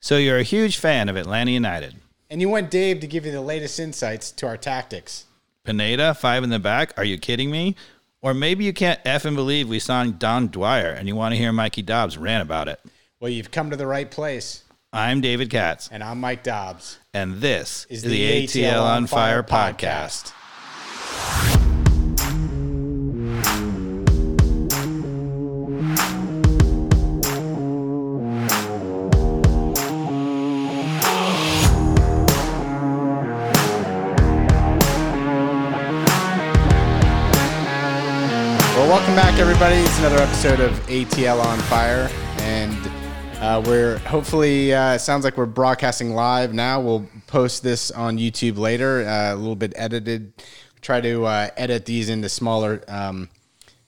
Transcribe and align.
So 0.00 0.16
you're 0.16 0.38
a 0.38 0.42
huge 0.42 0.78
fan 0.78 1.08
of 1.08 1.16
Atlanta 1.16 1.50
United. 1.50 1.94
And 2.30 2.40
you 2.40 2.48
want 2.48 2.70
Dave 2.70 3.00
to 3.00 3.06
give 3.06 3.26
you 3.26 3.32
the 3.32 3.40
latest 3.40 3.78
insights 3.78 4.30
to 4.32 4.46
our 4.46 4.56
tactics. 4.56 5.26
Pineda, 5.64 6.14
five 6.14 6.42
in 6.42 6.50
the 6.50 6.58
back. 6.58 6.94
Are 6.96 7.04
you 7.04 7.18
kidding 7.18 7.50
me? 7.50 7.76
Or 8.22 8.32
maybe 8.32 8.64
you 8.64 8.72
can't 8.72 9.00
F 9.04 9.24
and 9.24 9.36
believe 9.36 9.68
we 9.68 9.78
signed 9.78 10.18
Dom 10.18 10.48
Dwyer 10.48 10.88
and 10.90 11.06
you 11.08 11.16
want 11.16 11.32
to 11.32 11.38
hear 11.38 11.52
Mikey 11.52 11.82
Dobbs 11.82 12.16
rant 12.16 12.42
about 12.42 12.68
it. 12.68 12.80
Well, 13.18 13.30
you've 13.30 13.50
come 13.50 13.70
to 13.70 13.76
the 13.76 13.86
right 13.86 14.10
place. 14.10 14.64
I'm 14.92 15.20
David 15.20 15.50
Katz, 15.50 15.88
And 15.92 16.02
I'm 16.02 16.18
Mike 16.18 16.42
Dobbs. 16.42 16.98
and 17.14 17.36
this 17.36 17.86
Is 17.88 17.98
is, 17.98 18.02
the 18.04 18.08
the, 18.08 18.44
ATL 18.46 18.82
on 18.82 19.06
Fire 19.06 19.42
Fire 19.42 19.72
podcast. 19.74 20.32
Well, 20.32 21.69
welcome 39.10 39.28
back, 39.28 39.40
everybody. 39.40 39.74
It's 39.74 39.98
another 39.98 40.18
episode 40.22 40.60
of 40.60 40.70
ATL 40.86 41.44
on 41.44 41.58
Fire, 41.62 42.08
and 42.42 42.90
uh, 43.40 43.60
we're 43.66 43.98
hopefully 43.98 44.72
uh, 44.72 44.94
it 44.94 45.00
sounds 45.00 45.24
like 45.24 45.36
we're 45.36 45.46
broadcasting 45.46 46.14
live 46.14 46.54
now. 46.54 46.80
We'll 46.80 47.08
post 47.26 47.64
this 47.64 47.90
on 47.90 48.18
YouTube 48.18 48.56
later, 48.56 49.04
uh, 49.04 49.34
a 49.34 49.36
little 49.36 49.56
bit 49.56 49.72
edited. 49.74 50.32
Try 50.80 51.00
to 51.00 51.24
uh, 51.24 51.48
edit 51.56 51.86
these 51.86 52.08
into 52.08 52.28
smaller 52.28 52.84
um, 52.86 53.28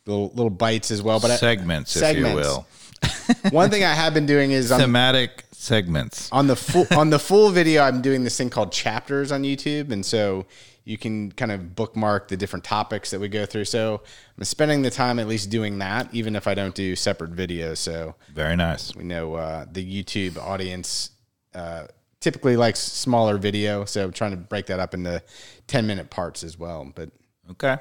little 0.07 0.31
little 0.31 0.51
bites 0.51 0.91
as 0.91 1.03
well. 1.03 1.21
But 1.21 1.31
I- 1.31 1.37
Segments, 1.37 1.95
if 1.95 2.17
you 2.17 2.25
will. 2.25 2.67
one 3.53 3.71
thing 3.71 3.85
I 3.85 3.95
have 3.95 4.15
been 4.15 4.27
doing 4.27 4.51
is 4.51 4.71
Thematic 4.71 5.45
segments. 5.53 6.33
on 6.33 6.49
the 6.49 6.57
full 6.57 6.89
on 6.91 7.11
the 7.11 7.21
full 7.21 7.51
video. 7.51 7.83
I'm 7.83 8.03
doing 8.03 8.25
this 8.25 8.37
thing 8.37 8.51
called 8.51 8.73
chapters 8.73 9.31
on 9.31 9.45
YouTube, 9.45 9.93
and 9.93 10.05
so 10.05 10.47
you 10.85 10.99
can 10.99 11.31
kind 11.33 11.53
of 11.53 11.75
bookmark 11.77 12.29
the 12.29 12.37
different 12.37 12.65
topics 12.65 13.11
that 13.11 13.21
we 13.21 13.29
go 13.29 13.47
through. 13.47 13.65
So 13.67 14.03
I'm 14.37 14.45
spending 14.45 14.83
the 14.83 14.91
time 14.91 15.19
at 15.19 15.29
least 15.29 15.49
doing 15.51 15.79
that, 15.79 16.09
even 16.13 16.35
if 16.35 16.47
I 16.49 16.55
don't 16.55 16.75
do 16.75 16.97
separate 16.97 17.35
videos. 17.37 17.79
So 17.79 18.15
Very 18.35 18.57
nice. 18.57 18.95
we 18.97 19.05
know 19.05 19.35
uh, 19.35 19.67
the 19.71 20.03
YouTube 20.03 20.37
audience 20.39 21.11
uh, 21.55 21.87
typically 22.21 22.57
likes 22.57 22.81
smaller 22.81 23.39
video, 23.39 23.85
so 23.85 24.05
I'm 24.05 24.13
trying 24.13 24.33
to 24.33 24.37
break 24.37 24.67
that 24.67 24.81
up 24.81 24.95
into 24.95 25.23
10 25.69 25.87
minute 25.87 26.11
parts 26.11 26.43
as 26.43 26.59
well. 26.59 26.91
But 26.95 27.11
Okay. 27.51 27.77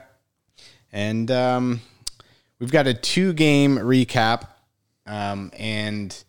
and 0.92 1.30
um, 1.32 1.82
we've 2.60 2.72
got 2.72 2.86
a 2.88 2.94
two 2.94 3.34
game 3.34 3.78
recap, 3.78 4.48
um, 5.06 5.52
and 5.58 6.24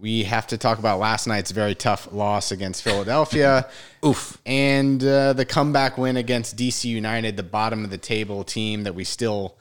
we 0.00 0.24
have 0.24 0.46
to 0.48 0.58
talk 0.58 0.78
about 0.78 0.98
last 0.98 1.26
night's 1.26 1.50
very 1.50 1.74
tough 1.74 2.12
loss 2.12 2.52
against 2.52 2.82
Philadelphia. 2.82 3.68
Oof. 4.04 4.38
And 4.46 5.02
uh, 5.02 5.32
the 5.32 5.44
comeback 5.44 5.98
win 5.98 6.16
against 6.16 6.56
DC 6.56 6.84
United, 6.84 7.36
the 7.36 7.42
bottom 7.42 7.84
of 7.84 7.90
the 7.90 7.98
table 7.98 8.44
team 8.44 8.84
that 8.84 8.94
we 8.94 9.04
still 9.04 9.56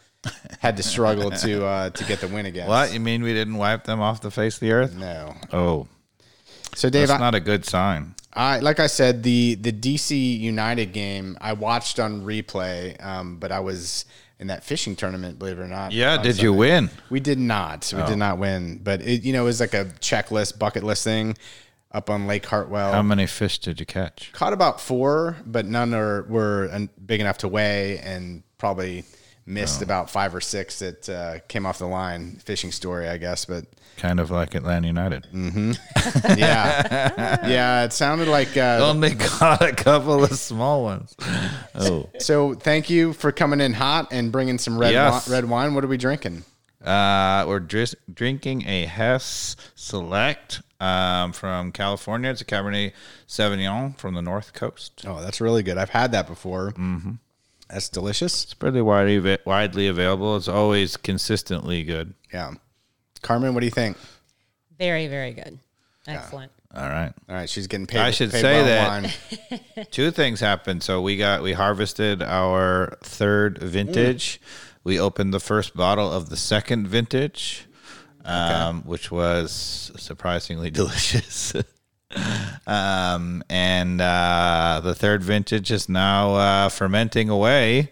had 0.59 0.77
to 0.77 0.83
struggle 0.83 1.31
to 1.31 1.65
uh, 1.65 1.89
to 1.91 2.03
get 2.05 2.19
the 2.19 2.27
win 2.27 2.45
against. 2.45 2.69
What? 2.69 2.93
You 2.93 2.99
mean 2.99 3.23
we 3.23 3.33
didn't 3.33 3.55
wipe 3.55 3.85
them 3.85 4.01
off 4.01 4.21
the 4.21 4.31
face 4.31 4.55
of 4.55 4.59
the 4.61 4.71
earth? 4.71 4.95
No. 4.95 5.35
Oh, 5.53 5.87
So 6.75 6.89
Dave, 6.89 7.07
that's 7.07 7.19
not 7.19 7.35
a 7.35 7.39
good 7.39 7.65
sign. 7.65 8.15
I 8.33 8.59
like 8.59 8.79
I 8.79 8.87
said 8.87 9.23
the 9.23 9.55
the 9.55 9.71
DC 9.71 10.39
United 10.39 10.93
game 10.93 11.37
I 11.41 11.53
watched 11.53 11.99
on 11.99 12.21
replay, 12.23 13.03
um, 13.03 13.37
but 13.37 13.51
I 13.51 13.59
was 13.59 14.05
in 14.39 14.47
that 14.47 14.63
fishing 14.63 14.95
tournament. 14.95 15.39
Believe 15.39 15.59
it 15.59 15.61
or 15.61 15.67
not. 15.67 15.91
Yeah, 15.91 16.21
did 16.21 16.41
you 16.41 16.53
win? 16.53 16.89
We 17.09 17.19
did 17.19 17.39
not. 17.39 17.91
We 17.95 18.03
did 18.03 18.17
not 18.17 18.37
win, 18.37 18.79
but 18.83 19.01
it 19.01 19.23
you 19.23 19.33
know 19.33 19.43
it 19.43 19.45
was 19.45 19.59
like 19.59 19.73
a 19.73 19.85
checklist 19.99 20.59
bucket 20.59 20.83
list 20.83 21.03
thing 21.03 21.37
up 21.91 22.09
on 22.09 22.27
Lake 22.27 22.45
Hartwell. 22.45 22.91
How 22.91 23.01
many 23.01 23.27
fish 23.27 23.59
did 23.59 23.79
you 23.79 23.85
catch? 23.85 24.31
Caught 24.33 24.53
about 24.53 24.79
four, 24.79 25.37
but 25.45 25.65
none 25.65 25.93
are 25.93 26.23
were 26.23 26.87
big 27.05 27.21
enough 27.21 27.39
to 27.39 27.47
weigh, 27.47 27.99
and 27.99 28.43
probably 28.57 29.03
missed 29.45 29.81
about 29.81 30.09
five 30.09 30.35
or 30.35 30.41
six 30.41 30.79
that 30.79 31.09
uh, 31.09 31.39
came 31.47 31.65
off 31.65 31.79
the 31.79 31.87
line. 31.87 32.35
Fishing 32.43 32.71
story, 32.71 33.07
I 33.07 33.17
guess, 33.17 33.45
but 33.45 33.65
Kind 33.97 34.19
of 34.19 34.29
like 34.31 34.53
Atlanta 34.55 34.85
United. 34.87 35.27
yeah, 36.37 37.47
yeah, 37.47 37.83
it 37.83 37.93
sounded 37.93 38.27
like. 38.27 38.55
Uh, 38.55 38.79
Only 38.81 39.15
caught 39.15 39.61
a 39.61 39.73
couple 39.73 40.23
of 40.23 40.31
small 40.37 40.83
ones. 40.83 41.15
Oh. 41.75 42.09
so 42.19 42.53
thank 42.53 42.89
you 42.89 43.13
for 43.13 43.31
coming 43.31 43.59
in 43.61 43.73
hot 43.73 44.09
and 44.11 44.31
bringing 44.31 44.57
some 44.57 44.77
red 44.77 44.93
Yes. 44.93 45.25
wi- 45.25 45.37
red 45.41 45.49
wine. 45.49 45.73
What 45.73 45.83
are 45.83 45.87
we 45.87 45.97
drinking? 45.97 46.43
Uh, 46.83 47.43
we're 47.47 47.59
dris- 47.59 47.95
drinking 48.13 48.65
a 48.67 48.85
Hess 48.85 49.55
Select 49.75 50.61
um, 50.79 51.33
from 51.33 51.71
California. 51.71 52.29
It's 52.29 52.41
a 52.41 52.45
Cabernet 52.45 52.93
Sauvignon 53.27 53.97
from 53.97 54.13
the 54.13 54.21
North 54.21 54.53
Coast. 54.53 55.03
Oh, 55.07 55.21
that's 55.21 55.41
really 55.41 55.63
good. 55.63 55.77
I've 55.77 55.89
had 55.89 56.11
that 56.13 56.27
before. 56.27 56.71
Mm-hmm. 56.73 57.13
That's 57.69 57.89
delicious. 57.89 58.43
It's 58.45 58.53
pretty 58.53 58.79
widely 58.79 59.37
widely 59.45 59.87
available. 59.87 60.37
It's 60.37 60.47
always 60.47 60.95
consistently 60.95 61.83
good. 61.83 62.13
Yeah, 62.31 62.53
Carmen, 63.21 63.53
what 63.53 63.61
do 63.61 63.65
you 63.65 63.71
think? 63.71 63.97
Very, 64.77 65.07
very 65.07 65.31
good. 65.33 65.59
Excellent. 66.07 66.51
All 66.73 66.87
right. 66.87 67.11
All 67.29 67.35
right, 67.35 67.49
she's 67.49 67.67
getting 67.67 67.87
paid. 67.87 67.99
I 67.99 68.11
should 68.11 68.31
paid 68.31 68.41
say 68.41 68.61
well 68.61 69.01
that- 69.01 69.91
Two 69.91 70.11
things 70.11 70.39
happened. 70.39 70.83
So 70.83 71.01
we 71.01 71.17
got 71.17 71.41
we 71.41 71.53
harvested 71.53 72.21
our 72.21 72.97
third 73.03 73.57
vintage. 73.59 74.39
We 74.83 74.99
opened 74.99 75.33
the 75.33 75.39
first 75.39 75.75
bottle 75.75 76.11
of 76.11 76.29
the 76.29 76.37
second 76.37 76.87
vintage, 76.87 77.65
um, 78.23 78.83
which 78.83 79.11
was 79.11 79.91
surprisingly 79.97 80.69
delicious. 80.71 81.53
um, 82.67 83.43
and 83.49 83.99
uh, 84.01 84.81
the 84.83 84.95
third 84.95 85.23
vintage 85.23 85.71
is 85.71 85.89
now 85.89 86.35
uh, 86.35 86.69
fermenting 86.69 87.29
away. 87.29 87.91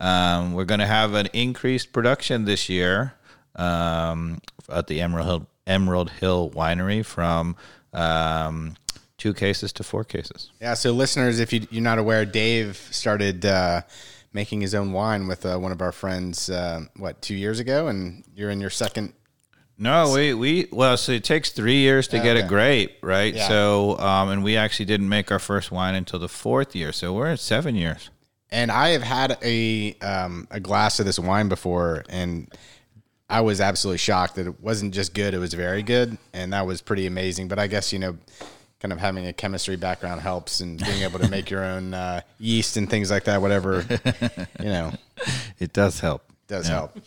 Um, 0.00 0.52
we're 0.54 0.64
going 0.66 0.80
to 0.80 0.86
have 0.86 1.14
an 1.14 1.26
increased 1.32 1.92
production 1.92 2.44
this 2.44 2.68
year 2.68 3.14
um, 3.56 4.40
at 4.70 4.86
the 4.86 5.00
Emerald 5.00 5.26
Hill, 5.26 5.46
Emerald 5.66 6.10
Hill 6.10 6.50
Winery 6.50 7.04
from 7.04 7.56
um, 7.92 8.76
two 9.18 9.34
cases 9.34 9.72
to 9.74 9.82
four 9.82 10.04
cases. 10.04 10.50
Yeah, 10.60 10.74
so 10.74 10.92
listeners, 10.92 11.40
if 11.40 11.52
you, 11.52 11.66
you're 11.70 11.82
not 11.82 11.98
aware, 11.98 12.24
Dave 12.24 12.76
started 12.90 13.44
uh, 13.44 13.82
making 14.32 14.60
his 14.60 14.74
own 14.74 14.92
wine 14.92 15.26
with 15.26 15.44
uh, 15.44 15.58
one 15.58 15.72
of 15.72 15.80
our 15.80 15.92
friends, 15.92 16.50
uh, 16.50 16.82
what, 16.96 17.20
two 17.22 17.34
years 17.34 17.58
ago? 17.58 17.88
And 17.88 18.24
you're 18.34 18.50
in 18.50 18.60
your 18.60 18.70
second. 18.70 19.12
No, 19.78 20.12
we 20.14 20.32
we 20.32 20.68
well, 20.72 20.96
so 20.96 21.12
it 21.12 21.24
takes 21.24 21.50
three 21.50 21.76
years 21.76 22.08
to 22.08 22.18
get 22.18 22.38
a 22.38 22.42
grape, 22.42 22.96
right? 23.02 23.34
Yeah. 23.34 23.46
So, 23.46 23.98
um, 23.98 24.30
and 24.30 24.42
we 24.42 24.56
actually 24.56 24.86
didn't 24.86 25.10
make 25.10 25.30
our 25.30 25.38
first 25.38 25.70
wine 25.70 25.94
until 25.94 26.18
the 26.18 26.30
fourth 26.30 26.74
year, 26.74 26.92
so 26.92 27.12
we're 27.12 27.26
at 27.26 27.40
seven 27.40 27.74
years. 27.74 28.08
And 28.50 28.70
I 28.70 28.90
have 28.90 29.02
had 29.02 29.36
a, 29.42 29.94
um, 29.98 30.48
a 30.50 30.60
glass 30.60 30.98
of 30.98 31.04
this 31.04 31.18
wine 31.18 31.48
before, 31.48 32.04
and 32.08 32.50
I 33.28 33.40
was 33.40 33.60
absolutely 33.60 33.98
shocked 33.98 34.36
that 34.36 34.46
it 34.46 34.60
wasn't 34.60 34.94
just 34.94 35.12
good, 35.14 35.34
it 35.34 35.38
was 35.38 35.52
very 35.54 35.82
good. 35.82 36.16
And 36.32 36.52
that 36.52 36.66
was 36.66 36.80
pretty 36.80 37.06
amazing. 37.06 37.48
But 37.48 37.58
I 37.58 37.66
guess, 37.66 37.92
you 37.92 37.98
know, 37.98 38.16
kind 38.78 38.92
of 38.92 39.00
having 39.00 39.26
a 39.26 39.32
chemistry 39.32 39.76
background 39.76 40.20
helps 40.20 40.60
and 40.60 40.78
being 40.84 41.02
able 41.02 41.18
to 41.18 41.28
make 41.28 41.50
your 41.50 41.64
own 41.74 41.92
uh, 41.94 42.20
yeast 42.38 42.76
and 42.76 42.88
things 42.88 43.10
like 43.10 43.24
that, 43.24 43.40
whatever, 43.42 43.84
you 44.60 44.66
know, 44.66 44.92
It 45.58 45.72
does 45.72 45.98
help. 45.98 46.22
does 46.46 46.68
Yeah. 46.68 46.74
help. 46.74 46.98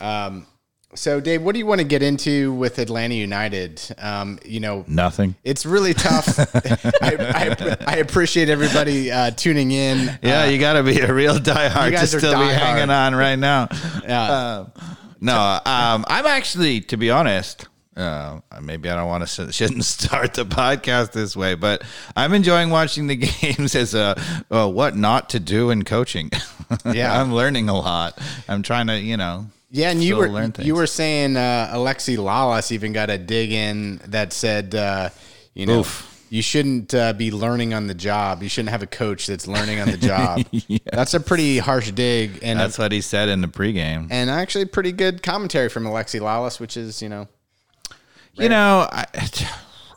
Um, 0.00 0.46
so 0.94 1.20
Dave, 1.20 1.42
what 1.42 1.52
do 1.52 1.58
you 1.58 1.66
want 1.66 1.80
to 1.80 1.86
get 1.86 2.02
into 2.02 2.52
with 2.54 2.78
Atlanta 2.78 3.14
United? 3.14 3.82
Um, 3.98 4.38
you 4.44 4.60
know, 4.60 4.84
Nothing. 4.86 5.34
it's 5.44 5.66
really 5.66 5.92
tough. 5.94 6.38
I, 6.54 6.76
I, 7.02 7.76
I 7.86 7.96
appreciate 7.96 8.48
everybody 8.48 9.10
uh, 9.10 9.30
tuning 9.32 9.70
in. 9.70 10.18
Yeah, 10.22 10.46
you 10.46 10.58
got 10.58 10.74
to 10.74 10.82
be 10.82 11.00
a 11.00 11.12
real 11.12 11.38
diehard 11.38 11.98
to 11.98 12.06
still 12.06 12.32
be 12.38 12.46
hanging 12.54 12.90
on 12.90 13.14
right 13.14 13.36
now. 13.36 13.68
Yeah. 14.02 14.66
No, 15.20 15.60
um, 15.64 16.04
I'm 16.08 16.26
actually, 16.26 16.80
to 16.82 16.96
be 16.96 17.10
honest, 17.10 17.66
uh, 17.96 18.40
maybe 18.62 18.88
I 18.88 18.94
don't 18.94 19.08
want 19.08 19.26
to 19.26 19.52
shouldn't 19.52 19.84
start 19.84 20.34
the 20.34 20.44
podcast 20.44 21.12
this 21.12 21.36
way, 21.36 21.54
but 21.54 21.82
I'm 22.16 22.32
enjoying 22.32 22.70
watching 22.70 23.08
the 23.08 23.16
games 23.40 23.74
as 23.74 23.94
a 23.94 24.20
uh, 24.50 24.68
what 24.68 24.96
not 24.96 25.30
to 25.30 25.40
do 25.40 25.70
in 25.70 25.84
coaching. 25.84 26.30
Yeah. 26.84 27.18
I'm 27.18 27.32
learning 27.32 27.70
a 27.70 27.74
lot. 27.74 28.18
I'm 28.46 28.62
trying 28.62 28.88
to, 28.88 29.00
you 29.00 29.16
know, 29.16 29.46
Yeah, 29.70 29.90
and 29.90 30.04
you 30.04 30.16
were 30.16 30.52
you 30.58 30.74
were 30.74 30.86
saying 30.86 31.34
uh, 31.34 31.70
Alexi 31.72 32.18
Lalas 32.18 32.72
even 32.72 32.92
got 32.92 33.08
a 33.08 33.16
dig 33.16 33.52
in 33.52 34.02
that 34.08 34.34
said, 34.34 34.74
uh, 34.74 35.08
you 35.54 35.64
know, 35.64 35.78
Oof. 35.80 36.17
You 36.30 36.42
shouldn't 36.42 36.92
uh, 36.94 37.12
be 37.12 37.30
learning 37.30 37.72
on 37.74 37.86
the 37.86 37.94
job. 37.94 38.42
You 38.42 38.48
shouldn't 38.48 38.70
have 38.70 38.82
a 38.82 38.86
coach 38.86 39.26
that's 39.26 39.46
learning 39.46 39.80
on 39.80 39.90
the 39.90 39.96
job. 40.12 40.44
That's 40.92 41.14
a 41.14 41.20
pretty 41.20 41.58
harsh 41.58 41.90
dig, 41.92 42.38
and 42.42 42.58
That's 42.58 42.78
what 42.78 42.92
he 42.92 43.00
said 43.00 43.28
in 43.28 43.40
the 43.40 43.48
pregame. 43.48 44.08
and 44.10 44.28
actually 44.30 44.64
pretty 44.66 44.92
good 44.92 45.22
commentary 45.22 45.68
from 45.68 45.84
Alexi 45.84 46.20
Lalas, 46.20 46.60
which 46.60 46.76
is 46.76 47.00
you 47.02 47.08
know, 47.08 47.28
You 48.34 48.48
know, 48.48 48.88
I, 48.90 49.04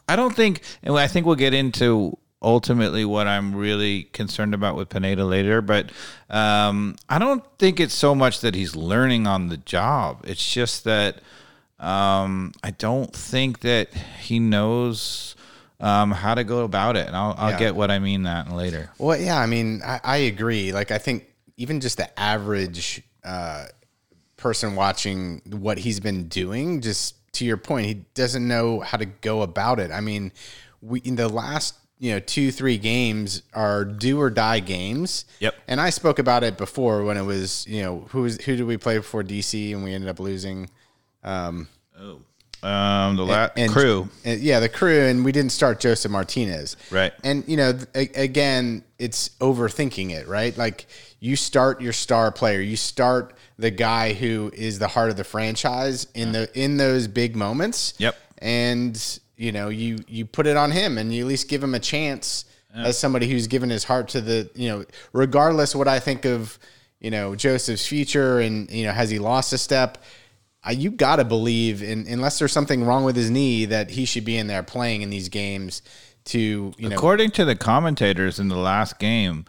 I 0.07 0.15
don't 0.15 0.35
think, 0.35 0.61
and 0.83 0.97
I 0.97 1.07
think 1.07 1.25
we'll 1.25 1.35
get 1.35 1.53
into 1.53 2.17
ultimately 2.43 3.05
what 3.05 3.27
I'm 3.27 3.53
really 3.55 4.03
concerned 4.13 4.55
about 4.55 4.75
with 4.75 4.89
Pineda 4.89 5.23
later, 5.23 5.61
but 5.61 5.91
um, 6.29 6.95
I 7.07 7.19
don't 7.19 7.43
think 7.59 7.79
it's 7.79 7.93
so 7.93 8.15
much 8.15 8.41
that 8.41 8.55
he's 8.55 8.75
learning 8.75 9.27
on 9.27 9.49
the 9.49 9.57
job. 9.57 10.21
It's 10.25 10.51
just 10.51 10.83
that 10.85 11.17
Um, 11.79 12.51
I 12.63 12.71
don't 12.71 13.11
think 13.15 13.61
that 13.61 13.93
he 14.21 14.39
knows 14.39 15.35
um, 15.81 16.11
how 16.11 16.35
to 16.35 16.43
go 16.43 16.63
about 16.63 16.95
it, 16.95 17.07
and 17.07 17.15
I'll, 17.15 17.35
I'll 17.37 17.51
Yeah. 17.51 17.59
get 17.59 17.75
what 17.75 17.91
I 17.91 17.99
mean 17.99 18.23
that 18.23 18.51
later. 18.51 18.89
Well, 18.97 19.19
yeah, 19.19 19.37
I 19.39 19.45
mean, 19.47 19.81
I, 19.83 19.99
I 20.03 20.17
agree. 20.17 20.71
Like, 20.71 20.91
I 20.91 20.97
think 20.97 21.25
even 21.57 21.79
just 21.81 21.97
the 21.97 22.19
average 22.19 23.01
uh, 23.23 23.65
person 24.37 24.75
watching 24.75 25.41
what 25.49 25.77
he's 25.77 25.99
been 25.99 26.27
doing, 26.27 26.81
just 26.81 27.15
to 27.33 27.45
your 27.45 27.57
point, 27.57 27.85
he 27.87 27.93
doesn't 28.13 28.47
know 28.47 28.79
how 28.79 28.97
to 28.97 29.05
go 29.05 29.41
about 29.41 29.79
it. 29.79 29.91
I 29.91 30.01
mean, 30.01 30.31
we 30.81 30.99
in 31.01 31.15
the 31.15 31.29
last 31.29 31.75
you 31.99 32.11
know 32.13 32.19
two 32.19 32.51
three 32.51 32.79
games 32.79 33.43
are 33.53 33.85
do 33.85 34.19
or 34.19 34.29
die 34.31 34.59
games. 34.59 35.25
Yep. 35.39 35.53
And 35.67 35.79
I 35.79 35.91
spoke 35.91 36.17
about 36.17 36.43
it 36.43 36.57
before 36.57 37.03
when 37.03 37.15
it 37.15 37.21
was 37.21 37.65
you 37.67 37.83
know 37.83 38.07
who 38.09 38.23
was 38.23 38.41
who 38.41 38.55
did 38.55 38.65
we 38.65 38.77
play 38.77 38.97
before 38.97 39.23
DC 39.23 39.71
and 39.73 39.83
we 39.83 39.93
ended 39.93 40.09
up 40.09 40.19
losing. 40.19 40.69
Um, 41.23 41.67
Um, 42.63 43.15
the 43.15 43.25
la- 43.25 43.49
and- 43.57 43.71
crew, 43.71 44.07
and- 44.23 44.39
yeah, 44.39 44.59
the 44.59 44.69
crew, 44.69 44.99
and 45.01 45.25
we 45.25 45.31
didn't 45.31 45.51
start 45.51 45.79
Josef 45.79 46.11
Martinez. 46.11 46.77
Right. 46.91 47.11
And, 47.23 47.43
you 47.47 47.57
know, 47.57 47.73
th- 47.73 48.11
again, 48.15 48.83
it's 48.99 49.29
overthinking 49.39 50.11
it, 50.11 50.27
right? 50.27 50.55
Like 50.55 50.85
you 51.19 51.35
start 51.35 51.81
your 51.81 51.93
star 51.93 52.31
player, 52.31 52.61
you 52.61 52.75
start 52.77 53.33
the 53.57 53.71
guy 53.71 54.13
who 54.13 54.51
is 54.53 54.77
the 54.77 54.87
heart 54.87 55.09
of 55.09 55.17
the 55.17 55.23
franchise 55.23 56.05
in 56.13 56.31
the 56.33 56.49
in 56.53 56.77
those 56.77 57.07
big 57.07 57.35
moments. 57.35 57.93
Yep. 57.97 58.15
And, 58.39 59.19
you 59.37 59.51
know, 59.51 59.69
you 59.69 59.97
you 60.07 60.25
put 60.25 60.45
it 60.45 60.55
on 60.57 60.69
him 60.71 60.97
and 60.99 61.13
you 61.13 61.23
at 61.23 61.27
least 61.27 61.47
give 61.49 61.63
him 61.63 61.73
a 61.73 61.79
chance 61.79 62.45
as 62.73 62.97
somebody 62.97 63.27
who's 63.29 63.47
given 63.47 63.69
his 63.69 63.83
heart 63.83 64.07
to 64.09 64.21
the, 64.21 64.49
you 64.55 64.69
know, 64.69 64.85
regardless 65.13 65.75
what 65.75 65.87
I 65.89 65.99
think 65.99 66.25
of, 66.25 66.57
you 67.01 67.11
know, 67.11 67.35
Josef's 67.35 67.85
future 67.85 68.39
and, 68.39 68.69
you 68.71 68.85
know, 68.85 68.93
has 68.93 69.09
he 69.09 69.19
lost 69.19 69.51
a 69.51 69.57
step? 69.57 69.97
I, 70.63 70.71
you 70.71 70.91
got 70.91 71.15
to 71.15 71.25
believe, 71.25 71.81
in, 71.81 72.05
unless 72.07 72.37
there's 72.39 72.51
something 72.51 72.83
wrong 72.83 73.03
with 73.03 73.15
his 73.15 73.31
knee, 73.31 73.65
that 73.65 73.89
he 73.89 74.05
should 74.05 74.25
be 74.25 74.37
in 74.37 74.47
there 74.47 74.63
playing 74.63 75.01
in 75.01 75.09
these 75.09 75.29
games 75.29 75.81
to, 76.25 76.73
you 76.77 76.89
know, 76.89 76.95
according 76.95 77.31
to 77.31 77.45
the 77.45 77.55
commentators 77.55 78.39
in 78.39 78.47
the 78.47 78.57
last 78.57 78.99
game, 78.99 79.45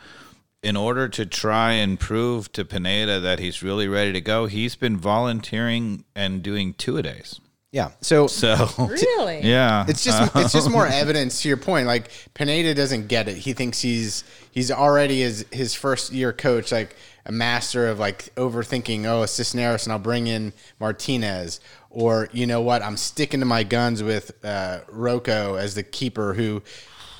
in 0.63 0.77
order 0.77 1.09
to 1.09 1.27
try 1.27 1.73
and 1.73 1.99
prove 1.99 2.51
to 2.53 2.65
Pineda 2.65 3.21
that 3.21 3.41
he's 3.41 3.63
really 3.63 3.89
ready 3.89 4.13
to 4.13 4.21
go, 4.21 4.47
he's 4.47 4.77
been 4.77 4.97
volunteering 4.97 6.05
and 6.15 6.43
doing 6.43 6.73
two 6.75 6.97
a 6.97 7.03
days. 7.03 7.41
yeah. 7.73 7.91
So, 8.01 8.27
So 8.29 8.69
Really? 8.79 9.41
yeah, 9.43 9.85
it's 9.89 10.05
just 10.05 10.35
it's 10.37 10.53
just 10.53 10.71
more 10.71 10.87
evidence 11.03 11.43
to 11.43 11.49
your 11.49 11.57
point. 11.57 11.87
Like 11.87 12.11
Pineda 12.35 12.75
doesn't 12.75 13.09
get 13.09 13.29
it. 13.29 13.37
He 13.37 13.53
thinks 13.53 13.81
he's 13.81 14.25
he's 14.51 14.71
already 14.71 15.21
his 15.21 15.45
his 15.51 15.75
first 15.75 16.13
year 16.13 16.33
coach, 16.33 16.71
like 16.71 16.97
a 17.25 17.33
master 17.33 17.89
of 17.89 17.99
like 17.99 18.35
overthinking. 18.35 19.05
Oh, 19.07 19.25
Cisneros, 19.27 19.87
and 19.87 19.93
I'll 19.93 19.99
bring 19.99 20.27
in 20.27 20.53
Martinez. 20.81 21.61
Or 21.91 22.29
you 22.33 22.47
know 22.47 22.61
what? 22.61 22.83
I'm 22.83 22.97
sticking 22.97 23.41
to 23.41 23.47
my 23.47 23.63
guns 23.63 24.03
with 24.03 24.33
uh, 24.45 24.81
Rocco 24.89 25.55
as 25.55 25.75
the 25.75 25.83
keeper, 25.83 26.35
who 26.35 26.63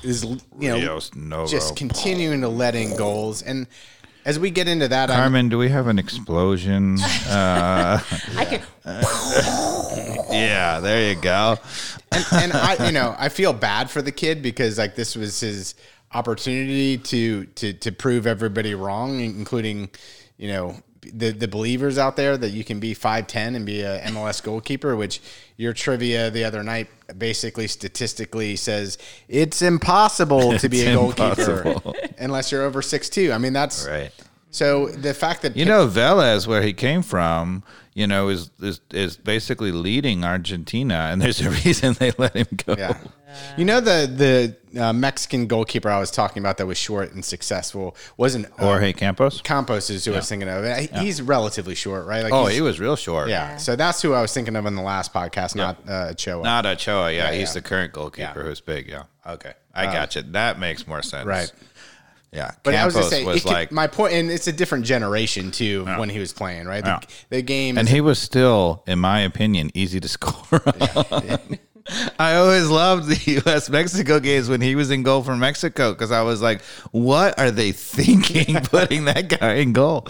is 0.03 0.23
you 0.23 0.69
know 0.69 0.75
Rios 0.75 1.13
Novo. 1.15 1.47
just 1.47 1.75
continuing 1.75 2.41
to 2.41 2.49
let 2.49 2.75
in 2.75 2.95
goals. 2.97 3.41
And 3.41 3.67
as 4.25 4.39
we 4.39 4.51
get 4.51 4.67
into 4.67 4.87
that, 4.87 5.09
I'm, 5.09 5.17
Carmen, 5.17 5.49
do 5.49 5.57
we 5.57 5.69
have 5.69 5.87
an 5.87 5.99
explosion? 5.99 6.97
Uh, 7.29 7.99
I 8.37 8.45
can. 8.45 8.61
yeah, 10.31 10.79
there 10.81 11.09
you 11.09 11.19
go. 11.19 11.57
and, 12.11 12.25
and 12.33 12.53
I, 12.53 12.85
you 12.85 12.91
know, 12.91 13.15
I 13.17 13.29
feel 13.29 13.53
bad 13.53 13.89
for 13.89 14.01
the 14.03 14.11
kid 14.11 14.43
because 14.43 14.77
like 14.77 14.95
this 14.95 15.15
was 15.15 15.39
his 15.39 15.73
opportunity 16.13 16.97
to 16.97 17.45
to 17.45 17.73
to 17.73 17.91
prove 17.91 18.27
everybody 18.27 18.75
wrong, 18.75 19.19
including, 19.19 19.89
you 20.37 20.47
know, 20.49 20.77
the 21.01 21.31
the 21.31 21.47
believers 21.47 21.97
out 21.97 22.15
there 22.15 22.37
that 22.37 22.49
you 22.51 22.63
can 22.63 22.79
be 22.79 22.93
five 22.93 23.27
ten 23.27 23.55
and 23.55 23.65
be 23.65 23.81
a 23.81 24.01
MLS 24.03 24.41
goalkeeper, 24.41 24.95
which 24.95 25.21
your 25.57 25.73
trivia 25.73 26.29
the 26.31 26.43
other 26.43 26.63
night 26.63 26.87
basically 27.17 27.67
statistically 27.67 28.55
says 28.55 28.97
it's 29.27 29.61
impossible 29.61 30.57
to 30.57 30.69
be 30.69 30.81
It's 30.81 30.89
a 30.89 30.93
goalkeeper 30.93 31.61
impossible. 31.67 31.95
unless 32.17 32.51
you're 32.51 32.63
over 32.63 32.81
six 32.81 33.09
two. 33.09 33.31
I 33.31 33.37
mean, 33.37 33.53
that's 33.53 33.85
Right. 33.87 34.11
so 34.49 34.87
the 34.87 35.13
fact 35.13 35.41
that 35.41 35.55
You 35.57 35.65
know, 35.65 35.87
Velez, 35.87 36.47
where 36.47 36.61
he 36.61 36.73
came 36.73 37.01
from, 37.03 37.63
you 37.93 38.07
know, 38.07 38.29
is 38.29 38.49
is 38.61 38.79
is 38.91 39.17
basically 39.17 39.71
leading 39.73 40.23
Argentina, 40.23 41.09
and 41.11 41.21
there's 41.21 41.41
a 41.41 41.49
reason 41.65 41.93
they 41.99 42.11
let 42.17 42.33
him 42.35 42.47
go. 42.65 42.75
Yeah. 42.77 42.97
You 43.57 43.65
know 43.65 43.79
the 43.79 44.55
the 44.73 44.83
uh, 44.83 44.93
Mexican 44.93 45.47
goalkeeper 45.47 45.89
I 45.89 45.99
was 45.99 46.09
talking 46.11 46.41
about 46.41 46.57
that 46.57 46.65
was 46.65 46.77
short 46.77 47.13
and 47.13 47.23
successful 47.23 47.95
wasn't 48.17 48.47
uh, 48.57 48.65
Jorge 48.65 48.93
Campos. 48.93 49.41
Campos 49.41 49.89
is 49.89 50.05
who 50.05 50.13
I 50.13 50.17
was 50.17 50.29
thinking 50.29 50.49
of. 50.49 50.63
Uh, 50.63 50.75
He's 50.99 51.21
relatively 51.21 51.75
short, 51.75 52.05
right? 52.07 52.23
Like 52.23 52.33
Oh, 52.33 52.43
he's- 52.45 52.55
he 52.55 52.61
was 52.61 52.79
real 52.79 52.95
short. 52.95 53.29
yeah. 53.29 53.57
So 53.57 53.75
that's 53.75 54.01
who 54.01 54.13
I 54.13 54.21
was 54.21 54.33
thinking 54.33 54.55
of 54.55 54.65
in 54.65 54.75
the 54.75 54.81
last 54.81 55.13
podcast, 55.13 55.55
not 55.55 55.77
uh, 55.87 56.13
Choa. 56.13 56.43
Not 56.43 56.65
Ochoa. 56.65 57.11
Yeah, 57.13 57.31
he's 57.31 57.49
yeah. 57.49 57.53
the 57.53 57.61
current 57.61 57.93
goalkeeper 57.93 58.33
Yeah. 58.39 58.43
who's 58.43 58.61
big. 58.61 58.87
Yeah. 58.89 59.03
Okay. 59.27 59.53
I 59.73 59.85
got 59.85 60.15
you. 60.15 60.21
That 60.23 60.59
makes 60.59 60.87
more 60.87 61.01
sense. 61.01 61.25
Right. 61.25 61.51
Yeah. 62.31 62.51
But 62.63 62.73
I 62.73 62.83
was 62.85 62.95
Campos 62.95 62.95
just 62.95 63.09
saying, 63.11 63.25
was 63.27 63.37
it 63.37 63.43
could- 63.43 63.51
like, 63.51 63.71
my 63.71 63.85
point, 63.85 64.13
and 64.13 64.31
it's 64.31 64.47
a 64.47 64.51
different 64.51 64.85
generation 64.85 65.51
too 65.51 65.85
when 65.85 66.09
he 66.09 66.17
was 66.17 66.33
playing, 66.33 66.65
right? 66.65 66.83
The, 66.83 66.89
Yeah. 66.89 66.99
the 67.29 67.41
game, 67.43 67.77
and 67.77 67.87
is- 67.87 67.93
he 67.93 68.01
was 68.01 68.17
still, 68.17 68.83
in 68.87 68.97
my 68.97 69.19
opinion, 69.21 69.69
easy 69.75 69.99
to 69.99 70.07
score. 70.17 70.61
on. 71.11 71.59
I 72.17 72.35
always 72.35 72.69
loved 72.69 73.07
the 73.09 73.31
U.S. 73.45 73.69
Mexico 73.69 74.19
games 74.19 74.47
when 74.49 74.61
he 74.61 74.75
was 74.75 74.89
in 74.91 75.03
goal 75.03 75.21
for 75.23 75.35
Mexico 75.35 75.91
because 75.93 76.11
I 76.11 76.21
was 76.21 76.41
like, 76.41 76.61
what 76.91 77.37
are 77.37 77.51
they 77.51 77.71
thinking 77.73 78.55
putting 78.63 79.05
that 79.05 79.27
guy 79.27 79.55
in 79.55 79.73
goal? 79.73 80.07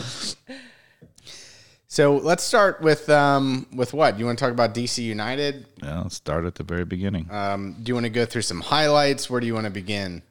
so 1.87 2.17
let's 2.17 2.43
start 2.43 2.81
with 2.81 3.09
um, 3.09 3.67
with 3.75 3.93
what 3.93 4.17
you 4.17 4.25
want 4.25 4.37
to 4.39 4.43
talk 4.45 4.51
about 4.51 4.73
DC 4.73 4.99
United. 5.03 5.65
Yeah, 5.81 6.01
let's 6.01 6.15
start 6.15 6.45
at 6.45 6.55
the 6.55 6.63
very 6.63 6.85
beginning. 6.85 7.27
Um, 7.31 7.75
do 7.81 7.89
you 7.89 7.93
want 7.95 8.05
to 8.05 8.09
go 8.11 8.25
through 8.25 8.41
some 8.43 8.61
highlights? 8.61 9.29
Where 9.29 9.39
do 9.39 9.47
you 9.47 9.53
want 9.53 9.65
to 9.65 9.71
begin? 9.71 10.21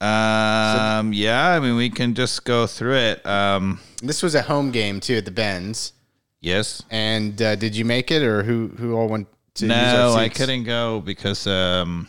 Um, 0.00 1.12
yeah, 1.12 1.50
I 1.50 1.60
mean, 1.60 1.76
we 1.76 1.88
can 1.88 2.14
just 2.14 2.44
go 2.44 2.66
through 2.66 2.96
it. 2.96 3.24
Um, 3.26 3.80
This 4.02 4.22
was 4.22 4.34
a 4.34 4.42
home 4.42 4.70
game 4.70 5.00
too 5.00 5.14
at 5.16 5.24
the 5.24 5.30
Benz. 5.30 5.92
yes. 6.40 6.82
And 6.90 7.40
uh, 7.40 7.54
did 7.56 7.74
you 7.76 7.84
make 7.84 8.10
it, 8.10 8.22
or 8.22 8.42
who 8.42 8.68
who 8.76 8.94
all 8.94 9.08
went 9.08 9.28
to? 9.54 9.66
use 9.66 9.74
our 9.74 9.92
No, 10.10 10.14
I 10.14 10.28
couldn't 10.28 10.64
go 10.64 11.00
because 11.00 11.46
um, 11.46 12.08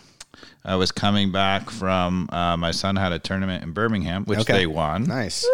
I 0.64 0.76
was 0.76 0.92
coming 0.92 1.32
back 1.32 1.70
from 1.70 2.30
uh, 2.32 2.58
my 2.58 2.72
son 2.72 2.96
had 2.96 3.12
a 3.12 3.20
tournament 3.20 3.64
in 3.64 3.72
Birmingham, 3.72 4.26
which 4.26 4.40
Okay. 4.40 4.54
they 4.54 4.68
won. 4.68 5.04
Nice, 5.04 5.46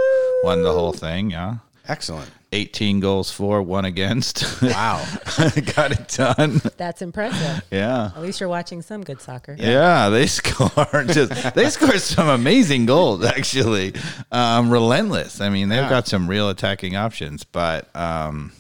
Won 0.44 0.64
the 0.64 0.74
whole 0.74 0.94
thing. 0.94 1.32
Yeah, 1.32 1.58
excellent. 1.88 2.30
18 2.54 3.00
goals 3.00 3.32
for, 3.32 3.62
one 3.62 3.86
against. 3.86 4.44
Wow. 4.62 5.06
Got 5.76 5.94
it 5.94 6.08
done. 6.10 6.62
That's 6.76 7.02
impressive. 7.02 7.64
Yeah. 7.72 8.12
At 8.16 8.22
least 8.22 8.40
you're 8.42 8.50
watching 8.50 8.82
some 8.82 9.04
good 9.04 9.22
soccer. 9.22 9.56
Yeah, 9.58 10.10
they 10.10 10.28
score 10.38 11.04
just 11.06 11.54
they 11.56 11.70
scored 11.70 12.02
some 12.02 12.28
amazing 12.28 12.86
goals 12.88 13.24
actually. 13.24 13.94
Um, 14.33 14.69
relentless. 14.69 15.40
I 15.40 15.48
mean, 15.50 15.69
they've 15.69 15.80
Yeah. 15.83 15.90
got 15.90 16.07
some 16.07 16.28
real 16.30 16.50
attacking 16.50 16.95
options, 16.98 17.44
but 17.45 17.94
um, 17.95 18.52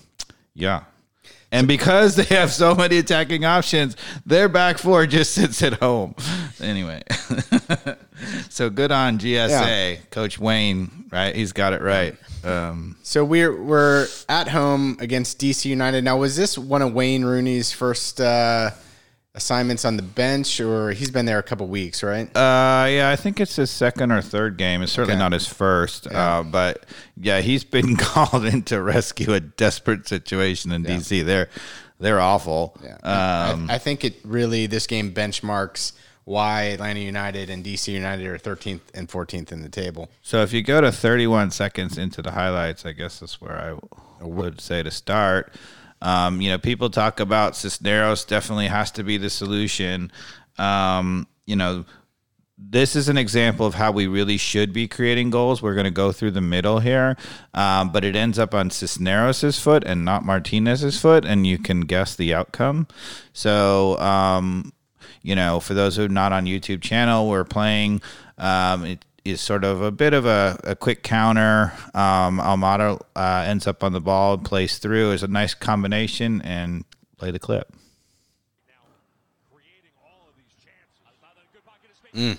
yeah. 0.53 0.83
And 1.51 1.67
because 1.67 2.15
they 2.15 2.23
have 2.35 2.51
so 2.51 2.73
many 2.75 2.97
attacking 2.97 3.43
options, 3.43 3.97
their 4.25 4.47
back 4.47 4.77
four 4.77 5.05
just 5.05 5.33
sits 5.35 5.61
at 5.61 5.73
home. 5.73 6.15
Anyway, 6.61 7.03
so 8.49 8.69
good 8.69 8.91
on 8.91 9.19
GSA, 9.19 10.09
Coach 10.11 10.39
Wayne. 10.39 11.05
Right, 11.11 11.35
he's 11.35 11.51
got 11.51 11.73
it 11.73 11.81
right. 11.81 12.15
Um, 12.45 12.95
So 13.03 13.25
we're 13.25 13.61
we're 13.61 14.07
at 14.29 14.47
home 14.47 14.97
against 15.01 15.39
DC 15.39 15.65
United. 15.65 16.03
Now, 16.03 16.17
was 16.17 16.37
this 16.37 16.57
one 16.57 16.81
of 16.81 16.93
Wayne 16.93 17.23
Rooney's 17.25 17.71
first 17.71 18.21
uh, 18.21 18.71
assignments 19.33 19.85
on 19.85 19.95
the 19.95 20.03
bench, 20.03 20.59
or 20.59 20.91
he's 20.91 21.09
been 21.09 21.25
there 21.25 21.39
a 21.39 21.43
couple 21.43 21.65
weeks, 21.67 22.03
right? 22.03 22.27
Uh, 22.35 22.85
yeah, 22.87 23.09
I 23.11 23.15
think 23.15 23.39
it's 23.39 23.55
his 23.55 23.71
second 23.71 24.11
or 24.11 24.21
third 24.21 24.57
game. 24.57 24.81
It's 24.81 24.91
certainly 24.91 25.13
Okay. 25.13 25.19
not 25.19 25.31
his 25.31 25.47
first. 25.47 26.05
Uh, 26.11 26.43
but 26.43 26.85
yeah, 27.15 27.39
he's 27.41 27.63
been 27.63 27.95
called 27.97 28.45
in 28.45 28.63
to 28.63 28.81
rescue 28.81 29.33
a 29.33 29.39
desperate 29.39 30.07
situation 30.07 30.71
in 30.71 30.83
DC. 30.83 31.23
They're 31.25 31.49
they're 31.99 32.19
awful. 32.19 32.75
Yeah. 32.83 32.95
Um, 33.51 33.69
I, 33.69 33.75
I 33.75 33.77
think 33.77 34.03
it 34.03 34.15
really 34.25 34.65
this 34.67 34.87
game 34.87 35.13
benchmarks 35.13 35.93
why 36.25 36.63
Atlanta 36.63 36.99
United 36.99 37.49
and 37.49 37.63
DC 37.65 37.87
United 37.91 38.27
are 38.27 38.37
13th 38.37 38.81
and 38.93 39.07
14th 39.09 39.51
in 39.51 39.61
the 39.63 39.69
table. 39.69 40.09
so 40.21 40.41
if 40.43 40.53
you 40.53 40.61
go 40.61 40.79
to 40.79 40.91
31 40.91 41.49
seconds 41.51 41.97
into 41.97 42.21
the 42.21 42.31
highlights, 42.31 42.85
I 42.85 42.91
guess 42.91 43.19
that's 43.19 43.41
where 43.41 43.57
I 44.21 44.23
would 44.25 44.61
say 44.61 44.83
to 44.83 44.91
start. 44.91 45.53
Um, 46.01 46.41
you 46.41 46.49
know, 46.49 46.57
people 46.57 46.89
talk 46.89 47.19
about 47.19 47.55
Cisneros 47.55 48.25
definitely 48.25 48.67
has 48.67 48.91
to 48.91 49.03
be 49.03 49.17
the 49.17 49.29
solution. 49.29 50.11
Um, 50.57 51.27
you 51.45 51.55
know, 51.55 51.85
this 52.57 52.95
is 52.95 53.09
an 53.09 53.17
example 53.17 53.65
of 53.65 53.73
how 53.73 53.91
we 53.91 54.07
really 54.07 54.37
should 54.37 54.71
be 54.71 54.87
creating 54.87 55.31
goals. 55.31 55.61
We're 55.61 55.73
going 55.73 55.85
to 55.85 55.91
go 55.91 56.11
through 56.11 56.31
the 56.31 56.41
middle 56.41 56.79
here, 56.79 57.17
um, 57.53 57.91
but 57.91 58.03
it 58.03 58.15
ends 58.15 58.37
up 58.37 58.53
on 58.53 58.69
Cisneros' 58.69 59.59
foot 59.59 59.83
and 59.85 60.05
not 60.05 60.23
Martinez's 60.23 60.99
foot, 60.99 61.25
and 61.25 61.47
you 61.47 61.57
can 61.57 61.81
guess 61.81 62.15
the 62.15 62.33
outcome. 62.33 62.87
So, 63.33 63.97
um, 63.97 64.73
you 65.23 65.35
know, 65.35 65.59
for 65.59 65.73
those 65.73 65.95
who 65.95 66.05
are 66.05 66.09
not 66.09 66.33
on 66.33 66.45
YouTube 66.45 66.81
channel, 66.81 67.27
we're 67.27 67.43
playing. 67.43 68.01
Um, 68.37 68.85
it 68.85 69.05
is 69.23 69.39
sort 69.39 69.63
of 69.63 69.81
a 69.81 69.91
bit 69.91 70.13
of 70.13 70.25
a, 70.25 70.59
a 70.63 70.75
quick 70.75 71.03
counter. 71.03 71.73
Um, 71.93 72.39
Almada 72.39 73.01
uh, 73.15 73.43
ends 73.45 73.67
up 73.67 73.83
on 73.83 73.93
the 73.93 74.01
ball 74.01 74.35
and 74.35 74.45
plays 74.45 74.77
through. 74.79 75.11
is 75.11 75.23
a 75.23 75.27
nice 75.27 75.53
combination 75.53 76.41
and 76.41 76.85
play 77.17 77.31
the 77.31 77.39
clip. 77.39 77.71
Mm. 82.13 82.37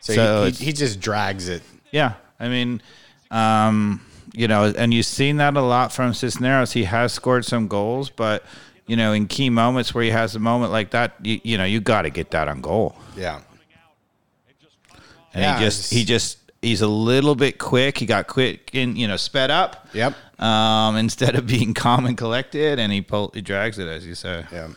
So, 0.00 0.14
so 0.14 0.44
he, 0.46 0.66
he, 0.66 0.72
just 0.72 1.00
drags 1.00 1.48
it. 1.48 1.62
Yeah. 1.92 2.14
I 2.40 2.48
mean, 2.48 2.82
um, 3.30 4.00
you 4.32 4.48
know, 4.48 4.72
and 4.76 4.92
you've 4.92 5.06
seen 5.06 5.36
that 5.36 5.56
a 5.56 5.60
lot 5.60 5.92
from 5.92 6.14
Cisneros. 6.14 6.72
He 6.72 6.84
has 6.84 7.12
scored 7.12 7.44
some 7.44 7.68
goals, 7.68 8.10
but, 8.10 8.44
you 8.86 8.96
know, 8.96 9.12
in 9.12 9.26
key 9.26 9.50
moments 9.50 9.94
where 9.94 10.02
he 10.02 10.10
has 10.10 10.34
a 10.34 10.38
moment 10.38 10.72
like 10.72 10.90
that, 10.90 11.14
you, 11.22 11.40
you 11.44 11.58
know, 11.58 11.64
you 11.64 11.80
got 11.80 12.02
to 12.02 12.10
get 12.10 12.30
that 12.32 12.48
on 12.48 12.60
goal. 12.60 12.96
Yeah. 13.16 13.40
And 15.34 15.42
Yeah, 15.42 15.58
he 15.58 15.64
just, 15.64 15.92
he 15.92 16.04
just, 16.04 16.38
he's 16.62 16.82
a 16.82 16.88
little 16.88 17.34
bit 17.34 17.58
quick. 17.58 17.98
He 17.98 18.06
got 18.06 18.26
quick 18.26 18.70
and 18.74 18.96
you 18.96 19.06
know, 19.08 19.16
sped 19.16 19.50
up. 19.50 19.88
Yep. 19.92 20.14
Um, 20.40 20.96
instead 20.96 21.34
of 21.34 21.46
being 21.46 21.74
calm 21.84 22.06
and 22.06 22.16
collected, 22.16 22.78
and 22.78 22.92
he 22.92 23.02
pull, 23.02 23.30
he 23.34 23.40
drags 23.40 23.78
it 23.78 23.88
as 23.88 24.06
you 24.06 24.14
say. 24.14 24.44
Yeah. 24.52 24.68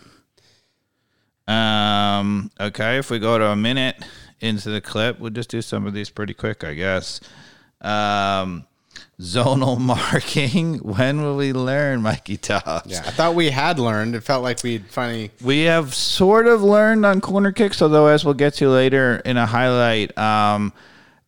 Um, 1.48 2.51
okay, 2.60 2.98
if 2.98 3.10
we 3.10 3.20
go 3.20 3.38
to 3.38 3.48
a 3.48 3.55
minute 3.55 4.03
into 4.39 4.70
the 4.70 4.81
clip, 4.81 5.20
we'll 5.20 5.31
just 5.31 5.50
do 5.50 5.62
some 5.62 5.86
of 5.86 5.93
these 5.93 6.10
pretty 6.10 6.34
quick, 6.34 6.63
I 6.63 6.74
guess. 6.74 7.20
Um, 7.81 8.65
zonal 9.21 9.79
marking. 9.79 10.75
When 10.79 11.21
will 11.21 11.37
we 11.37 11.53
learn, 11.53 12.01
Mikey 12.01 12.37
Dobbs? 12.37 12.91
Yeah. 12.91 12.99
I 13.05 13.11
thought 13.11 13.35
we 13.35 13.51
had 13.51 13.79
learned. 13.79 14.15
It 14.15 14.21
felt 14.21 14.43
like 14.43 14.63
we'd 14.63 14.85
finally. 14.89 15.31
We 15.41 15.61
have 15.61 15.93
sort 15.93 16.47
of 16.47 16.63
learned 16.63 17.05
on 17.05 17.21
corner 17.21 17.51
kicks, 17.51 17.81
although 17.81 18.07
as 18.07 18.25
we'll 18.25 18.33
get 18.33 18.55
to 18.55 18.69
later 18.69 19.21
in 19.23 19.37
a 19.37 19.45
highlight, 19.45 20.17
um, 20.17 20.73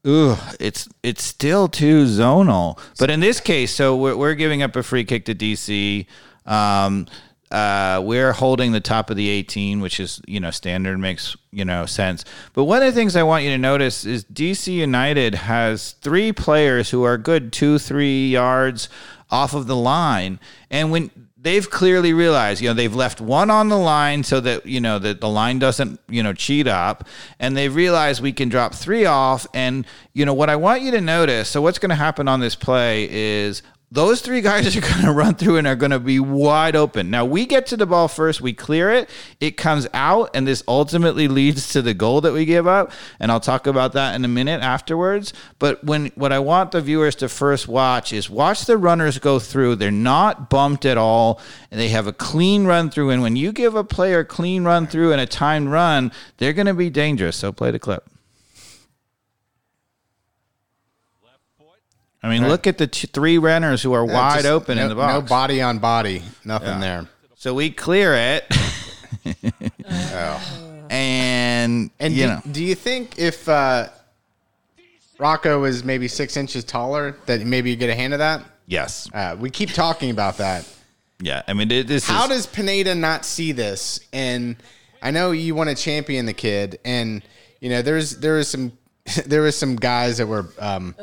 ooh, 0.06 0.36
it's 0.60 0.90
it's 1.04 1.24
still 1.24 1.68
too 1.68 2.06
zonal. 2.06 2.80
But 3.00 3.10
in 3.10 3.20
this 3.20 3.40
case, 3.40 3.74
so 3.74 3.96
we're, 3.96 4.18
we're 4.18 4.36
giving 4.36 4.62
up 4.62 4.76
a 4.76 4.84
free 4.84 5.06
kick 5.06 5.26
to 5.26 5.36
DC. 5.36 6.06
Um, 6.46 7.08
uh, 7.54 8.02
we're 8.04 8.34
holding 8.34 8.72
the 8.72 8.82
top 8.82 9.12
of 9.12 9.16
the 9.16 9.30
18, 9.30 9.80
which 9.80 10.00
is 10.00 10.20
you 10.28 10.40
know 10.40 10.52
standard 10.52 10.98
makes 10.98 11.38
you 11.52 11.64
know 11.64 11.86
sense. 11.86 12.26
But 12.54 12.64
one 12.64 12.82
of 12.82 12.88
the 12.88 13.00
things 13.00 13.16
I 13.16 13.24
want 13.24 13.44
you 13.44 13.52
to 13.52 13.58
notice 13.58 14.06
is 14.06 14.26
DC 14.26 14.74
United 14.74 15.36
has 15.36 15.92
three 16.02 16.34
players 16.34 16.90
who 16.90 17.04
are 17.04 17.18
good 17.18 17.54
two 17.54 17.78
three 17.78 18.28
yards 18.30 18.90
off 19.30 19.54
of 19.54 19.68
the 19.68 19.76
line, 19.76 20.40
and 20.72 20.92
when 20.92 21.12
they've 21.44 21.70
clearly 21.70 22.14
realized, 22.14 22.62
you 22.62 22.70
know, 22.70 22.74
they've 22.74 22.96
left 22.96 23.20
one 23.20 23.52
on 23.52 23.68
the 23.68 23.78
line 23.78 24.24
so 24.24 24.40
that, 24.40 24.66
you 24.66 24.80
know, 24.80 24.98
that 24.98 25.20
the 25.20 25.28
line 25.28 25.60
doesn't, 25.60 26.00
you 26.08 26.24
know, 26.24 26.32
cheat 26.32 26.68
up. 26.68 27.06
And 27.38 27.56
they've 27.56 27.74
realized 27.74 28.22
we 28.22 28.32
can 28.32 28.48
drop 28.48 28.74
three 28.74 29.06
off. 29.06 29.46
And, 29.54 29.86
you 30.14 30.26
know, 30.26 30.34
what 30.34 30.50
I 30.50 30.56
want 30.56 30.84
you 30.84 30.92
to 30.92 31.02
notice, 31.02 31.50
so 31.50 31.62
what's 31.62 31.80
going 31.80 31.90
to 31.90 31.96
happen 31.96 32.30
on 32.30 32.40
this 32.40 32.56
play 32.56 33.10
is 33.12 33.62
those 33.94 34.22
three 34.22 34.42
guys 34.42 34.76
are 34.76 34.82
going 34.82 35.06
to 35.06 35.12
run 35.12 35.36
through 35.36 35.58
and 35.58 35.68
are 35.68 35.76
going 35.76 35.92
to 35.92 36.00
be 36.00 36.20
wide 36.20 36.76
open. 36.76 37.12
Now 37.12 37.26
we 37.26 37.46
get 37.46 37.68
to 37.68 37.78
the 37.78 37.86
ball 37.86 38.08
first, 38.08 38.42
we 38.42 38.52
clear 38.52 38.90
it, 38.90 39.10
it 39.40 39.52
comes 39.52 39.88
out, 39.94 40.32
and 40.34 40.48
this 40.48 40.64
ultimately 40.68 41.28
leads 41.28 41.70
to 41.70 41.82
the 41.82 41.94
goal 41.94 42.20
that 42.22 42.34
we 42.34 42.46
give 42.46 42.68
up. 42.68 42.92
And 43.20 43.32
I'll 43.32 43.40
talk 43.40 43.68
about 43.68 43.94
that 43.94 44.16
in 44.16 44.26
a 44.26 44.28
minute 44.28 44.62
afterwards. 44.62 45.32
But 45.60 45.84
when 45.84 46.08
what 46.16 46.32
I 46.32 46.40
want 46.40 46.72
the 46.72 46.82
viewers 46.82 47.16
to 47.18 47.30
first 47.30 47.68
watch 47.68 48.12
is 48.12 48.30
watch 48.30 48.66
the 48.66 48.78
runners 48.78 49.20
go 49.20 49.38
through. 49.38 49.76
They're 49.76 49.92
not 49.92 50.50
bumped 50.50 50.86
at 50.86 50.98
all, 50.98 51.40
and 51.70 51.80
they 51.80 51.90
have 51.90 52.08
a 52.08 52.14
clean 52.14 52.66
run 52.66 52.90
through. 52.90 53.12
And 53.12 53.22
when 53.22 53.36
you 53.36 53.52
give 53.52 53.76
a 53.76 53.84
player 53.84 54.20
a 54.20 54.26
clean 54.26 54.64
run 54.64 54.88
through 54.88 55.12
and 55.12 55.22
a 55.22 55.28
timed 55.28 55.70
run, 55.70 56.12
they're 56.38 56.54
going 56.54 56.66
to 56.66 56.74
be 56.74 56.90
dangerous. 56.90 57.38
So 57.38 57.52
play 57.52 57.70
the 57.70 57.80
clip. 57.80 58.10
I 62.24 62.30
mean, 62.30 62.48
look 62.48 62.68
at 62.68 62.78
the 62.78 62.88
t- 62.88 63.08
three 63.08 63.38
runners 63.38 63.82
who 63.82 63.92
are 63.94 64.06
wide 64.06 64.46
open 64.46 64.78
no, 64.78 64.84
in 64.84 64.90
the 64.90 64.96
box. 64.96 65.14
No 65.14 65.22
body 65.22 65.62
on 65.62 65.80
body. 65.80 66.24
Nothing 66.46 66.80
there. 66.80 67.08
So 67.36 67.54
we 67.54 67.70
clear 67.70 68.14
it. 68.16 68.46
And, 70.90 71.90
And 72.00 72.14
you 72.14 72.24
do, 72.24 72.28
know, 72.28 72.42
do 72.52 72.64
you 72.64 72.76
think 72.76 73.18
if 73.18 73.50
uh, 73.50 73.90
Rocco 75.18 75.60
was 75.62 75.84
maybe 75.84 76.08
six 76.08 76.38
inches 76.38 76.64
taller, 76.64 77.18
that 77.26 77.42
maybe 77.42 77.72
you 77.72 77.76
get 77.76 77.90
a 77.90 77.96
hand 77.96 78.14
of 78.14 78.20
that? 78.20 78.44
yes. 78.68 79.10
Uh, 79.12 79.36
we 79.40 79.50
keep 79.50 79.72
talking 79.72 80.12
about 80.12 80.38
that. 80.38 80.72
Yeah. 81.20 81.42
I 81.48 81.54
mean, 81.54 81.72
it, 81.72 81.88
this 81.88 82.08
How 82.08 82.26
is. 82.26 82.30
does 82.30 82.46
Pineda 82.46 82.94
not 82.94 83.26
see 83.26 83.54
this? 83.54 84.02
And 84.14 84.56
I 85.02 85.10
know 85.12 85.32
you 85.32 85.56
want 85.56 85.70
to 85.70 85.76
champion 85.76 86.26
the 86.28 86.34
kid, 86.34 86.80
and 86.86 87.24
you 87.60 87.70
know 87.70 87.82
there's 87.82 88.18
there 88.20 88.36
was 88.36 88.48
some 88.48 88.72
there 89.26 89.42
was 89.42 89.58
some 89.58 89.76
guys 89.76 90.18
that 90.20 90.28
were 90.28 90.48
um, 90.60 90.96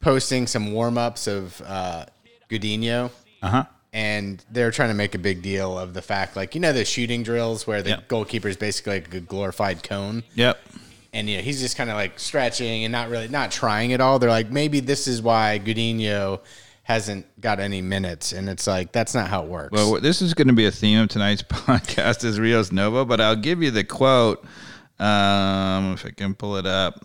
posting 0.00 0.46
some 0.46 0.72
warm 0.72 0.96
ups 0.98 1.26
of 1.26 1.60
uh, 1.66 2.06
Gudino, 2.48 3.10
uh 3.42 3.48
huh. 3.48 3.64
and 3.92 4.44
they're 4.50 4.70
trying 4.70 4.88
to 4.90 4.94
make 4.94 5.14
a 5.14 5.18
big 5.18 5.42
deal 5.42 5.78
of 5.78 5.94
the 5.94 6.02
fact, 6.02 6.36
like 6.36 6.54
you 6.54 6.60
know, 6.60 6.72
the 6.72 6.84
shooting 6.84 7.22
drills 7.22 7.66
where 7.66 7.82
the 7.82 7.90
Yeah. 7.90 8.00
goalkeeper 8.08 8.48
is 8.48 8.56
basically 8.56 9.00
like 9.00 9.14
a 9.14 9.20
glorified 9.20 9.82
cone. 9.82 10.22
Yep. 10.34 10.58
and 11.12 11.28
you 11.28 11.36
know 11.38 11.42
he's 11.42 11.60
just 11.60 11.76
kind 11.76 11.90
of 11.90 11.96
like 11.96 12.18
stretching 12.20 12.84
and 12.84 12.92
not 12.92 13.08
really 13.10 13.28
not 13.28 13.50
trying 13.50 13.92
at 13.92 14.00
all. 14.00 14.18
They're 14.18 14.30
like 14.30 14.50
maybe 14.50 14.80
this 14.80 15.06
is 15.08 15.20
why 15.22 15.60
Gudino 15.64 16.40
hasn't 16.84 17.24
got 17.40 17.60
any 17.60 17.82
minutes, 17.82 18.32
and 18.32 18.48
it's 18.48 18.66
like 18.66 18.90
that's 18.92 19.14
not 19.14 19.28
how 19.28 19.42
it 19.42 19.48
works. 19.48 19.70
Well, 19.72 20.00
this 20.00 20.22
is 20.22 20.34
going 20.34 20.48
to 20.48 20.54
be 20.54 20.66
a 20.66 20.70
theme 20.72 21.00
of 21.00 21.08
tonight's 21.08 21.42
podcast 21.48 22.24
is 22.24 22.38
Rios 22.40 22.72
Novo, 22.72 23.04
but 23.04 23.20
I'll 23.20 23.36
give 23.36 23.62
you 23.62 23.70
the 23.70 23.84
quote 23.84 24.44
um, 24.98 25.92
if 25.94 26.04
I 26.06 26.10
can 26.10 26.34
pull 26.34 26.56
it 26.56 26.66
up. 26.66 27.04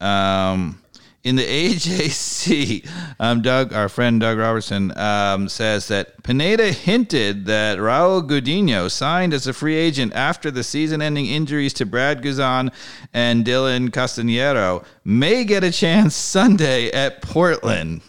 Um, 0.00 0.80
in 1.24 1.36
the 1.36 1.42
AJC, 1.42 2.86
um, 3.18 3.40
Doug, 3.40 3.72
our 3.72 3.88
friend 3.88 4.20
Doug 4.20 4.36
Roberson, 4.36 4.96
um, 4.96 5.48
says 5.48 5.88
that 5.88 6.22
Pineda 6.22 6.70
hinted 6.70 7.46
that 7.46 7.78
Raul 7.78 8.28
Gudino 8.28 8.90
signed 8.90 9.32
as 9.32 9.46
a 9.46 9.54
free 9.54 9.74
agent 9.74 10.12
after 10.14 10.50
the 10.50 10.62
season-ending 10.62 11.26
injuries 11.26 11.72
to 11.74 11.86
Brad 11.86 12.22
Guzan 12.22 12.70
and 13.14 13.44
Dylan 13.44 13.88
Castanheira 13.88 14.84
may 15.02 15.44
get 15.44 15.64
a 15.64 15.72
chance 15.72 16.14
Sunday 16.14 16.90
at 16.90 17.22
Portland. 17.22 18.02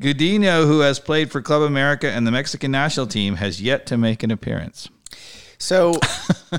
Gudino, 0.00 0.66
who 0.66 0.80
has 0.80 0.98
played 0.98 1.30
for 1.30 1.40
Club 1.40 1.62
America 1.62 2.10
and 2.10 2.26
the 2.26 2.32
Mexican 2.32 2.72
national 2.72 3.06
team, 3.06 3.36
has 3.36 3.62
yet 3.62 3.86
to 3.86 3.96
make 3.96 4.24
an 4.24 4.32
appearance. 4.32 4.88
So 5.58 5.94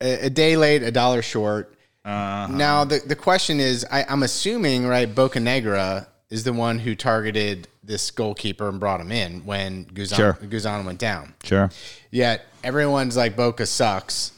a, 0.00 0.26
a 0.26 0.30
day 0.30 0.56
late, 0.56 0.82
a 0.82 0.90
dollar 0.90 1.20
short. 1.20 1.75
Uh-huh. 2.06 2.46
Now 2.56 2.84
the 2.84 3.00
the 3.04 3.16
question 3.16 3.58
is, 3.60 3.84
I, 3.90 4.04
I'm 4.08 4.22
assuming 4.22 4.86
right, 4.86 5.12
Bocanegra 5.12 6.06
is 6.30 6.44
the 6.44 6.52
one 6.52 6.78
who 6.78 6.94
targeted 6.94 7.68
this 7.82 8.10
goalkeeper 8.10 8.68
and 8.68 8.80
brought 8.80 9.00
him 9.00 9.12
in 9.12 9.44
when 9.44 9.84
Guzan, 9.86 10.16
Sure. 10.16 10.32
Guzan 10.34 10.84
went 10.84 10.98
down. 10.98 11.34
Sure. 11.44 11.70
Yet 12.10 12.44
everyone's 12.64 13.16
like 13.16 13.36
Boca 13.36 13.66
sucks, 13.66 14.32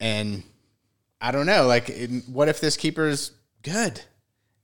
and 0.00 0.42
I 1.20 1.30
don't 1.32 1.46
know. 1.46 1.66
Like, 1.66 1.88
it- 1.88 2.28
what 2.28 2.48
if 2.48 2.60
this 2.60 2.76
keeper's 2.76 3.32
good? 3.62 4.00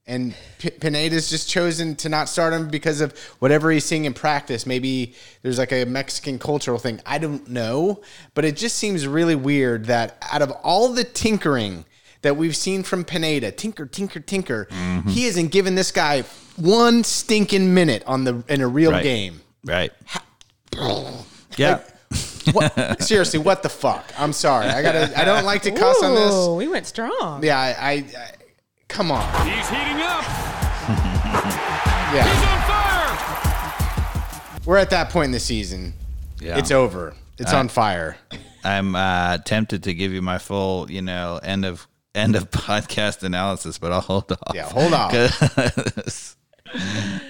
And 0.07 0.35
P- 0.59 0.71
Pineda's 0.71 1.31
just 1.31 1.49
chosen 1.49 1.95
to 1.97 2.09
not 2.09 2.29
start 2.29 2.53
him 2.53 2.69
because 2.69 3.01
of 3.01 3.17
whatever 3.39 3.71
he's 3.71 3.85
seeing 3.85 4.07
in 4.07 4.15
practice. 4.15 4.67
Maybe 4.67 5.15
there's 5.43 5.59
like 5.59 5.71
a 5.73 5.85
Mexican 5.85 6.39
cultural 6.41 6.79
thing. 6.79 7.01
I 7.07 7.19
don't 7.19 7.49
know. 7.49 8.01
But 8.35 8.45
it 8.45 8.57
just 8.57 8.77
seems 8.77 9.07
really 9.07 9.37
weird 9.37 9.85
that 9.87 10.17
out 10.33 10.43
of 10.43 10.51
all 10.65 10.89
the 10.93 11.05
tinkering 11.05 11.85
that 12.23 12.37
we've 12.37 12.57
seen 12.57 12.83
from 12.83 13.05
Pineda, 13.05 13.51
tinker, 13.53 13.87
tinker, 13.87 14.21
tinker, 14.21 14.69
he 15.09 15.25
isn't 15.27 15.49
giving 15.49 15.75
this 15.75 15.91
guy 15.93 16.23
one 16.57 17.03
stinking 17.05 17.73
minute 17.75 18.03
on 18.07 18.25
the 18.25 18.43
in 18.49 18.61
a 18.61 18.69
real 18.69 18.91
Right. 18.93 19.03
game. 19.03 19.41
Right. 19.65 19.93
Yeah. 21.57 21.81
What, 22.53 23.03
seriously, 23.03 23.39
what 23.39 23.63
the 23.63 23.69
fuck? 23.69 24.05
I'm 24.19 24.33
sorry. 24.33 24.67
I 24.67 24.83
gotta. 24.83 25.19
I 25.19 25.25
don't 25.25 25.45
like 25.45 25.63
to 25.63 25.71
cuss 25.71 26.03
on 26.03 26.15
this. 26.15 26.49
We 26.49 26.69
went 26.69 26.87
strong. 26.87 27.45
Yeah, 27.45 27.59
I, 27.59 27.69
I, 27.79 27.93
I 27.93 28.31
come 28.89 29.11
on. 29.11 29.23
He's 29.49 29.69
heating 29.69 30.01
up. 30.03 30.25
Yeah, 32.13 32.25
He's 32.25 32.43
on 32.43 32.61
fire. 34.51 34.61
we're 34.67 34.79
at 34.79 34.91
that 34.91 35.11
point 35.11 35.27
in 35.27 35.31
the 35.31 35.39
season. 35.39 35.95
Yeah. 36.41 36.59
It's 36.59 36.73
over. 36.73 37.15
It's 37.39 37.53
on 37.53 37.69
fire. 37.69 38.17
I'm 38.65 38.97
uh, 38.97 39.39
tempted 39.39 39.85
to 39.85 39.95
give 39.95 40.13
you 40.13 40.21
my 40.21 40.39
full, 40.39 40.91
you 40.91 41.03
know, 41.03 41.39
end 41.41 41.65
of 41.65 41.87
end 42.15 42.37
of 42.37 42.51
podcast 42.51 43.23
analysis, 43.23 43.79
but 43.79 43.93
I'll 43.93 44.01
hold 44.01 44.33
off. 44.33 44.55
Yeah, 44.55 44.65
hold 44.69 44.93
on. 44.93 45.11
'Cause- 45.11 46.37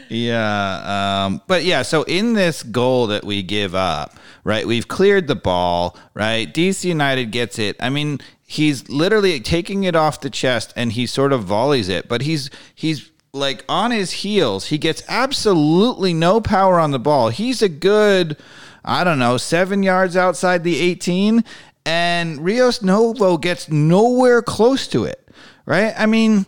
yeah, 0.09 1.25
um, 1.27 1.43
but 1.47 1.65
yeah. 1.65 1.83
So 1.83 2.03
in 2.03 2.35
this 2.35 2.63
goal 2.63 3.07
that 3.09 3.25
we 3.25 3.43
give 3.43 3.75
up, 3.75 4.15
right? 4.45 4.67
We've 4.67 4.87
cleared 4.89 5.29
the 5.29 5.35
ball, 5.37 5.97
right? 6.15 6.53
DC 6.53 6.85
United 6.85 7.31
gets 7.31 7.59
it. 7.59 7.77
I 7.81 7.89
mean, 7.91 8.19
he's 8.47 8.89
literally 8.89 9.41
taking 9.41 9.85
it 9.85 9.97
off 9.97 10.21
the 10.21 10.31
chest, 10.31 10.73
and 10.77 10.93
he 10.93 11.07
sort 11.07 11.33
of 11.33 11.45
volleys 11.45 11.89
it, 11.89 12.09
but 12.09 12.23
he's 12.23 12.51
he's 12.75 13.11
like 13.33 13.65
on 13.69 13.93
his 13.93 14.11
heels. 14.11 14.67
He 14.67 14.79
gets 14.79 15.03
absolutely 15.09 16.13
no 16.13 16.41
power 16.41 16.79
on 16.81 16.91
the 16.91 16.99
ball. 16.99 17.29
He's 17.29 17.63
a 17.63 17.69
good, 17.69 18.37
I 18.85 19.05
don't 19.05 19.19
know, 19.21 19.37
seven 19.37 19.83
yards 19.83 20.17
outside 20.17 20.65
the 20.65 20.81
18, 20.81 21.45
and 21.87 22.45
Rios 22.45 22.83
Novo 22.83 23.37
gets 23.39 23.69
nowhere 23.69 24.43
close 24.43 24.87
to 24.89 25.05
it, 25.05 25.27
right? 25.67 25.95
I 25.97 26.07
mean, 26.07 26.47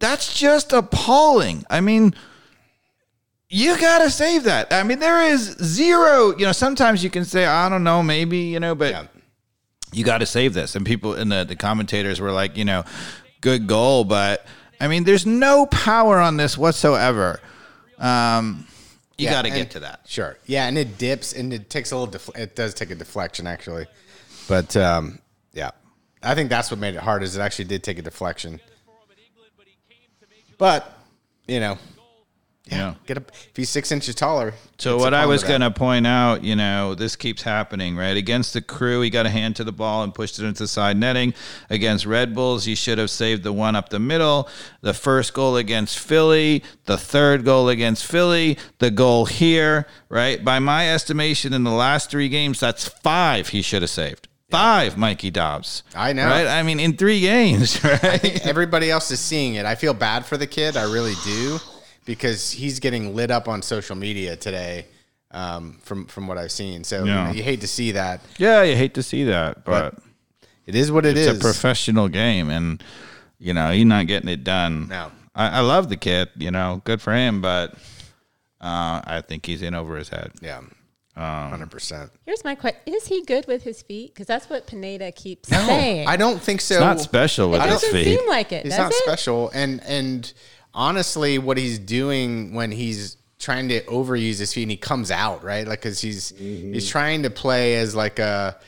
that's 0.00 0.38
just 0.38 0.72
appalling. 0.72 1.64
I 1.70 1.80
mean, 1.80 2.14
you 3.48 3.78
got 3.78 4.00
to 4.00 4.10
save 4.10 4.44
that. 4.44 4.72
I 4.72 4.82
mean, 4.82 4.98
there 4.98 5.22
is 5.22 5.40
zero, 5.62 6.36
you 6.36 6.44
know, 6.46 6.52
sometimes 6.52 7.04
you 7.04 7.10
can 7.10 7.24
say, 7.24 7.46
I 7.46 7.68
don't 7.68 7.84
know, 7.84 8.02
maybe, 8.02 8.38
you 8.38 8.58
know, 8.60 8.74
but 8.74 8.90
Yeah. 8.90 9.06
you 9.92 10.04
got 10.04 10.18
to 10.18 10.26
save 10.26 10.54
this. 10.54 10.74
And 10.74 10.84
people 10.84 11.14
and 11.14 11.30
the, 11.30 11.44
the 11.44 11.56
commentators 11.56 12.20
were 12.20 12.32
like, 12.32 12.56
you 12.56 12.64
know, 12.64 12.84
good 13.40 13.66
goal, 13.66 14.04
but 14.04 14.44
I 14.80 14.88
mean, 14.88 15.04
there's 15.04 15.24
no 15.24 15.66
power 15.66 16.18
on 16.18 16.36
this 16.36 16.58
whatsoever. 16.58 17.40
Um, 17.98 18.66
you 19.16 19.26
Yeah, 19.26 19.30
got 19.34 19.42
to 19.42 19.50
get 19.50 19.70
to 19.72 19.80
that. 19.80 20.00
Sure. 20.06 20.36
Yeah, 20.46 20.66
and 20.66 20.76
it 20.76 20.98
dips 20.98 21.32
and 21.32 21.52
it 21.52 21.70
takes 21.70 21.92
a 21.92 21.96
little. 21.96 22.10
Def- 22.10 22.36
it 22.36 22.56
does 22.56 22.74
take 22.74 22.90
a 22.90 22.96
deflection 22.96 23.46
actually, 23.46 23.86
but 24.48 24.76
um, 24.76 25.18
yeah, 25.52 25.70
I 26.22 26.34
think 26.34 26.50
that's 26.50 26.70
what 26.70 26.80
made 26.80 26.94
it 26.94 27.00
hard. 27.02 27.22
Is 27.22 27.36
it 27.36 27.40
actually 27.40 27.66
did 27.66 27.82
take 27.82 27.98
a 27.98 28.02
deflection, 28.02 28.60
but 30.58 30.98
you 31.46 31.60
know, 31.60 31.76
Yeah. 32.66 32.94
get 33.06 33.18
up 33.18 33.30
if 33.30 33.54
he's 33.54 33.68
six 33.68 33.92
inches 33.92 34.14
taller. 34.14 34.54
So 34.78 34.96
what 34.96 35.12
I 35.12 35.26
was 35.26 35.44
going 35.44 35.60
to 35.60 35.70
point 35.70 36.06
out, 36.06 36.42
you 36.42 36.56
know, 36.56 36.94
this 36.94 37.14
keeps 37.16 37.42
happening, 37.42 37.96
right? 37.96 38.16
Against 38.16 38.54
the 38.54 38.62
crew, 38.62 39.02
he 39.02 39.10
got 39.10 39.26
a 39.26 39.30
hand 39.30 39.56
to 39.56 39.64
the 39.64 39.72
ball 39.72 40.02
and 40.02 40.14
pushed 40.14 40.38
it 40.38 40.44
into 40.46 40.62
the 40.62 40.68
side 40.68 40.96
netting. 40.96 41.34
Against 41.68 42.06
Red 42.06 42.34
Bulls, 42.34 42.64
he 42.64 42.74
should 42.74 42.96
have 42.96 43.10
saved 43.10 43.42
the 43.42 43.52
one 43.52 43.76
up 43.76 43.90
the 43.90 43.98
middle. 44.00 44.48
The 44.80 44.94
first 44.94 45.34
goal 45.34 45.56
against 45.58 45.98
Philly, 45.98 46.64
the 46.86 46.96
third 46.96 47.44
goal 47.44 47.68
against 47.68 48.06
Philly, 48.06 48.56
the 48.78 48.90
goal 48.90 49.26
here, 49.26 49.86
right? 50.08 50.42
By 50.42 50.58
my 50.58 50.90
estimation, 50.90 51.52
in 51.52 51.64
the 51.64 51.70
last 51.70 52.10
three 52.10 52.30
games, 52.30 52.60
that's 52.60 52.88
five 52.88 53.48
he 53.50 53.60
should 53.60 53.82
have 53.82 53.90
saved. 53.90 54.28
Five, 54.54 54.96
Mikey 54.96 55.30
Dobbs. 55.30 55.82
I 55.94 56.12
know. 56.12 56.26
right? 56.26 56.46
I 56.46 56.62
mean, 56.62 56.80
in 56.80 56.96
three 56.96 57.20
games, 57.20 57.82
right? 58.02 58.46
everybody 58.46 58.90
else 58.90 59.10
is 59.10 59.20
seeing 59.20 59.54
it. 59.56 59.66
I 59.66 59.74
feel 59.74 59.94
bad 59.94 60.24
for 60.24 60.36
the 60.36 60.46
kid. 60.46 60.76
I 60.76 60.84
really 60.84 61.14
do 61.24 61.58
because 62.04 62.50
he's 62.50 62.80
getting 62.80 63.14
lit 63.14 63.30
up 63.30 63.48
on 63.48 63.62
social 63.62 63.96
media 63.96 64.36
today. 64.36 64.86
Um, 65.30 65.78
from 65.82 66.06
from 66.06 66.28
what 66.28 66.38
I've 66.38 66.52
seen, 66.52 66.84
so 66.84 67.00
you, 67.00 67.06
know, 67.06 67.32
you 67.32 67.42
hate 67.42 67.60
to 67.62 67.66
see 67.66 67.90
that. 67.92 68.20
yeah, 68.38 68.62
you 68.62 68.76
hate 68.76 68.94
to 68.94 69.02
see 69.02 69.24
that, 69.24 69.64
but. 69.64 69.94
It 70.66 70.74
is 70.74 70.90
what 70.90 71.04
it 71.04 71.16
it's 71.16 71.28
is. 71.28 71.36
a 71.36 71.40
professional 71.40 72.08
game, 72.08 72.48
and 72.48 72.82
you 73.38 73.52
know 73.52 73.70
he's 73.70 73.84
not 73.84 74.06
getting 74.06 74.28
it 74.30 74.44
done. 74.44 74.88
No. 74.88 75.12
I, 75.34 75.58
I 75.58 75.60
love 75.60 75.88
the 75.88 75.96
kid. 75.96 76.30
You 76.36 76.50
know, 76.50 76.80
good 76.84 77.02
for 77.02 77.12
him, 77.12 77.42
but 77.42 77.74
uh, 78.60 79.02
I 79.04 79.22
think 79.26 79.44
he's 79.44 79.60
in 79.60 79.74
over 79.74 79.96
his 79.96 80.08
head. 80.08 80.32
yeah, 80.40 80.62
Um, 81.16 81.50
hundred 81.50 81.70
percent. 81.70 82.10
Here's 82.26 82.42
my 82.42 82.54
question: 82.54 82.80
Is 82.86 83.06
he 83.06 83.22
good 83.24 83.46
with 83.46 83.62
his 83.62 83.82
feet? 83.82 84.12
Because 84.12 84.26
that's 84.26 84.50
what 84.50 84.66
Pineda 84.66 85.12
keeps 85.12 85.48
saying. 85.48 86.08
I 86.08 86.16
don't 86.16 86.40
think 86.40 86.60
so. 86.60 86.74
It's 86.74 86.80
not 86.80 87.00
special 87.00 87.50
with 87.50 87.60
It 87.60 87.70
his 87.70 87.82
doesn't 87.82 87.92
feet. 87.92 88.18
seem 88.18 88.28
like 88.28 88.52
it. 88.52 88.64
He's 88.64 88.76
not 88.76 88.90
it? 88.90 88.96
special, 89.04 89.50
and 89.54 89.82
and 89.84 90.32
honestly, 90.72 91.38
what 91.38 91.56
he's 91.56 91.78
doing 91.78 92.54
when 92.54 92.72
he's 92.72 93.16
trying 93.38 93.68
to 93.68 93.80
overuse 93.82 94.38
his 94.38 94.52
feet, 94.52 94.62
and 94.62 94.70
he 94.72 94.76
comes 94.76 95.10
out 95.10 95.44
right, 95.44 95.68
like 95.68 95.80
because 95.80 96.00
he's 96.00 96.32
mm-hmm. 96.32 96.72
he's 96.72 96.88
trying 96.88 97.22
to 97.22 97.30
play 97.30 97.76
as 97.76 97.94
like 97.94 98.18
a 98.18 98.58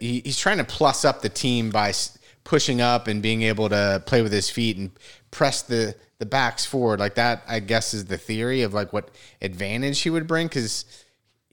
he, 0.00 0.20
he's 0.24 0.38
trying 0.38 0.58
to 0.58 0.64
plus 0.64 1.04
up 1.04 1.20
the 1.20 1.28
team 1.28 1.70
by 1.70 1.90
s- 1.90 2.16
pushing 2.44 2.80
up 2.80 3.08
and 3.08 3.22
being 3.22 3.42
able 3.42 3.68
to 3.68 4.02
play 4.06 4.22
with 4.22 4.32
his 4.32 4.48
feet 4.48 4.76
and 4.76 4.90
press 5.30 5.62
the 5.62 5.94
the 6.18 6.26
backs 6.26 6.64
forward 6.64 7.00
like 7.00 7.16
that. 7.16 7.42
I 7.46 7.60
guess 7.60 7.92
is 7.92 8.06
the 8.06 8.18
theory 8.18 8.62
of 8.62 8.72
like 8.72 8.92
what 8.92 9.10
advantage 9.42 10.00
he 10.00 10.10
would 10.10 10.26
bring 10.26 10.46
because 10.46 10.84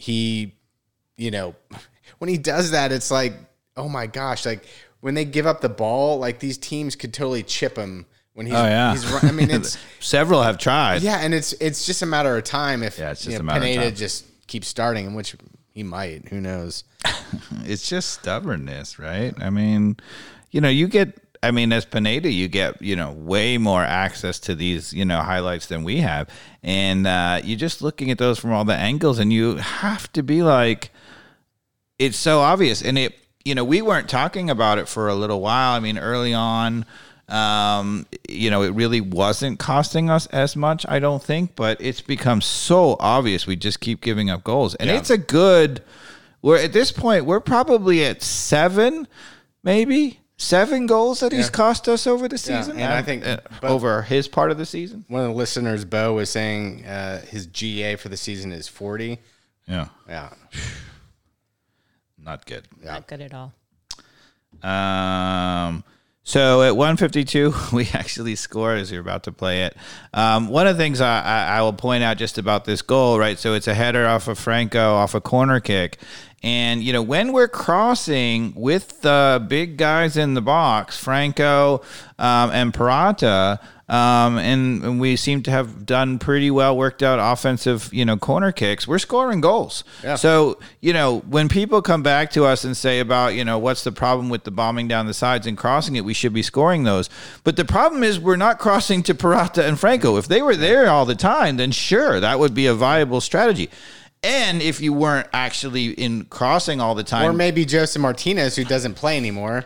he 0.01 0.55
you 1.17 1.29
know, 1.31 1.53
when 2.17 2.29
he 2.29 2.38
does 2.38 2.72
that, 2.72 2.91
it's 2.91 3.12
like, 3.12 3.34
oh 3.77 3.88
my 3.88 4.08
gosh, 4.08 4.46
like 4.46 4.65
when 5.01 5.13
they 5.13 5.25
give 5.25 5.46
up 5.46 5.62
the 5.62 5.70
ball, 5.70 6.17
like 6.17 6.39
these 6.39 6.58
teams 6.58 6.96
could 6.96 7.13
totally 7.13 7.43
chip 7.43 7.77
him 7.77 8.05
when 8.34 8.48
he's. 8.48 8.55
Oh 8.55 8.65
yeah, 8.65 8.91
he's 8.93 9.05
run- 9.12 9.25
I 9.27 9.31
mean, 9.31 9.51
it's 9.51 9.77
several 10.00 10.41
have 10.41 10.58
tried. 10.58 11.01
yeah, 11.03 11.20
and 11.22 11.34
it's 11.34 11.53
it's 11.53 11.86
just 11.86 12.01
a 12.01 12.05
matter 12.08 12.36
of 12.36 12.43
time 12.43 12.81
if 12.81 12.98
Yeah, 12.98 13.12
it's 13.12 13.24
you 13.25 13.31
just 13.31 13.39
know, 13.39 13.43
a 13.43 13.46
matter 13.46 13.60
of 13.60 13.63
Pineda 13.65 13.86
time. 13.88 13.96
just 13.96 14.48
keeps 14.48 14.67
starting, 14.67 15.05
in 15.05 15.13
which 15.13 15.36
he 15.74 15.84
might. 15.84 16.27
Who 16.29 16.41
knows? 16.41 16.84
It's 17.63 17.88
just 17.88 18.10
stubbornness, 18.10 19.00
right? 19.00 19.34
I 19.41 19.50
mean, 19.51 19.96
you 20.51 20.60
know, 20.62 20.67
you 20.70 20.88
get. 20.89 21.20
I 21.43 21.50
mean, 21.51 21.74
as 21.74 21.86
Pineda, 21.86 22.29
you 22.31 22.48
get 22.48 22.81
you 22.81 22.95
know 22.95 23.12
way 23.12 23.57
more 23.57 23.81
access 23.83 24.39
to 24.41 24.55
these 24.55 24.94
you 24.94 25.05
know 25.05 25.22
highlights 25.22 25.65
than 25.68 25.83
we 25.83 25.98
have, 25.98 26.29
and 26.61 27.07
uh, 27.07 27.42
you're 27.44 27.57
just 27.57 27.81
looking 27.81 28.11
at 28.11 28.18
those 28.18 28.37
from 28.39 28.51
all 28.53 28.63
the 28.65 28.75
angles, 28.75 29.18
and 29.20 29.33
you 29.33 29.55
have 29.55 30.11
to 30.13 30.22
be 30.24 30.44
like, 30.44 30.92
it's 31.98 32.18
so 32.18 32.39
obvious, 32.42 32.81
and 32.83 32.98
it 32.98 33.15
you 33.44 33.55
know 33.55 33.63
we 33.63 33.81
weren't 33.81 34.07
talking 34.09 34.50
about 34.50 34.77
it 34.77 34.87
for 34.87 35.07
a 35.07 35.15
little 35.15 35.42
while. 35.42 35.74
I 35.75 35.79
mean, 35.79 35.98
early 35.98 36.33
on. 36.33 36.85
Um, 37.29 38.07
you 38.27 38.50
know, 38.51 38.61
it 38.63 38.72
really 38.72 39.00
wasn't 39.00 39.57
costing 39.57 40.09
us 40.09 40.25
as 40.27 40.57
much, 40.57 40.85
I 40.89 41.00
don't 41.00 41.24
think, 41.24 41.55
but 41.55 41.77
it's 41.79 42.01
become 42.01 42.42
so 42.42 42.98
obvious. 43.00 43.48
We 43.48 43.55
just 43.55 43.79
keep 43.79 44.01
giving 44.01 44.29
up 44.29 44.44
goals, 44.44 44.75
and 44.75 44.89
Yeah. 44.89 44.98
it's 44.98 45.09
a 45.09 45.18
good. 45.18 45.81
We're 46.42 46.57
at 46.57 46.74
this 46.74 46.92
point, 46.92 47.24
we're 47.25 47.39
probably 47.39 48.03
at 48.03 48.22
seven, 48.22 49.07
maybe 49.63 50.20
seven 50.41 50.87
goals 50.87 51.19
that 51.19 51.31
he's 51.31 51.45
Yeah. 51.45 51.51
cost 51.51 51.87
us 51.87 52.07
over 52.07 52.27
the 52.27 52.35
Yeah, 52.35 52.61
season. 52.61 52.79
and 52.79 52.91
I 52.91 53.01
think- 53.03 53.25
uh, 53.25 53.37
over 53.63 54.01
his 54.01 54.27
part 54.27 54.49
of 54.51 54.57
the 54.57 54.65
season. 54.65 55.05
One 55.07 55.21
of 55.21 55.27
the 55.29 55.35
listeners, 55.35 55.85
Bo, 55.85 56.13
was 56.13 56.29
saying 56.29 56.85
uh, 56.85 57.21
his 57.21 57.45
GA 57.45 57.95
for 57.95 58.09
the 58.09 58.17
season 58.17 58.51
is 58.51 58.67
forty. 58.67 59.19
Yeah, 59.67 59.87
Yeah, 60.09 60.29
not 62.17 62.45
good. 62.45 62.67
Not 62.83 63.07
good 63.07 63.21
at 63.21 63.33
all. 63.33 63.53
Um, 64.63 65.83
so 66.24 66.62
at 66.64 66.75
152, 66.75 67.53
we 67.74 67.88
actually 67.94 68.36
scored 68.36 68.79
as 68.79 68.92
you're 68.92 69.01
about 69.01 69.24
to 69.24 69.31
play 69.31 69.64
it. 69.64 69.75
Um, 70.14 70.48
one 70.48 70.68
of 70.68 70.77
the 70.77 70.84
things 70.84 71.01
I, 71.01 71.22
I, 71.22 71.57
I 71.57 71.62
will 71.62 71.74
point 71.74 72.03
out 72.03 72.18
just 72.18 72.38
about 72.38 72.66
this 72.66 72.81
goal, 72.81 73.18
right? 73.18 73.40
So 73.40 73.53
it's 73.53 73.68
a 73.68 73.74
header 73.74 74.05
off 74.07 74.27
of 74.27 74.38
Franco 74.38 74.94
off 74.96 75.16
a 75.16 75.22
corner 75.22 75.60
kick. 75.60 75.98
And, 76.44 76.84
you 76.84 76.92
know, 76.92 77.03
when 77.03 77.34
we're 77.34 77.48
crossing 77.48 78.53
with 78.55 79.01
the 79.01 79.46
big 79.48 79.77
guys 79.77 80.18
in 80.18 80.34
the 80.34 80.42
box, 80.42 80.98
Franco 80.98 81.81
um, 82.18 82.50
and 82.51 82.74
Purata, 82.74 83.60
um, 83.91 84.37
and, 84.37 84.81
and 84.83 84.99
we 85.01 85.17
seem 85.17 85.43
to 85.43 85.51
have 85.51 85.85
done 85.85 86.17
pretty 86.17 86.49
well 86.49 86.77
worked 86.77 87.03
out 87.03 87.19
offensive, 87.19 87.93
you 87.93 88.05
know, 88.05 88.15
corner 88.15 88.53
kicks, 88.53 88.87
we're 88.87 88.97
scoring 88.97 89.41
goals. 89.41 89.83
Yeah. 90.01 90.15
So, 90.15 90.59
you 90.79 90.93
know, 90.93 91.19
when 91.27 91.49
people 91.49 91.81
come 91.81 92.01
back 92.01 92.31
to 92.31 92.45
us 92.45 92.63
and 92.63 92.75
say 92.75 93.01
about, 93.01 93.35
you 93.35 93.43
know, 93.43 93.59
what's 93.59 93.83
the 93.83 93.91
problem 93.91 94.29
with 94.29 94.45
the 94.45 94.51
bombing 94.51 94.87
down 94.87 95.07
the 95.07 95.13
sides 95.13 95.45
and 95.45 95.57
crossing 95.57 95.97
it, 95.97 96.05
we 96.05 96.13
should 96.13 96.31
be 96.31 96.41
scoring 96.41 96.85
those. 96.85 97.09
But 97.43 97.57
the 97.57 97.65
problem 97.65 98.01
is 98.01 98.17
we're 98.17 98.37
not 98.37 98.59
crossing 98.59 99.03
to 99.03 99.13
Purata 99.13 99.67
and 99.67 99.77
Franco. 99.77 100.15
If 100.15 100.29
they 100.29 100.41
were 100.41 100.55
there 100.55 100.89
all 100.89 101.05
the 101.05 101.13
time, 101.13 101.57
then 101.57 101.71
sure, 101.71 102.21
that 102.21 102.39
would 102.39 102.53
be 102.53 102.67
a 102.67 102.73
viable 102.73 103.19
strategy. 103.19 103.69
And 104.23 104.61
if 104.61 104.79
you 104.79 104.93
weren't 104.93 105.27
actually 105.33 105.87
in 105.87 106.25
crossing 106.25 106.79
all 106.79 106.95
the 106.95 107.03
time, 107.03 107.29
or 107.29 107.33
maybe 107.33 107.65
Josef 107.65 108.01
Martinez, 108.01 108.55
who 108.55 108.63
doesn't 108.63 108.93
play 108.93 109.17
anymore. 109.17 109.65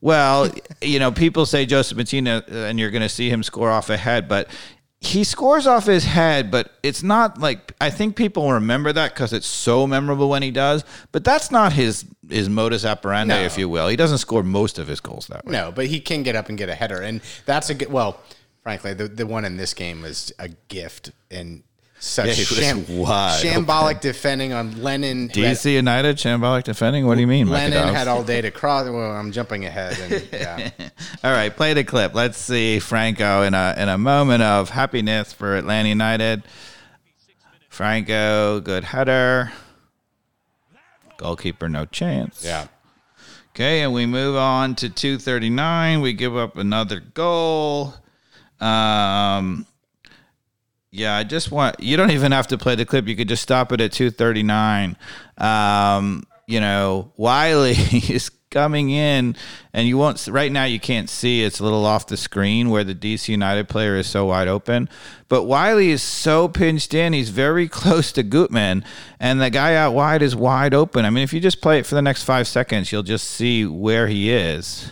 Well, 0.00 0.50
you 0.80 0.98
know, 0.98 1.10
people 1.10 1.46
say 1.46 1.66
Joseph 1.66 1.96
Martina, 1.96 2.44
uh, 2.50 2.54
and 2.54 2.78
you're 2.78 2.90
going 2.90 3.02
to 3.02 3.08
see 3.08 3.28
him 3.30 3.42
score 3.42 3.70
off 3.70 3.90
a 3.90 3.96
head, 3.96 4.28
but 4.28 4.48
he 5.00 5.22
scores 5.24 5.66
off 5.66 5.86
his 5.86 6.04
head. 6.04 6.50
But 6.50 6.72
it's 6.82 7.02
not 7.02 7.38
like 7.38 7.72
I 7.80 7.90
think 7.90 8.16
people 8.16 8.50
remember 8.52 8.92
that 8.92 9.14
because 9.14 9.32
it's 9.32 9.46
so 9.46 9.86
memorable 9.86 10.28
when 10.28 10.42
he 10.42 10.50
does. 10.50 10.84
But 11.12 11.24
that's 11.24 11.50
not 11.50 11.72
his 11.72 12.04
his 12.28 12.48
modus 12.48 12.84
operandi, 12.84 13.34
No. 13.34 13.40
if 13.42 13.56
you 13.58 13.68
will. 13.68 13.88
He 13.88 13.96
doesn't 13.96 14.18
score 14.18 14.42
most 14.42 14.78
of 14.78 14.86
his 14.88 15.00
goals 15.00 15.26
that 15.28 15.44
way. 15.44 15.52
No, 15.52 15.72
but 15.72 15.86
he 15.86 16.00
can 16.00 16.22
get 16.22 16.36
up 16.36 16.48
and 16.48 16.58
get 16.58 16.68
a 16.68 16.74
header, 16.74 17.00
and 17.00 17.20
that's 17.46 17.70
a 17.70 17.74
good. 17.74 17.90
Well, 17.92 18.20
frankly, 18.62 18.94
the 18.94 19.08
the 19.08 19.26
one 19.26 19.44
in 19.44 19.56
this 19.56 19.74
game 19.74 20.02
was 20.02 20.32
a 20.38 20.48
gift 20.68 21.10
and 21.30 21.62
such 22.00 22.36
sham, 22.36 22.84
shambolic 22.84 24.00
defending 24.00 24.52
on 24.52 24.82
Lennon. 24.82 25.28
DC 25.28 25.72
United, 25.72 26.16
shambolic 26.16 26.64
defending. 26.64 27.06
What 27.06 27.16
do 27.16 27.20
you 27.20 27.26
mean, 27.26 27.48
Lennon 27.48 27.92
had 27.94 28.08
all 28.08 28.22
day 28.22 28.40
to 28.40 28.50
cross. 28.50 28.88
Well, 28.88 29.12
I'm 29.12 29.32
jumping 29.32 29.64
ahead. 29.64 29.98
And, 29.98 30.28
yeah. 30.32 30.70
All 31.24 31.32
right, 31.32 31.54
play 31.54 31.74
the 31.74 31.84
clip. 31.84 32.14
Let's 32.14 32.38
see 32.38 32.78
Franco 32.78 33.42
in 33.42 33.54
a 33.54 33.74
in 33.76 33.88
a 33.88 33.98
moment 33.98 34.42
of 34.42 34.70
happiness 34.70 35.32
for 35.32 35.56
Atlanta 35.56 35.88
United. 35.88 36.42
Franco, 37.68 38.60
good 38.60 38.84
header. 38.84 39.52
Goalkeeper, 41.16 41.68
no 41.68 41.84
chance. 41.84 42.44
yeah. 42.44 42.68
Okay, 43.54 43.82
and 43.82 43.92
we 43.92 44.06
move 44.06 44.36
on 44.36 44.76
to 44.76 44.88
239. 44.88 46.00
We 46.00 46.12
give 46.12 46.36
up 46.36 46.56
another 46.56 47.00
goal. 47.00 47.92
Um, 48.60 49.66
yeah, 50.98 51.16
I 51.16 51.24
just 51.24 51.50
want 51.50 51.80
you 51.80 51.96
don't 51.96 52.10
even 52.10 52.32
have 52.32 52.48
to 52.48 52.58
play 52.58 52.74
the 52.74 52.84
clip. 52.84 53.06
You 53.06 53.16
could 53.16 53.28
just 53.28 53.42
stop 53.42 53.72
it 53.72 53.80
at 53.80 53.92
239. 53.92 54.96
Um, 55.38 56.24
you 56.46 56.60
know, 56.60 57.12
Wiley 57.16 57.72
is 58.08 58.30
coming 58.50 58.90
in, 58.90 59.36
and 59.72 59.86
you 59.86 59.96
won't 59.96 60.26
right 60.26 60.50
now. 60.50 60.64
You 60.64 60.80
can't 60.80 61.08
see; 61.08 61.44
it's 61.44 61.60
a 61.60 61.64
little 61.64 61.86
off 61.86 62.06
the 62.06 62.16
screen 62.16 62.70
where 62.70 62.84
the 62.84 62.94
DC 62.94 63.28
United 63.28 63.68
player 63.68 63.96
is 63.96 64.06
so 64.06 64.26
wide 64.26 64.48
open. 64.48 64.88
But 65.28 65.44
Wiley 65.44 65.90
is 65.90 66.02
so 66.02 66.48
pinched 66.48 66.94
in; 66.94 67.12
he's 67.12 67.30
very 67.30 67.68
close 67.80 68.10
to 68.12 68.22
Gutman, 68.22 68.84
and 69.20 69.40
the 69.40 69.50
guy 69.50 69.76
out 69.76 69.94
wide 69.94 70.22
is 70.22 70.34
wide 70.34 70.74
open. 70.74 71.04
I 71.04 71.10
mean, 71.10 71.22
if 71.22 71.32
you 71.32 71.40
just 71.40 71.60
play 71.60 71.78
it 71.78 71.86
for 71.86 71.94
the 71.94 72.02
next 72.02 72.24
five 72.24 72.48
seconds, 72.48 72.90
you'll 72.90 73.02
just 73.02 73.30
see 73.30 73.64
where 73.64 74.08
he 74.08 74.30
is. 74.30 74.90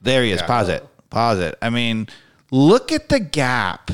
There 0.00 0.22
he 0.22 0.32
is. 0.32 0.42
Pause 0.42 0.68
it. 0.70 0.88
Pause 1.10 1.38
it. 1.38 1.58
I 1.62 1.70
mean, 1.70 2.08
look 2.50 2.92
at 2.92 3.08
the 3.08 3.20
gap 3.20 3.90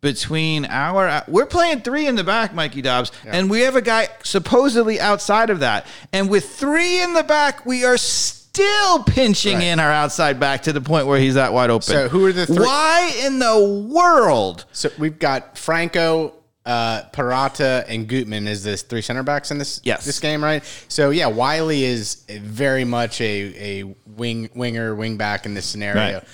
between 0.00 0.64
our 0.66 1.24
we're 1.28 1.46
playing 1.46 1.80
three 1.82 2.06
in 2.06 2.14
the 2.16 2.24
back, 2.24 2.54
Mikey 2.54 2.82
Dobbs, 2.82 3.12
and 3.26 3.50
we 3.50 3.60
have 3.60 3.76
a 3.76 3.82
guy 3.82 4.08
supposedly 4.22 4.98
outside 5.00 5.50
of 5.50 5.60
that. 5.60 5.86
And 6.12 6.30
with 6.30 6.48
three 6.48 7.02
in 7.02 7.12
the 7.14 7.22
back, 7.22 7.66
we 7.66 7.84
are 7.84 7.98
still 7.98 9.02
pinching 9.04 9.56
Right. 9.56 9.64
in 9.64 9.80
our 9.80 9.92
outside 9.92 10.40
back 10.40 10.62
to 10.62 10.72
the 10.72 10.80
point 10.80 11.06
where 11.06 11.18
he's 11.18 11.34
that 11.34 11.52
wide 11.52 11.70
open. 11.70 11.82
So 11.86 12.08
who 12.08 12.26
are 12.26 12.32
the 12.32 12.46
three- 12.46 12.64
Why 12.64 13.12
in 13.24 13.38
the 13.38 13.58
world? 13.90 14.64
So 14.72 14.90
we've 14.98 15.18
got 15.18 15.56
Franco, 15.58 16.32
uh, 16.64 17.02
Purata, 17.12 17.84
and 17.88 18.08
Gutman 18.08 18.48
is 18.48 18.64
this 18.64 18.82
three 18.82 19.02
center 19.02 19.22
backs 19.22 19.50
in 19.50 19.58
this 19.58 19.80
Yes. 19.84 20.04
this 20.04 20.18
game, 20.18 20.42
right? 20.42 20.64
So 20.88 21.10
yeah, 21.10 21.26
Wiley 21.26 21.84
is 21.84 22.18
very 22.28 22.84
much 22.84 23.20
a 23.20 23.82
a 23.82 23.94
wing 24.16 24.48
winger 24.54 24.94
wing 24.94 25.16
back 25.18 25.44
in 25.44 25.52
this 25.54 25.66
scenario. 25.66 26.14
Right. 26.14 26.24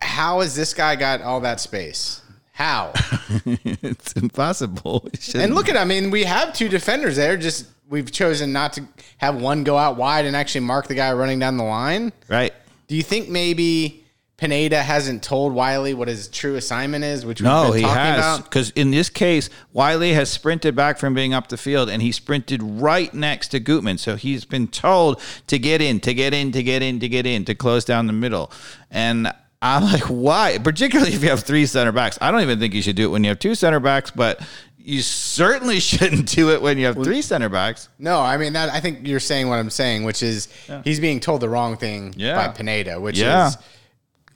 How 0.00 0.40
has 0.40 0.54
this 0.54 0.72
guy 0.74 0.96
got 0.96 1.20
all 1.22 1.40
that 1.40 1.60
space? 1.60 2.20
How? 2.58 2.92
it's 3.46 4.14
impossible. 4.14 5.08
It 5.12 5.36
and 5.36 5.54
look 5.54 5.68
at 5.68 5.76
I 5.76 5.84
mean, 5.84 6.10
we 6.10 6.24
have 6.24 6.52
two 6.52 6.68
defenders 6.68 7.14
there. 7.14 7.36
Just 7.36 7.68
we've 7.88 8.10
chosen 8.10 8.52
not 8.52 8.72
to 8.72 8.84
have 9.18 9.40
one 9.40 9.62
go 9.62 9.78
out 9.78 9.96
wide 9.96 10.24
and 10.24 10.34
actually 10.34 10.62
mark 10.62 10.88
the 10.88 10.96
guy 10.96 11.12
running 11.12 11.38
down 11.38 11.56
the 11.56 11.62
line. 11.62 12.12
right. 12.26 12.52
Do 12.88 12.96
you 12.96 13.04
think 13.04 13.28
maybe 13.28 14.04
Pineda 14.38 14.82
hasn't 14.82 15.22
told 15.22 15.52
Wiley 15.52 15.94
what 15.94 16.08
his 16.08 16.26
true 16.26 16.56
assignment 16.56 17.04
is? 17.04 17.24
Which 17.24 17.40
we've 17.40 17.44
No, 17.46 17.70
he 17.70 17.82
has 17.82 18.40
because 18.40 18.70
in 18.70 18.90
this 18.90 19.08
case, 19.08 19.50
Wiley 19.72 20.14
has 20.14 20.28
sprinted 20.28 20.74
back 20.74 20.98
from 20.98 21.14
being 21.14 21.32
up 21.32 21.46
the 21.46 21.56
field, 21.56 21.88
and 21.88 22.02
he 22.02 22.10
sprinted 22.10 22.60
right 22.60 23.14
next 23.14 23.48
to 23.48 23.60
Gutman. 23.60 23.98
So 23.98 24.16
he's 24.16 24.44
been 24.44 24.66
told 24.66 25.20
to 25.46 25.60
get 25.60 25.80
in, 25.80 26.00
to 26.00 26.12
get 26.12 26.34
in, 26.34 26.50
to 26.50 26.64
get 26.64 26.82
in, 26.82 26.98
to 26.98 27.08
get 27.08 27.24
in, 27.24 27.44
to 27.44 27.54
close 27.54 27.84
down 27.84 28.08
the 28.08 28.12
middle. 28.12 28.50
And 28.90 29.32
I'm 29.60 29.82
like, 29.84 30.04
why? 30.04 30.58
Particularly 30.62 31.12
if 31.12 31.22
you 31.22 31.30
have 31.30 31.40
three 31.42 31.66
center 31.66 31.90
backs. 31.92 32.16
I 32.20 32.30
don't 32.30 32.42
even 32.42 32.58
think 32.60 32.74
you 32.74 32.82
should 32.82 32.96
do 32.96 33.04
it 33.04 33.08
when 33.10 33.24
you 33.24 33.30
have 33.30 33.38
two 33.40 33.54
center 33.56 33.80
backs, 33.80 34.10
but 34.12 34.40
you 34.78 35.02
certainly 35.02 35.80
shouldn't 35.80 36.28
do 36.28 36.50
it 36.50 36.62
when 36.62 36.78
you 36.78 36.86
have 36.86 36.94
three 36.94 37.22
center 37.22 37.48
backs. 37.48 37.88
No, 37.98 38.20
I 38.20 38.36
mean 38.36 38.52
that. 38.52 38.68
I 38.70 38.80
think 38.80 39.06
you're 39.06 39.18
saying 39.20 39.48
what 39.48 39.58
I'm 39.58 39.70
saying, 39.70 40.04
which 40.04 40.22
is 40.22 40.48
he's 40.84 41.00
being 41.00 41.18
told 41.20 41.40
the 41.40 41.48
wrong 41.48 41.76
thing 41.76 42.14
Yeah. 42.16 42.36
by 42.36 42.52
Pineda, 42.52 43.00
which 43.00 43.18
Yeah. 43.18 43.48
is 43.48 43.58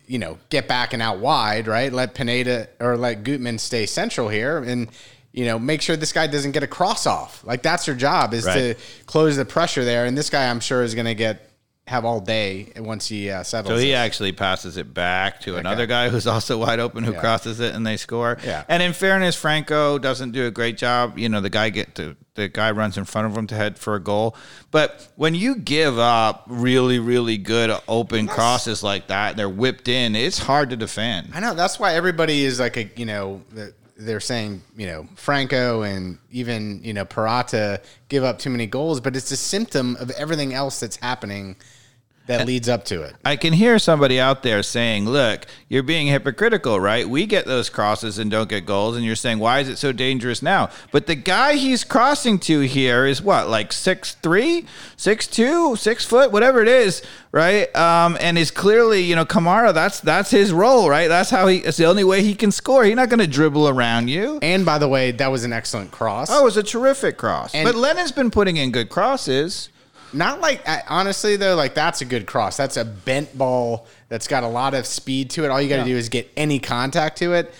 you 0.08 0.18
know 0.18 0.38
get 0.50 0.66
back 0.66 0.92
and 0.92 1.00
out 1.00 1.18
wide, 1.20 1.68
right? 1.68 1.92
Let 1.92 2.14
Pineda 2.14 2.68
or 2.80 2.96
let 2.96 3.22
Gutman 3.22 3.58
stay 3.58 3.86
central 3.86 4.28
here, 4.28 4.58
and 4.58 4.88
you 5.32 5.44
know 5.44 5.58
make 5.58 5.80
sure 5.82 5.96
this 5.96 6.12
guy 6.12 6.26
doesn't 6.26 6.50
get 6.52 6.64
a 6.64 6.66
cross 6.66 7.06
off. 7.06 7.42
Like 7.44 7.62
that's 7.62 7.86
your 7.86 7.94
job 7.96 8.34
is 8.34 8.44
Right. 8.44 8.54
to 8.54 8.74
close 9.06 9.36
the 9.36 9.44
pressure 9.44 9.84
there, 9.84 10.04
and 10.04 10.18
this 10.18 10.28
guy 10.30 10.50
I'm 10.50 10.58
sure 10.60 10.82
is 10.82 10.94
going 10.96 11.06
to 11.06 11.14
get 11.14 11.48
have 11.88 12.04
all 12.04 12.20
day 12.20 12.72
once 12.76 13.08
he 13.08 13.28
uh, 13.28 13.42
settles. 13.42 13.74
So 13.74 13.76
he 13.78 13.90
it. 13.90 13.96
actually 13.96 14.32
passes 14.32 14.76
it 14.76 14.94
back 14.94 15.40
to 15.42 15.56
another 15.56 15.84
guy 15.86 16.08
who's 16.10 16.26
also 16.28 16.58
wide 16.58 16.78
open 16.78 17.02
who 17.02 17.12
Yeah. 17.12 17.20
crosses 17.20 17.58
it 17.58 17.74
and 17.74 17.84
they 17.86 17.96
score. 17.96 18.38
Yeah. 18.44 18.62
And 18.68 18.82
in 18.82 18.92
fairness, 18.92 19.34
Franco 19.34 19.98
doesn't 19.98 20.30
do 20.30 20.46
a 20.46 20.50
great 20.50 20.76
job. 20.78 21.18
You 21.18 21.28
know, 21.28 21.40
the 21.40 21.50
guy 21.50 21.70
get 21.70 21.94
to 21.96 22.16
the 22.34 22.48
guy 22.48 22.70
runs 22.70 22.96
in 22.96 23.04
front 23.04 23.26
of 23.26 23.36
him 23.36 23.46
to 23.48 23.54
head 23.56 23.78
for 23.78 23.94
a 23.94 24.00
goal. 24.00 24.36
But 24.70 25.08
when 25.16 25.34
you 25.34 25.56
give 25.56 25.98
up 25.98 26.44
really, 26.46 26.98
really 26.98 27.36
good 27.36 27.76
open 27.88 28.26
crosses 28.26 28.82
like 28.82 29.08
that, 29.08 29.36
they're 29.36 29.48
whipped 29.50 29.88
in. 29.88 30.14
It's 30.16 30.38
hard 30.38 30.70
to 30.70 30.76
defend. 30.76 31.32
I 31.34 31.40
know 31.40 31.52
that's 31.52 31.78
why 31.78 31.94
everybody 31.94 32.44
is 32.44 32.58
like 32.60 32.76
a 32.76 32.88
you 32.96 33.04
know 33.06 33.42
the- 33.50 33.74
they're 34.04 34.20
saying 34.20 34.62
you 34.76 34.86
know 34.86 35.06
Franco 35.16 35.82
and 35.82 36.18
even 36.30 36.82
you 36.84 36.92
know 36.92 37.04
Purata 37.04 37.80
give 38.08 38.24
up 38.24 38.38
too 38.38 38.50
many 38.50 38.66
goals, 38.66 39.00
but 39.00 39.16
it's 39.16 39.30
a 39.30 39.36
symptom 39.36 39.96
of 39.96 40.10
everything 40.12 40.54
else 40.54 40.80
that's 40.80 40.96
happening 40.96 41.56
that 42.26 42.46
leads 42.46 42.68
up 42.68 42.84
to 42.86 43.02
it. 43.02 43.14
I 43.24 43.36
can 43.36 43.52
hear 43.52 43.78
somebody 43.78 44.20
out 44.20 44.42
there 44.42 44.62
saying, 44.62 45.06
"Look, 45.08 45.46
you're 45.68 45.82
being 45.82 46.06
hypocritical, 46.06 46.78
right? 46.80 47.08
We 47.08 47.26
get 47.26 47.46
those 47.46 47.68
crosses 47.68 48.18
and 48.18 48.30
don't 48.30 48.48
get 48.48 48.64
goals, 48.66 48.96
and 48.96 49.04
you're 49.04 49.16
saying 49.16 49.38
why 49.38 49.60
is 49.60 49.68
it 49.68 49.78
so 49.78 49.92
dangerous 49.92 50.42
now?" 50.42 50.70
But 50.90 51.06
the 51.06 51.14
guy 51.14 51.54
he's 51.54 51.84
crossing 51.84 52.38
to 52.40 52.60
here 52.60 53.06
is 53.06 53.20
what, 53.22 53.48
like 53.48 53.72
six 53.72 54.14
three, 54.14 54.66
six 54.96 55.26
two, 55.26 55.76
six 55.76 56.04
foot, 56.04 56.30
whatever 56.32 56.62
it 56.62 56.68
is, 56.68 57.02
right? 57.32 57.74
Um, 57.74 58.16
and 58.20 58.38
is 58.38 58.50
clearly, 58.50 59.02
you 59.02 59.16
know, 59.16 59.24
Kamara. 59.24 59.74
That's 59.74 60.00
that's 60.00 60.30
his 60.30 60.52
role, 60.52 60.88
right? 60.88 61.08
That's 61.08 61.30
how 61.30 61.46
he. 61.48 61.58
It's 61.58 61.76
the 61.76 61.86
only 61.86 62.04
way 62.04 62.22
he 62.22 62.34
can 62.34 62.52
score. 62.52 62.84
He's 62.84 62.94
not 62.96 63.08
going 63.08 63.18
to 63.20 63.26
dribble 63.26 63.68
around 63.68 64.08
you. 64.08 64.38
And 64.42 64.64
by 64.64 64.78
the 64.78 64.88
way, 64.88 65.10
that 65.12 65.30
was 65.30 65.44
an 65.44 65.52
excellent 65.52 65.90
cross. 65.90 66.28
Oh, 66.30 66.40
it 66.40 66.44
was 66.44 66.56
a 66.56 66.62
terrific 66.62 67.16
cross. 67.18 67.54
And- 67.54 67.64
but 67.66 67.74
Lennon's 67.74 68.12
been 68.12 68.30
putting 68.30 68.56
in 68.56 68.70
good 68.70 68.88
crosses. 68.90 69.68
Not 70.12 70.40
like 70.40 70.62
honestly 70.88 71.36
though, 71.36 71.54
like 71.56 71.74
that's 71.74 72.00
a 72.00 72.04
good 72.04 72.26
cross. 72.26 72.56
That's 72.56 72.76
a 72.76 72.84
bent 72.84 73.36
ball 73.36 73.86
that's 74.08 74.28
got 74.28 74.42
a 74.44 74.48
lot 74.48 74.74
of 74.74 74.86
speed 74.86 75.30
to 75.30 75.44
it. 75.44 75.50
All 75.50 75.60
you 75.60 75.68
got 75.68 75.78
to 75.84 75.90
do 75.90 75.96
is 75.96 76.08
get 76.08 76.30
any 76.36 76.58
contact 76.58 77.18
to 77.18 77.32
it. 77.32 77.52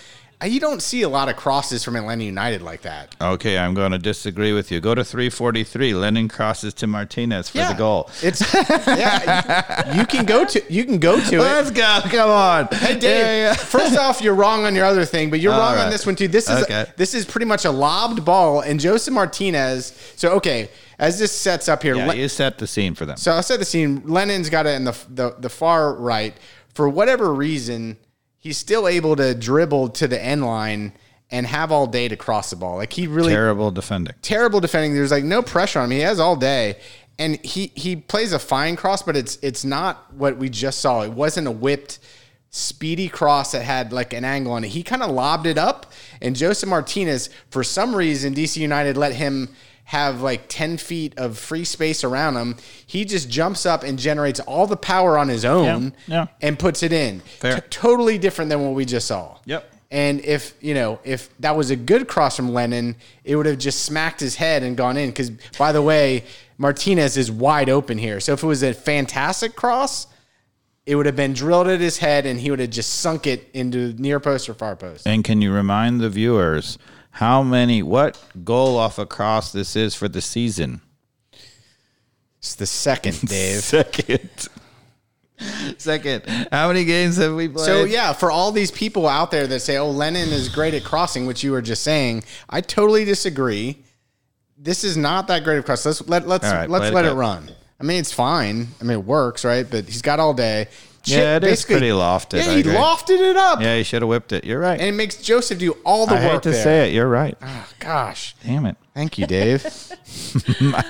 Uh, 0.43 0.47
You 0.47 0.59
don't 0.61 0.83
see 0.83 1.03
a 1.03 1.09
lot 1.09 1.29
of 1.29 1.37
crosses 1.37 1.83
from 1.85 1.95
Atlanta 1.97 2.25
United 2.25 2.61
like 2.62 2.83
that. 2.83 3.15
Okay, 3.21 3.57
I'm 3.57 3.75
going 3.75 3.93
to 3.93 3.99
disagree 3.99 4.53
with 4.53 4.71
you. 4.73 4.81
Go 4.81 4.95
to 4.95 5.05
343. 5.05 5.95
Lennon 5.95 6.29
crosses 6.29 6.75
to 6.75 6.87
Martinez 6.87 7.49
for 7.49 7.59
the 7.59 7.75
goal. 7.79 8.11
It's 8.23 8.43
yeah. 8.87 9.95
You, 9.97 10.05
can 10.05 10.25
go 10.27 10.45
to 10.45 10.62
you 10.73 10.85
can 10.85 10.99
go 10.99 11.19
to 11.19 11.37
it. 11.37 11.41
Let's 11.41 11.71
go. 11.71 12.01
Come 12.05 12.31
on. 12.31 12.67
Hey 12.73 12.99
Dave, 12.99 13.03
Yeah, 13.03 13.37
yeah. 13.49 13.55
first 13.55 13.97
off, 13.97 14.21
you're 14.21 14.35
wrong 14.35 14.65
on 14.65 14.75
your 14.75 14.85
other 14.85 15.05
thing, 15.05 15.31
but 15.31 15.41
you're 15.41 15.53
All 15.53 15.59
wrong 15.61 15.77
right. 15.77 15.85
on 15.85 15.91
this 15.91 16.05
one 16.07 16.17
too. 16.17 16.29
This 16.29 16.51
is 16.51 16.62
Okay. 16.65 16.87
this 16.97 17.15
is 17.15 17.25
pretty 17.25 17.47
much 17.47 17.65
a 17.65 17.71
lobbed 17.71 18.25
ball, 18.25 18.61
and 18.61 18.79
Josef 18.81 19.15
Martinez. 19.15 19.93
So 20.17 20.33
okay, 20.35 20.69
as 21.03 21.19
this 21.19 21.33
sets 21.33 21.69
up 21.69 21.83
here, 21.83 21.95
Yeah, 21.97 22.07
Le- 22.07 22.15
you 22.17 22.29
set 22.29 22.59
the 22.59 22.67
scene 22.67 22.95
for 22.95 23.05
them. 23.05 23.17
so 23.19 23.33
I'll 23.33 23.43
set 23.43 23.59
the 23.59 23.65
scene. 23.67 24.03
Lennon's 24.07 24.49
got 24.49 24.67
it 24.67 24.75
in 24.77 24.85
the, 24.85 24.97
the 25.11 25.35
the 25.38 25.49
far 25.51 25.95
right. 25.95 26.35
For 26.75 26.88
whatever 26.88 27.35
reason, 27.35 27.99
he's 28.38 28.57
still 28.57 28.88
able 28.88 29.17
to 29.17 29.35
dribble 29.35 29.91
to 29.91 30.09
the 30.09 30.23
end 30.23 30.45
line 30.47 30.93
and 31.31 31.47
have 31.47 31.73
all 31.73 31.87
day 31.87 32.09
to 32.09 32.17
cross 32.17 32.51
the 32.51 32.57
ball. 32.57 32.77
Like 32.77 32.93
he 32.93 33.07
really 33.07 33.33
Terrible 33.33 33.71
defending. 33.71 34.15
terrible 34.23 34.61
defending. 34.61 34.95
There's 34.95 35.11
like 35.11 35.25
no 35.25 35.43
pressure 35.43 35.81
on 35.81 35.87
him. 35.87 35.97
He 35.99 36.01
has 36.01 36.21
all 36.21 36.37
day, 36.37 36.77
and 37.19 37.37
he 37.45 37.73
he 37.75 37.97
plays 37.97 38.33
a 38.33 38.38
fine 38.38 38.77
cross, 38.77 39.03
but 39.03 39.17
it's 39.17 39.37
it's 39.43 39.65
not 39.65 40.12
what 40.15 40.37
we 40.38 40.49
just 40.49 40.81
saw. 40.81 41.03
It 41.03 41.12
wasn't 41.12 41.47
a 41.47 41.51
whipped, 41.51 41.99
speedy 42.51 43.09
cross 43.09 43.53
that 43.53 43.62
had 43.62 43.93
like 43.93 44.12
an 44.12 44.25
angle 44.25 44.53
on 44.53 44.65
it. 44.65 44.69
He 44.69 44.83
kind 44.83 45.03
of 45.03 45.11
lobbed 45.11 45.47
it 45.47 45.59
up, 45.59 45.91
and 46.21 46.37
Josef 46.37 46.69
Martinez, 46.69 47.31
for 47.51 47.65
some 47.65 47.95
reason, 47.97 48.35
DC 48.35 48.57
United 48.59 48.97
let 48.97 49.15
him 49.15 49.49
have 49.92 50.22
like 50.22 50.46
10 50.48 50.78
feet 50.78 51.12
of 51.18 51.38
free 51.38 51.64
space 51.64 52.02
around 52.02 52.35
him. 52.35 52.57
He 52.87 53.05
just 53.05 53.28
jumps 53.28 53.66
up 53.66 53.83
and 53.83 53.98
generates 53.98 54.40
all 54.40 54.66
the 54.66 54.76
power 54.76 55.18
on 55.18 55.28
his 55.28 55.44
own 55.44 55.92
yeah. 56.07 56.28
and 56.40 56.59
puts 56.59 56.83
it 56.83 56.94
in. 56.94 57.20
Fair. 57.20 57.61
T- 57.61 57.66
totally 57.68 58.16
different 58.16 58.48
than 58.48 58.64
what 58.64 58.72
we 58.72 58.87
just 58.87 59.07
saw. 59.07 59.37
Yep. 59.44 59.70
And 59.90 60.24
if 60.24 60.55
you 60.62 60.72
know 60.72 60.98
if 61.05 61.28
that 61.40 61.55
was 61.55 61.70
a 61.70 61.76
good 61.76 62.09
cross 62.09 62.37
from 62.37 62.55
Lennon, 62.55 62.96
it 63.22 63.37
would 63.37 63.44
have 63.44 63.59
just 63.59 63.85
smacked 63.85 64.20
his 64.20 64.35
head 64.35 64.62
and 64.62 64.78
gone 64.78 64.96
in. 64.96 65.11
Because 65.11 65.31
by 65.59 65.72
the 65.72 65.83
way, 65.83 66.24
Martinez 66.57 67.18
is 67.18 67.31
wide 67.31 67.68
open 67.68 67.98
here. 67.98 68.18
So 68.18 68.33
if 68.33 68.42
it 68.42 68.46
was 68.46 68.62
a 68.62 68.72
fantastic 68.72 69.55
cross, 69.57 70.07
it 70.87 70.96
would 70.96 71.05
have 71.05 71.16
been 71.16 71.35
drilled 71.35 71.68
at 71.68 71.81
his 71.81 71.98
head, 71.98 72.24
and 72.24 72.40
he 72.40 72.48
would 72.48 72.61
have 72.61 72.70
just 72.70 73.00
sunk 73.00 73.26
it 73.26 73.50
into 73.52 73.92
near 74.00 74.20
post 74.20 74.48
or 74.48 74.55
far 74.55 74.74
post. 74.74 75.07
And 75.07 75.22
can 75.22 75.42
you 75.42 75.52
remind 75.52 76.00
the 76.00 76.09
viewers 76.09 76.78
how 77.12 77.42
many, 77.42 77.83
what 77.83 78.22
goal 78.42 78.77
off 78.79 78.98
a 78.98 79.07
cross 79.07 79.53
this 79.53 79.77
is 79.77 79.94
for 79.94 80.09
the 80.09 80.20
season? 80.20 80.81
It's 82.38 82.55
the 82.55 82.66
second, 82.66 83.20
Dave. 83.29 83.61
Second. 83.61 84.48
Second. 85.79 86.25
How 86.51 86.68
many 86.68 86.85
games 86.85 87.16
have 87.16 87.35
we 87.35 87.48
played? 87.48 87.64
So 87.64 87.85
yeah, 87.85 88.12
for 88.12 88.31
all 88.31 88.51
these 88.51 88.70
people 88.70 89.09
out 89.09 89.31
there 89.31 89.46
that 89.46 89.61
say, 89.61 89.77
"Oh, 89.77 89.90
Lennon 89.90 90.29
is 90.31 90.48
great 90.48 90.75
at 90.75 90.85
crossing," 90.85 91.27
which 91.27 91.42
you 91.42 91.53
were 91.53 91.62
just 91.62 91.83
saying, 91.83 92.25
I 92.48 92.61
totally 92.61 93.05
disagree. 93.05 93.83
This 94.57 94.85
is 94.85 94.96
not 94.96 95.27
that 95.29 95.42
great 95.44 95.59
of 95.59 95.64
cross. 95.64 95.85
Let's 95.85 96.07
let 96.09 96.27
let's 96.29 96.46
All 96.46 96.53
right, 96.53 96.70
let's 96.70 96.92
let 96.92 97.05
it 97.05 97.09
clip. 97.09 97.18
run. 97.18 97.51
I 97.81 97.85
mean, 97.85 97.98
it's 97.98 98.12
fine. 98.12 98.68
I 98.81 98.85
mean, 98.85 98.98
it 98.98 99.05
works, 99.05 99.44
right? 99.44 99.68
But 99.68 99.87
he's 99.87 100.03
got 100.03 100.20
all 100.20 100.35
day. 100.35 100.68
Yeah, 101.05 101.37
it 101.37 101.45
is 101.45 101.65
pretty 101.65 101.88
lofted, 101.91 102.45
Yeah, 102.45 102.51
I 102.51 102.55
he 102.55 102.61
agree. 102.61 102.75
lofted 102.75 103.21
it 103.31 103.37
up, 103.37 103.61
Yeah, 103.61 103.77
he 103.77 103.83
should 103.83 104.03
have 104.03 104.09
whipped 104.09 104.33
it. 104.33 104.45
You're 104.45 104.61
right. 104.61 104.79
and 104.79 104.88
it 104.88 104.93
makes 104.93 105.17
Josef 105.17 105.59
do 105.59 105.73
all 105.85 106.07
the 106.07 106.15
I 106.15 106.25
work 106.25 106.33
hate 106.35 106.43
to 106.45 106.51
there. 106.51 106.62
say 106.65 106.88
it. 106.88 106.95
You're 106.95 107.09
right. 107.09 107.37
Oh, 107.43 107.69
gosh, 107.81 108.35
Damn 108.45 108.67
it. 108.67 108.77
thank 108.95 109.19
you, 109.19 109.27
Dave. 109.27 109.62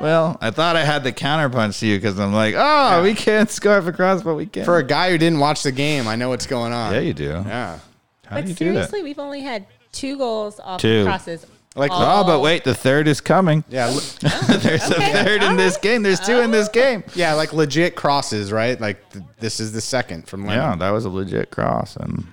Well, 0.00 0.36
I 0.40 0.50
thought 0.50 0.76
I 0.76 0.84
had 0.84 1.04
the 1.04 1.12
counterpunch 1.12 1.78
to 1.80 1.86
you 1.86 1.96
because 1.98 2.18
I'm 2.20 2.32
like, 2.32 2.54
oh, 2.56 3.02
we 3.02 3.14
can't 3.14 3.50
score 3.50 3.80
for 3.82 3.92
cross, 3.92 4.22
but 4.22 4.34
we 4.34 4.46
can. 4.46 4.64
For 4.64 4.76
a 4.78 4.82
guy 4.84 5.10
who 5.10 5.18
didn't 5.18 5.38
watch 5.40 5.62
the 5.62 5.72
game, 5.72 6.06
I 6.06 6.16
know 6.16 6.28
what's 6.28 6.46
going 6.46 6.72
on. 6.72 6.92
yeah, 6.92 7.00
you 7.00 7.14
do. 7.14 7.24
Yeah. 7.46 7.78
How 8.26 8.36
But 8.36 8.44
do 8.44 8.50
you 8.50 8.54
do 8.54 8.64
that? 8.66 8.90
seriously, 8.90 9.02
we've 9.02 9.18
only 9.18 9.40
had 9.40 9.66
two 9.92 10.18
goals 10.18 10.60
off 10.60 10.80
Two. 10.80 11.04
crosses. 11.04 11.46
Like- 11.76 11.90
oh. 11.92 12.20
oh, 12.22 12.24
but 12.24 12.40
wait, 12.40 12.64
the 12.64 12.74
third 12.74 13.06
is 13.06 13.20
coming. 13.20 13.62
Yeah, 13.68 13.86
le- 13.94 14.58
There's 14.58 14.90
Okay, 14.90 15.12
a 15.20 15.24
third 15.24 15.42
in 15.42 15.56
this 15.56 15.76
oh. 15.76 15.80
game. 15.82 16.02
There's 16.02 16.20
two 16.20 16.40
in 16.40 16.50
this 16.50 16.68
game. 16.68 17.04
yeah, 17.14 17.34
like 17.34 17.52
legit 17.52 17.94
crosses, 17.94 18.50
right? 18.50 18.80
Like 18.80 19.08
th- 19.10 19.24
this 19.38 19.60
is 19.60 19.72
the 19.72 19.80
second 19.80 20.26
from 20.26 20.46
Lennon. 20.46 20.64
Yeah, 20.70 20.76
that 20.76 20.90
was 20.90 21.04
a 21.04 21.10
legit 21.10 21.50
cross. 21.50 21.96
And 21.96 22.26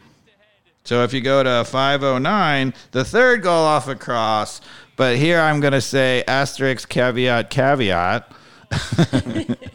so 0.85 1.03
if 1.03 1.13
you 1.13 1.21
go 1.21 1.43
to 1.43 1.63
509, 1.65 2.73
the 2.91 3.03
third 3.05 3.41
goal 3.43 3.63
off 3.65 3.87
a 3.87 3.95
cross. 3.95 4.61
But 4.95 5.17
here 5.17 5.39
I'm 5.39 5.59
going 5.59 5.73
to 5.73 5.81
say 5.81 6.23
asterisk, 6.27 6.87
caveat, 6.87 7.49
caveat. 7.49 8.31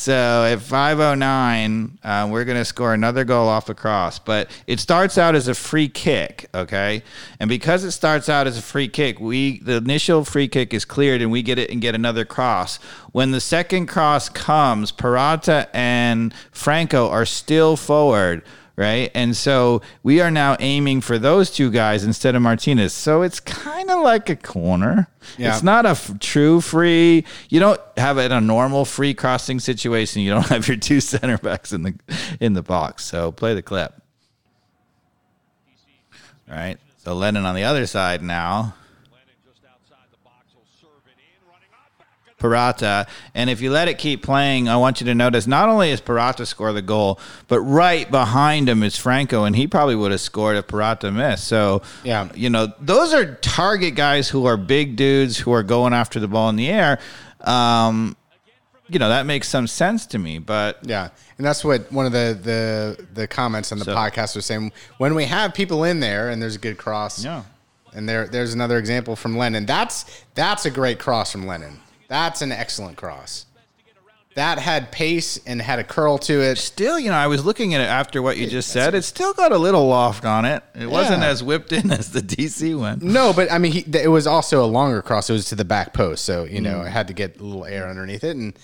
So 0.00 0.44
at 0.44 0.60
509, 0.60 1.98
uh, 2.02 2.28
we're 2.30 2.44
going 2.44 2.56
to 2.56 2.64
score 2.64 2.94
another 2.94 3.22
goal 3.24 3.48
off 3.48 3.66
the 3.66 3.74
cross. 3.74 4.18
But 4.18 4.50
it 4.66 4.80
starts 4.80 5.18
out 5.18 5.34
as 5.34 5.48
a 5.48 5.54
free 5.54 5.88
kick, 5.88 6.48
okay? 6.54 7.02
And 7.38 7.48
because 7.48 7.84
it 7.84 7.90
starts 7.90 8.28
out 8.28 8.46
as 8.46 8.56
a 8.56 8.62
free 8.62 8.88
kick, 8.88 9.20
we 9.20 9.58
the 9.58 9.76
initial 9.76 10.24
free 10.24 10.48
kick 10.48 10.72
is 10.72 10.86
cleared 10.86 11.20
and 11.20 11.30
we 11.30 11.42
get 11.42 11.58
it 11.58 11.70
and 11.70 11.82
get 11.82 11.94
another 11.94 12.24
cross. 12.24 12.78
When 13.12 13.32
the 13.32 13.40
second 13.40 13.88
cross 13.88 14.28
comes, 14.28 14.90
Purata 14.90 15.68
and 15.74 16.32
Franco 16.50 17.08
are 17.10 17.26
still 17.26 17.76
forward. 17.76 18.42
Right. 18.80 19.10
And 19.14 19.36
so 19.36 19.82
we 20.02 20.22
are 20.22 20.30
now 20.30 20.56
aiming 20.58 21.02
for 21.02 21.18
those 21.18 21.50
two 21.50 21.70
guys 21.70 22.02
instead 22.02 22.34
of 22.34 22.40
Martinez. 22.40 22.94
So 22.94 23.20
it's 23.20 23.38
kind 23.38 23.90
of 23.90 24.02
like 24.02 24.30
a 24.30 24.36
corner. 24.36 25.06
Yeah. 25.36 25.52
It's 25.52 25.62
not 25.62 25.84
a 25.84 25.90
f- 25.90 26.18
true 26.18 26.62
free. 26.62 27.26
You 27.50 27.60
don't 27.60 27.78
have 27.98 28.16
it 28.16 28.24
in 28.24 28.32
a 28.32 28.40
normal 28.40 28.86
free 28.86 29.12
crossing 29.12 29.60
situation. 29.60 30.22
You 30.22 30.30
don't 30.30 30.46
have 30.48 30.66
your 30.66 30.78
two 30.78 31.02
center 31.02 31.36
backs 31.36 31.74
in 31.74 31.82
the 31.82 31.94
in 32.40 32.54
the 32.54 32.62
box. 32.62 33.04
So 33.04 33.32
play 33.32 33.52
the 33.52 33.60
clip. 33.60 33.92
All 36.50 36.56
right. 36.56 36.78
So 37.04 37.12
Lennon 37.12 37.44
on 37.44 37.54
the 37.54 37.64
other 37.64 37.86
side 37.86 38.22
now. 38.22 38.72
Purata. 42.40 43.06
And 43.34 43.48
if 43.48 43.60
you 43.60 43.70
let 43.70 43.86
it 43.86 43.98
keep 43.98 44.22
playing, 44.24 44.68
I 44.68 44.76
want 44.76 45.00
you 45.00 45.04
to 45.06 45.14
notice 45.14 45.46
not 45.46 45.68
only 45.68 45.90
is 45.90 46.00
Purata 46.00 46.44
score 46.46 46.72
the 46.72 46.82
goal, 46.82 47.20
but 47.46 47.60
right 47.60 48.10
behind 48.10 48.68
him 48.68 48.82
is 48.82 48.96
Franco, 48.96 49.44
and 49.44 49.54
he 49.54 49.68
probably 49.68 49.94
would 49.94 50.10
have 50.10 50.20
scored 50.20 50.56
if 50.56 50.66
Purata 50.66 51.12
missed. 51.12 51.44
So, 51.46 51.82
Yeah. 52.02 52.28
you 52.34 52.50
know, 52.50 52.72
those 52.80 53.12
are 53.14 53.36
target 53.36 53.94
guys 53.94 54.28
who 54.28 54.46
are 54.46 54.56
big 54.56 54.96
dudes 54.96 55.36
who 55.38 55.52
are 55.52 55.62
going 55.62 55.92
after 55.92 56.18
the 56.18 56.26
ball 56.28 56.48
in 56.48 56.56
the 56.56 56.68
air. 56.68 56.98
Um, 57.42 58.16
you 58.88 58.98
know, 58.98 59.08
that 59.08 59.24
makes 59.24 59.48
some 59.48 59.68
sense 59.68 60.04
to 60.06 60.18
me, 60.18 60.38
but 60.38 60.78
Yeah, 60.82 61.10
and 61.38 61.46
that's 61.46 61.64
what 61.64 61.92
one 61.92 62.06
of 62.06 62.12
the 62.12 62.36
the 62.42 63.06
the 63.14 63.28
comments 63.28 63.70
on 63.70 63.78
the 63.78 63.84
So- 63.84 63.94
podcast 63.94 64.34
was 64.34 64.46
saying. 64.46 64.72
When 64.98 65.14
we 65.14 65.26
have 65.26 65.54
people 65.54 65.84
in 65.84 66.00
there 66.00 66.28
and 66.28 66.42
there's 66.42 66.56
a 66.56 66.58
good 66.58 66.76
cross, 66.76 67.22
Yeah. 67.24 67.42
and 67.94 68.08
there 68.08 68.26
there's 68.26 68.52
another 68.52 68.78
example 68.78 69.14
from 69.14 69.38
Lennon. 69.38 69.64
That's 69.64 70.06
that's 70.34 70.66
a 70.66 70.70
great 70.70 70.98
cross 70.98 71.30
from 71.30 71.46
Lennon. 71.46 71.78
That's 72.10 72.42
an 72.42 72.50
excellent 72.52 72.96
cross. 72.98 73.46
That 74.34 74.58
had 74.58 74.92
pace 74.92 75.40
and 75.46 75.60
had 75.62 75.78
a 75.78 75.84
curl 75.84 76.18
to 76.18 76.40
it. 76.40 76.56
still, 76.58 76.98
you 77.00 77.08
know, 77.10 77.16
I 77.16 77.26
was 77.26 77.44
looking 77.44 77.74
at 77.74 77.80
it 77.80 77.84
after 77.88 78.20
what 78.22 78.36
you 78.36 78.46
just 78.48 78.68
said. 78.68 78.94
It 78.94 79.02
still 79.02 79.32
got 79.32 79.50
a 79.52 79.58
little 79.58 79.86
loft 79.88 80.24
on 80.24 80.44
it. 80.44 80.62
It 80.74 80.86
wasn't 80.90 81.22
as 81.22 81.42
whipped 81.42 81.72
in 81.72 81.90
as 82.00 82.12
the 82.12 82.20
DC 82.20 82.78
one. 82.78 82.98
No, 83.02 83.32
but 83.32 83.50
I 83.50 83.58
mean, 83.58 83.72
he, 83.72 83.80
it 83.98 84.10
was 84.10 84.26
also 84.26 84.62
a 84.64 84.66
longer 84.66 85.02
cross. 85.02 85.30
It 85.30 85.34
was 85.34 85.46
to 85.46 85.54
the 85.54 85.64
back 85.64 85.94
post, 85.94 86.24
so 86.24 86.44
you 86.44 86.60
Mm. 86.60 86.64
know, 86.64 86.80
it 86.82 86.90
had 86.90 87.08
to 87.08 87.14
get 87.14 87.40
a 87.40 87.42
little 87.44 87.64
air 87.64 87.88
underneath 87.88 88.22
it, 88.24 88.36
and 88.36 88.56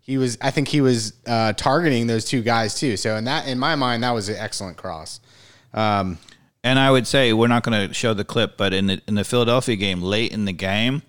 he 0.00 0.18
was. 0.18 0.36
I 0.42 0.50
think 0.50 0.68
he 0.68 0.80
was 0.82 1.12
uh, 1.26 1.52
targeting 1.54 2.06
those 2.06 2.24
two 2.26 2.42
guys 2.42 2.74
too. 2.74 2.96
So 2.98 3.16
in 3.16 3.24
that, 3.24 3.46
in 3.48 3.58
my 3.58 3.76
mind, 3.76 4.02
that 4.02 4.12
was 4.12 4.28
an 4.28 4.36
excellent 4.36 4.76
cross. 4.76 5.20
Um, 5.72 6.18
And 6.62 6.78
I 6.78 6.90
would 6.90 7.06
say 7.06 7.32
we're 7.34 7.48
not 7.48 7.62
going 7.62 7.88
to 7.88 7.94
show 7.94 8.14
the 8.14 8.24
clip, 8.24 8.56
but 8.56 8.72
in 8.74 8.86
the 8.88 9.00
in 9.08 9.14
the 9.14 9.24
Philadelphia 9.24 9.76
game, 9.76 10.02
late 10.02 10.32
in 10.32 10.44
the 10.46 10.52
game, 10.52 11.02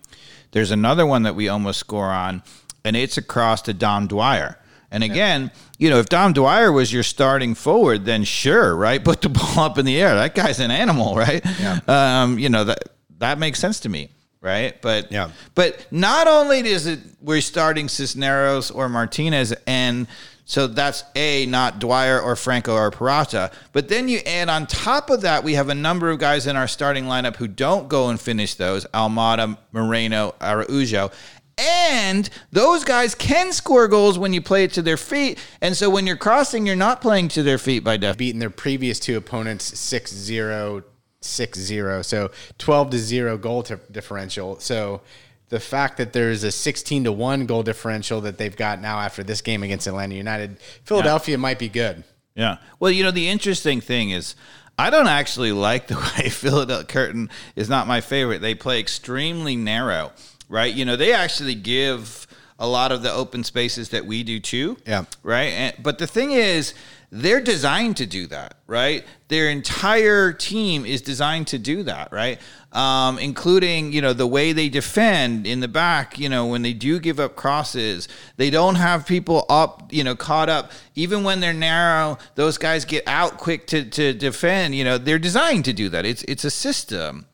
there's 0.52 0.70
another 0.70 1.06
one 1.06 1.22
that 1.24 1.34
we 1.34 1.48
almost 1.48 1.78
score 1.80 2.10
on, 2.10 2.42
and 2.84 2.96
it's 2.96 3.16
across 3.18 3.62
to 3.62 3.74
Dom 3.74 4.06
Dwyer. 4.06 4.58
And 4.90 5.02
again, 5.02 5.50
you 5.78 5.90
know, 5.90 5.98
if 5.98 6.08
Dom 6.08 6.32
Dwyer 6.32 6.70
was 6.72 6.92
your 6.92 7.02
starting 7.02 7.54
forward, 7.54 8.04
then 8.04 8.24
sure, 8.24 8.74
right? 8.76 9.04
Put 9.04 9.20
the 9.20 9.28
ball 9.28 9.58
up 9.60 9.78
in 9.78 9.84
the 9.84 10.00
air. 10.00 10.14
That 10.14 10.34
guy's 10.34 10.60
an 10.60 10.70
animal, 10.70 11.16
right? 11.16 11.44
Yeah. 11.60 11.80
Um, 11.88 12.38
you 12.38 12.48
know 12.48 12.64
that 12.64 12.78
that 13.18 13.38
makes 13.38 13.58
sense 13.58 13.80
to 13.80 13.88
me, 13.88 14.10
right? 14.40 14.80
But 14.80 15.10
Yeah. 15.10 15.30
but 15.54 15.86
not 15.90 16.28
only 16.28 16.60
is 16.60 16.86
it 16.86 17.00
we're 17.20 17.40
starting 17.40 17.88
Cisneros 17.88 18.70
or 18.70 18.88
Martinez, 18.88 19.52
and 19.66 20.06
so 20.48 20.68
that's 20.68 21.02
a 21.16 21.44
not 21.46 21.80
Dwyer 21.80 22.20
or 22.20 22.36
Franco 22.36 22.72
or 22.72 22.92
Purata, 22.92 23.52
but 23.72 23.88
then 23.88 24.08
you 24.08 24.20
add 24.24 24.48
on 24.48 24.66
top 24.66 25.10
of 25.10 25.22
that, 25.22 25.42
we 25.42 25.54
have 25.54 25.68
a 25.68 25.74
number 25.74 26.08
of 26.08 26.20
guys 26.20 26.46
in 26.46 26.54
our 26.54 26.68
starting 26.68 27.04
lineup 27.04 27.34
who 27.36 27.48
don't 27.48 27.88
go 27.88 28.08
and 28.08 28.20
finish 28.20 28.54
those: 28.54 28.86
Almada, 28.86 29.58
Moreno, 29.72 30.34
Araujo. 30.40 31.10
And 31.58 32.28
those 32.52 32.84
guys 32.84 33.14
can 33.14 33.50
score 33.52 33.88
goals 33.88 34.18
when 34.18 34.32
you 34.34 34.42
play 34.42 34.64
it 34.64 34.72
to 34.74 34.82
their 34.82 34.98
feet. 34.98 35.38
And 35.62 35.74
so 35.74 35.88
when 35.88 36.06
you're 36.06 36.16
crossing, 36.16 36.66
you're 36.66 36.76
not 36.76 37.00
playing 37.00 37.28
to 37.28 37.42
their 37.42 37.56
feet 37.58 37.82
by 37.82 37.96
definition. 37.96 38.18
beaten 38.18 38.38
their 38.40 38.50
previous 38.50 39.00
two 39.00 39.16
opponents 39.16 39.70
6-0, 39.70 40.84
6-0. 41.22 42.04
So 42.04 42.30
12 42.58 42.90
to 42.90 42.98
0 42.98 43.38
goal 43.38 43.62
t- 43.62 43.74
differential. 43.90 44.60
So 44.60 45.00
the 45.48 45.60
fact 45.60 45.96
that 45.98 46.12
there's 46.12 46.42
a 46.42 46.50
16 46.50 47.04
to 47.04 47.12
1 47.12 47.46
goal 47.46 47.62
differential 47.62 48.20
that 48.22 48.38
they've 48.38 48.56
got 48.56 48.80
now 48.80 48.98
after 48.98 49.22
this 49.22 49.40
game 49.40 49.62
against 49.62 49.86
Atlanta 49.86 50.14
United, 50.14 50.58
Philadelphia 50.84 51.38
might 51.38 51.58
be 51.58 51.68
good. 51.68 52.02
Yeah. 52.34 52.58
Well, 52.80 52.90
you 52.90 53.02
know, 53.02 53.10
the 53.10 53.28
interesting 53.28 53.80
thing 53.80 54.10
is, 54.10 54.34
I 54.78 54.90
don't 54.90 55.08
actually 55.08 55.52
like 55.52 55.86
the 55.86 55.96
way 55.96 56.28
Philadelphia 56.28 56.86
Curtin 56.86 57.30
is 57.54 57.68
not 57.68 57.86
my 57.86 58.00
favorite. 58.00 58.40
They 58.40 58.54
play 58.54 58.80
extremely 58.80 59.56
narrow, 59.56 60.12
right? 60.48 60.72
You 60.72 60.84
know, 60.84 60.96
they 60.96 61.12
actually 61.12 61.54
give 61.54 62.26
a 62.58 62.66
lot 62.66 62.90
of 62.90 63.02
the 63.02 63.12
open 63.12 63.44
spaces 63.44 63.90
that 63.90 64.06
we 64.06 64.22
do 64.22 64.40
too. 64.40 64.76
Yeah. 64.86 65.04
Right. 65.22 65.52
And, 65.52 65.76
but 65.82 65.98
the 65.98 66.06
thing 66.06 66.32
is, 66.32 66.74
they're 67.12 67.40
designed 67.40 67.98
to 67.98 68.06
do 68.06 68.26
that, 68.26 68.58
right? 68.66 69.04
Their 69.28 69.48
entire 69.48 70.32
team 70.32 70.84
is 70.84 71.00
designed 71.02 71.46
to 71.48 71.58
do 71.58 71.84
that, 71.84 72.12
right? 72.12 72.40
Um, 72.76 73.18
including, 73.18 73.90
you 73.94 74.02
know, 74.02 74.12
the 74.12 74.26
way 74.26 74.52
they 74.52 74.68
defend 74.68 75.46
in 75.46 75.60
the 75.60 75.68
back, 75.68 76.18
you 76.18 76.28
know, 76.28 76.44
when 76.46 76.60
they 76.60 76.74
do 76.74 77.00
give 77.00 77.18
up 77.18 77.34
crosses, 77.34 78.06
they 78.36 78.50
don't 78.50 78.74
have 78.74 79.06
people 79.06 79.46
up, 79.48 79.90
you 79.90 80.04
know, 80.04 80.14
caught 80.14 80.50
up. 80.50 80.72
Even 80.94 81.24
when 81.24 81.40
they're 81.40 81.54
narrow, 81.54 82.18
those 82.34 82.58
guys 82.58 82.84
get 82.84 83.02
out 83.06 83.38
quick 83.38 83.66
to, 83.68 83.82
to 83.82 84.12
defend. 84.12 84.74
You 84.74 84.84
know, 84.84 84.98
they're 84.98 85.18
designed 85.18 85.64
to 85.64 85.72
do 85.72 85.88
that. 85.88 86.04
It's 86.04 86.22
it's 86.24 86.44
a 86.44 86.50
system. 86.50 87.24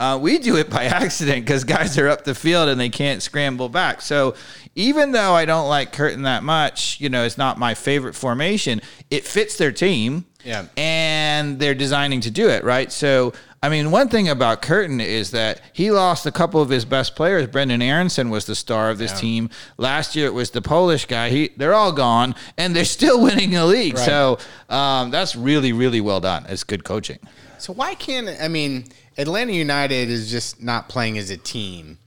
Uh, 0.00 0.18
we 0.20 0.38
do 0.38 0.56
it 0.56 0.68
by 0.70 0.84
accident 1.02 1.44
because 1.44 1.62
guys 1.62 1.96
are 1.96 2.08
up 2.08 2.24
the 2.24 2.34
field 2.34 2.68
and 2.68 2.80
they 2.80 2.88
can't 2.88 3.22
scramble 3.22 3.68
back. 3.68 4.00
So 4.00 4.34
even 4.74 5.12
though 5.12 5.34
I 5.34 5.44
don't 5.44 5.68
like 5.68 5.92
Curtin 5.92 6.22
that 6.22 6.42
much, 6.42 6.98
you 7.00 7.10
know, 7.10 7.22
it's 7.24 7.38
not 7.38 7.58
my 7.58 7.74
favorite 7.74 8.14
formation. 8.14 8.80
It 9.10 9.24
fits 9.26 9.56
their 9.58 9.72
team, 9.72 10.24
Yeah. 10.42 10.64
and 10.76 11.58
they're 11.60 11.74
designing 11.74 12.22
to 12.22 12.30
do 12.30 12.48
it 12.48 12.64
right. 12.64 12.90
So 12.90 13.34
I 13.62 13.68
mean, 13.68 13.90
one 13.90 14.08
thing 14.08 14.26
about 14.28 14.62
Curtin 14.62 15.02
is 15.02 15.32
that 15.32 15.60
he 15.74 15.90
lost 15.90 16.24
a 16.24 16.32
couple 16.32 16.62
of 16.62 16.70
his 16.70 16.86
best 16.86 17.14
players. 17.14 17.46
Brenden 17.46 17.82
Aaronson 17.82 18.30
was 18.30 18.46
the 18.46 18.54
star 18.54 18.88
of 18.88 18.96
this 18.96 19.18
team 19.20 19.50
last 19.76 20.16
year. 20.16 20.26
It 20.26 20.32
was 20.32 20.50
the 20.50 20.62
Polish 20.62 21.04
guy. 21.04 21.28
He 21.28 21.50
they're 21.58 21.74
all 21.74 21.92
gone, 21.92 22.34
and 22.56 22.74
they're 22.74 22.86
still 22.86 23.22
winning 23.22 23.50
the 23.50 23.66
league. 23.66 23.96
Right. 23.96 24.06
So 24.06 24.38
um, 24.70 25.10
that's 25.10 25.36
really 25.36 25.74
really 25.74 26.00
well 26.00 26.20
done. 26.20 26.46
It's 26.48 26.64
good 26.64 26.84
coaching. 26.84 27.18
So 27.58 27.74
why 27.74 27.94
can't 27.94 28.30
I 28.40 28.48
mean 28.48 28.86
Atlanta 29.18 29.52
United 29.52 30.08
is 30.08 30.30
just 30.30 30.62
not 30.62 30.88
playing 30.88 31.18
as 31.18 31.28
a 31.28 31.36
team? 31.36 31.98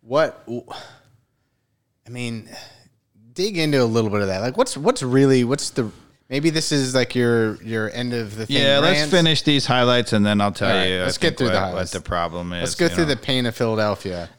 What 0.00 0.48
I 2.06 2.10
mean, 2.10 2.48
dig 3.34 3.58
into 3.58 3.82
a 3.82 3.84
little 3.84 4.10
bit 4.10 4.22
of 4.22 4.28
that. 4.28 4.40
Like, 4.40 4.56
what's 4.56 4.78
what's 4.78 5.02
really 5.02 5.44
what's 5.44 5.70
the 5.70 5.90
maybe 6.32 6.50
this 6.50 6.72
is 6.72 6.94
like 6.94 7.14
your 7.14 7.62
your 7.62 7.92
end 7.92 8.12
of 8.14 8.34
the 8.36 8.46
thing. 8.46 8.56
Yeah, 8.56 8.80
let's 8.80 9.08
finish 9.08 9.42
these 9.42 9.66
highlights 9.66 10.12
and 10.12 10.26
then 10.26 10.40
I'll 10.40 10.50
tell 10.50 10.74
right, 10.74 10.86
you. 10.86 11.00
Let's 11.00 11.18
get 11.18 11.28
think 11.28 11.38
through 11.38 11.48
the 11.48 11.54
what, 11.54 11.62
highlights. 11.62 11.94
what 11.94 12.02
the 12.02 12.08
problem 12.08 12.52
is. 12.54 12.62
Let's 12.62 12.74
go 12.74 12.88
through 12.88 13.04
know. 13.04 13.14
the 13.14 13.20
pain 13.20 13.46
of 13.46 13.54
Philadelphia. 13.54 14.30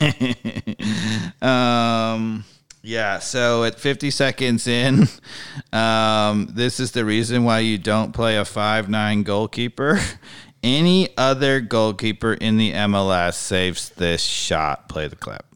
Um, 1.42 2.44
yeah. 2.82 3.18
So 3.18 3.64
at 3.64 3.78
50 3.78 4.10
seconds 4.10 4.66
in, 4.66 5.08
um, 5.72 6.48
this 6.52 6.80
is 6.80 6.92
the 6.92 7.04
reason 7.04 7.44
why 7.44 7.60
you 7.60 7.78
don't 7.78 8.12
play 8.12 8.36
a 8.36 8.44
five 8.44 8.88
nine 8.88 9.22
goalkeeper. 9.22 9.98
Any 10.62 11.16
other 11.16 11.60
goalkeeper 11.60 12.34
in 12.34 12.58
the 12.58 12.72
MLS 12.72 13.34
saves 13.34 13.88
this 13.90 14.22
shot. 14.22 14.90
Play 14.90 15.08
the 15.08 15.16
clip. 15.16 15.46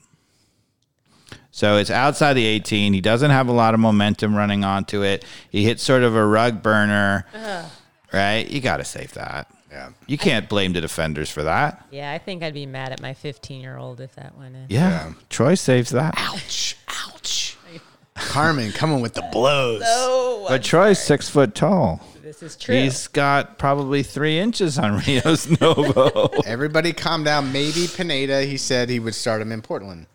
So 1.55 1.77
it's 1.77 1.89
outside 1.89 2.33
the 2.35 2.45
18. 2.45 2.95
He 2.95 3.01
doesn't 3.01 3.31
have 3.31 3.47
a 3.47 3.53
lot 3.53 3.75
of 3.75 3.81
momentum 3.81 4.35
running 4.35 4.65
onto 4.65 5.05
it. 5.05 5.25
He 5.51 5.63
hits 5.63 5.85
sort 5.85 6.03
of 6.03 6.17
a 6.17 6.27
rug 6.27 6.65
burner. 6.65 7.27
Uh-huh. 7.33 7.67
Right? 8.13 8.51
You 8.51 8.61
got 8.61 8.79
to 8.79 8.85
save 8.85 9.13
that. 9.15 9.49
Yeah. 9.71 9.91
You 10.09 10.19
can't 10.19 10.49
blame 10.49 10.73
the 10.73 10.81
defenders 10.81 11.31
for 11.31 11.45
that. 11.45 11.87
Yeah, 11.93 12.11
I 12.11 12.19
think 12.19 12.43
I'd 12.43 12.55
be 12.55 12.67
mad 12.67 12.91
at 12.91 13.01
my 13.01 13.15
15 13.15 13.61
year 13.61 13.77
old 13.77 14.01
if 14.01 14.17
that 14.17 14.37
went 14.37 14.57
in. 14.57 14.67
Yeah. 14.69 15.13
Troy 15.31 15.55
saves 15.55 15.91
that. 15.91 16.15
Ouch! 16.17 16.77
Ouch! 16.89 17.57
Carmen 18.17 18.73
coming 18.73 19.01
with 19.01 19.15
the 19.15 19.23
blows. 19.31 19.83
Oh, 19.87 20.47
But 20.49 20.65
Troy's 20.65 20.99
six 20.99 21.29
foot 21.29 21.55
tall. 21.55 22.05
this 22.21 22.43
is 22.43 22.57
true. 22.57 22.75
He's 22.75 23.07
got 23.07 23.59
probably 23.59 24.03
three 24.03 24.41
inches 24.41 24.77
on 24.77 24.97
Rios 25.07 25.49
Novo. 25.61 26.31
Everybody 26.47 26.93
calm 26.93 27.23
down. 27.23 27.53
Maybe 27.53 27.87
Pineda. 27.87 28.43
He 28.43 28.57
said 28.57 28.91
he 28.91 28.99
would 28.99 29.15
start 29.15 29.41
him 29.41 29.53
in 29.53 29.63
Portland. 29.63 30.07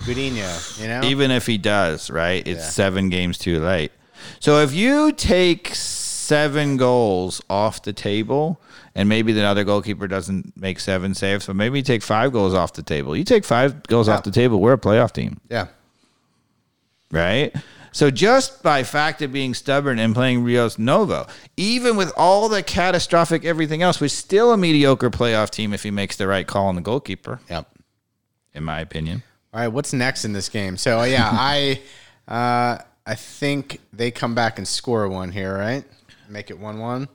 Gudino, 0.00 0.80
you 0.80 0.88
know. 0.88 1.02
Even 1.04 1.30
if 1.30 1.46
he 1.46 1.58
does, 1.58 2.10
right? 2.10 2.46
It's 2.46 2.60
Yeah. 2.64 2.68
seven 2.70 3.08
games 3.08 3.38
too 3.38 3.60
late. 3.60 3.92
So 4.40 4.60
if 4.62 4.72
you 4.72 5.12
take 5.12 5.70
seven 5.74 6.76
goals 6.76 7.40
off 7.48 7.82
the 7.82 7.92
table, 7.92 8.60
and 8.94 9.08
maybe 9.08 9.32
the 9.32 9.44
other 9.44 9.64
goalkeeper 9.64 10.08
doesn't 10.08 10.52
make 10.56 10.80
seven 10.80 11.14
saves, 11.14 11.46
but 11.46 11.56
maybe 11.56 11.78
you 11.78 11.82
take 11.84 12.02
five 12.02 12.32
goals 12.32 12.52
off 12.54 12.72
the 12.72 12.82
table. 12.82 13.16
You 13.16 13.24
take 13.24 13.44
five 13.44 13.86
goals 13.86 14.08
Yeah. 14.08 14.14
off 14.14 14.24
the 14.24 14.30
table, 14.30 14.60
we're 14.60 14.72
a 14.74 14.78
playoff 14.78 15.12
team. 15.12 15.40
yeah. 15.48 15.66
right? 17.10 17.54
So 17.90 18.10
just 18.10 18.62
by 18.62 18.82
fact 18.84 19.22
of 19.22 19.32
being 19.32 19.54
stubborn 19.54 19.98
and 19.98 20.14
playing 20.14 20.44
Rios 20.44 20.78
Novo, 20.78 21.26
even 21.56 21.96
with 21.96 22.12
all 22.18 22.48
the 22.50 22.62
catastrophic 22.62 23.46
everything 23.46 23.80
else, 23.82 23.98
we're 23.98 24.08
still 24.08 24.52
a 24.52 24.58
mediocre 24.58 25.08
playoff 25.10 25.48
team 25.50 25.72
if 25.72 25.82
he 25.84 25.90
makes 25.90 26.16
the 26.16 26.26
right 26.26 26.46
call 26.46 26.66
on 26.66 26.74
the 26.74 26.82
goalkeeper, 26.82 27.40
Yep. 27.48 27.66
in 28.54 28.62
my 28.64 28.80
opinion. 28.80 29.22
All 29.52 29.60
right, 29.60 29.68
what's 29.68 29.92
next 29.92 30.24
in 30.24 30.32
this 30.32 30.48
game? 30.48 30.76
So 30.76 31.02
yeah, 31.04 31.30
I 31.32 31.80
uh, 32.26 32.78
I 33.06 33.14
think 33.14 33.80
they 33.92 34.10
come 34.10 34.34
back 34.34 34.58
and 34.58 34.68
score 34.68 35.08
one 35.08 35.32
here, 35.32 35.56
right? 35.56 35.84
Make 36.28 36.50
it 36.50 36.58
one 36.58 36.78
one. 36.78 37.08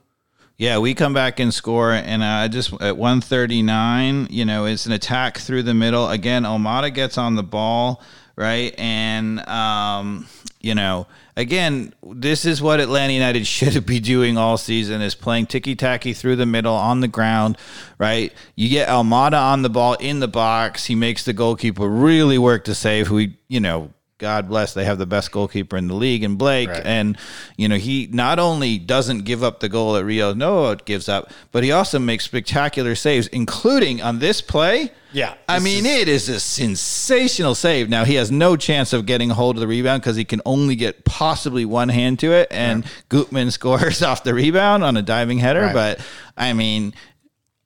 Yeah, 0.56 0.78
we 0.78 0.94
come 0.94 1.14
back 1.14 1.40
and 1.40 1.52
score, 1.52 1.92
and 1.92 2.22
uh, 2.22 2.46
just 2.46 2.72
at 2.74 2.96
139, 2.96 4.28
you 4.30 4.44
know, 4.44 4.66
it's 4.66 4.86
an 4.86 4.92
attack 4.92 5.38
through 5.38 5.64
the 5.64 5.74
middle. 5.74 6.08
Again, 6.08 6.44
Almada 6.44 6.94
gets 6.94 7.18
on 7.18 7.34
the 7.34 7.42
ball, 7.42 8.00
right? 8.36 8.72
And, 8.78 9.40
um, 9.48 10.28
you 10.60 10.76
know, 10.76 11.08
again, 11.36 11.94
this 12.02 12.44
is 12.44 12.62
what 12.62 12.80
Atlanta 12.80 13.12
United 13.12 13.46
should 13.46 13.84
be 13.86 14.00
doing 14.00 14.36
all 14.36 14.56
season 14.56 15.02
is 15.02 15.14
playing 15.14 15.46
ticky-tacky 15.46 16.12
through 16.12 16.36
the 16.36 16.46
middle 16.46 16.74
on 16.74 17.00
the 17.00 17.08
ground, 17.08 17.56
right? 17.98 18.32
You 18.54 18.68
get 18.68 18.88
Almada 18.88 19.40
on 19.40 19.62
the 19.62 19.70
ball 19.70 19.94
in 19.94 20.20
the 20.20 20.28
box. 20.28 20.86
He 20.86 20.94
makes 20.94 21.24
the 21.24 21.32
goalkeeper 21.32 21.88
really 21.88 22.38
work 22.38 22.64
to 22.64 22.74
save, 22.74 23.08
who, 23.08 23.16
he, 23.18 23.36
you 23.48 23.60
know, 23.60 23.90
God 24.18 24.48
bless, 24.48 24.74
they 24.74 24.84
have 24.84 24.98
the 24.98 25.06
best 25.06 25.32
goalkeeper 25.32 25.76
in 25.76 25.88
the 25.88 25.94
league 25.94 26.22
and 26.22 26.38
Blake. 26.38 26.68
Right. 26.68 26.82
And, 26.86 27.18
you 27.56 27.68
know, 27.68 27.76
he 27.76 28.08
not 28.12 28.38
only 28.38 28.78
doesn't 28.78 29.24
give 29.24 29.42
up 29.42 29.58
the 29.58 29.68
goal 29.68 29.94
that 29.94 30.04
Rios 30.04 30.36
Novo 30.36 30.76
gives 30.76 31.08
up, 31.08 31.30
but 31.50 31.64
he 31.64 31.72
also 31.72 31.98
makes 31.98 32.24
spectacular 32.24 32.94
saves, 32.94 33.26
including 33.26 34.00
on 34.00 34.20
this 34.20 34.40
play. 34.40 34.92
Yeah, 35.12 35.34
I 35.48 35.58
mean, 35.58 35.84
it 35.84 36.08
is 36.08 36.28
a 36.28 36.38
sensational 36.40 37.54
save. 37.54 37.88
Now, 37.88 38.04
he 38.04 38.14
has 38.14 38.30
no 38.32 38.56
chance 38.56 38.92
of 38.92 39.04
getting 39.06 39.30
a 39.30 39.34
hold 39.34 39.56
of 39.56 39.60
the 39.60 39.66
rebound 39.66 40.02
because 40.02 40.16
he 40.16 40.24
can 40.24 40.40
only 40.46 40.76
get 40.76 41.04
possibly 41.04 41.64
one 41.64 41.88
hand 41.88 42.18
to 42.20 42.32
it. 42.32 42.48
And 42.50 42.84
Gutman 43.08 43.50
scores 43.52 44.02
off 44.02 44.24
the 44.24 44.34
rebound 44.34 44.84
on 44.84 44.96
a 44.96 45.02
diving 45.02 45.38
header. 45.38 45.62
Right. 45.62 45.72
But, 45.74 46.00
I 46.36 46.52
mean, 46.52 46.94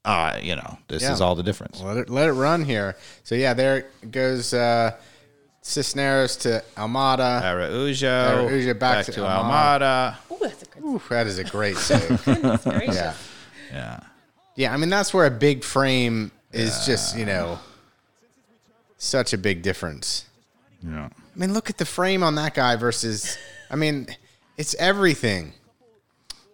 uh, 0.04 0.38
you 0.42 0.56
know, 0.56 0.78
this 0.88 1.02
Yeah. 1.02 1.12
is 1.12 1.20
all 1.20 1.34
the 1.34 1.42
difference. 1.42 1.80
Let 1.80 1.96
it 1.98 2.08
let 2.10 2.28
it 2.28 2.32
run 2.32 2.64
here. 2.64 2.96
So 3.24 3.34
yeah, 3.34 3.52
there 3.54 3.86
goes 4.10 4.54
uh, 4.54 4.92
Cisneros 5.68 6.36
to 6.38 6.64
Almada. 6.78 7.42
Araujo, 7.42 8.08
Araujo 8.46 8.72
back 8.72 8.80
back, 8.80 9.06
to 9.06 9.12
to, 9.12 9.20
Almada. 9.20 10.14
Almada. 10.16 10.16
Ooh, 10.32 10.38
that's 10.40 10.62
a 10.62 10.66
good. 10.66 10.82
Oof, 10.82 11.08
that 11.10 11.26
is 11.26 11.38
a 11.38 11.44
great 11.44 11.76
save. 11.88 12.24
Goodness 12.24 12.64
yeah, 12.64 13.14
Yeah. 13.70 14.00
yeah. 14.56 14.72
I 14.72 14.78
mean, 14.78 14.88
that's 14.88 15.12
where 15.12 15.26
a 15.26 15.30
big 15.30 15.62
frame 15.62 16.30
is 16.52 16.86
just 16.86 17.18
you 17.18 17.26
know 17.26 17.58
such 18.96 19.34
a 19.34 19.38
big 19.38 19.60
difference. 19.60 20.24
Yeah. 20.82 21.10
I 21.10 21.38
mean, 21.38 21.52
look 21.52 21.68
at 21.68 21.76
the 21.76 21.84
frame 21.84 22.22
on 22.22 22.34
that 22.36 22.54
guy 22.54 22.76
versus. 22.76 23.36
I 23.70 23.76
mean, 23.76 24.06
it's 24.56 24.74
everything. 24.76 25.52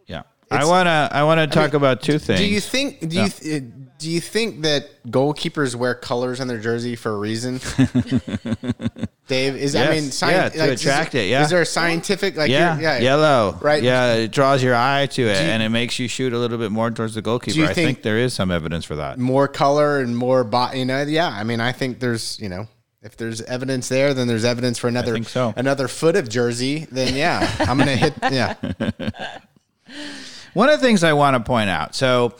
Yeah. 0.08 0.22
I 0.50 0.64
wanna 0.64 1.08
I 1.12 1.22
wanna 1.22 1.46
talk 1.46 1.70
mean, 1.70 1.76
about 1.76 2.02
two 2.02 2.18
things. 2.18 2.40
Do 2.40 2.46
you 2.46 2.60
think? 2.60 2.98
Do 3.08 3.16
you 3.16 3.28
th- 3.28 3.62
do 4.04 4.10
you 4.10 4.20
think 4.20 4.60
that 4.62 5.02
goalkeepers 5.08 5.74
wear 5.74 5.94
colors 5.94 6.38
on 6.38 6.46
their 6.46 6.58
jersey 6.60 6.94
for 6.94 7.12
a 7.12 7.16
reason? 7.18 7.54
Dave, 9.28 9.56
is 9.56 9.74
I 9.74 9.88
mean, 9.90 10.02
sci- 10.08 10.30
Yeah, 10.30 10.48
to 10.50 10.58
like, 10.58 10.70
is- 10.72 10.80
attract 10.82 11.14
it, 11.14 11.30
yeah. 11.30 11.42
Is 11.42 11.48
there 11.48 11.62
a 11.62 11.66
scientific 11.66 12.36
like? 12.36 12.50
yeah, 12.50 12.78
yeah, 12.78 12.98
yellow. 12.98 13.56
Right. 13.62 13.82
Yeah, 13.82 14.12
it 14.16 14.30
draws 14.30 14.62
your 14.62 14.74
eye 14.74 15.06
to 15.06 15.22
it, 15.22 15.26
you- 15.26 15.48
and 15.48 15.62
it 15.62 15.70
makes 15.70 15.98
you 15.98 16.06
shoot 16.06 16.34
a 16.34 16.38
little 16.38 16.58
bit 16.58 16.70
more 16.70 16.90
towards 16.90 17.14
the 17.14 17.22
goalkeeper. 17.22 17.62
I 17.64 17.68
think- 17.72 17.76
think 17.76 18.02
there 18.02 18.18
is 18.18 18.34
some 18.34 18.50
evidence 18.50 18.84
for 18.84 18.96
that. 18.96 19.18
more 19.18 19.48
color 19.48 20.00
and 20.00 20.14
more 20.14 20.44
bot. 20.44 20.76
You 20.76 20.84
know, 20.84 21.00
yeah. 21.02 21.28
I 21.28 21.42
mean, 21.44 21.60
I 21.62 21.72
think 21.72 21.98
there's 22.00 22.38
you 22.38 22.50
know. 22.50 22.68
If 23.00 23.16
there's 23.16 23.40
evidence 23.42 23.88
there, 23.88 24.12
then 24.12 24.28
there's 24.28 24.44
evidence 24.44 24.78
for 24.78 24.88
another 24.88 25.22
so. 25.24 25.54
another 25.56 25.88
foot 25.88 26.16
of 26.16 26.28
jersey. 26.28 26.86
Then 26.92 27.14
yeah, 27.16 27.50
I'm 27.60 27.78
gonna 27.78 27.96
hit. 27.96 28.12
Yeah, 28.30 28.54
One 30.54 30.68
of 30.68 30.78
the 30.80 30.86
things 30.86 31.02
I 31.02 31.14
want 31.14 31.34
to 31.36 31.40
point 31.42 31.68
out. 31.70 31.94
So, 31.94 32.34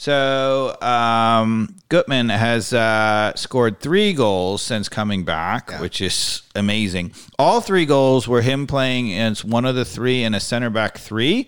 so 0.00 0.80
um, 0.80 1.76
Gutman 1.90 2.30
has 2.30 2.72
uh, 2.72 3.34
scored 3.36 3.80
three 3.80 4.14
goals 4.14 4.62
since 4.62 4.88
coming 4.88 5.24
back, 5.24 5.78
which 5.78 6.00
is 6.00 6.40
amazing. 6.54 7.12
All 7.38 7.60
three 7.60 7.84
goals 7.84 8.26
were 8.26 8.40
him 8.40 8.66
playing 8.66 9.12
as 9.12 9.44
one 9.44 9.66
of 9.66 9.74
the 9.74 9.84
three 9.84 10.22
in 10.22 10.32
a 10.32 10.40
center 10.40 10.70
back 10.70 10.96
three, 10.96 11.46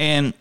and 0.00 0.32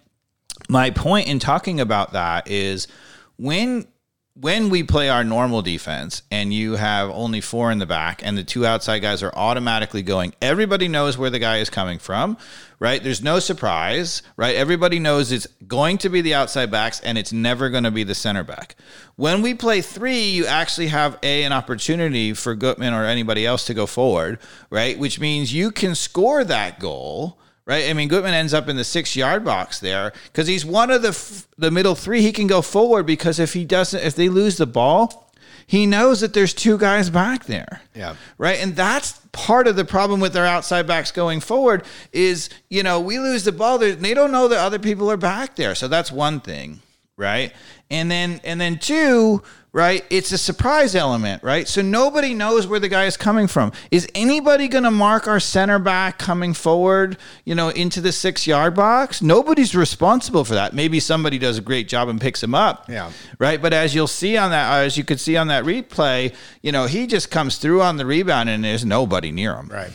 my 0.70 0.90
point 0.90 1.28
in 1.28 1.40
talking 1.40 1.82
about 1.82 2.13
that 2.13 2.50
is 2.50 2.88
when 3.36 3.90
when 4.39 4.69
we 4.69 4.84
play 4.84 5.10
our 5.10 5.23
normal 5.23 5.63
defense 5.63 6.21
and 6.30 6.54
you 6.54 6.73
have 6.73 7.10
only 7.10 7.41
four 7.41 7.71
in 7.71 7.80
the 7.80 7.86
back 7.86 8.21
and 8.23 8.38
the 8.38 8.43
two 8.43 8.65
outside 8.65 9.00
guys 9.00 9.23
are 9.23 9.34
automatically 9.34 10.04
going 10.04 10.34
everybody 10.41 10.88
knows 10.88 11.17
where 11.17 11.32
the 11.32 11.39
guy 11.39 11.58
is 11.58 11.69
coming 11.69 11.97
from 11.97 12.38
right? 12.80 13.04
There's 13.04 13.23
no 13.23 13.39
surprise 13.39 14.21
right? 14.36 14.56
Everybody 14.56 15.00
knows 15.00 15.32
it's 15.32 15.47
going 15.67 15.97
to 16.00 16.10
be 16.10 16.21
the 16.21 16.36
outside 16.36 16.69
backs 16.69 17.00
and 17.00 17.17
it's 17.17 17.34
never 17.34 17.69
going 17.69 17.86
to 17.86 17.91
be 17.91 18.04
the 18.04 18.13
center 18.13 18.43
back. 18.43 18.76
When 19.15 19.41
we 19.41 19.56
play 19.56 19.82
three 19.82 20.30
you 20.30 20.45
actually 20.45 20.88
have 20.88 21.17
a 21.23 21.43
an 21.43 21.52
opportunity 21.54 22.34
for 22.34 22.54
Gutman 22.54 22.93
or 22.93 23.06
anybody 23.06 23.45
else 23.45 23.65
to 23.65 23.73
go 23.73 23.88
forward 23.88 24.38
right? 24.69 25.00
Which 25.00 25.19
means 25.19 25.54
you 25.54 25.71
can 25.71 25.95
score 25.95 26.43
that 26.43 26.80
goal 26.80 27.39
right? 27.68 27.90
I 27.90 27.94
mean, 27.94 28.08
Gutman 28.08 28.34
ends 28.34 28.54
up 28.56 28.68
in 28.68 28.78
the 28.78 28.84
six 28.84 29.16
yard 29.16 29.46
box 29.46 29.80
there 29.80 30.14
because 30.32 30.48
he's 30.48 30.66
one 30.66 30.90
of 30.90 31.04
the 31.04 31.10
f- 31.10 31.48
the 31.60 31.70
middle 31.70 31.94
three. 31.94 32.22
He 32.24 32.32
can 32.32 32.48
go 32.48 32.64
forward 32.64 33.06
because 33.06 33.38
if 33.40 33.54
he 33.54 33.66
doesn't, 33.66 34.00
if 34.04 34.16
they 34.16 34.30
lose 34.30 34.58
the 34.58 34.66
ball, 34.66 35.32
he 35.68 35.86
knows 35.86 36.22
that 36.22 36.34
there's 36.34 36.54
two 36.54 36.78
guys 36.78 37.10
back 37.12 37.46
there. 37.46 37.82
Yeah. 37.94 38.16
Right. 38.38 38.60
And 38.60 38.76
that's 38.76 39.20
part 39.34 39.68
of 39.68 39.76
the 39.76 39.86
problem 39.86 40.22
with 40.22 40.34
their 40.34 40.46
outside 40.46 40.88
backs 40.88 41.12
going 41.12 41.42
forward 41.42 41.84
is, 42.14 42.50
you 42.70 42.82
know, 42.82 43.02
we 43.02 43.20
lose 43.20 43.44
the 43.44 43.52
ball. 43.52 43.78
They 43.78 43.92
they 43.92 44.14
don't 44.14 44.32
know 44.32 44.48
that 44.48 44.60
other 44.60 44.80
people 44.80 45.12
are 45.12 45.18
back 45.18 45.58
there. 45.58 45.76
So 45.76 45.88
that's 45.88 46.12
one 46.12 46.40
thing. 46.40 46.80
Right. 47.18 47.52
And 47.90 48.12
then, 48.12 48.40
and 48.44 48.62
then 48.62 48.78
two, 48.78 49.42
right? 49.78 50.04
It's 50.10 50.32
a 50.32 50.40
surprise 50.40 50.96
element, 50.96 51.44
right? 51.44 51.68
So 51.68 51.84
nobody 51.84 52.34
knows 52.34 52.66
where 52.66 52.80
the 52.80 52.90
guy 52.90 53.06
is 53.06 53.16
coming 53.16 53.46
from. 53.46 53.72
Is 53.92 54.08
anybody 54.16 54.68
going 54.68 54.86
to 54.86 54.90
mark 54.90 55.28
our 55.28 55.40
center 55.40 55.78
back 55.78 56.18
coming 56.18 56.56
forward, 56.56 57.16
you 57.46 57.54
know, 57.54 57.70
into 57.70 58.02
the 58.02 58.12
six 58.12 58.48
yard 58.48 58.74
box? 58.74 59.22
Nobody's 59.22 59.76
responsible 59.76 60.44
for 60.46 60.56
that. 60.56 60.74
Maybe 60.74 61.00
somebody 61.00 61.38
does 61.38 61.60
a 61.60 61.62
great 61.62 61.88
job 61.88 62.10
and 62.10 62.20
picks 62.20 62.42
him 62.42 62.56
up. 62.56 62.90
Yeah. 62.90 63.12
Right. 63.38 63.62
But 63.62 63.72
as 63.72 63.94
you'll 63.94 64.08
see 64.08 64.36
on 64.36 64.50
that, 64.50 64.84
as 64.84 64.98
you 64.98 65.04
could 65.04 65.20
see 65.20 65.38
on 65.38 65.50
that 65.50 65.63
replay, 65.63 66.34
you 66.63 66.72
know, 66.72 66.88
he 66.88 67.06
just 67.06 67.30
comes 67.30 67.60
through 67.60 67.84
on 67.84 67.98
the 67.98 68.06
rebound 68.08 68.50
and 68.50 68.63
there's 68.63 68.84
nobody 68.84 69.32
near 69.32 69.54
him. 69.54 69.68
right. 69.68 69.92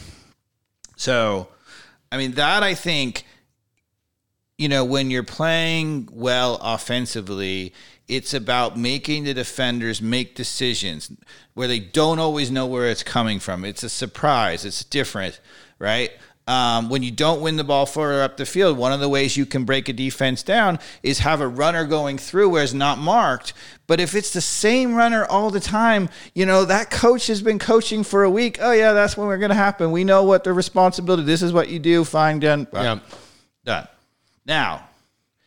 So, 0.95 1.49
I 2.13 2.19
mean, 2.19 2.33
that 2.33 2.63
I 2.63 2.77
think, 2.77 3.25
you 4.59 4.69
know, 4.69 4.85
when 4.85 5.11
you're 5.11 5.25
playing 5.25 6.09
well 6.13 6.61
offensively, 6.63 7.75
it's 8.09 8.35
about 8.35 8.79
making 8.79 9.25
the 9.25 9.35
defenders 9.35 10.03
make 10.03 10.35
decisions 10.35 11.11
where 11.55 11.69
they 11.69 11.79
don't 11.79 12.19
always 12.19 12.51
know 12.51 12.67
where 12.67 12.89
it's 12.89 13.03
coming 13.03 13.39
from. 13.39 13.65
It's 13.65 13.83
a 13.83 13.89
surprise, 13.89 14.65
it's 14.65 14.85
different, 14.85 15.41
right? 15.79 16.11
Um, 16.49 16.89
when 16.89 17.05
you 17.05 17.13
don't 17.13 17.41
win 17.41 17.55
the 17.55 17.63
ball 17.63 17.87
further 17.87 18.21
up 18.21 18.37
the 18.37 18.45
field, 18.45 18.77
one 18.77 18.93
of 18.93 18.99
the 18.99 19.09
ways 19.09 19.37
you 19.37 19.47
can 19.47 19.65
break 19.65 19.89
a 19.89 19.93
defense 19.93 20.43
down 20.43 20.81
is 21.05 21.21
have 21.21 21.41
a 21.41 21.47
runner 21.47 21.85
going 21.85 22.19
through 22.19 22.49
where 22.49 22.65
it's 22.65 22.73
not 22.73 22.99
marked. 22.99 23.53
But 23.87 24.01
if 24.01 24.17
it's 24.17 24.33
the 24.33 24.41
same 24.41 24.95
runner 24.95 25.25
all 25.25 25.51
the 25.51 25.61
time, 25.61 26.09
you 26.35 26.45
know, 26.45 26.65
that 26.65 26.91
coach 26.91 27.29
has 27.29 27.41
been 27.43 27.61
coaching 27.61 28.03
for 28.03 28.25
a 28.25 28.31
week. 28.31 28.59
Oh, 28.61 28.73
yeah, 28.73 28.93
that's 28.93 29.17
when 29.17 29.29
we're 29.29 29.39
going 29.39 29.51
to 29.51 29.55
happen. 29.55 29.93
We 29.93 30.03
know 30.03 30.25
what 30.25 30.43
the 30.43 30.53
responsibility, 30.53 31.23
this 31.23 31.43
is 31.43 31.53
what 31.53 31.69
you 31.69 31.79
do, 31.79 32.05
fine, 32.05 32.41
done. 32.41 32.67
Yeah. 32.73 32.99
Done. 33.65 33.89
Now, 34.45 34.89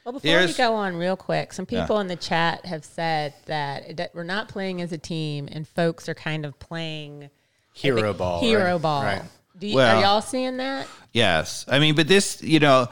Well, 0.06 0.14
before 0.14 0.30
Here's- 0.30 0.50
we 0.50 0.54
go 0.54 0.76
on, 0.76 0.96
real 0.98 1.16
quick, 1.18 1.52
some 1.52 1.66
people 1.66 2.00
in 2.00 2.06
the 2.08 2.16
chat 2.16 2.64
have 2.68 2.86
said 2.86 3.34
that, 3.48 3.98
that 3.98 4.12
we're 4.14 4.24
not 4.24 4.48
playing 4.48 4.80
as 4.84 4.92
a 4.92 5.00
team, 5.00 5.50
and 5.52 5.68
folks 5.68 6.08
are 6.08 6.14
kind 6.14 6.46
of 6.46 6.60
playing 6.60 7.32
Hero 7.74 8.14
ball. 8.14 8.40
hero 8.40 8.74
right? 8.74 8.82
ball. 8.82 9.04
Right. 9.04 9.22
Do 9.58 9.66
you, 9.68 9.76
Well- 9.76 9.98
are 9.98 10.02
y'all 10.02 10.22
seeing 10.22 10.58
that? 10.58 10.88
Yes, 11.12 11.66
I 11.68 11.80
mean, 11.80 11.96
but 11.96 12.08
this, 12.08 12.40
you 12.44 12.60
know, 12.60 12.88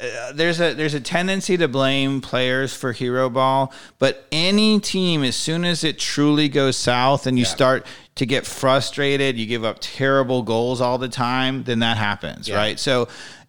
uh, 0.00 0.32
there's 0.32 0.60
a 0.60 0.74
there's 0.74 0.94
a 0.94 1.00
tendency 1.00 1.56
to 1.56 1.66
blame 1.66 2.20
players 2.20 2.74
for 2.74 2.92
hero 2.92 3.30
ball, 3.30 3.72
but 3.98 4.26
any 4.30 4.78
team, 4.80 5.24
as 5.24 5.34
soon 5.34 5.64
as 5.64 5.82
it 5.82 5.98
truly 5.98 6.48
goes 6.48 6.76
south 6.76 7.26
and 7.26 7.38
you 7.38 7.44
start 7.44 7.86
to 8.16 8.26
get 8.26 8.46
frustrated, 8.46 9.36
you 9.38 9.46
give 9.46 9.64
up 9.64 9.78
terrible 9.80 10.42
goals 10.42 10.80
all 10.80 10.98
the 10.98 11.08
time, 11.08 11.64
then 11.64 11.78
that 11.78 11.96
happens, 11.96 12.50
right? 12.50 12.78
So. 12.78 13.08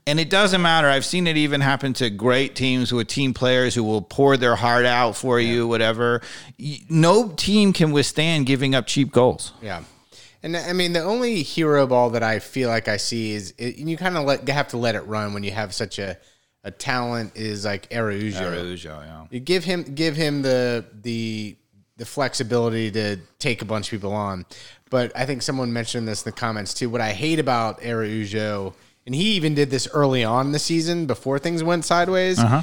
And 0.09 0.19
it 0.19 0.31
doesn't 0.31 0.61
matter. 0.61 0.87
I've 0.87 1.05
seen 1.05 1.27
it 1.27 1.37
even 1.37 1.61
happen 1.61 1.93
to 1.93 2.09
great 2.09 2.55
teams 2.55 2.91
with 2.91 3.07
team 3.07 3.31
players 3.33 3.75
who 3.75 3.83
will 3.83 4.01
pour 4.01 4.37
their 4.37 4.55
heart 4.55 4.85
out 4.85 5.15
for 5.15 5.39
you, 5.39 5.67
whatever. 5.67 6.21
No 6.89 7.29
team 7.29 7.73
can 7.73 7.91
withstand 7.91 8.47
giving 8.47 8.73
up 8.73 8.87
cheap 8.87 9.11
goals. 9.11 9.53
Yeah. 9.61 9.83
And 10.41 10.57
I 10.57 10.73
mean, 10.73 10.93
the 10.93 11.03
only 11.03 11.43
hero 11.43 11.85
ball 11.85 12.09
that 12.11 12.23
I 12.23 12.39
feel 12.39 12.69
like 12.69 12.87
I 12.87 12.97
see 12.97 13.33
is 13.33 13.53
it, 13.59 13.77
you 13.77 13.97
kind 13.97 14.17
of 14.17 14.47
have 14.47 14.69
to 14.69 14.77
let 14.77 14.95
it 14.95 15.01
run 15.01 15.33
when 15.33 15.43
you 15.43 15.51
have 15.51 15.75
such 15.75 15.99
a, 15.99 16.17
a 16.63 16.71
talent 16.71 17.35
is 17.35 17.65
like 17.65 17.93
Araujo. 17.93 18.51
Araujo, 18.51 19.01
yeah. 19.05 19.25
You 19.29 19.39
give 19.39 19.63
him 19.63 19.83
give 19.83 20.15
him 20.15 20.41
the 20.41 20.85
the 21.03 21.55
the 21.97 22.05
flexibility 22.05 22.89
to 22.91 23.17
take 23.37 23.61
a 23.61 23.65
bunch 23.65 23.87
of 23.87 23.91
people 23.91 24.13
on. 24.13 24.45
But 24.89 25.11
I 25.15 25.25
think 25.25 25.43
someone 25.43 25.71
mentioned 25.71 26.07
this 26.07 26.25
in 26.25 26.31
the 26.31 26.35
comments 26.35 26.73
too. 26.73 26.89
What 26.89 27.01
I 27.01 27.11
hate 27.11 27.37
about 27.37 27.85
Araujo, 27.85 28.73
and 29.05 29.15
he 29.15 29.31
even 29.31 29.55
did 29.55 29.69
this 29.69 29.87
early 29.93 30.23
on 30.23 30.47
in 30.47 30.51
the 30.51 30.59
season 30.59 31.05
before 31.05 31.39
things 31.39 31.63
went 31.63 31.85
sideways. 31.85 32.39
Uh-huh. 32.39 32.61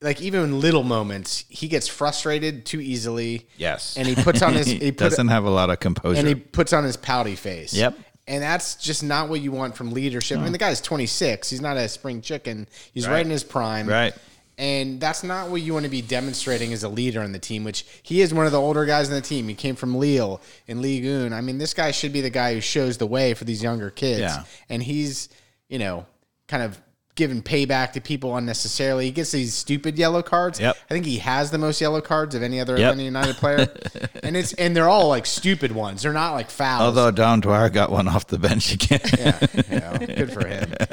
Like 0.00 0.20
even 0.20 0.42
in 0.44 0.60
little 0.60 0.82
moments, 0.82 1.44
he 1.48 1.66
gets 1.68 1.88
frustrated 1.88 2.66
too 2.66 2.80
easily. 2.80 3.48
Yes. 3.56 3.96
and 3.96 4.06
he 4.06 4.14
puts 4.14 4.42
on 4.42 4.52
his 4.52 4.66
he 4.66 4.92
put, 4.92 4.98
doesn't 4.98 5.28
have 5.28 5.44
a 5.44 5.50
lot 5.50 5.70
of 5.70 5.80
composure. 5.80 6.18
and 6.18 6.28
he 6.28 6.34
puts 6.34 6.72
on 6.72 6.84
his 6.84 6.96
pouty 6.96 7.36
face. 7.36 7.72
Yep. 7.72 7.98
And 8.26 8.42
that's 8.42 8.76
just 8.76 9.02
not 9.02 9.28
what 9.28 9.40
you 9.42 9.52
want 9.52 9.76
from 9.76 9.92
leadership. 9.92 10.38
I 10.38 10.42
mean, 10.42 10.52
the 10.52 10.58
guy's 10.58 10.80
26. 10.80 11.50
He's 11.50 11.60
not 11.60 11.76
a 11.76 11.88
spring 11.88 12.22
chicken. 12.22 12.66
He's 12.94 13.06
right, 13.06 13.14
Right. 13.14 13.24
in 13.26 13.30
his 13.30 13.44
prime. 13.44 13.86
Right. 13.86 14.14
And 14.56 15.00
that's 15.00 15.22
not 15.24 15.50
what 15.50 15.60
you 15.62 15.74
want 15.74 15.84
to 15.84 15.90
be 15.90 16.00
demonstrating 16.00 16.72
as 16.72 16.84
a 16.84 16.88
leader 16.88 17.20
on 17.20 17.32
the 17.32 17.38
team, 17.38 17.64
which 17.64 17.84
he 18.02 18.20
is 18.22 18.32
one 18.32 18.46
of 18.46 18.52
the 18.52 18.60
older 18.60 18.84
guys 18.86 19.08
in 19.08 19.14
the 19.14 19.20
team. 19.20 19.48
He 19.48 19.54
came 19.54 19.74
from 19.74 19.96
Lille 19.96 20.40
in 20.68 20.80
Ligue 20.80 21.04
1. 21.04 21.32
I 21.32 21.40
mean, 21.42 21.58
this 21.58 21.74
guy 21.74 21.90
should 21.90 22.12
be 22.12 22.20
the 22.20 22.30
guy 22.30 22.54
who 22.54 22.60
shows 22.60 22.96
the 22.98 23.06
way 23.06 23.34
for 23.34 23.44
these 23.44 23.62
younger 23.62 23.90
kids. 23.90 24.20
Yeah. 24.20 24.44
And 24.70 24.82
he's, 24.82 25.28
you 25.68 25.78
know, 25.78 26.06
kind 26.48 26.62
of 26.62 26.80
giving 27.14 27.42
payback 27.42 27.92
to 27.92 28.00
people 28.00 28.36
unnecessarily. 28.36 29.04
He 29.06 29.10
gets 29.12 29.30
these 29.30 29.54
stupid 29.54 29.96
yellow 29.98 30.22
cards. 30.22 30.58
Yep. 30.58 30.76
I 30.90 30.94
think 30.94 31.06
he 31.06 31.18
has 31.18 31.50
the 31.50 31.58
most 31.58 31.80
yellow 31.80 32.00
cards 32.00 32.34
of 32.34 32.42
any 32.42 32.60
other 32.60 32.76
Yep. 32.76 32.92
Atlanta 32.92 33.02
United 33.04 33.36
player. 33.36 33.72
and 34.22 34.36
it's 34.36 34.52
and 34.54 34.74
they're 34.76 34.88
all 34.88 35.08
like 35.08 35.26
stupid 35.26 35.72
ones. 35.72 36.02
They're 36.02 36.12
not 36.12 36.32
like 36.32 36.50
fouls. 36.50 36.82
Although 36.82 37.10
Dom 37.12 37.40
Dwyer 37.40 37.70
got 37.70 37.90
one 37.90 38.08
off 38.08 38.26
the 38.26 38.38
bench 38.38 38.72
again. 38.74 39.00
yeah, 39.18 39.46
you 39.70 39.80
know, 39.80 40.14
good 40.14 40.32
for 40.32 40.46
him. 40.46 40.72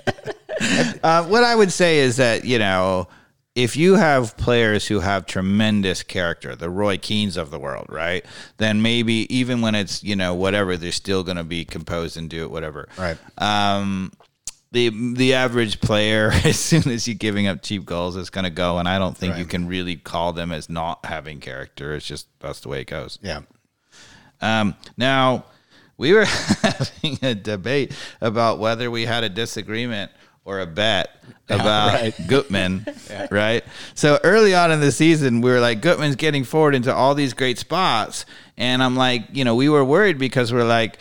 Uh, 1.02 1.26
what 1.26 1.44
I 1.44 1.56
would 1.56 1.72
say 1.72 2.00
is 2.00 2.18
that 2.18 2.46
you 2.46 2.60
know, 2.60 3.08
if 3.56 3.76
you 3.76 3.96
have 3.96 4.38
players 4.38 4.86
who 4.86 5.00
have 5.00 5.26
tremendous 5.26 6.04
character, 6.04 6.56
the 6.56 6.70
Roy 6.70 7.00
Keanes 7.00 7.36
of 7.36 7.50
the 7.50 7.58
world, 7.58 7.88
right? 7.90 8.24
Then 8.58 8.84
maybe 8.84 9.26
even 9.36 9.62
when 9.62 9.74
it's 9.74 10.04
you 10.04 10.16
know 10.16 10.36
whatever, 10.36 10.78
they're 10.78 10.92
still 10.92 11.24
going 11.24 11.38
to 11.38 11.44
be 11.44 11.66
composed 11.66 12.16
and 12.16 12.30
do 12.30 12.44
it 12.44 12.52
whatever. 12.52 12.90
Right. 12.96 13.18
Um, 13.40 14.12
the 14.72 14.90
the 15.14 15.34
average 15.34 15.82
player, 15.82 16.32
as 16.46 16.60
soon 16.60 16.90
as 16.90 17.08
you're 17.08 17.16
giving 17.16 17.48
up 17.48 17.62
cheap 17.62 17.86
goals, 17.86 18.16
is 18.16 18.30
going 18.30 18.46
to 18.46 18.50
go, 18.50 18.78
and 18.78 18.88
I 18.88 19.00
don't 19.00 19.18
think 19.18 19.38
you 19.38 19.46
can 19.46 19.68
really 19.68 19.96
call 19.96 20.34
them 20.34 20.52
as 20.52 20.70
not 20.70 21.06
having 21.06 21.40
character. 21.40 21.94
It's 21.96 22.06
just 22.06 22.28
that's 22.40 22.62
the 22.62 22.70
way 22.70 22.82
it 22.82 22.88
goes. 22.88 23.20
Yeah. 23.22 23.42
Um, 24.42 24.76
now, 24.98 25.46
we 25.98 26.14
were 26.14 26.26
having 26.26 27.20
a 27.22 27.36
debate 27.36 27.94
about 28.22 28.60
whether 28.60 28.90
we 28.90 29.06
had 29.06 29.24
a 29.24 29.30
disagreement 29.30 30.12
or 30.44 30.60
a 30.60 30.66
bet 30.66 31.24
about 31.50 31.94
right. 31.94 32.14
Gutman, 32.28 32.86
right? 33.30 33.64
So 33.94 34.20
early 34.24 34.56
on 34.56 34.72
in 34.72 34.80
the 34.80 34.92
season, 34.92 35.42
we 35.42 35.52
were 35.52 35.60
like, 35.60 35.82
Gutman's 35.82 36.16
getting 36.16 36.44
forward 36.44 36.74
into 36.74 36.94
all 36.94 37.14
these 37.14 37.34
great 37.34 37.60
spots. 37.60 38.26
And 38.58 38.82
I'm 38.82 38.96
like, 38.96 39.26
you 39.34 39.46
know, 39.46 39.56
we 39.56 39.70
were 39.70 39.86
worried 39.86 40.18
because 40.18 40.52
we're 40.52 40.64
like, 40.64 40.98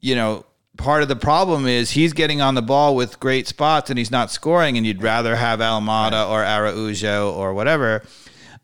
you 0.00 0.14
know, 0.14 0.46
part 0.76 1.02
of 1.02 1.08
the 1.08 1.16
problem 1.16 1.66
is 1.66 1.90
he's 1.92 2.12
getting 2.12 2.40
on 2.40 2.54
the 2.54 2.62
ball 2.62 2.94
with 2.96 3.18
great 3.20 3.46
spots 3.46 3.90
and 3.90 3.98
he's 3.98 4.10
not 4.10 4.30
scoring, 4.30 4.76
and 4.76 4.86
you'd 4.86 5.02
rather 5.02 5.36
have 5.36 5.60
Almada 5.60 6.28
or 6.28 6.44
Araujo 6.44 7.32
or 7.32 7.54
whatever. 7.54 8.02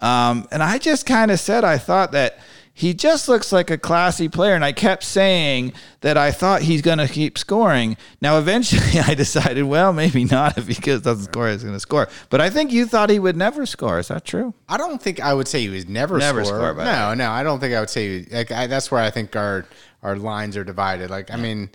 Um, 0.01 0.47
and 0.51 0.63
I 0.63 0.79
just 0.79 1.07
kind 1.07 1.31
of 1.31 1.39
said 1.41 1.65
I 1.65 1.79
thought 1.79 2.13
that 2.13 2.39
he 2.75 2.95
just 2.95 3.29
looks 3.29 3.53
like 3.53 3.71
a 3.71 3.77
classy 3.77 4.29
player, 4.31 4.55
and 4.55 4.65
I 4.65 4.73
kept 4.73 5.05
saying 5.05 5.75
that 6.01 6.17
I 6.17 6.31
thought 6.33 6.63
he's 6.63 6.81
going 6.81 6.97
to 6.99 7.07
keep 7.07 7.37
scoring. 7.37 7.99
Now, 8.23 8.39
eventually, 8.39 8.99
I 9.07 9.15
decided, 9.15 9.65
well, 9.65 9.93
maybe 9.93 10.25
not. 10.25 10.57
If 10.63 10.69
he 10.69 10.75
doesn't 10.75 11.25
score, 11.25 11.51
he's 11.51 11.63
going 11.63 11.75
to 11.77 11.81
score. 11.81 12.09
But 12.31 12.41
I 12.41 12.49
think 12.49 12.73
you 12.73 12.87
thought 12.87 13.11
he 13.11 13.19
would 13.19 13.37
never 13.37 13.67
score. 13.67 13.99
Is 13.99 14.09
that 14.09 14.25
true? 14.25 14.55
I 14.71 14.79
don't 14.79 15.01
think 15.03 15.21
I 15.21 15.35
would 15.35 15.49
say 15.49 15.61
he 15.61 15.69
was 15.69 15.87
never 15.87 16.17
Never 16.19 16.45
score. 16.45 16.57
score, 16.73 16.75
no, 16.85 17.13
no, 17.15 17.31
I 17.31 17.43
don't 17.43 17.61
think 17.61 17.75
I 17.75 17.81
would 17.81 17.91
say 17.91 18.27
like 18.33 18.51
I, 18.51 18.67
that's 18.67 18.91
where 18.91 19.03
I 19.03 19.11
think 19.11 19.37
our 19.37 19.67
our 20.03 20.17
lines 20.17 20.57
are 20.57 20.65
divided. 20.65 21.11
Like 21.11 21.31
I 21.31 21.37
mean, 21.37 21.69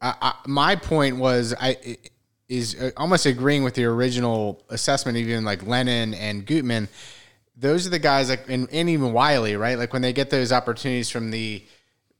I, 0.00 0.14
I, 0.20 0.34
my 0.46 0.76
point 0.76 1.16
was 1.16 1.54
I 1.60 1.98
is 2.48 2.74
uh, 2.80 2.90
almost 2.96 3.26
agreeing 3.26 3.62
with 3.62 3.74
the 3.74 3.84
original 3.84 4.62
assessment, 4.68 5.16
even 5.16 5.44
like 5.44 5.66
Lennon 5.66 6.14
and 6.14 6.44
Gutman. 6.44 6.88
Those 7.56 7.86
are 7.86 7.90
the 7.90 7.98
guys 7.98 8.28
like 8.28 8.48
and, 8.48 8.68
and 8.72 8.88
even 8.88 9.12
Wiley, 9.12 9.56
right? 9.56 9.78
Like 9.78 9.92
when 9.92 10.02
they 10.02 10.12
get 10.12 10.30
those 10.30 10.52
opportunities 10.52 11.10
from 11.10 11.30
the 11.30 11.62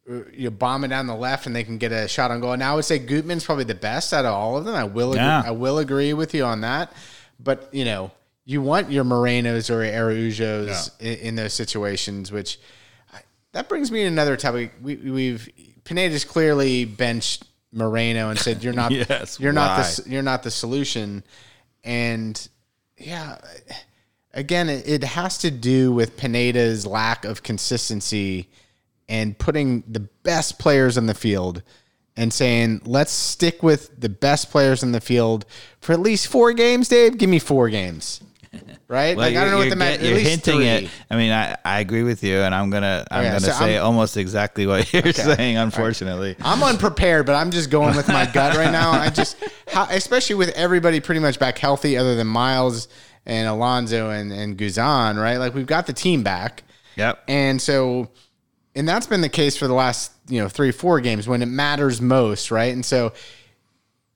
uh, 0.08 0.24
you 0.32 0.44
know, 0.44 0.50
bomb 0.50 0.84
it 0.84 0.88
down 0.88 1.06
the 1.06 1.14
left 1.14 1.46
and 1.46 1.54
they 1.54 1.64
can 1.64 1.78
get 1.78 1.92
a 1.92 2.08
shot 2.08 2.30
on 2.30 2.40
goal. 2.40 2.52
And 2.52 2.62
I 2.62 2.74
would 2.74 2.84
say 2.84 2.98
Gutman's 2.98 3.44
probably 3.44 3.64
the 3.64 3.74
best 3.74 4.12
out 4.12 4.24
of 4.24 4.34
all 4.34 4.56
of 4.56 4.64
them. 4.64 4.74
I 4.74 4.84
will 4.84 5.12
agree, 5.12 5.22
Yeah. 5.22 5.42
I 5.44 5.50
will 5.50 5.78
agree 5.78 6.12
with 6.12 6.34
you 6.34 6.44
on 6.44 6.60
that. 6.62 6.92
But 7.38 7.68
you 7.72 7.84
know, 7.84 8.10
you 8.44 8.60
want 8.60 8.90
your 8.90 9.04
Morenos 9.04 9.70
or 9.70 9.82
Araujos 9.82 10.90
in, 11.00 11.18
in 11.18 11.34
those 11.36 11.54
situations, 11.54 12.30
which 12.30 12.58
that 13.52 13.68
brings 13.68 13.90
me 13.90 14.02
to 14.02 14.06
another 14.06 14.36
topic. 14.36 14.72
We, 14.80 14.96
we've 14.96 15.48
Pineda's 15.84 16.24
clearly 16.24 16.84
benched 16.84 17.44
Moreno 17.72 18.30
and 18.30 18.38
said 18.38 18.62
you're 18.62 18.72
not 18.72 18.90
Yes, 19.08 19.38
you're 19.40 19.52
not 19.52 19.84
the 19.84 20.10
you're 20.10 20.22
not 20.22 20.42
the 20.42 20.50
solution. 20.50 21.22
And 21.84 22.48
yeah, 22.98 23.38
again, 24.34 24.68
it, 24.68 24.88
it 24.88 25.04
has 25.04 25.38
to 25.38 25.50
do 25.50 25.92
with 25.92 26.16
Pineda's 26.16 26.86
lack 26.86 27.24
of 27.24 27.42
consistency 27.42 28.48
and 29.08 29.36
putting 29.38 29.82
the 29.88 30.00
best 30.00 30.58
players 30.58 30.96
on 30.96 31.06
the 31.06 31.14
field 31.14 31.62
and 32.16 32.32
saying, 32.32 32.82
let's 32.84 33.12
stick 33.12 33.62
with 33.62 33.98
the 33.98 34.08
best 34.08 34.50
players 34.50 34.82
in 34.82 34.92
the 34.92 35.00
field 35.00 35.46
for 35.80 35.92
at 35.92 36.00
least 36.00 36.26
four 36.28 36.52
games, 36.52 36.88
Dave. 36.88 37.18
Give 37.18 37.30
me 37.30 37.38
four 37.38 37.68
games. 37.68 38.20
Right? 38.88 39.16
Well, 39.16 39.28
like, 39.28 39.36
I 39.36 39.42
don't 39.44 39.52
know 39.52 39.58
what 39.58 39.70
the 39.70 39.76
matter 39.76 39.98
get- 39.98 40.08
You're 40.08 40.16
at 40.16 40.22
hinting 40.22 40.54
three. 40.56 40.66
it. 40.66 40.90
I 41.08 41.16
mean, 41.16 41.30
I, 41.30 41.56
I 41.64 41.78
agree 41.78 42.02
with 42.02 42.24
you, 42.24 42.38
and 42.40 42.52
I'm 42.52 42.70
gonna 42.70 43.06
I'm 43.08 43.20
Okay, 43.20 43.28
gonna 43.28 43.40
so 43.40 43.52
say 43.52 43.76
I'm- 43.76 43.86
almost 43.86 44.16
exactly 44.16 44.66
what 44.66 44.92
you're 44.92 45.12
saying. 45.12 45.56
Unfortunately, 45.56 46.34
I'm 46.40 46.60
unprepared, 46.62 47.26
but 47.26 47.36
I'm 47.36 47.52
just 47.52 47.70
going 47.70 47.94
with 47.94 48.08
my 48.08 48.26
gut 48.26 48.56
right 48.56 48.72
now. 48.72 48.90
I 48.90 49.08
just, 49.10 49.36
how, 49.68 49.86
especially 49.90 50.34
with 50.34 50.48
everybody 50.56 50.98
pretty 50.98 51.20
much 51.20 51.38
back 51.38 51.58
healthy, 51.58 51.96
other 51.96 52.16
than 52.16 52.26
Miles 52.26 52.88
and 53.24 53.46
Alonso 53.46 54.10
and 54.10 54.32
and 54.32 54.58
Guzan, 54.58 55.16
right? 55.22 55.36
Like 55.36 55.54
we've 55.54 55.66
got 55.66 55.86
the 55.86 55.92
team 55.92 56.24
back, 56.24 56.64
Yep. 56.96 57.22
and 57.28 57.62
so, 57.62 58.08
and 58.74 58.88
that's 58.88 59.06
been 59.06 59.20
the 59.20 59.28
case 59.28 59.56
for 59.56 59.68
the 59.68 59.74
last 59.74 60.10
you 60.28 60.40
know 60.40 60.48
three 60.48 60.72
four 60.72 61.00
games 61.00 61.28
when 61.28 61.42
it 61.42 61.46
matters 61.46 62.00
most, 62.00 62.50
right? 62.50 62.72
And 62.74 62.84
so, 62.84 63.12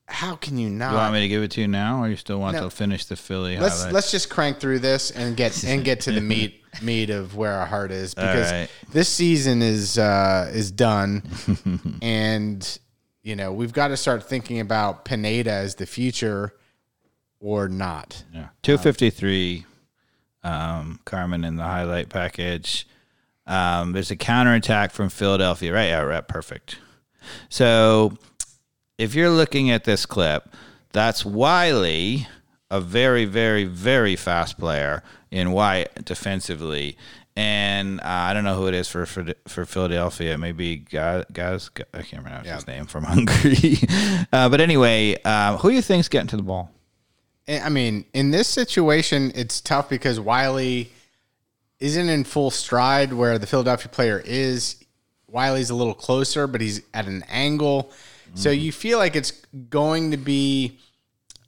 how 0.07 0.37
can 0.37 0.59
you 0.59 0.69
not? 0.69 0.91
You 0.91 0.97
want 0.99 1.15
me 1.15 1.21
to 1.21 1.29
give 1.29 1.43
it 1.43 1.51
to 1.53 1.61
you 1.61 1.69
now, 1.69 2.03
or 2.03 2.09
you 2.09 2.17
still 2.17 2.39
want 2.39 2.57
No. 2.57 2.65
to 2.65 2.71
finish 2.71 3.07
the 3.07 3.17
Philly 3.17 3.57
let's 3.57 3.77
highlights? 3.77 3.95
let's 3.95 4.11
just 4.11 4.29
crank 4.31 4.61
through 4.61 4.81
this 4.81 5.11
and 5.11 5.37
get 5.37 5.65
and 5.65 5.85
get 5.85 6.01
to 6.03 6.13
the 6.13 6.21
meat 6.33 6.63
meat 6.83 7.11
of 7.11 7.37
where 7.37 7.53
our 7.53 7.67
heart 7.67 7.91
is 7.91 8.15
because 8.15 8.51
right. 8.51 8.69
this 8.93 9.09
season 9.09 9.63
is 9.63 9.99
uh, 9.99 10.51
is 10.53 10.71
done, 10.71 11.23
and 12.03 12.79
you 13.23 13.35
know 13.35 13.53
we've 13.53 13.73
got 13.73 13.89
to 13.89 13.97
start 13.97 14.25
thinking 14.29 14.61
about 14.61 15.05
Pineda 15.05 15.51
as 15.51 15.77
the 15.77 15.87
future 15.87 16.55
or 17.41 17.69
not. 17.69 18.25
Yeah. 18.33 18.49
253, 18.63 19.67
um, 20.43 21.01
Carmen 21.05 21.45
in 21.45 21.57
the 21.57 21.63
highlight 21.63 22.09
package. 22.09 22.87
Um, 23.47 23.93
there's 23.93 24.11
a 24.11 24.17
counterattack 24.17 24.93
from 24.93 25.11
Philadelphia. 25.11 25.73
Right. 25.73 25.89
Yeah, 25.89 26.01
right. 26.01 26.27
Perfect. 26.27 26.79
So 27.51 28.17
if 28.99 29.14
you're 29.14 29.30
looking 29.30 29.70
at 29.70 29.84
this 29.84 30.07
clip, 30.07 30.49
that's 30.92 31.24
Wiley, 31.24 32.28
a 32.70 32.80
very, 32.80 33.24
very, 33.24 33.64
very 33.64 34.16
fast 34.16 34.59
player 34.59 35.03
in 35.30 35.53
white 35.53 36.05
defensively. 36.05 36.97
And 37.36 38.01
uh, 38.01 38.05
I 38.05 38.32
don't 38.32 38.45
know 38.45 38.55
who 38.55 38.68
it 38.68 38.74
is 38.74 38.88
for 38.88 39.07
for, 39.07 39.26
for 39.49 39.64
Philadelphia. 39.64 40.38
Maybe 40.38 40.76
Gaz, 40.76 41.24
Gaz. 41.32 41.70
I 41.92 42.03
can't 42.03 42.22
pronounce 42.22 42.49
his 42.49 42.66
name 42.66 42.86
from 42.86 43.05
Hungary. 43.09 43.78
uh, 44.32 44.49
but 44.49 44.61
anyway, 44.61 45.16
uh, 45.24 45.57
who 45.57 45.70
do 45.70 45.74
you 45.74 45.82
think's 45.82 46.09
getting 46.09 46.28
to 46.28 46.36
the 46.36 46.45
ball? 46.45 46.70
I 47.49 47.68
mean, 47.68 48.07
in 48.14 48.30
this 48.30 48.49
situation, 48.49 49.32
it's 49.34 49.61
tough 49.61 49.88
because 49.88 50.18
Wiley 50.20 50.92
isn't 51.80 52.09
in 52.09 52.24
full 52.24 52.51
stride 52.51 53.12
where 53.12 53.38
the 53.38 53.47
Philadelphia 53.47 53.88
player 53.88 54.22
is. 54.24 54.76
Wiley's 55.26 55.70
a 55.70 55.74
little 55.74 55.95
closer, 55.95 56.47
but 56.47 56.61
he's 56.61 56.82
at 56.95 57.07
an 57.07 57.24
angle. 57.28 57.90
So 58.35 58.51
you 58.51 58.72
feel 58.72 58.99
like 58.99 59.16
it's 59.16 59.30
going 59.70 60.11
to 60.11 60.16
be 60.16 60.78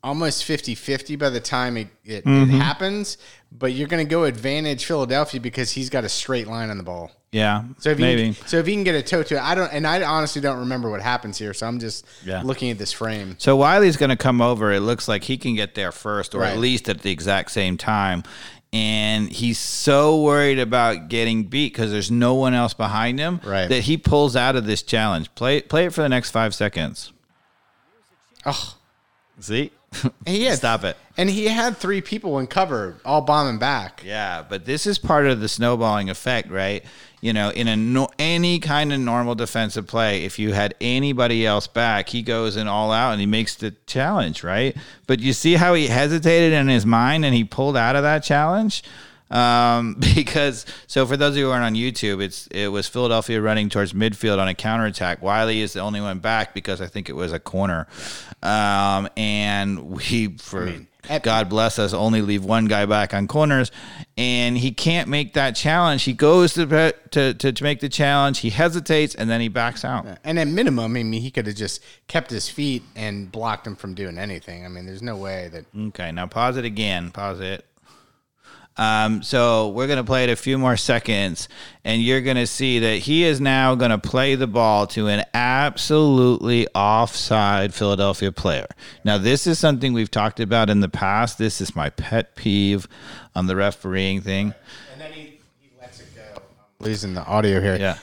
almost 0.03 0.45
50 0.45 0.75
50 0.77 1.17
by 1.17 1.31
the 1.31 1.41
time 1.41 1.77
it, 1.77 1.89
it, 2.05 2.19
it 2.19 2.25
mm-hmm. 2.25 2.59
happens, 2.59 3.19
but 3.51 3.73
you're 3.73 3.89
going 3.89 4.05
to 4.05 4.09
go 4.09 4.25
advantage 4.25 4.85
Philadelphia 4.85 5.41
because 5.41 5.73
he's 5.73 5.91
got 5.91 6.05
a 6.05 6.09
straight 6.09 6.47
line 6.47 6.71
on 6.71 6.79
the 6.79 6.85
ball. 6.85 7.11
Yeah, 7.33 7.65
So 7.81 7.91
if 7.91 7.99
maybe. 7.99 8.23
you 8.23 8.33
so 8.33 8.59
if 8.59 8.67
he 8.67 8.73
can 8.73 8.85
get 8.85 8.95
a 8.95 9.03
toe 9.03 9.23
to 9.23 9.35
it, 9.35 9.41
I 9.43 9.55
don't, 9.55 9.71
and 9.71 9.87
I 9.87 10.03
honestly 10.05 10.41
don't 10.41 10.61
remember 10.61 10.89
what 10.89 11.03
happens 11.03 11.37
here. 11.37 11.53
So 11.53 11.67
I'm 11.67 11.81
just 11.81 12.07
Yeah. 12.25 12.41
looking 12.43 12.71
at 12.71 12.79
this 12.79 12.93
frame. 12.93 13.35
So 13.39 13.57
Wiley's 13.57 13.97
going 13.97 14.11
to 14.11 14.17
come 14.17 14.41
over. 14.41 14.73
It 14.73 14.81
looks 14.81 15.07
like 15.09 15.25
he 15.25 15.37
can 15.37 15.55
get 15.55 15.75
there 15.75 15.93
first, 15.93 16.35
or 16.35 16.41
Right. 16.41 16.53
at 16.53 16.59
least 16.59 16.89
at 16.89 17.03
the 17.03 17.11
exact 17.11 17.51
same 17.51 17.77
time. 17.77 18.23
And 18.73 19.31
he's 19.31 19.59
so 19.59 20.21
worried 20.21 20.59
about 20.59 21.09
getting 21.09 21.45
beat 21.45 21.73
because 21.73 21.91
there's 21.93 22.11
no 22.11 22.35
one 22.35 22.53
else 22.53 22.75
behind 22.75 23.19
him 23.19 23.41
Right. 23.45 23.69
that 23.69 23.83
he 23.83 23.97
pulls 23.97 24.37
out 24.37 24.55
of 24.57 24.67
this 24.67 24.83
challenge. 24.83 25.35
Play 25.35 25.63
play 25.63 25.87
it 25.87 25.95
for 25.95 26.03
the 26.03 26.09
next 26.09 26.31
five 26.31 26.55
seconds. 26.55 27.13
Oh, 28.45 28.77
See, 29.41 29.71
He 30.27 30.45
had, 30.45 30.59
stop 30.59 30.85
it. 30.85 30.97
And 31.17 31.31
he 31.31 31.47
had 31.47 31.77
three 31.77 32.01
people 32.01 32.39
in 32.39 32.47
cover, 32.47 32.97
all 33.05 33.21
bombing 33.21 33.59
back. 33.59 34.03
Yeah, 34.05 34.45
but 34.47 34.65
this 34.65 34.87
is 34.87 34.99
part 34.99 35.27
of 35.27 35.41
the 35.41 35.49
snowballing 35.49 36.11
effect, 36.11 36.51
right? 36.51 36.85
You 37.21 37.33
know, 37.33 37.51
in 37.51 37.67
a 37.67 37.77
no, 37.77 38.09
any 38.19 38.59
kind 38.59 38.93
of 38.93 39.01
normal 39.01 39.35
defensive 39.35 39.87
play, 39.87 40.25
if 40.25 40.39
you 40.39 40.53
had 40.53 40.75
anybody 40.81 41.47
else 41.47 41.67
back, 41.67 42.11
he 42.11 42.23
goes 42.23 42.57
in 42.57 42.69
all 42.69 42.93
out 42.93 43.13
and 43.13 43.21
he 43.21 43.27
makes 43.27 43.55
the 43.55 43.75
challenge, 43.87 44.45
right? 44.45 44.77
But 45.07 45.21
you 45.21 45.33
see 45.33 45.55
how 45.55 45.75
he 45.75 45.87
hesitated 45.87 46.53
in 46.53 46.69
his 46.69 46.85
mind 46.85 47.25
and 47.25 47.35
he 47.35 47.45
pulled 47.45 47.77
out 47.77 47.97
of 47.97 48.03
that 48.03 48.23
challenge 48.23 48.83
um, 49.31 49.97
because 50.15 50.67
so 50.87 51.07
for 51.07 51.17
those 51.17 51.33
of 51.33 51.39
you 51.39 51.47
who 51.47 51.51
aren't 51.51 51.65
on 51.65 51.75
YouTube, 51.75 52.23
it's 52.23 52.47
it 52.49 52.69
was 52.69 52.87
Philadelphia 52.87 53.41
running 53.41 53.69
towards 53.69 53.93
midfield 53.93 54.39
on 54.39 54.49
a 54.49 54.55
counterattack. 54.55 55.23
Wiley 55.23 55.61
is 55.61 55.73
the 55.73 55.81
only 55.81 56.01
one 56.01 56.19
back 56.19 56.55
because 56.55 56.81
I 56.81 56.87
think 56.87 57.09
it 57.09 57.15
was 57.15 57.33
a 57.33 57.41
corner, 57.41 57.87
um, 58.43 59.09
and 59.17 59.91
we 59.91 60.37
for. 60.39 60.73
God 61.23 61.49
bless 61.49 61.79
us, 61.79 61.95
only 61.95 62.21
leave 62.21 62.45
one 62.45 62.65
guy 62.65 62.85
back 62.85 63.15
on 63.15 63.29
corners, 63.29 63.71
and 64.17 64.59
he 64.59 64.73
can't 64.73 65.09
make 65.09 65.35
that 65.35 65.55
challenge. 65.55 66.03
He 66.03 66.13
goes 66.13 66.55
to 66.55 66.67
to 67.13 67.35
to, 67.35 67.53
to 67.53 67.63
make 67.63 67.79
the 67.79 67.89
challenge, 67.89 68.41
he 68.41 68.51
hesitates, 68.51 69.15
and 69.15 69.31
then 69.31 69.41
he 69.41 69.47
backs 69.47 69.85
out. 69.85 70.19
And 70.25 70.37
at 70.37 70.49
minimum, 70.49 70.85
I 70.85 70.89
mean, 70.89 71.13
he 71.13 71.31
could 71.31 71.47
have 71.47 71.55
just 71.55 71.81
kept 72.09 72.31
his 72.31 72.49
feet 72.49 72.83
and 72.97 73.31
blocked 73.31 73.69
him 73.69 73.77
from 73.77 73.95
doing 73.95 74.19
anything. 74.19 74.65
I 74.65 74.69
mean, 74.69 74.85
there's 74.85 75.01
no 75.01 75.17
way 75.17 75.49
that. 75.53 75.67
Okay, 75.89 76.11
now 76.11 76.27
pause 76.27 76.57
it 76.57 76.65
again. 76.65 77.13
Pause 77.13 77.41
it. 77.41 77.66
Um, 78.79 79.23
so 79.23 79.69
we're 79.69 79.87
going 79.87 79.97
to 79.99 80.05
play 80.05 80.25
it 80.25 80.31
a 80.31 80.37
few 80.37 80.59
more 80.59 80.77
seconds, 80.77 81.49
and 81.85 82.03
you're 82.03 82.21
going 82.21 82.37
to 82.37 82.47
see 82.47 82.79
that 82.81 82.97
he 82.99 83.25
is 83.25 83.41
now 83.41 83.75
going 83.75 83.91
to 83.91 83.99
play 83.99 84.35
the 84.35 84.47
ball 84.47 84.87
to 84.89 85.09
an 85.09 85.25
absolutely 85.33 86.67
offside 86.75 87.73
Philadelphia 87.73 88.33
player. 88.33 88.67
Now, 89.05 89.17
this 89.19 89.47
is 89.47 89.59
something 89.59 89.93
we've 89.93 90.11
talked 90.11 90.41
about 90.41 90.69
in 90.71 90.81
the 90.81 90.89
past. 90.89 91.39
This 91.39 91.61
is 91.61 91.75
my 91.75 91.91
pet 91.91 92.37
peeve 92.37 92.87
on 93.35 93.47
the 93.47 93.57
refereeing 93.57 94.21
thing. 94.21 94.55
And 94.93 95.01
then 95.01 95.13
he, 95.13 95.39
he 95.61 95.71
lets 95.81 96.01
it 96.01 96.09
go. 96.15 96.23
I'm 96.81 96.87
losing 96.87 97.15
the 97.15 97.25
audio 97.25 97.61
here. 97.61 97.77
Yeah. 97.77 97.99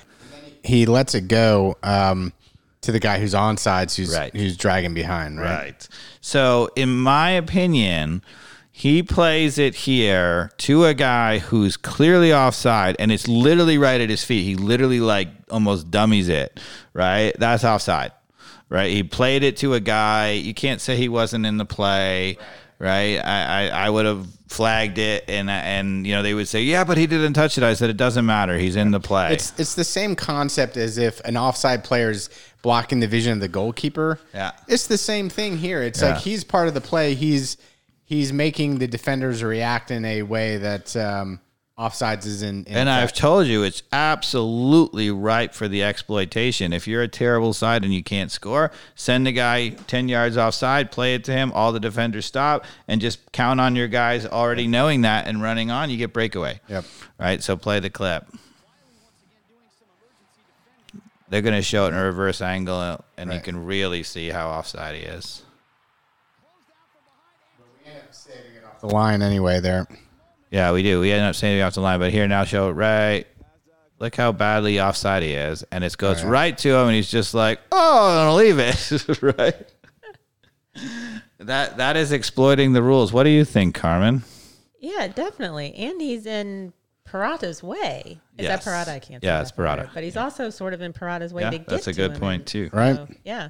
He 0.64 0.86
lets 0.86 1.14
it 1.14 1.28
go 1.28 1.78
um, 1.84 2.34
to 2.82 2.92
the 2.92 3.00
guy 3.00 3.20
who's 3.20 3.36
on 3.36 3.58
sides, 3.58 3.96
who's 3.96 4.16
Right. 4.16 4.34
who's 4.34 4.56
dragging 4.58 4.94
behind. 4.94 5.40
Right. 5.40 5.66
Right. 5.66 5.88
So, 6.22 6.70
in 6.76 6.90
my 6.96 7.32
opinion, 7.32 8.22
he 8.76 9.04
plays 9.04 9.60
it 9.60 9.76
here 9.76 10.52
to 10.58 10.86
a 10.86 10.96
guy 10.96 11.38
who's 11.38 11.78
clearly 11.78 12.34
offside 12.34 12.96
and 12.98 13.12
it's 13.12 13.28
literally 13.28 13.78
right 13.78 14.02
at 14.02 14.10
his 14.10 14.24
feet. 14.24 14.44
He 14.44 14.56
literally 14.56 15.00
like 15.00 15.28
almost 15.52 15.92
dummies 15.92 16.28
it, 16.28 16.60
right? 16.92 17.34
That's 17.38 17.64
offside, 17.64 18.14
right? 18.70 18.90
He 18.92 19.04
played 19.04 19.44
it 19.44 19.58
to 19.58 19.76
a 19.76 19.80
guy. 19.80 20.32
You 20.32 20.56
can't 20.56 20.82
say 20.82 20.98
he 20.98 21.08
wasn't 21.08 21.46
in 21.46 21.58
the 21.58 21.66
play, 21.66 22.40
right? 22.80 23.18
I, 23.20 23.68
I, 23.68 23.86
I 23.86 23.90
would 23.92 24.08
have 24.08 24.26
flagged 24.48 24.98
it 24.98 25.26
and, 25.28 25.52
and, 25.52 26.08
you 26.08 26.16
know, 26.16 26.24
they 26.24 26.34
would 26.34 26.48
say, 26.48 26.64
yeah, 26.64 26.84
but 26.84 26.98
he 26.98 27.06
didn't 27.06 27.34
touch 27.34 27.60
it. 27.60 27.64
I 27.64 27.76
said, 27.76 27.92
it 27.92 27.98
doesn't 27.98 28.26
matter. 28.26 28.58
He's 28.58 28.76
in 28.76 28.90
the 28.90 29.00
play. 29.00 29.34
It's 29.34 29.54
it's 29.60 29.76
the 29.76 29.84
same 29.84 30.16
concept 30.16 30.78
as 30.78 30.98
if 30.98 31.20
an 31.26 31.38
offside 31.38 31.84
player's 31.84 32.32
blocking 32.64 33.02
the 33.02 33.08
vision 33.08 33.34
of 33.34 33.40
the 33.40 33.48
goalkeeper. 33.48 34.20
Yeah. 34.34 34.54
It's 34.68 34.88
the 34.88 34.98
same 34.98 35.30
thing 35.30 35.58
here. 35.58 35.84
It's 35.84 36.02
Yeah. 36.02 36.14
like 36.14 36.18
he's 36.24 36.44
part 36.44 36.68
of 36.68 36.74
the 36.74 36.82
play. 36.82 37.14
He's 37.14 37.58
he's 38.14 38.32
making 38.32 38.78
the 38.78 38.88
defenders 38.88 39.44
react 39.44 39.92
in 39.92 40.06
a 40.06 40.22
way 40.22 40.58
that 40.58 40.96
um, 40.96 41.40
offsides 41.78 42.26
is 42.26 42.44
in. 42.44 42.64
in 42.66 42.78
And 42.78 42.90
I've 42.90 43.14
told 43.14 43.48
you 43.48 43.64
it's 43.64 43.84
absolutely 43.92 45.12
ripe 45.12 45.54
for 45.54 45.68
the 45.68 45.84
exploitation. 45.84 46.74
If 46.74 46.88
you're 46.88 47.02
a 47.02 47.08
terrible 47.08 47.54
side 47.54 47.84
and 47.84 47.94
you 47.94 48.04
can't 48.04 48.32
score, 48.32 48.72
send 48.96 49.26
the 49.26 49.32
guy 49.32 49.70
10 49.70 50.08
yards 50.08 50.38
offside, 50.38 50.92
play 50.92 51.16
it 51.16 51.24
to 51.26 51.32
him, 51.32 51.52
all 51.54 51.72
the 51.72 51.80
defenders 51.80 52.26
stop, 52.26 52.66
and 52.88 53.02
just 53.02 53.32
count 53.32 53.60
on 53.60 53.76
your 53.76 53.88
guys 53.88 54.26
already 54.26 54.68
knowing 54.68 55.02
that 55.02 55.28
and 55.28 55.42
running 55.42 55.72
on. 55.72 55.90
You 55.90 55.98
get 55.98 56.14
breakaway. 56.14 56.60
Yep. 56.70 56.86
Right? 57.20 57.42
So 57.42 57.58
play 57.58 57.80
the 57.80 57.90
clip. 57.90 58.26
They're 61.30 61.42
going 61.42 61.56
to 61.56 61.64
show 61.64 61.86
it 61.86 61.90
in 61.90 61.94
a 61.96 62.04
reverse 62.04 62.42
angle, 62.42 63.04
and 63.18 63.34
you 63.34 63.40
can 63.40 63.66
really 63.66 64.04
see 64.04 64.30
how 64.30 64.50
offside 64.50 64.94
he 64.94 65.02
is. 65.02 65.42
The 68.84 68.90
line 68.94 69.22
anyway. 69.22 69.62
There. 69.62 69.88
Yeah, 70.52 70.74
we 70.74 70.84
do. 70.84 71.00
We 71.00 71.14
end 71.14 71.24
up 71.24 71.36
saving 71.36 71.64
off 71.64 71.74
the 71.74 71.80
line, 71.80 72.00
but 72.00 72.12
here 72.12 72.28
now 72.28 72.44
show 72.44 72.68
it 72.68 72.74
right. 72.74 73.26
Look 74.00 74.16
how 74.16 74.34
badly 74.34 74.82
offside 74.82 75.24
he 75.24 75.32
is, 75.32 75.64
and 75.72 75.86
it 75.86 75.96
goes 75.98 76.22
yeah. 76.22 76.28
right 76.30 76.58
to 76.58 76.70
him, 76.70 76.88
and 76.88 76.96
he's 76.96 77.10
just 77.10 77.34
like, 77.34 77.62
"Oh, 77.72 78.10
I'm 78.10 78.28
gonna 78.28 78.36
leave 78.36 78.60
it." 78.60 79.22
right. 79.40 79.56
That 81.40 81.78
that 81.78 81.96
is 81.96 82.12
exploiting 82.12 82.74
the 82.74 82.84
rules. 82.84 83.14
What 83.14 83.24
do 83.24 83.30
you 83.30 83.46
think, 83.46 83.74
Carmen? 83.74 84.24
Yeah, 84.82 85.08
definitely. 85.08 85.74
And 85.76 86.02
he's 86.02 86.26
in 86.26 86.74
Purata's 87.06 87.64
way. 87.64 88.20
Is 88.38 88.44
Yes. 88.44 88.66
that 88.66 88.70
Purata? 88.70 88.92
I 88.92 89.00
can't. 89.00 89.24
Yeah, 89.24 89.42
it's 89.42 89.52
Purata. 89.52 89.84
word. 89.84 89.90
But 89.94 90.04
he's 90.04 90.18
also 90.18 90.50
sort 90.50 90.74
of 90.74 90.82
in 90.82 90.92
Purata's 90.92 91.34
way 91.34 91.44
Yeah, 91.44 91.52
to 91.52 91.58
get 91.60 91.68
that's 91.68 91.88
a 91.88 91.94
to 91.94 91.96
good 91.96 92.12
him. 92.12 92.20
point, 92.20 92.42
And 92.42 92.48
too. 92.48 92.70
Right. 92.74 92.96
so, 92.98 93.08
yeah. 93.24 93.50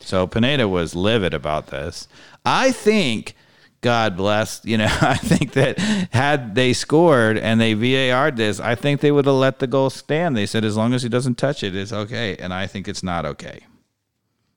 So 0.00 0.26
Pineda 0.26 0.66
was 0.66 0.96
livid 0.96 1.32
about 1.32 1.68
this. 1.68 2.08
I 2.44 2.72
think, 2.72 3.36
God 3.80 4.16
bless, 4.16 4.60
you 4.64 4.76
know, 4.76 4.88
I 5.00 5.14
think 5.14 5.52
that 5.52 5.78
had 5.78 6.54
they 6.54 6.72
scored 6.72 7.38
and 7.38 7.60
they 7.60 7.74
VAR'd 7.74 8.36
this, 8.36 8.60
I 8.60 8.74
think 8.74 9.00
they 9.00 9.12
would 9.12 9.26
have 9.26 9.34
let 9.34 9.58
the 9.60 9.66
goal 9.66 9.90
stand. 9.90 10.36
They 10.36 10.46
said 10.46 10.64
as 10.64 10.76
long 10.76 10.94
as 10.94 11.02
he 11.02 11.08
doesn't 11.08 11.36
touch 11.36 11.62
it, 11.62 11.76
it's 11.76 11.92
okay. 11.92 12.36
And 12.36 12.52
I 12.52 12.66
think 12.66 12.88
it's 12.88 13.02
not 13.02 13.24
okay. 13.24 13.60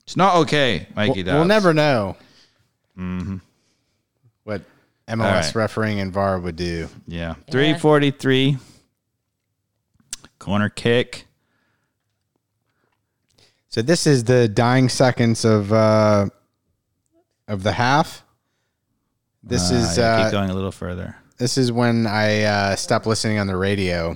It's 0.03 0.17
not 0.17 0.35
okay, 0.37 0.87
Mikey. 0.95 1.23
We'll, 1.23 1.35
we'll 1.35 1.45
never 1.45 1.73
know. 1.73 2.17
What 4.43 4.61
MLS 5.07 5.25
All 5.25 5.31
right. 5.31 5.55
refereeing 5.55 5.99
and 5.99 6.11
VAR 6.11 6.39
would 6.39 6.55
do. 6.55 6.89
Yeah. 7.07 7.35
343. 7.49 8.57
Corner 10.39 10.69
kick. 10.69 11.27
So 13.67 13.81
this 13.81 14.05
is 14.05 14.25
the 14.25 14.49
dying 14.49 14.89
seconds 14.89 15.45
of 15.45 15.71
uh, 15.71 16.27
of 17.47 17.63
the 17.63 17.71
half. 17.73 18.25
This 19.43 19.71
Uh, 19.71 19.75
is 19.75 19.97
yeah, 19.97 20.03
uh, 20.17 20.23
keep 20.25 20.31
going 20.31 20.49
a 20.49 20.53
little 20.53 20.71
further. 20.71 21.15
this 21.37 21.57
is 21.57 21.71
when 21.71 22.05
I 22.07 22.43
uh, 22.43 22.75
stopped 22.75 23.05
listening 23.07 23.39
on 23.39 23.47
the 23.47 23.55
radio. 23.57 24.15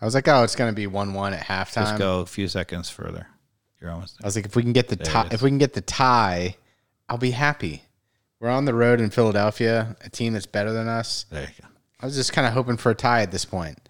I 0.00 0.04
was 0.04 0.14
like, 0.14 0.28
oh, 0.28 0.44
it's 0.44 0.54
going 0.54 0.70
to 0.70 0.76
be 0.76 0.86
one-one 0.86 1.34
at 1.34 1.44
halftime. 1.44 1.82
Just 1.82 1.98
go 1.98 2.20
a 2.20 2.26
few 2.26 2.46
seconds 2.46 2.88
further. 2.88 3.26
You're 3.80 3.90
almost 3.90 4.16
I 4.22 4.26
was 4.26 4.36
like, 4.36 4.46
if 4.46 4.54
we 4.56 4.62
can 4.62 4.72
get 4.72 4.88
the 4.88 4.96
tie, 4.96 5.28
if 5.32 5.42
we 5.42 5.50
can 5.50 5.58
get 5.58 5.72
the 5.72 5.80
tie, 5.80 6.56
I'll 7.08 7.18
be 7.18 7.32
happy. 7.32 7.82
We're 8.40 8.50
on 8.50 8.64
the 8.64 8.74
road 8.74 9.00
in 9.00 9.10
Philadelphia, 9.10 9.96
a 10.04 10.08
team 10.10 10.32
that's 10.34 10.46
better 10.46 10.72
than 10.72 10.86
us. 10.88 11.26
there. 11.30 11.42
You 11.56 11.62
go. 11.62 11.68
I 12.00 12.06
was 12.06 12.14
just 12.14 12.32
kind 12.32 12.46
of 12.46 12.52
hoping 12.52 12.76
for 12.76 12.90
a 12.90 12.94
tie 12.94 13.22
at 13.22 13.32
this 13.32 13.44
point, 13.44 13.87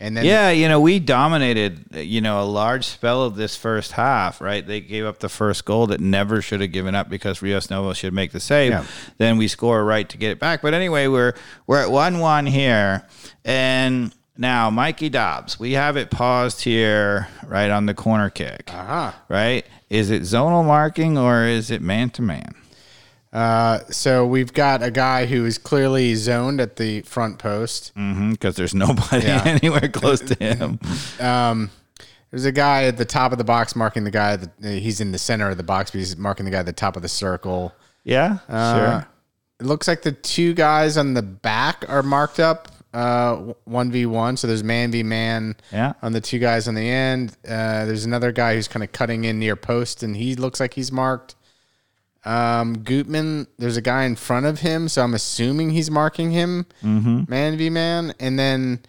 and 0.00 0.16
then 0.16 0.24
Yeah, 0.24 0.50
you 0.50 0.68
know, 0.68 0.80
we 0.80 0.98
dominated, 0.98 1.84
you 1.94 2.20
know, 2.20 2.42
a 2.42 2.44
large 2.44 2.86
spell 2.86 3.22
of 3.22 3.36
this 3.36 3.54
first 3.54 3.92
half, 3.92 4.40
right? 4.40 4.66
They 4.66 4.80
gave 4.80 5.04
up 5.04 5.18
the 5.18 5.28
first 5.28 5.64
goal 5.64 5.86
that 5.88 6.00
never 6.00 6.40
should 6.40 6.60
have 6.62 6.72
given 6.72 6.94
up 6.94 7.08
because 7.08 7.42
Rios 7.42 7.70
Novo 7.70 7.92
should 7.92 8.12
make 8.14 8.32
the 8.32 8.40
save. 8.40 8.70
Yeah. 8.72 8.84
Then 9.18 9.36
we 9.36 9.46
score 9.46 9.84
right 9.84 10.08
to 10.08 10.16
get 10.16 10.30
it 10.30 10.38
back. 10.40 10.62
But 10.62 10.74
anyway, 10.74 11.06
we're 11.06 11.34
we're 11.66 11.82
at 11.82 11.90
one 11.90 12.18
one 12.18 12.46
here. 12.46 13.06
And 13.44 14.12
now 14.38 14.70
Mikey 14.70 15.10
Dobbs, 15.10 15.60
we 15.60 15.72
have 15.72 15.96
it 15.96 16.10
paused 16.10 16.62
here 16.62 17.28
right 17.46 17.70
on 17.70 17.86
the 17.86 17.94
corner 17.94 18.30
kick. 18.30 18.72
uh-huh. 18.72 19.12
Right? 19.28 19.66
Is 19.90 20.10
it 20.10 20.22
zonal 20.22 20.64
marking 20.64 21.18
or 21.18 21.44
is 21.44 21.70
it 21.70 21.82
man 21.82 22.10
to 22.10 22.22
man? 22.22 22.54
Uh, 23.32 23.78
so 23.90 24.26
we've 24.26 24.52
got 24.52 24.82
a 24.82 24.90
guy 24.90 25.26
who 25.26 25.44
is 25.46 25.56
clearly 25.56 26.14
zoned 26.16 26.60
at 26.60 26.76
the 26.76 27.00
front 27.02 27.38
post. 27.38 27.92
Because 27.94 28.56
there's 28.56 28.74
nobody 28.74 29.26
Yeah. 29.26 29.42
anywhere 29.46 29.88
close 29.88 30.20
to 30.20 30.34
him. 30.54 30.80
Um, 31.20 31.70
there's 32.30 32.44
a 32.44 32.52
guy 32.52 32.84
at 32.84 32.96
the 32.96 33.04
top 33.04 33.32
of 33.32 33.38
the 33.38 33.44
box 33.44 33.74
marking 33.76 34.04
the 34.04 34.10
guy 34.10 34.36
that 34.36 34.48
uh, 34.64 34.68
he's 34.68 35.00
in 35.00 35.12
the 35.12 35.18
center 35.18 35.48
of 35.48 35.56
the 35.56 35.62
box, 35.62 35.90
but 35.90 35.98
he's 35.98 36.16
marking 36.16 36.44
the 36.44 36.50
guy 36.50 36.58
at 36.58 36.66
the 36.66 36.72
top 36.72 36.96
of 36.96 37.02
the 37.02 37.08
circle. 37.08 37.72
Yeah, 38.04 38.38
Uh, 38.48 38.78
sure. 39.00 39.08
It 39.60 39.66
looks 39.66 39.86
like 39.86 40.02
the 40.02 40.12
two 40.12 40.54
guys 40.54 40.96
on 40.96 41.12
the 41.14 41.22
back 41.22 41.84
are 41.88 42.02
marked 42.02 42.40
up 42.40 42.68
uh, 42.94 43.36
one 43.64 43.92
v 43.92 44.06
one. 44.06 44.36
So 44.36 44.46
there's 44.48 44.64
man 44.64 44.90
v 44.90 45.02
man. 45.04 45.54
Yeah. 45.70 45.92
On 46.02 46.12
the 46.12 46.20
two 46.20 46.38
guys 46.40 46.66
on 46.66 46.74
the 46.74 46.88
end, 46.88 47.36
uh, 47.46 47.84
there's 47.84 48.04
another 48.06 48.32
guy 48.32 48.54
who's 48.54 48.66
kind 48.68 48.82
of 48.82 48.90
cutting 48.90 49.24
in 49.24 49.38
near 49.38 49.54
post, 49.54 50.02
and 50.02 50.16
he 50.16 50.34
looks 50.34 50.58
like 50.60 50.74
he's 50.74 50.90
marked. 50.90 51.36
Um, 52.24 52.82
Gutman, 52.82 53.46
there's 53.58 53.76
a 53.78 53.82
guy 53.82 54.04
in 54.04 54.14
front 54.16 54.44
of 54.46 54.60
him, 54.60 54.88
so 54.88 55.02
I'm 55.02 55.14
assuming 55.14 55.70
he's 55.70 55.90
marking 55.90 56.30
him 56.32 56.66
Mm-hmm. 56.82 57.22
man 57.28 57.56
v 57.56 57.70
man, 57.70 58.12
and 58.20 58.38
then 58.38 58.80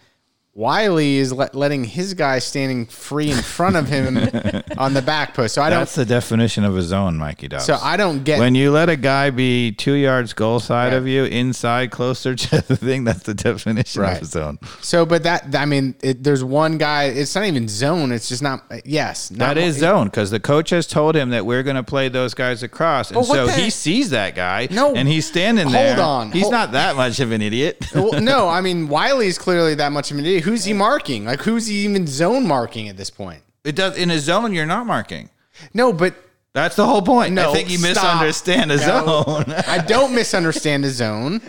Wiley 0.54 1.16
is 1.16 1.32
let, 1.32 1.56
letting 1.56 1.86
his 1.86 2.14
guy 2.14 2.40
standing 2.40 2.86
free 2.86 3.32
in 3.32 3.38
front 3.38 3.78
of 3.78 3.88
him 3.88 4.18
on 4.78 4.94
the 4.94 5.02
back 5.02 5.34
post. 5.34 5.54
So 5.56 5.62
I 5.62 5.70
don't. 5.70 5.80
That's 5.80 5.96
the 5.96 6.04
definition 6.06 6.66
of 6.66 6.76
a 6.76 6.82
zone, 6.82 7.16
Mikey 7.18 7.48
Dobbs. 7.48 7.64
So 7.64 7.78
I 7.82 7.96
don't 7.96 8.26
get 8.26 8.38
when 8.40 8.54
you 8.54 8.70
let 8.72 8.90
a 8.90 8.98
guy 8.98 9.30
be 9.30 9.72
two 9.72 9.94
yards 9.94 10.34
goal 10.34 10.60
side 10.60 10.92
of 10.92 11.08
you, 11.08 11.24
inside, 11.24 11.90
closer 11.92 12.36
to 12.36 12.62
the 12.68 12.76
thing, 12.76 13.06
that's 13.06 13.24
the 13.24 13.34
definition 13.34 14.02
Right. 14.02 14.18
of 14.18 14.24
a 14.24 14.26
zone. 14.26 14.60
So, 14.82 15.06
but 15.06 15.24
that 15.24 15.56
I 15.56 15.66
mean, 15.66 15.96
it, 16.04 16.22
there's 16.22 16.44
one 16.44 16.78
guy. 16.78 17.06
It's 17.06 17.34
not 17.34 17.46
even 17.46 17.70
zone. 17.70 18.12
It's 18.12 18.28
just 18.28 18.44
not. 18.44 18.64
Yes, 18.84 19.32
not 19.32 19.56
That 19.56 19.58
is 19.58 19.78
zone 19.78 20.08
because 20.08 20.32
the 20.32 20.40
coach 20.42 20.72
has 20.72 20.86
told 20.86 21.16
him 21.16 21.30
that 21.30 21.46
we're 21.46 21.64
going 21.64 21.78
to 21.78 21.84
play 21.84 22.10
those 22.10 22.34
guys 22.34 22.62
across, 22.62 23.10
and 23.12 23.26
so 23.26 23.48
he 23.48 23.70
sees 23.70 24.10
that 24.10 24.36
guy. 24.36 24.68
No. 24.70 24.94
and 24.96 25.08
he's 25.08 25.26
standing 25.26 25.66
Hold 25.68 25.76
there. 25.76 26.00
on. 26.02 26.32
he's 26.34 26.42
Hold- 26.44 26.52
not 26.52 26.72
that 26.74 26.98
much 26.98 27.22
of 27.22 27.32
an 27.32 27.42
idiot. 27.42 27.86
well, 27.96 28.20
no, 28.22 28.50
I 28.50 28.60
mean 28.60 28.90
Wiley's 28.90 29.38
clearly 29.38 29.76
that 29.76 29.94
much 29.94 30.12
of 30.12 30.18
an 30.18 30.26
idiot. 30.26 30.41
Who's 30.42 30.66
he 30.66 30.74
marking? 30.74 31.26
Like 31.26 31.42
who's 31.42 31.68
he 31.68 31.84
even 31.86 32.08
zone 32.08 32.48
marking 32.48 32.90
at 32.90 32.98
this 32.98 33.10
point? 33.10 33.44
It 33.64 33.76
does 33.76 33.98
in 33.98 34.10
a 34.12 34.20
zone. 34.20 34.54
You're 34.54 34.66
not 34.66 34.86
marking. 34.86 35.30
No, 35.74 35.94
but 35.94 36.16
That's 36.54 36.76
the 36.76 36.86
whole 36.86 37.02
point. 37.02 37.34
no. 37.34 37.52
I 37.52 37.54
think 37.54 37.70
you 37.70 37.78
stop. 37.78 37.94
misunderstand 37.96 38.72
a 38.72 38.78
No. 38.78 39.24
zone. 39.24 39.46
I 39.68 39.78
don't 39.80 40.14
misunderstand 40.16 40.86
a 40.86 40.90
zone. 40.90 41.42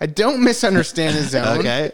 I 0.00 0.06
don't 0.06 0.42
misunderstand 0.42 1.16
a 1.16 1.22
zone. 1.22 1.58
okay. 1.60 1.92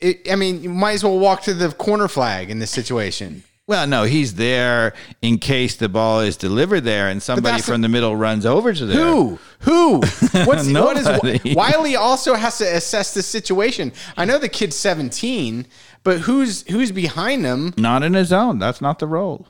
It, 0.00 0.32
I 0.32 0.36
mean, 0.36 0.62
you 0.62 0.70
might 0.70 0.92
as 0.92 1.04
well 1.04 1.18
walk 1.18 1.42
to 1.42 1.52
the 1.54 1.70
corner 1.72 2.08
flag 2.08 2.50
in 2.50 2.58
this 2.58 2.70
situation. 2.70 3.42
Well, 3.70 3.86
no, 3.86 4.02
he's 4.02 4.34
there 4.34 4.94
in 5.22 5.38
case 5.38 5.76
the 5.76 5.88
ball 5.88 6.22
is 6.22 6.36
delivered 6.36 6.80
there, 6.80 7.08
and 7.08 7.22
somebody 7.22 7.62
from 7.62 7.82
the 7.82 7.88
middle 7.88 8.16
runs 8.16 8.44
over 8.44 8.74
to 8.74 8.84
there. 8.84 8.98
Who? 8.98 9.38
Who? 9.60 9.98
What's 10.44 10.68
what 10.68 10.96
is. 10.96 11.54
Wiley 11.54 11.94
also 11.94 12.34
has 12.34 12.58
to 12.58 12.64
assess 12.64 13.14
the 13.14 13.22
situation. 13.22 13.92
I 14.16 14.24
know 14.24 14.38
the 14.38 14.48
kid's 14.48 14.74
17, 14.74 15.68
but 16.02 16.18
who's 16.18 16.66
who's 16.68 16.90
behind 16.90 17.44
him? 17.44 17.72
Not 17.76 18.02
in 18.02 18.14
his 18.14 18.30
zone. 18.30 18.58
That's 18.58 18.80
not 18.80 18.98
the 18.98 19.06
role. 19.06 19.46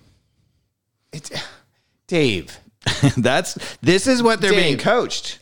It's 1.14 1.30
Dave. 2.06 2.60
That's 3.16 3.54
this 3.80 4.06
is 4.06 4.22
what 4.22 4.42
they're 4.42 4.52
being 4.52 4.76
coached. 4.76 5.38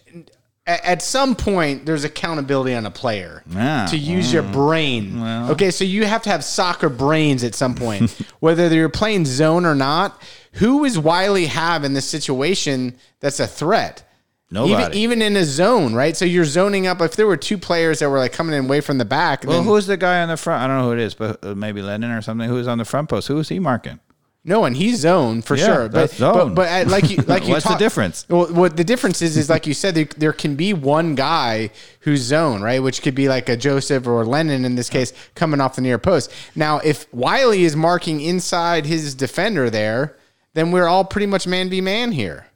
At 0.69 1.03
some 1.03 1.35
point 1.35 1.87
there's 1.87 2.05
accountability 2.05 2.75
on 2.75 2.85
a 2.87 2.91
player 2.91 3.43
Yeah. 3.49 3.87
to 3.87 3.97
use 3.97 4.33
your 4.33 4.43
brain. 4.43 5.21
okay, 5.51 5.71
so 5.71 5.85
you 5.85 6.05
have 6.05 6.23
to 6.23 6.31
have 6.31 6.45
soccer 6.45 6.89
brains 6.89 7.43
at 7.43 7.55
some 7.55 7.75
point, 7.75 8.11
whether 8.41 8.69
you're 8.75 8.89
playing 8.89 9.25
zone 9.25 9.65
or 9.65 9.75
not. 9.75 10.21
Who 10.55 10.85
is 10.85 10.99
Wiley 10.99 11.47
have 11.47 11.85
in 11.85 11.93
this 11.95 12.07
situation 12.09 12.97
that's 13.21 13.41
a 13.41 13.47
threat? 13.47 14.05
Even, 14.51 14.71
Nobody. 14.71 14.99
even 15.01 15.21
in 15.23 15.37
a 15.37 15.45
zone, 15.45 15.95
right? 15.95 16.17
So 16.17 16.25
you're 16.25 16.47
zoning 16.47 16.87
up. 16.87 17.03
If 17.03 17.17
there 17.17 17.27
were 17.27 17.37
two 17.37 17.59
players 17.59 17.99
that 17.99 18.09
were 18.09 18.17
like 18.19 18.33
coming 18.33 18.57
in 18.57 18.65
away 18.65 18.81
from 18.81 18.97
the 18.97 19.05
back, 19.05 19.45
Well, 19.45 19.59
then, 19.59 19.65
who's 19.67 19.87
the 19.87 19.99
guy 19.99 20.23
on 20.23 20.29
the 20.29 20.39
front? 20.39 20.63
I 20.63 20.67
don't 20.67 20.79
know 20.79 20.85
who 20.87 20.93
it 20.93 21.01
is, 21.01 21.15
but 21.15 21.45
uh, 21.45 21.55
maybe 21.55 21.83
Lennon 21.83 22.11
or 22.13 22.23
something. 22.23 22.49
Who's 22.49 22.67
on 22.67 22.79
the 22.79 22.87
front 22.87 23.11
post? 23.11 23.29
Who 23.29 23.39
is 23.39 23.51
he 23.51 23.59
marking? 23.59 24.01
No, 24.49 24.65
and 24.65 24.75
he's 24.75 25.01
zone 25.01 25.43
for 25.43 25.57
Yeah, 25.57 25.67
sure. 25.67 25.89
But, 25.91 26.11
zone. 26.11 26.33
but 26.33 26.55
but 26.55 26.87
uh, 26.87 26.91
like 26.91 27.11
you 27.11 27.19
like 27.19 27.47
you 27.47 27.51
What's 27.55 27.69
the 27.69 27.77
difference? 27.77 28.25
Well, 28.31 28.47
what 28.47 28.79
the 28.79 28.83
difference 28.83 29.21
is 29.21 29.37
is 29.37 29.51
like 29.51 29.67
you 29.67 29.75
said, 29.75 29.95
there, 29.95 30.07
there 30.17 30.33
can 30.33 30.57
be 30.57 30.73
one 30.73 31.15
guy 31.15 31.69
who's 32.01 32.23
zone, 32.23 32.63
right? 32.63 32.83
Which 32.83 33.03
could 33.03 33.15
be 33.15 33.29
like 33.29 33.51
a 33.51 33.59
Josef 33.59 34.07
or 34.07 34.25
Lennon 34.25 34.65
in 34.65 34.75
this 34.75 34.89
case, 34.89 35.13
coming 35.35 35.61
off 35.61 35.77
the 35.77 35.83
near 35.83 35.99
post. 35.99 36.33
Now, 36.57 36.79
if 36.79 37.13
Wiley 37.13 37.65
is 37.65 37.77
marking 37.77 38.23
inside 38.23 38.87
his 38.87 39.15
defender 39.15 39.69
there, 39.69 40.17
then 40.55 40.73
we're 40.73 40.87
all 40.89 41.05
pretty 41.05 41.27
much 41.27 41.47
man 41.47 41.69
be 41.69 41.83
man 41.83 42.13
here, 42.13 42.47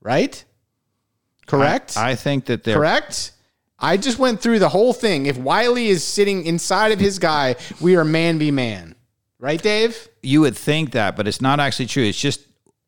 right? 0.00 0.44
Correct. 1.46 1.96
I, 1.96 2.10
I 2.10 2.14
think 2.14 2.44
that 2.44 2.62
they're 2.62 2.76
Correct. 2.76 3.32
I 3.80 3.96
just 3.96 4.20
went 4.20 4.40
through 4.40 4.60
the 4.60 4.68
whole 4.68 4.92
thing. 4.92 5.26
If 5.26 5.36
Wiley 5.36 5.88
is 5.88 6.04
sitting 6.04 6.44
inside 6.46 6.92
of 6.92 7.00
his 7.00 7.18
guy, 7.18 7.56
we 7.80 7.96
are 7.96 8.04
man 8.04 8.38
be 8.38 8.50
man, 8.52 8.94
right, 9.38 9.60
Dave? 9.62 10.08
you 10.22 10.40
would 10.42 10.56
think 10.56 10.92
that, 10.92 11.16
but 11.16 11.26
it's 11.28 11.40
not 11.40 11.60
actually 11.60 11.86
true. 11.86 12.04
It's 12.04 12.20
just 12.20 12.40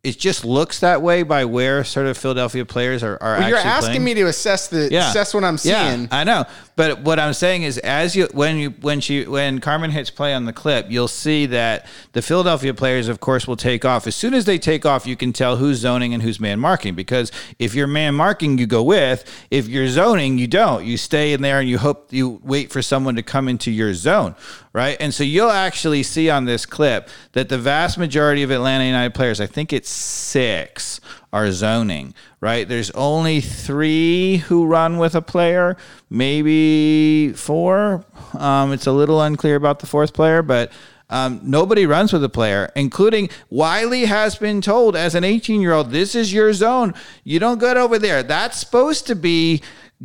it 0.02 0.18
just 0.18 0.46
looks 0.46 0.80
that 0.80 1.02
way 1.02 1.22
by 1.22 1.44
where 1.44 1.84
sort 1.84 2.06
of 2.06 2.16
Philadelphia 2.16 2.64
players 2.64 3.02
are, 3.02 3.18
are 3.22 3.36
Well, 3.38 3.48
you're 3.50 3.58
actually 3.58 3.70
asking 3.70 3.90
playing. 3.90 4.04
me 4.04 4.14
to 4.14 4.26
assess 4.28 4.68
the 4.68 4.88
Yeah. 4.90 5.10
assess 5.10 5.34
what 5.34 5.44
I'm 5.44 5.58
seeing. 5.58 5.74
Yeah, 6.04 6.06
I 6.10 6.24
know. 6.24 6.46
But 6.74 7.02
what 7.02 7.18
I'm 7.20 7.34
saying 7.34 7.64
is, 7.64 7.76
as 7.76 8.16
you 8.16 8.26
when 8.32 8.56
you 8.56 8.70
when 8.80 9.00
she 9.00 9.24
when 9.26 9.58
Carmen 9.58 9.90
hits 9.90 10.08
play 10.08 10.32
on 10.32 10.46
the 10.46 10.54
clip, 10.54 10.86
you'll 10.88 11.06
see 11.06 11.44
that 11.46 11.84
the 12.12 12.22
Philadelphia 12.22 12.72
players, 12.72 13.08
of 13.08 13.20
course, 13.20 13.46
will 13.46 13.56
take 13.58 13.84
off. 13.84 14.06
As 14.06 14.16
soon 14.16 14.32
as 14.32 14.46
they 14.46 14.56
take 14.58 14.86
off, 14.86 15.06
you 15.06 15.16
can 15.16 15.34
tell 15.34 15.56
who's 15.56 15.76
zoning 15.80 16.14
and 16.14 16.22
who's 16.22 16.40
man 16.40 16.58
marking. 16.58 16.94
Because 16.94 17.30
if 17.58 17.74
you're 17.74 17.86
man 17.86 18.14
marking, 18.14 18.56
you 18.56 18.66
go 18.66 18.82
with. 18.82 19.22
If 19.50 19.68
you're 19.68 19.88
zoning, 19.88 20.38
you 20.38 20.46
don't. 20.46 20.82
You 20.86 20.96
stay 20.96 21.34
in 21.34 21.42
there 21.42 21.60
and 21.60 21.68
you 21.68 21.76
hope 21.76 22.10
you 22.10 22.40
wait 22.42 22.72
for 22.72 22.80
someone 22.80 23.16
to 23.16 23.22
come 23.22 23.48
into 23.48 23.70
your 23.70 23.92
zone, 23.92 24.34
right? 24.72 24.96
And 25.00 25.12
so 25.12 25.24
you'll 25.24 25.50
actually 25.50 26.02
see 26.02 26.30
on 26.30 26.44
this 26.44 26.64
clip 26.64 27.08
that 27.32 27.48
the 27.48 27.58
vast 27.58 27.98
majority 27.98 28.42
of 28.42 28.50
Atlanta 28.50 28.84
United 28.84 29.14
players, 29.14 29.40
I 29.40 29.46
think 29.46 29.72
it's 29.72 29.90
six, 29.90 31.00
are 31.32 31.50
zoning, 31.50 32.14
right? 32.40 32.68
There's 32.68 32.90
only 32.92 33.40
three 33.40 34.38
who 34.38 34.66
run 34.66 34.98
with 34.98 35.14
a 35.14 35.22
player, 35.22 35.76
maybe 36.08 37.32
four. 37.34 38.04
Um, 38.34 38.72
it's 38.72 38.86
a 38.86 38.92
little 38.92 39.20
unclear 39.20 39.56
about 39.56 39.80
the 39.80 39.86
fourth 39.86 40.12
player, 40.12 40.42
but 40.42 40.72
um, 41.08 41.40
nobody 41.42 41.86
runs 41.86 42.12
with 42.12 42.22
a 42.22 42.28
player, 42.28 42.70
including 42.76 43.30
Wiley 43.50 44.04
has 44.04 44.36
been 44.36 44.60
told 44.60 44.94
as 44.94 45.16
an 45.16 45.24
18 45.24 45.60
year 45.60 45.72
old, 45.72 45.90
this 45.90 46.14
is 46.14 46.32
your 46.32 46.52
zone. 46.52 46.94
You 47.24 47.40
don't 47.40 47.58
get 47.58 47.76
over 47.76 47.98
there. 47.98 48.22
That's 48.22 48.58
supposed 48.58 49.08
to 49.08 49.16
be 49.16 49.62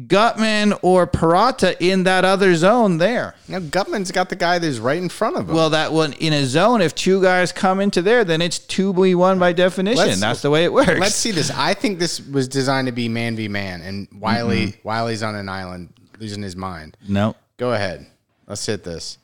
Gutman 0.08 0.74
or 0.82 1.08
Purata 1.08 1.82
in 1.82 2.04
that 2.04 2.26
other 2.26 2.54
zone 2.56 2.98
there. 2.98 3.34
Now, 3.48 3.60
Gutman's 3.60 4.12
got 4.12 4.28
the 4.28 4.36
guy 4.36 4.60
that's 4.60 4.78
right 4.80 4.98
in 4.98 5.08
front 5.08 5.38
of 5.38 5.50
him. 5.50 5.56
Well, 5.56 5.70
that 5.70 5.93
one 5.93 6.12
in 6.14 6.34
a 6.34 6.46
zone, 6.46 6.82
if 6.82 6.93
two 6.93 7.22
guys 7.22 7.54
come 7.54 7.80
into 7.80 8.02
there, 8.02 8.26
then 8.26 8.41
it's 8.41 8.60
two 8.60 8.93
v 8.93 9.16
one 9.16 9.39
by 9.39 9.54
definition. 9.54 10.06
Let's- 10.06 10.20
That's 10.20 10.41
the 10.41 10.50
way 10.50 10.66
it 10.66 10.74
works. 10.74 11.00
Let's 11.00 11.16
see 11.16 11.32
this. 11.32 11.50
I 11.50 11.74
think 11.74 12.00
this 12.00 12.20
was 12.20 12.50
designed 12.50 12.88
to 12.88 12.91
be 12.91 13.08
man 13.08 13.38
v 13.38 13.48
man, 13.48 13.82
and 13.82 14.08
Wiley 14.20 14.76
Wiley's 14.84 15.24
on 15.24 15.34
an 15.36 15.48
island 15.48 15.93
losing 16.20 16.43
his 16.43 16.58
mind. 16.58 16.98
No. 17.08 17.36
Go 17.58 17.72
ahead. 17.72 18.06
Let's 18.48 18.66
hit 18.66 18.84
this. 18.84 19.18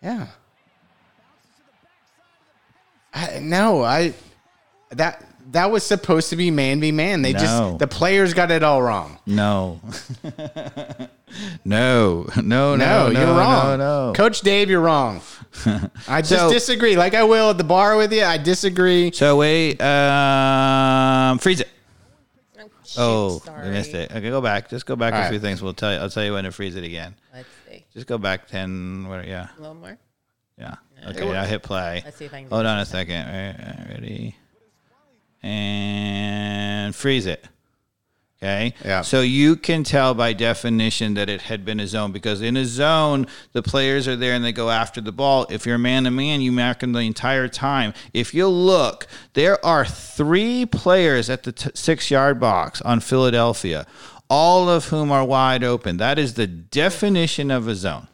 Yeah. 0.00 0.26
I, 3.14 3.40
no, 3.40 3.82
I 3.82 4.14
that 4.90 5.24
that 5.52 5.70
was 5.70 5.82
supposed 5.84 6.30
to 6.30 6.36
be 6.36 6.50
man 6.50 6.80
v 6.80 6.92
man. 6.92 7.22
They 7.22 7.32
No. 7.32 7.38
just 7.38 7.78
the 7.78 7.86
players 7.86 8.34
got 8.34 8.50
it 8.50 8.62
all 8.62 8.82
wrong. 8.82 9.18
No. 9.26 9.80
no. 10.24 11.08
No. 11.64 12.26
No. 12.36 12.76
No, 12.76 12.76
no, 12.76 13.08
you're 13.10 13.26
wrong. 13.36 13.78
No. 13.78 14.06
No. 14.08 14.12
Coach 14.14 14.40
Dave, 14.40 14.68
you're 14.70 14.80
wrong. 14.80 15.20
I 16.08 16.20
just 16.22 16.30
So- 16.42 16.52
disagree. 16.52 16.96
Like 16.96 17.14
I 17.14 17.24
will 17.24 17.50
at 17.50 17.58
the 17.58 17.64
bar 17.64 17.96
with 17.96 18.12
you. 18.12 18.24
I 18.24 18.38
disagree. 18.38 19.12
So 19.12 19.36
wait. 19.36 19.80
Um, 19.80 21.38
freeze 21.38 21.60
it. 21.60 21.68
shoot, 22.84 22.98
Oh, 22.98 23.40
sorry. 23.44 23.68
we 23.68 23.72
missed 23.72 23.94
it. 23.94 24.10
Okay, 24.10 24.30
go 24.30 24.40
back. 24.40 24.68
Just 24.68 24.86
go 24.86 24.96
back 24.96 25.14
All 25.14 25.20
a 25.20 25.22
right. 25.24 25.30
few 25.30 25.38
things. 25.40 25.62
We'll 25.62 25.74
tell 25.74 25.92
you. 25.92 25.98
I'll 25.98 26.10
tell 26.10 26.24
you 26.24 26.32
when 26.34 26.44
to 26.44 26.52
freeze 26.52 26.76
it 26.76 26.84
again. 26.84 27.14
Let's 27.34 27.48
see. 27.68 27.84
Just 27.92 28.06
go 28.06 28.18
back 28.18 28.46
ten. 28.48 29.06
What? 29.08 29.26
Yeah. 29.26 29.48
A 29.56 29.60
little 29.60 29.74
more. 29.74 29.96
Yeah. 30.58 30.74
Okay. 31.08 31.36
I 31.36 31.46
hit 31.46 31.62
play. 31.62 32.02
Let's 32.04 32.16
see 32.16 32.26
if 32.26 32.34
I 32.34 32.42
can 32.42 32.50
Hold 32.50 32.64
on 32.66 32.78
a 32.78 32.86
second. 32.86 33.26
All 33.26 33.32
right, 33.32 33.56
all 33.58 33.66
right, 33.84 33.88
Ready. 33.90 34.36
And 35.42 36.94
freeze 36.94 37.26
it. 37.26 37.48
Okay. 38.42 38.74
Yeah. 38.84 39.02
So 39.02 39.20
you 39.20 39.54
can 39.54 39.84
tell 39.84 40.14
by 40.14 40.32
definition 40.32 41.14
that 41.14 41.28
it 41.28 41.42
had 41.42 41.64
been 41.64 41.78
a 41.78 41.86
zone 41.86 42.10
because 42.10 42.42
in 42.42 42.56
a 42.56 42.64
zone, 42.64 43.28
the 43.52 43.62
players 43.62 44.08
are 44.08 44.16
there 44.16 44.34
and 44.34 44.44
they 44.44 44.50
go 44.50 44.68
after 44.68 45.00
the 45.00 45.12
ball. 45.12 45.46
If 45.48 45.64
you're 45.64 45.78
man 45.78 46.04
to 46.04 46.10
man, 46.10 46.40
you 46.40 46.50
mark 46.50 46.80
them 46.80 46.92
the 46.92 47.00
entire 47.00 47.46
time. 47.46 47.94
If 48.12 48.34
you 48.34 48.48
look, 48.48 49.06
there 49.34 49.64
are 49.64 49.84
three 49.84 50.66
players 50.66 51.30
at 51.30 51.44
the 51.44 51.52
t- 51.52 51.70
six 51.74 52.10
yard 52.10 52.40
box 52.40 52.82
on 52.82 52.98
Philadelphia, 52.98 53.86
all 54.28 54.68
of 54.68 54.86
whom 54.86 55.12
are 55.12 55.24
wide 55.24 55.62
open. 55.62 55.98
That 55.98 56.18
is 56.18 56.34
the 56.34 56.48
definition 56.48 57.52
of 57.52 57.68
a 57.68 57.76
zone. 57.76 58.08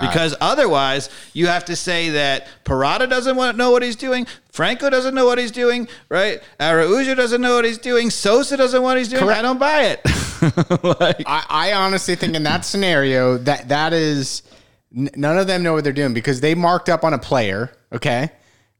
Because 0.00 0.34
otherwise, 0.40 1.10
you 1.34 1.48
have 1.48 1.66
to 1.66 1.76
say 1.76 2.10
that 2.10 2.48
Purata 2.64 3.06
doesn't 3.06 3.36
want 3.36 3.52
to 3.52 3.58
know 3.58 3.70
what 3.72 3.82
he's 3.82 3.94
doing, 3.96 4.26
Franco 4.50 4.88
doesn't 4.88 5.14
know 5.14 5.26
what 5.26 5.36
he's 5.38 5.50
doing, 5.50 5.86
right? 6.08 6.40
Araujo 6.58 7.14
doesn't 7.14 7.40
know 7.42 7.56
what 7.56 7.66
he's 7.66 7.76
doing, 7.76 8.08
Sosa 8.08 8.56
doesn't 8.56 8.78
know 8.78 8.82
what 8.82 8.96
he's 8.96 9.08
doing. 9.10 9.22
Correct. 9.22 9.38
I 9.38 9.42
don't 9.42 9.58
buy 9.58 9.82
it. 9.82 10.00
Like- 10.82 11.22
I, 11.26 11.44
I 11.48 11.72
honestly 11.74 12.14
think 12.16 12.34
in 12.34 12.42
that 12.44 12.64
scenario 12.64 13.36
that 13.38 13.68
that 13.68 13.92
is 13.92 14.42
n- 14.96 15.10
none 15.14 15.38
of 15.38 15.46
them 15.46 15.62
know 15.62 15.74
what 15.74 15.84
they're 15.84 15.92
doing 15.92 16.14
because 16.14 16.40
they 16.40 16.54
marked 16.56 16.88
up 16.88 17.04
on 17.04 17.12
a 17.14 17.18
player, 17.18 17.70
okay, 17.92 18.30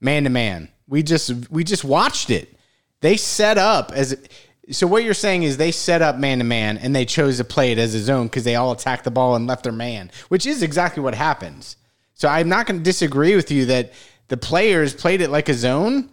man 0.01 0.25
to 0.25 0.31
man. 0.31 0.71
We 0.89 1.03
just 1.05 1.51
we 1.51 1.63
just 1.63 1.85
watched 1.85 2.31
it. 2.31 2.57
They 3.01 3.17
set 3.17 3.59
up 3.59 3.93
as 3.93 4.17
so. 4.73 4.87
What 4.87 5.05
you're 5.05 5.15
saying 5.15 5.45
is 5.45 5.57
they 5.57 5.71
set 5.73 6.03
up 6.03 6.17
man 6.19 6.39
to 6.39 6.45
man 6.45 6.79
and 6.79 6.95
they 6.95 7.05
chose 7.05 7.37
to 7.39 7.45
play 7.45 7.73
it 7.73 7.79
as 7.79 7.95
a 7.95 8.01
zone 8.01 8.27
because 8.27 8.45
they 8.45 8.57
all 8.57 8.73
attacked 8.73 9.05
the 9.05 9.11
ball 9.11 9.37
and 9.37 9.47
left 9.47 9.63
their 9.65 9.73
man, 9.73 10.11
which 10.29 10.47
is 10.47 10.63
exactly 10.63 11.03
what 11.03 11.15
happens. 11.15 11.77
So 12.15 12.29
I'm 12.29 12.49
not 12.49 12.67
going 12.67 12.79
to 12.79 12.85
disagree 12.85 13.35
with 13.37 13.51
you 13.51 13.67
that 13.67 13.93
the 14.29 14.37
players 14.37 14.95
played 14.95 15.21
it 15.21 15.31
like 15.31 15.49
a 15.49 15.55
zone, 15.55 16.09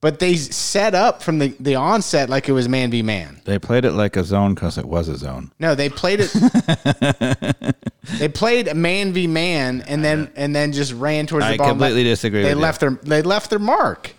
but 0.00 0.18
they 0.18 0.34
set 0.36 0.94
up 0.94 1.22
from 1.22 1.38
the, 1.38 1.48
the 1.60 1.74
onset 1.74 2.30
like 2.30 2.48
it 2.48 2.52
was 2.52 2.68
man 2.68 2.90
v 2.90 3.02
man. 3.02 3.42
They 3.44 3.58
played 3.58 3.84
it 3.84 3.92
like 3.92 4.16
a 4.16 4.24
zone 4.24 4.54
because 4.54 4.78
it 4.78 4.86
was 4.86 5.08
a 5.08 5.16
zone. 5.16 5.52
No, 5.58 5.74
they 5.74 5.88
played 5.90 6.20
it. 6.22 7.76
they 8.18 8.28
played 8.28 8.68
a 8.68 8.74
man 8.74 9.12
v 9.12 9.26
man, 9.26 9.82
and 9.86 10.02
then 10.02 10.30
and 10.36 10.56
then 10.56 10.72
just 10.72 10.92
ran 10.94 11.26
towards 11.26 11.46
the 11.46 11.56
ball. 11.58 11.66
I 11.66 11.70
completely 11.70 12.04
disagree 12.04 12.42
They 12.42 12.50
with 12.50 12.58
you. 12.58 12.62
left 12.62 12.80
their 12.80 12.90
they 13.02 13.22
left 13.22 13.50
their 13.50 13.58
mark. 13.58 14.14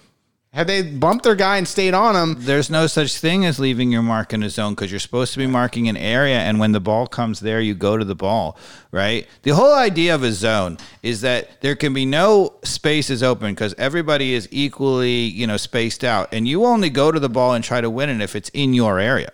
Had 0.53 0.67
they 0.67 0.81
bumped 0.81 1.23
their 1.23 1.35
guy 1.35 1.55
and 1.55 1.65
stayed 1.65 1.93
on 1.93 2.13
him, 2.13 2.35
There's 2.43 2.69
no 2.69 2.85
such 2.85 3.15
thing 3.15 3.45
as 3.45 3.57
leaving 3.57 3.89
your 3.89 4.01
mark 4.01 4.33
in 4.33 4.43
a 4.43 4.49
zone 4.49 4.73
because 4.73 4.91
you're 4.91 4.99
supposed 4.99 5.31
to 5.31 5.39
be 5.39 5.47
marking 5.47 5.87
an 5.87 5.95
area, 5.95 6.39
and 6.39 6.59
when 6.59 6.73
the 6.73 6.81
ball 6.81 7.07
comes 7.07 7.39
there, 7.39 7.61
you 7.61 7.73
go 7.73 7.95
to 7.95 8.03
the 8.03 8.15
ball, 8.15 8.57
right? 8.91 9.25
The 9.43 9.51
whole 9.51 9.73
idea 9.73 10.13
of 10.13 10.23
a 10.23 10.33
zone 10.33 10.77
is 11.03 11.21
that 11.21 11.61
there 11.61 11.77
can 11.77 11.93
be 11.93 12.05
no 12.05 12.55
spaces 12.63 13.23
open 13.23 13.53
because 13.53 13.73
everybody 13.77 14.33
is 14.33 14.49
equally, 14.51 15.21
you 15.21 15.47
know, 15.47 15.55
spaced 15.55 16.03
out, 16.03 16.27
and 16.33 16.45
you 16.45 16.65
only 16.65 16.89
go 16.89 17.13
to 17.13 17.19
the 17.21 17.29
ball 17.29 17.53
and 17.53 17.63
try 17.63 17.79
to 17.79 17.89
win 17.89 18.09
it 18.09 18.19
if 18.19 18.35
it's 18.35 18.49
in 18.49 18.73
your 18.73 18.99
area, 18.99 19.31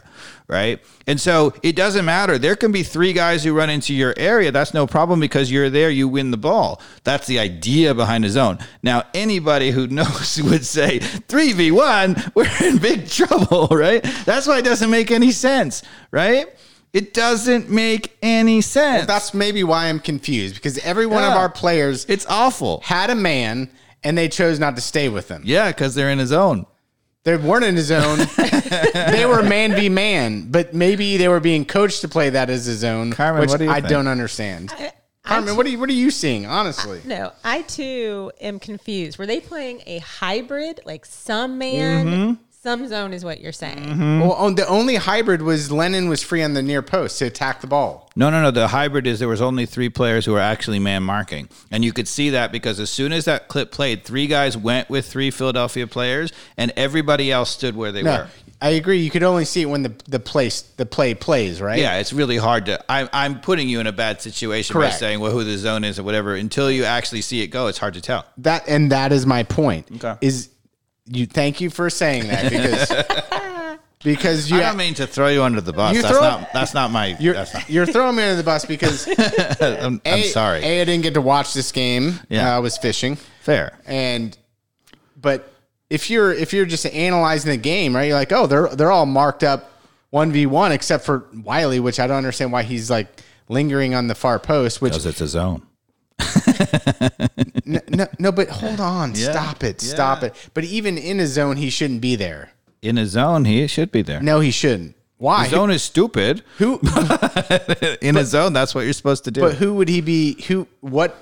right? 0.48 0.82
And 1.06 1.20
so 1.20 1.54
it 1.62 1.76
doesn't 1.76 2.06
matter. 2.06 2.38
There 2.38 2.56
can 2.56 2.72
be 2.72 2.84
three 2.84 3.14
guys 3.14 3.44
who 3.44 3.54
run 3.54 3.70
into 3.70 3.94
your 3.94 4.14
area. 4.18 4.52
That's 4.52 4.74
no 4.74 4.88
problem 4.88 5.20
because 5.20 5.52
you're 5.52 5.70
there. 5.70 5.90
You 5.90 6.08
win 6.08 6.32
the 6.32 6.38
ball. 6.38 6.82
That's 7.04 7.28
the 7.28 7.40
idea 7.40 7.94
behind 7.94 8.24
a 8.26 8.30
zone. 8.30 8.60
Now, 8.82 9.04
anybody 9.14 9.72
who 9.72 9.88
knows 9.98 10.42
would 10.42 10.66
say 10.66 11.00
3v1, 11.00 12.32
we're 12.36 12.50
in 12.68 12.78
big 12.78 13.08
trouble, 13.10 13.68
right? 13.72 14.04
That's 14.26 14.48
why 14.48 14.60
it 14.60 14.66
doesn't 14.66 14.90
make 14.90 15.12
any 15.12 15.32
sense, 15.32 15.84
right? 16.12 16.48
It 16.94 17.14
doesn't 17.14 17.70
make 17.70 18.18
any 18.24 18.62
sense. 18.62 19.06
that's 19.06 19.34
maybe 19.34 19.64
why 19.64 19.88
I'm 19.88 20.00
confused 20.00 20.56
because 20.56 20.78
every 20.80 21.06
one 21.06 21.24
of 21.24 21.34
our 21.34 21.50
players 21.50 22.06
it's 22.06 22.26
awful. 22.28 22.80
had 22.82 23.10
a 23.10 23.16
man 23.16 23.70
and 24.04 24.18
they 24.18 24.30
chose 24.30 24.58
not 24.58 24.76
to 24.78 24.82
stay 24.82 25.10
with 25.10 25.30
him. 25.30 25.42
Yeah, 25.46 25.68
because 25.68 25.96
they're 25.96 26.10
in 26.10 26.20
a 26.20 26.26
zone. 26.26 26.66
They 27.28 27.36
weren't 27.36 27.66
in 27.66 27.76
his 27.76 27.88
zone. 27.88 28.20
they 28.94 29.26
were 29.26 29.44
man 29.44 29.74
v 29.76 29.90
man, 29.90 30.50
but 30.50 30.74
maybe 30.74 31.18
they 31.18 31.28
were 31.28 31.42
being 31.42 31.66
coached 31.66 32.00
to 32.00 32.08
play 32.08 32.30
that 32.30 32.50
as 32.50 32.70
a 32.70 32.74
zone, 32.74 33.12
Carmen, 33.12 33.42
which 33.42 33.50
what 33.50 33.58
do 33.60 33.66
you 33.66 33.70
I 33.70 33.82
think? 33.82 33.90
don't 33.90 34.08
understand. 34.08 34.74
Carmen, 35.24 35.58
what 35.58 35.66
are 35.66 35.70
you 35.70 35.78
what 35.78 35.90
are 35.90 35.94
you 35.94 36.10
seeing? 36.10 36.46
Honestly, 36.46 37.02
No, 37.04 37.34
I 37.44 37.64
too 37.64 38.32
am 38.40 38.60
confused. 38.60 39.18
Were 39.20 39.26
they 39.26 39.42
playing 39.42 39.82
a 39.86 39.98
hybrid, 39.98 40.80
like 40.86 41.06
some 41.06 41.58
man, 41.58 42.06
Mm-hmm. 42.06 42.44
Some 42.62 42.88
zone 42.88 43.14
is 43.14 43.24
what 43.24 43.40
you're 43.40 43.52
saying? 43.52 43.78
Mm-hmm. 43.78 44.20
well, 44.22 44.34
on- 44.34 44.56
the 44.56 44.68
only 44.68 44.96
hybrid 44.96 45.42
was 45.42 45.72
Lennon 45.72 46.10
was 46.10 46.22
free 46.24 46.44
on 46.44 46.54
the 46.54 46.62
near 46.64 46.82
post 46.82 47.20
to 47.20 47.26
attack 47.26 47.62
the 47.62 47.68
ball. 47.68 48.10
No, 48.16 48.30
no, 48.30 48.42
no. 48.42 48.52
The 48.52 48.68
hybrid 48.70 49.06
is 49.08 49.20
there 49.20 49.28
was 49.28 49.42
only 49.42 49.66
three 49.66 49.90
players 49.90 50.26
who 50.26 50.32
were 50.34 50.40
actually 50.40 50.80
man 50.80 51.04
marking. 51.04 51.50
And 51.72 51.86
you 51.86 51.94
could 51.94 52.08
see 52.08 52.32
that 52.32 52.52
because 52.52 52.80
as 52.80 52.90
soon 52.90 53.14
as 53.14 53.26
that 53.26 53.48
clip 53.48 53.72
played, 53.72 54.04
three 54.04 54.28
guys 54.28 54.58
went 54.58 54.90
with 54.90 55.06
three 55.08 55.30
Philadelphia 55.32 55.86
players 55.88 56.32
and 56.58 56.74
everybody 56.76 57.32
else 57.32 57.52
stood 57.52 57.76
where 57.76 57.92
they 57.92 58.02
No, 58.02 58.12
were. 58.12 58.28
I 58.60 58.70
agree. 58.70 58.98
You 59.02 59.12
could 59.12 59.22
only 59.22 59.46
see 59.46 59.62
it 59.62 59.66
when 59.70 59.84
the 59.84 59.94
the 60.10 60.20
place 60.20 60.62
the 60.62 60.86
play 60.88 61.14
plays, 61.14 61.62
right? 61.62 61.78
Yeah, 61.80 62.00
it's 62.00 62.12
really 62.12 62.38
hard 62.38 62.66
to. 62.66 62.84
I'm 62.92 63.08
I'm 63.14 63.40
putting 63.40 63.70
you 63.70 63.80
in 63.80 63.86
a 63.86 63.92
bad 63.92 64.20
situation 64.20 64.74
Correct. 64.74 64.94
by 64.96 64.98
saying 64.98 65.20
well 65.20 65.32
who 65.32 65.44
the 65.44 65.58
zone 65.60 65.84
is 65.84 66.00
or 66.00 66.04
whatever. 66.04 66.34
Until 66.34 66.72
you 66.72 66.84
actually 66.86 67.22
see 67.22 67.42
it 67.44 67.48
go, 67.48 67.68
it's 67.68 67.78
hard 67.78 67.94
to 67.94 68.02
tell. 68.02 68.26
That 68.40 68.68
and 68.68 68.92
that 68.92 69.12
is 69.12 69.28
my 69.28 69.44
point. 69.44 69.88
Okay. 69.98 70.16
Is 70.22 70.50
you 71.08 71.26
thank 71.26 71.62
you 71.62 71.70
for 71.70 71.90
saying 71.90 72.28
that 72.28 72.52
because 72.52 73.80
because 74.04 74.52
you 74.52 74.58
I 74.58 74.62
don't 74.62 74.78
mean 74.78 74.94
to 74.96 75.08
throw 75.08 75.28
you 75.28 75.44
under 75.44 75.62
the 75.62 75.74
bus. 75.74 75.96
You 75.96 76.02
That's 76.02 76.14
throw- 76.14 76.22
not. 76.24 76.54
That's 76.54 76.74
not 76.74 76.92
my. 76.92 77.18
you're 77.20 77.34
that's 77.34 77.54
not, 77.54 77.70
you're 77.70 77.86
throwing 77.86 78.16
me 78.16 78.24
under 78.24 78.36
the 78.36 78.44
bus 78.44 78.66
because 78.66 79.08
I'm, 79.62 80.02
I'm 80.06 80.24
sorry. 80.24 80.64
A, 80.64 80.82
I 80.82 80.86
didn't 80.86 81.04
get 81.04 81.14
to 81.16 81.22
watch 81.22 81.54
this 81.54 81.72
game. 81.72 82.20
Yeah. 82.30 82.54
Uh, 82.54 82.58
I 82.58 82.60
was 82.60 82.78
fishing. 82.78 83.18
Fair. 83.42 83.78
And 83.86 84.38
but 85.20 85.52
if 85.90 86.10
you're 86.10 86.34
if 86.34 86.54
you're 86.54 86.66
just 86.66 86.86
analyzing 86.86 87.52
the 87.52 87.58
game, 87.58 87.96
right? 87.96 88.06
You're 88.06 88.18
like, 88.18 88.32
oh, 88.32 88.48
they're 88.48 88.70
they're 88.70 88.92
all 88.92 89.06
marked 89.06 89.44
up 89.44 89.72
one 90.10 90.32
v 90.32 90.46
one 90.46 90.72
except 90.72 91.06
for 91.06 91.26
Wiley, 91.34 91.80
which 91.80 92.00
I 92.00 92.08
don't 92.08 92.18
understand 92.18 92.52
why 92.52 92.64
he's 92.64 92.90
like 92.90 93.08
lingering 93.50 93.96
on 93.96 94.08
the 94.08 94.16
far 94.16 94.40
post. 94.40 94.82
Which 94.82 94.94
Because 94.94 95.06
it's 95.06 95.22
a 95.22 95.28
zone. 95.28 95.64
No, 97.68 97.80
no, 97.90 98.08
no, 98.20 98.32
but 98.32 98.50
hold 98.50 98.80
on, 98.80 99.14
Yeah. 99.16 99.32
stop 99.32 99.64
it, 99.64 99.82
stop 99.82 100.24
it. 100.24 100.34
But 100.54 100.64
even 100.64 100.98
in 100.98 101.20
a 101.20 101.28
zone, 101.28 101.58
he 101.58 101.70
shouldn't 101.70 102.02
be 102.02 102.16
there. 102.16 102.52
In 102.82 102.98
a 102.98 103.06
zone, 103.06 103.46
he 103.46 103.68
should 103.68 103.92
be 103.92 104.02
there. 104.02 104.22
No, 104.22 104.40
he 104.40 104.52
shouldn't. 104.52 104.96
Why? 105.18 105.46
The 105.46 105.50
zone 105.56 105.72
is 105.72 105.82
stupid. 105.84 106.44
who? 106.60 106.80
In 108.02 108.18
a 108.18 108.24
zone, 108.24 108.54
that's 108.54 108.76
what 108.76 108.82
you're 108.84 108.94
supposed 108.94 109.24
to 109.24 109.32
do. 109.32 109.42
But 109.42 109.56
who 109.56 109.74
would 109.74 109.90
he 109.90 110.00
be? 110.02 110.40
Who? 110.44 110.68
What? 110.82 111.16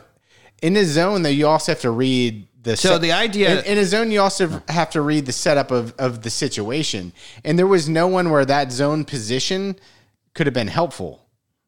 In 0.61 0.75
a 0.75 0.83
zone, 0.83 1.21
though, 1.21 1.29
you 1.29 1.47
also 1.47 1.71
have 1.71 1.81
to 1.81 1.91
read 1.91 2.45
the. 2.61 2.75
So 2.75 2.97
the 2.97 3.13
idea- 3.13 3.59
in, 3.61 3.65
in 3.65 3.77
a 3.77 3.85
zone, 3.85 4.11
you 4.11 4.19
also 4.21 4.61
have 4.67 4.89
to 4.91 5.01
read 5.01 5.25
the 5.25 5.31
setup 5.31 5.71
of 5.71 5.93
of 5.97 6.23
the 6.23 6.29
situation, 6.29 7.13
and 7.45 7.57
there 7.57 7.67
was 7.67 7.87
no 7.87 8.05
one 8.07 8.29
where 8.31 8.43
that 8.45 8.73
zone 8.73 9.05
position 9.05 9.77
could 10.33 10.45
have 10.45 10.53
been 10.53 10.67
helpful. 10.67 11.21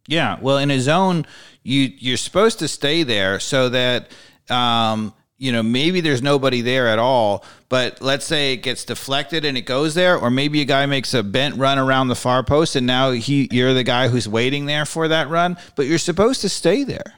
Yeah, 0.07 0.37
well, 0.41 0.57
in 0.57 0.69
a 0.69 0.81
zone, 0.81 1.25
you 1.63 1.93
you're 1.97 2.17
supposed 2.17 2.59
to 2.59 2.67
stay 2.67 3.03
there 3.03 3.39
so 3.39 3.69
that 3.69 4.11
um, 4.51 5.13
you 5.37 5.51
know 5.51 5.61
maybe 5.63 6.01
there's 6.01 6.21
nobody 6.21 6.61
there 6.61 6.87
at 6.87 6.99
all. 6.99 7.43
But 7.69 8.01
let's 8.01 8.25
say 8.25 8.53
it 8.53 8.57
gets 8.57 8.85
deflected 8.85 9.43
and 9.45 9.57
it 9.57 9.61
goes 9.63 9.93
there, 9.93 10.17
or 10.17 10.29
maybe 10.29 10.61
a 10.61 10.65
guy 10.65 10.85
makes 10.85 11.13
a 11.13 11.21
bent 11.23 11.55
run 11.57 11.77
around 11.77 12.07
the 12.07 12.15
far 12.15 12.43
post, 12.43 12.75
and 12.75 12.87
now 12.87 13.11
he 13.11 13.47
you're 13.51 13.73
the 13.73 13.83
guy 13.83 14.07
who's 14.07 14.27
waiting 14.27 14.65
there 14.65 14.85
for 14.85 15.07
that 15.09 15.29
run. 15.29 15.57
But 15.75 15.85
you're 15.87 15.97
supposed 15.97 16.41
to 16.41 16.49
stay 16.49 16.83
there. 16.83 17.13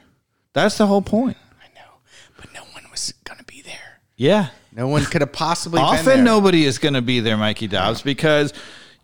That's 0.52 0.76
the 0.78 0.86
whole 0.86 1.02
point. 1.02 1.36
I 1.62 1.68
know, 1.78 1.92
but 2.36 2.52
no 2.52 2.60
one 2.72 2.82
was 2.90 3.12
gonna 3.24 3.44
be 3.44 3.62
there. 3.62 4.00
Yeah. 4.16 4.48
No 4.72 4.86
one 4.86 5.04
could 5.04 5.20
have 5.20 5.32
possibly. 5.32 5.78
been 5.78 5.84
Often 5.84 6.04
there. 6.04 6.22
nobody 6.22 6.64
is 6.64 6.78
going 6.78 6.94
to 6.94 7.02
be 7.02 7.18
there, 7.18 7.36
Mikey 7.36 7.66
Dobbs, 7.66 8.02
because 8.02 8.52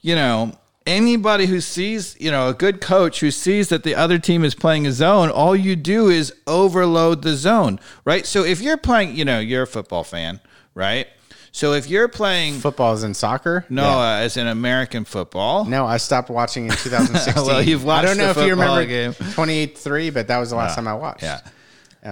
you 0.00 0.14
know 0.14 0.52
anybody 0.86 1.46
who 1.46 1.60
sees 1.60 2.16
you 2.20 2.30
know 2.30 2.48
a 2.48 2.54
good 2.54 2.80
coach 2.80 3.20
who 3.20 3.30
sees 3.30 3.68
that 3.68 3.82
the 3.82 3.94
other 3.94 4.18
team 4.18 4.44
is 4.44 4.54
playing 4.54 4.86
a 4.86 4.92
zone, 4.92 5.30
all 5.30 5.54
you 5.56 5.76
do 5.76 6.08
is 6.08 6.32
overload 6.46 7.22
the 7.22 7.34
zone, 7.34 7.80
right? 8.04 8.24
So 8.26 8.44
if 8.44 8.60
you're 8.60 8.76
playing, 8.76 9.16
you 9.16 9.24
know, 9.24 9.38
you're 9.40 9.62
a 9.64 9.66
football 9.66 10.04
fan, 10.04 10.40
right? 10.74 11.06
So 11.52 11.72
if 11.72 11.88
you're 11.88 12.08
playing, 12.08 12.58
Football 12.60 12.92
is 12.92 13.02
in 13.02 13.14
soccer. 13.14 13.64
no, 13.70 13.82
Yeah. 13.82 13.96
uh, 13.96 14.16
as 14.18 14.36
in 14.36 14.46
American 14.46 15.06
football, 15.06 15.64
No, 15.64 15.86
I 15.86 15.96
stopped 15.96 16.28
watching 16.28 16.66
in 16.66 16.70
2016. 16.76 17.46
Well, 17.46 17.62
you've 17.62 17.82
watched 17.82 18.04
I 18.04 18.06
don't 18.08 18.18
know 18.18 18.32
the 18.34 18.40
if 18.40 18.46
you 18.46 18.52
remember 18.52 18.84
game. 18.84 19.12
28-3, 19.14 20.12
but 20.12 20.28
that 20.28 20.36
was 20.36 20.50
the 20.50 20.56
last 20.56 20.74
time 20.74 20.86
I 20.86 20.92
watched. 20.92 21.22
Yeah. 21.22 21.40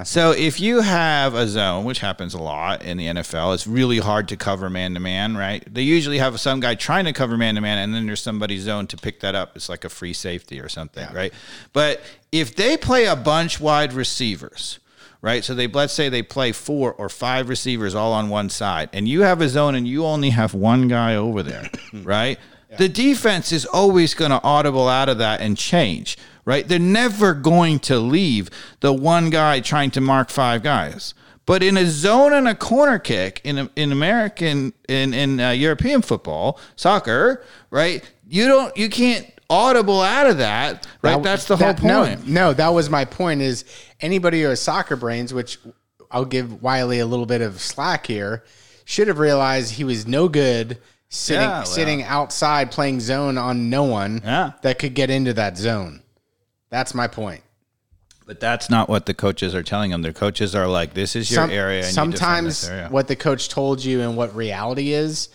So 0.02 0.32
if 0.32 0.60
you 0.60 0.80
have 0.80 1.34
a 1.34 1.46
zone, 1.46 1.84
which 1.84 2.00
happens 2.00 2.34
a 2.34 2.42
lot 2.42 2.82
in 2.82 2.96
the 2.96 3.06
NFL, 3.06 3.54
it's 3.54 3.66
really 3.66 3.98
hard 3.98 4.28
to 4.28 4.36
cover 4.36 4.68
man 4.68 4.94
to 4.94 5.00
man, 5.00 5.36
right? 5.36 5.62
They 5.72 5.82
usually 5.82 6.18
have 6.18 6.40
some 6.40 6.58
guy 6.60 6.74
trying 6.74 7.04
to 7.04 7.12
cover 7.12 7.36
man 7.36 7.54
to 7.54 7.60
man, 7.60 7.78
and 7.78 7.94
then 7.94 8.06
there's 8.06 8.22
somebody 8.22 8.58
zone 8.58 8.86
to 8.88 8.96
pick 8.96 9.20
that 9.20 9.34
up. 9.34 9.54
It's 9.54 9.68
like 9.68 9.84
a 9.84 9.88
free 9.88 10.12
safety 10.12 10.58
or 10.58 10.68
something, 10.68 11.06
right? 11.14 11.32
But 11.72 12.00
if 12.32 12.56
they 12.56 12.76
play 12.76 13.04
a 13.04 13.14
bunch 13.14 13.60
wide 13.60 13.92
receivers, 13.92 14.80
right? 15.22 15.42
So 15.42 15.54
they 15.54 15.68
let's 15.68 15.92
say 15.92 16.08
they 16.08 16.22
play 16.22 16.52
four 16.52 16.92
or 16.92 17.08
five 17.08 17.48
receivers 17.48 17.94
all 17.94 18.12
on 18.12 18.28
one 18.28 18.50
side, 18.50 18.90
and 18.92 19.08
you 19.08 19.22
have 19.22 19.40
a 19.40 19.48
zone 19.48 19.74
and 19.74 19.88
you 19.88 20.04
only 20.04 20.30
have 20.30 20.52
one 20.54 20.88
guy 20.88 21.14
over 21.16 21.42
there, 21.42 21.70
right? 22.02 22.38
The 22.76 22.88
defense 22.88 23.52
is 23.52 23.66
always 23.66 24.14
going 24.14 24.32
to 24.32 24.42
audible 24.42 24.88
out 24.88 25.08
of 25.08 25.18
that 25.18 25.40
and 25.40 25.56
change, 25.56 26.18
right? 26.44 26.66
They're 26.66 26.78
never 26.78 27.34
going 27.34 27.78
to 27.80 27.98
leave 27.98 28.50
the 28.80 28.92
one 28.92 29.30
guy 29.30 29.60
trying 29.60 29.90
to 29.92 30.00
mark 30.00 30.30
five 30.30 30.62
guys. 30.62 31.14
But 31.46 31.62
in 31.62 31.76
a 31.76 31.84
zone 31.86 32.32
and 32.32 32.48
a 32.48 32.54
corner 32.54 32.98
kick 32.98 33.40
in 33.44 33.68
in 33.76 33.92
American 33.92 34.72
in 34.88 35.12
in 35.12 35.40
uh, 35.40 35.50
European 35.50 36.00
football, 36.02 36.58
soccer, 36.76 37.44
right? 37.70 38.02
You 38.26 38.46
don't 38.48 38.74
you 38.76 38.88
can't 38.88 39.30
audible 39.50 40.00
out 40.00 40.26
of 40.26 40.38
that, 40.38 40.86
right? 41.02 41.12
That- 41.16 41.22
That's 41.22 41.44
the 41.44 41.56
that- 41.56 41.78
whole 41.80 41.90
point. 41.90 42.26
No, 42.26 42.48
no, 42.48 42.52
that 42.54 42.68
was 42.70 42.88
my 42.88 43.04
point. 43.04 43.42
Is 43.42 43.64
anybody 44.00 44.40
who 44.40 44.48
has 44.48 44.60
soccer 44.62 44.96
brains, 44.96 45.34
which 45.34 45.58
I'll 46.10 46.24
give 46.24 46.62
Wiley 46.62 47.00
a 47.00 47.06
little 47.06 47.26
bit 47.26 47.42
of 47.42 47.60
slack 47.60 48.06
here, 48.06 48.42
should 48.86 49.08
have 49.08 49.18
realized 49.18 49.72
he 49.74 49.84
was 49.84 50.06
no 50.06 50.28
good 50.28 50.78
sitting 51.10 51.42
Yeah, 51.42 51.58
well. 51.58 51.66
sitting 51.66 52.02
outside 52.04 52.70
playing 52.70 53.00
zone 53.00 53.36
on 53.36 53.68
no 53.68 53.82
one 53.84 54.22
Yeah. 54.24 54.52
that 54.62 54.78
could 54.78 54.94
get 54.94 55.10
into 55.10 55.34
that 55.34 55.58
zone. 55.58 56.00
That's 56.74 56.92
my 56.92 57.06
point. 57.06 57.40
But 58.26 58.40
that's 58.40 58.68
not 58.68 58.88
what 58.88 59.06
the 59.06 59.14
coaches 59.14 59.54
are 59.54 59.62
telling 59.62 59.92
them. 59.92 60.02
Their 60.02 60.12
coaches 60.12 60.56
are 60.56 60.66
like, 60.66 60.92
"This 60.92 61.14
is 61.14 61.30
your 61.30 61.42
Some- 61.42 61.50
area." 61.50 61.78
And 61.82 61.86
you 61.86 61.92
sometimes 61.92 62.62
this 62.62 62.70
area. 62.70 62.88
what 62.90 63.06
the 63.06 63.14
coach 63.14 63.48
told 63.48 63.84
you 63.84 64.00
and 64.00 64.16
what 64.16 64.34
reality 64.34 64.92
is 64.92 65.28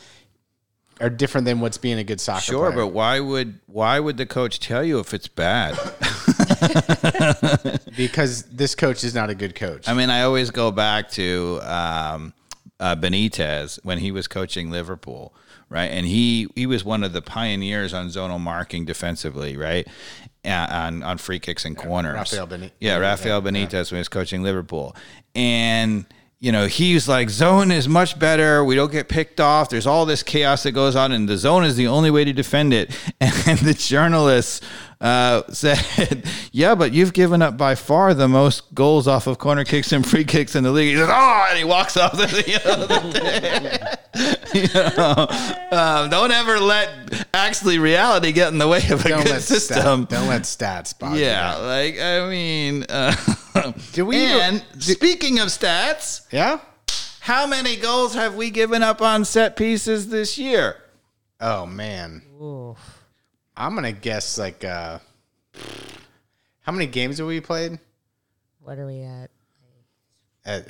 are 0.99 1.09
different 1.09 1.45
than 1.45 1.61
what's 1.61 1.77
being 1.77 1.97
a 1.97 2.03
good 2.03 2.19
soccer 2.19 2.41
Sure, 2.41 2.71
player. 2.73 2.83
but 2.83 2.87
why 2.87 3.21
would 3.21 3.59
why 3.67 4.01
would 4.01 4.17
the 4.17 4.25
coach 4.25 4.59
tell 4.59 4.83
you 4.83 4.99
if 4.99 5.13
it's 5.13 5.29
bad? 5.29 5.75
because 7.95 8.43
this 8.51 8.75
coach 8.75 9.05
is 9.05 9.15
not 9.15 9.29
a 9.29 9.35
good 9.35 9.55
coach. 9.55 9.87
I 9.87 9.93
mean, 9.93 10.09
I 10.09 10.23
always 10.23 10.51
go 10.51 10.71
back 10.71 11.09
to 11.11 11.61
um, 11.63 12.33
uh, 12.81 12.97
Benitez 12.97 13.79
when 13.83 13.99
he 13.99 14.11
was 14.11 14.27
coaching 14.27 14.71
Liverpool, 14.71 15.33
right? 15.69 15.85
And 15.87 16.05
he 16.05 16.49
he 16.55 16.65
was 16.65 16.83
one 16.83 17.05
of 17.05 17.13
the 17.13 17.21
pioneers 17.21 17.93
on 17.93 18.07
zonal 18.07 18.41
marking 18.41 18.83
defensively, 18.83 19.55
right? 19.55 19.87
On 20.49 21.03
on 21.03 21.17
free 21.17 21.39
kicks 21.39 21.65
and 21.65 21.77
corners. 21.77 22.13
Rafael 22.15 22.47
Beni- 22.47 22.71
Yeah, 22.79 22.97
Rafael 22.97 23.41
Benitez 23.41 23.91
when 23.91 23.97
he 23.97 23.99
was 23.99 24.09
coaching 24.09 24.41
Liverpool, 24.43 24.95
and 25.35 26.05
you 26.41 26.53
know, 26.53 26.67
he's 26.67 27.05
like, 27.09 27.29
zone 27.29 27.69
is 27.69 27.89
much 27.89 28.17
better. 28.17 28.63
We 28.63 28.73
don't 28.75 28.91
get 28.91 29.09
picked 29.09 29.41
off. 29.41 29.69
There's 29.69 29.85
all 29.85 30.05
this 30.05 30.23
chaos 30.23 30.63
that 30.63 30.71
goes 30.71 30.95
on, 30.95 31.11
and 31.11 31.27
the 31.27 31.35
zone 31.37 31.65
is 31.65 31.75
the 31.75 31.87
only 31.87 32.09
way 32.11 32.23
to 32.23 32.31
defend 32.33 32.73
it. 32.73 32.91
And 33.21 33.59
the 33.59 33.73
journalist 33.73 34.63
uh, 35.01 35.43
said, 35.51 36.25
Yeah, 36.51 36.75
but 36.75 36.91
you've 36.91 37.13
given 37.13 37.41
up 37.41 37.57
by 37.57 37.75
far 37.75 38.13
the 38.13 38.27
most 38.27 38.73
goals 38.73 39.07
off 39.07 39.27
of 39.27 39.37
corner 39.37 39.63
kicks 39.63 39.91
and 39.91 40.05
free 40.05 40.23
kicks 40.25 40.55
in 40.55 40.63
the 40.63 40.71
league. 40.71 40.89
He 40.91 40.97
says, 40.97 41.09
Oh, 41.11 41.47
and 41.49 41.57
he 41.57 41.63
walks 41.63 41.95
off 41.97 42.13
the, 42.13 42.43
you 42.47 42.59
know, 42.65 43.95
you 44.53 44.67
know, 44.97 45.27
um, 45.77 46.09
don't 46.09 46.31
ever 46.31 46.59
let 46.59 47.27
actually 47.33 47.79
reality 47.79 48.31
get 48.31 48.51
in 48.51 48.57
the 48.57 48.67
way 48.67 48.81
of 48.89 49.05
a 49.05 49.09
Don't 49.09 49.23
good 49.23 49.31
let 49.31 49.41
system. 49.43 50.05
Stat, 50.05 50.09
don't 50.09 50.27
let 50.27 50.41
stats 50.43 50.97
bother 50.97 51.17
you. 51.17 51.25
Yeah, 51.25 51.55
like 51.57 51.99
I 51.99 52.27
mean, 52.29 52.85
uh, 52.89 53.15
Did 53.93 54.03
we 54.03 54.17
And 54.17 54.57
even- 54.57 54.81
speaking 54.81 55.39
of 55.39 55.47
stats, 55.49 56.21
Yeah. 56.31 56.59
how 57.21 57.45
many 57.47 57.75
goals 57.75 58.15
have 58.15 58.35
we 58.35 58.49
given 58.49 58.83
up 58.83 59.01
on 59.01 59.23
set 59.25 59.55
pieces 59.55 60.09
this 60.09 60.37
year? 60.37 60.75
Oh 61.39 61.65
man. 61.65 62.21
Ooh. 62.41 62.75
I'm 63.59 63.75
gonna 63.75 63.91
guess 63.91 64.37
like 64.37 64.63
uh 64.63 64.99
how 66.61 66.71
many 66.71 66.85
games 66.87 67.17
have 67.17 67.27
we 67.27 67.41
played? 67.41 67.77
What 68.61 68.79
are 68.79 68.85
we 68.85 69.01
at? 69.01 69.29
At 70.45 70.67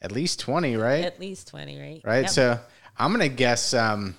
at 0.00 0.12
least 0.12 0.38
twenty, 0.38 0.76
right? 0.76 1.04
At 1.04 1.18
least 1.18 1.48
20, 1.48 1.80
right? 1.80 2.00
right. 2.04 2.22
Yep. 2.22 2.30
So 2.30 2.60
I'm 2.96 3.10
gonna 3.10 3.28
guess 3.28 3.74
um 3.74 4.14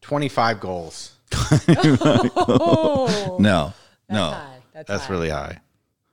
twenty 0.00 0.30
five 0.30 0.58
goals. 0.58 1.12
oh, 1.68 3.36
No, 3.40 3.74
that's 4.08 4.16
no, 4.16 4.30
high. 4.30 4.56
That's, 4.72 4.88
that's 4.88 5.04
high. 5.04 5.12
really 5.12 5.30
high. 5.30 5.60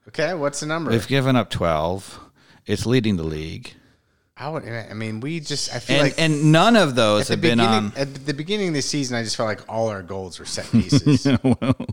Okay, 0.08 0.34
what's 0.34 0.60
the 0.60 0.66
number? 0.66 0.90
We've 0.90 1.08
given 1.08 1.34
up 1.34 1.48
twelve. 1.48 2.20
It's 2.66 2.84
leading 2.84 3.16
the 3.16 3.24
league, 3.24 3.72
I 4.42 4.48
would 4.48 4.64
I 4.66 4.92
mean 4.94 5.20
we 5.20 5.38
just 5.38 5.72
I 5.72 5.78
feel 5.78 5.98
and 5.98 6.04
like 6.04 6.14
and 6.18 6.50
none 6.50 6.74
of 6.74 6.96
those 6.96 7.28
have 7.28 7.40
been 7.40 7.60
on. 7.60 7.74
Um, 7.74 7.92
at 7.94 8.26
the 8.26 8.34
beginning 8.34 8.68
of 8.68 8.74
the 8.74 8.82
season 8.82 9.16
I 9.16 9.22
just 9.22 9.36
felt 9.36 9.46
like 9.46 9.60
all 9.68 9.88
our 9.88 10.02
goals 10.02 10.40
were 10.40 10.46
set 10.46 10.68
pieces. 10.72 11.26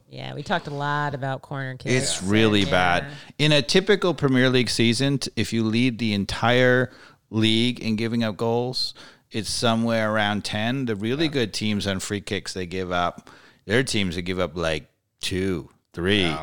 Yeah, 0.10 0.34
we 0.34 0.44
talked 0.44 0.68
a 0.68 0.74
lot 0.74 1.14
about 1.14 1.44
corner 1.44 1.76
kicks. 1.76 1.96
It's 1.96 2.24
really 2.24 2.64
and, 2.64 2.72
bad. 2.72 3.06
In 3.38 3.52
a 3.54 3.62
typical 3.62 4.14
Premier 4.14 4.50
League 4.50 4.70
season, 4.70 5.20
if 5.36 5.54
you 5.54 5.64
lead 5.64 5.98
the 5.98 6.14
entire 6.14 6.92
league 7.30 7.80
in 7.80 7.96
giving 7.96 8.24
up 8.24 8.36
goals, 8.36 8.96
it's 9.32 9.50
somewhere 9.50 10.12
around 10.12 10.44
10. 10.44 10.86
The 10.86 10.96
really 10.96 11.30
good 11.30 11.54
teams 11.54 11.88
on 11.88 12.00
free 12.00 12.20
kicks, 12.20 12.54
they 12.54 12.66
give 12.66 12.92
up, 12.92 13.30
their 13.66 13.82
teams 13.84 14.16
that 14.16 14.24
give 14.24 14.40
up 14.40 14.58
like 14.58 14.90
two, 15.22 15.70
three, 15.94 16.36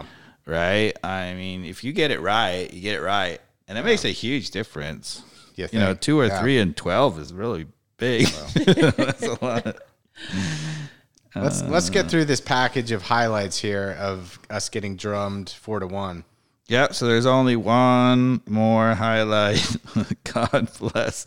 right? 0.47 0.93
I 1.05 1.35
mean, 1.35 1.67
if 1.67 1.85
you 1.85 1.93
get 1.93 2.11
it 2.11 2.21
right, 2.21 2.73
you 2.73 2.81
get 2.81 2.95
it 2.95 3.03
right. 3.03 3.41
And 3.69 3.77
it 3.77 3.85
makes 3.85 4.07
a 4.07 4.11
huge 4.11 4.53
difference. 4.53 5.23
You 5.57 5.69
You 5.73 5.79
know, 5.81 5.95
two 5.95 6.19
or 6.21 6.27
Yeah. 6.27 6.41
three 6.41 6.59
and 6.59 6.77
12 6.77 7.19
is 7.19 7.33
really 7.33 7.67
big. 7.99 8.27
That's 8.55 9.23
a 9.23 9.39
lot. 9.45 9.77
let's 11.35 11.63
let's 11.63 11.91
get 11.91 12.09
through 12.11 12.25
this 12.27 12.41
package 12.41 12.91
of 12.93 13.03
highlights 13.03 13.59
here 13.59 13.97
of 13.99 14.39
us 14.51 14.69
getting 14.69 14.97
drummed 14.97 15.51
four 15.51 15.81
to 15.81 15.87
one. 15.87 16.25
Yeah, 16.69 16.91
so 16.91 17.07
there's 17.07 17.27
only 17.27 17.55
one 17.55 18.41
more 18.49 18.95
highlight. 18.95 19.77
God 20.25 20.69
bless. 20.81 21.25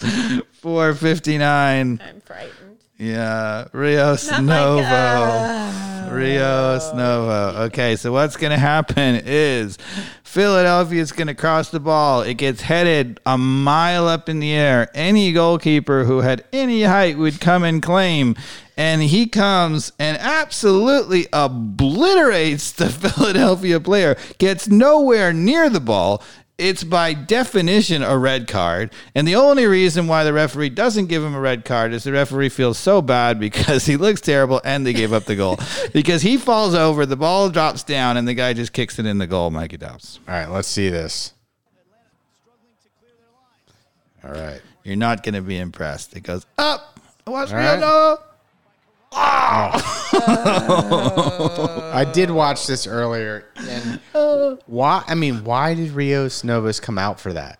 459. 0.52 2.02
I'm 2.04 2.22
frightened. 2.22 2.52
Yeah, 3.00 3.70
Rios 3.72 4.30
Not 4.30 4.44
Novo. 4.44 4.82
like, 4.82 4.92
uh, 4.92 6.10
Rios 6.12 6.94
Novo. 6.94 7.64
Okay, 7.68 7.96
so 7.96 8.12
what's 8.12 8.36
going 8.36 8.52
to 8.52 8.58
happen 8.58 9.22
is 9.26 9.78
Philadelphia's 10.24 11.14
going 11.14 11.28
to 11.28 11.34
cross 11.34 11.70
the 11.70 11.80
ball. 11.80 12.24
It 12.24 12.34
gets 12.34 12.60
headed 12.62 13.22
a 13.26 13.38
mile 13.38 14.06
up 14.06 14.28
in 14.28 14.42
the 14.42 14.52
air. 14.52 14.90
Any 14.94 15.32
goalkeeper 15.32 16.04
who 16.04 16.20
had 16.20 16.44
any 16.52 16.84
height 16.84 17.18
would 17.18 17.40
come 17.40 17.64
and 17.64 17.82
claim. 17.82 18.36
And 18.76 19.02
he 19.02 19.28
comes 19.28 19.94
and 19.98 20.18
absolutely 20.18 21.28
obliterates 21.32 22.74
the 22.74 22.90
Philadelphia 22.90 23.80
player, 23.80 24.18
gets 24.40 24.68
nowhere 24.68 25.32
near 25.32 25.70
the 25.70 25.80
ball. 25.80 26.22
It's 26.60 26.84
by 26.84 27.14
definition 27.14 28.04
a 28.04 28.18
red 28.18 28.48
card. 28.48 28.92
And 29.16 29.26
the 29.26 29.36
only 29.36 29.66
reason 29.66 30.08
why 30.08 30.26
the 30.26 30.34
referee 30.34 30.70
doesn't 30.70 31.08
give 31.08 31.24
him 31.24 31.34
a 31.34 31.40
red 31.40 31.64
card 31.64 31.94
is 31.94 32.04
the 32.04 32.12
referee 32.12 32.50
feels 32.50 32.78
so 32.78 33.02
bad 33.02 33.40
because 33.40 33.86
he 33.88 33.96
looks 33.96 34.20
terrible 34.20 34.60
and 34.66 34.86
they 34.86 34.94
gave 34.94 35.14
up 35.14 35.24
the 35.24 35.38
goal. 35.38 35.58
because 35.94 36.22
he 36.22 36.38
falls 36.38 36.76
over, 36.76 37.06
the 37.06 37.16
ball 37.16 37.50
drops 37.50 37.84
down, 37.84 38.18
and 38.18 38.28
the 38.28 38.34
guy 38.34 38.54
just 38.54 38.74
kicks 38.74 39.00
it 39.00 39.06
in 39.06 39.18
the 39.18 39.28
goal, 39.28 39.50
Mikey 39.50 39.78
Dobbs. 39.78 40.20
All 40.28 40.34
right, 40.34 40.50
let's 40.50 40.68
see 40.68 40.90
this. 40.90 41.34
All 44.24 44.32
right. 44.32 44.62
You're 44.84 44.98
not 44.98 45.24
going 45.24 45.36
to 45.36 45.42
be 45.42 45.58
impressed. 45.58 46.16
It 46.16 46.24
goes 46.24 46.46
up. 46.58 47.00
What's 47.26 47.52
All 47.52 47.58
right. 47.58 48.20
No. 49.50 49.72
I 51.94 52.06
did 52.12 52.32
watch 52.32 52.68
this 52.68 52.86
earlier, 52.88 53.46
and 53.58 54.00
why? 54.68 55.04
I 55.08 55.16
mean, 55.16 55.44
why 55.44 55.74
did 55.74 55.92
Rios 55.92 56.44
Novas 56.44 56.80
come 56.80 56.98
out 56.98 57.20
for 57.20 57.34
that? 57.34 57.60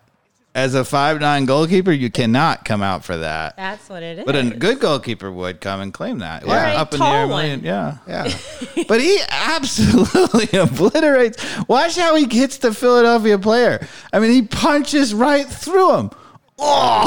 As 0.52 0.74
a 0.74 0.84
five 0.84 1.20
nine 1.20 1.44
goalkeeper, 1.44 1.92
you 1.92 2.10
cannot 2.10 2.64
come 2.64 2.82
out 2.82 3.04
for 3.04 3.16
that. 3.18 3.56
That's 3.56 3.88
what 3.88 4.02
it 4.02 4.18
is. 4.18 4.24
But 4.24 4.34
a 4.34 4.50
good 4.50 4.80
goalkeeper 4.80 5.30
would 5.30 5.60
come 5.60 5.80
and 5.80 5.94
claim 5.94 6.18
that. 6.18 6.42
Or 6.44 6.48
a 6.48 6.74
up 6.74 6.92
in 6.92 6.98
the 6.98 7.06
air, 7.06 7.26
tall 7.26 7.28
million- 7.38 7.60
one. 7.60 7.66
yeah. 7.66 7.98
Yeah, 8.08 8.84
But 8.88 9.00
he 9.00 9.20
absolutely 9.30 10.58
obliterates. 10.58 11.44
Watch 11.68 11.96
how 11.96 12.16
he 12.16 12.26
hits 12.28 12.58
the 12.58 12.74
Philadelphia 12.74 13.38
player. 13.38 13.86
I 14.12 14.18
mean, 14.18 14.32
he 14.32 14.42
punches 14.42 15.14
right 15.14 15.46
through 15.46 15.96
him. 15.96 16.10
yeah. 16.58 17.06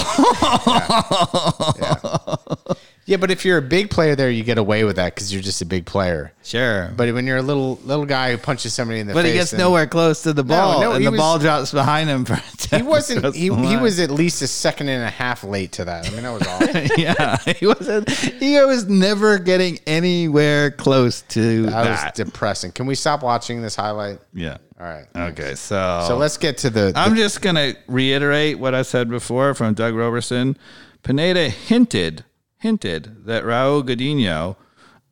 Oh. 2.05 2.57
Yeah, 3.05 3.17
but 3.17 3.31
if 3.31 3.43
you're 3.43 3.57
a 3.57 3.61
big 3.61 3.89
player 3.89 4.15
there, 4.15 4.29
you 4.31 4.43
get 4.43 4.57
away 4.57 4.85
with 4.85 4.95
that 4.95 5.13
because 5.13 5.33
you're 5.33 5.41
just 5.41 5.61
a 5.61 5.65
big 5.65 5.85
player. 5.85 6.31
Sure. 6.43 6.87
But, 6.95 7.07
But 7.07 7.13
when 7.15 7.27
you're 7.27 7.37
a 7.37 7.41
little 7.41 7.77
little 7.83 8.05
guy 8.05 8.31
who 8.31 8.37
punches 8.37 8.73
somebody 8.73 8.99
in 9.01 9.07
the 9.07 9.13
face, 9.13 9.21
but 9.23 9.25
he 9.27 9.33
gets 9.33 9.51
nowhere 9.51 9.87
close 9.87 10.23
to 10.23 10.31
the 10.31 10.43
ball, 10.43 10.79
no, 10.79 10.93
and 10.93 11.05
the 11.05 11.11
was- 11.11 11.19
ball 11.19 11.37
drops 11.39 11.71
behind 11.73 12.09
him 12.09 12.23
for 12.23 12.35
He 12.75 12.81
wasn't. 12.81 13.35
He, 13.43 13.53
he 13.53 13.77
was 13.77 13.99
at 13.99 14.09
least 14.09 14.41
a 14.41 14.47
second 14.47 14.87
and 14.89 15.03
a 15.03 15.09
half 15.09 15.43
late 15.43 15.73
to 15.73 15.85
that. 15.85 16.07
I 16.07 16.11
mean, 16.11 16.23
that 16.23 16.31
was 16.31 16.47
awful. 16.47 16.97
yeah, 16.97 17.37
he 17.53 17.67
wasn't. 17.67 18.09
He 18.09 18.57
was 18.61 18.87
never 18.87 19.37
getting 19.37 19.79
anywhere 19.85 20.71
close 20.71 21.21
to 21.29 21.63
That 21.67 22.05
was 22.05 22.11
depressing. 22.13 22.71
Can 22.71 22.85
we 22.85 22.95
stop 22.95 23.21
watching 23.21 23.61
this 23.61 23.75
highlight? 23.75 24.19
yeah. 24.33 24.57
All 24.79 24.87
right. 24.89 25.05
Okay. 25.15 25.55
So 25.55 26.05
So 26.07 26.17
let's 26.17 26.37
get 26.37 26.57
to 26.59 26.69
the. 26.69 26.91
the- 26.91 26.99
I'm 26.99 27.15
just 27.15 27.41
going 27.41 27.55
to 27.55 27.75
reiterate 27.87 28.59
what 28.59 28.73
I 28.75 28.81
said 28.81 29.09
before 29.09 29.53
from 29.53 29.73
Doug 29.75 29.93
Roberson. 29.93 30.57
Pineda 31.03 31.49
hinted 31.49 32.23
hinted 32.63 33.25
that 33.25 33.43
Raul 33.43 33.83
Gudino 33.83 34.55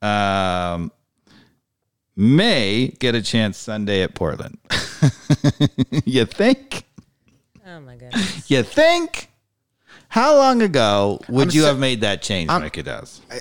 um, 0.02 0.90
may 2.16 2.88
get 2.98 3.14
a 3.14 3.22
chance 3.22 3.58
Sunday 3.58 4.04
at 4.04 4.16
Portland. 4.16 4.58
you 6.06 6.24
think? 6.24 6.86
oh 7.68 7.82
my 7.82 7.98
goodness. 7.98 8.50
You 8.50 8.64
think? 8.64 9.31
How 10.12 10.36
long 10.36 10.62
ago 10.62 11.22
would 11.30 11.48
I'm 11.48 11.56
you 11.56 11.62
so- 11.62 11.68
have 11.68 11.80
made 11.80 12.02
that 12.02 12.22
change, 12.22 12.50
I'm- 12.50 12.70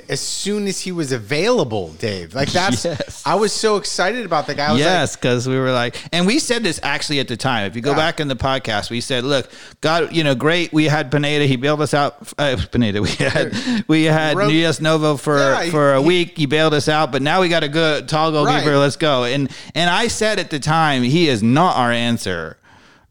as 0.09 0.21
soon 0.21 0.69
as 0.69 0.81
he 0.81 0.93
was 0.93 1.11
available, 1.11 1.89
Dave. 1.99 2.33
Like 2.33 2.53
that's. 2.53 2.85
Yes. 2.91 3.23
I 3.27 3.35
was 3.35 3.53
so 3.53 3.77
excited 3.77 4.25
about 4.25 4.47
the 4.47 4.55
guy. 4.55 4.69
I 4.69 4.73
was 4.73 4.81
Yes, 4.81 5.17
because 5.17 5.49
we 5.49 5.59
were 5.59 5.73
like, 5.73 5.97
and 6.13 6.27
we 6.29 6.39
said 6.39 6.63
this 6.63 6.79
actually 6.85 7.19
at 7.19 7.27
the 7.27 7.37
time. 7.37 7.67
If 7.67 7.75
you 7.75 7.83
go 7.83 7.91
Yeah. 7.91 7.97
back 7.97 8.21
in 8.21 8.29
the 8.29 8.37
podcast, 8.37 8.89
we 8.89 9.01
said, 9.01 9.25
"Look, 9.25 9.51
God, 9.81 10.15
you 10.15 10.23
know, 10.23 10.37
great. 10.37 10.73
We 10.73 10.85
had 10.85 11.11
Pineda. 11.11 11.47
He 11.47 11.57
bailed 11.57 11.83
us 11.83 11.93
out. 11.93 12.33
Uh, 12.39 12.57
Pineda. 12.71 13.03
We 13.03 13.11
had 13.11 13.53
we 13.89 14.05
had 14.05 14.37
Rios 14.37 14.81
Novo 14.81 15.17
for 15.17 15.39
Yeah, 15.39 15.71
for 15.71 15.95
a 15.95 16.01
he- 16.01 16.07
week. 16.07 16.39
He 16.39 16.47
bailed 16.47 16.73
us 16.75 16.89
out, 16.89 17.11
but 17.11 17.21
now 17.21 17.41
we 17.41 17.49
got 17.49 17.65
a 17.65 17.69
good 17.69 18.09
tall 18.09 18.31
goalkeeper. 18.31 18.71
Right. 18.71 18.77
Let's 18.77 18.97
go." 18.97 19.25
And 19.25 19.51
and 19.75 19.91
I 19.91 20.07
said 20.07 20.39
at 20.39 20.51
the 20.51 20.61
time, 20.61 21.03
he 21.03 21.29
is 21.29 21.43
not 21.43 21.77
our 21.77 21.91
answer, 21.91 22.57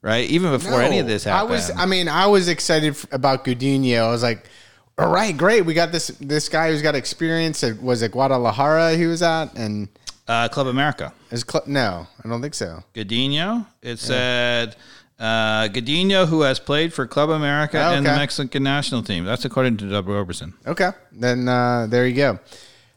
right? 0.01 0.29
Even 0.29 0.51
before 0.51 0.81
any 0.81 0.99
of 0.99 1.07
this 1.07 1.23
happened. 1.23 1.49
I 1.51 1.51
was. 1.53 1.71
I 1.75 1.85
mean, 1.85 2.07
I 2.07 2.27
was 2.27 2.47
excited 2.47 2.95
about 3.11 3.45
Gudino. 3.45 3.99
I 4.07 4.09
was 4.11 4.23
like, 4.23 4.45
all 4.97 5.11
right, 5.11 5.35
great. 5.35 5.65
We 5.65 5.73
got 5.73 5.91
this 5.91 6.07
this 6.19 6.49
guy 6.49 6.69
who's 6.71 6.81
got 6.81 6.95
experience. 6.95 7.63
It 7.63 7.81
was 7.81 8.03
at 8.03 8.11
Guadalajara 8.11 8.95
he 8.95 9.05
was 9.05 9.21
at, 9.21 9.55
and 9.55 9.87
uh, 10.27 10.47
Club 10.49 10.67
America. 10.67 11.13
his 11.29 11.45
cl- 11.49 11.63
no, 11.67 12.07
I 12.23 12.27
don't 12.29 12.41
think 12.41 12.53
so. 12.53 12.83
Gudino. 12.93 13.65
It 13.81 13.99
said. 13.99 14.75
Uh, 15.19 15.67
Gudino, 15.67 16.25
who 16.25 16.43
has 16.43 16.61
played 16.61 16.93
for 16.93 17.05
Club 17.05 17.29
America 17.29 17.77
Oh, 17.77 17.93
and 17.93 18.05
the. 18.05 18.11
Mexican 18.15 18.63
national 18.63 19.03
team. 19.03 19.25
That's 19.25 19.43
according 19.43 19.75
to 19.79 19.89
Doug 19.89 20.07
Roberson. 20.07 20.53
Okay, 20.65 20.91
then 21.11 21.49
uh, 21.49 21.87
there 21.89 22.07
you 22.07 22.15
go. 22.15 22.39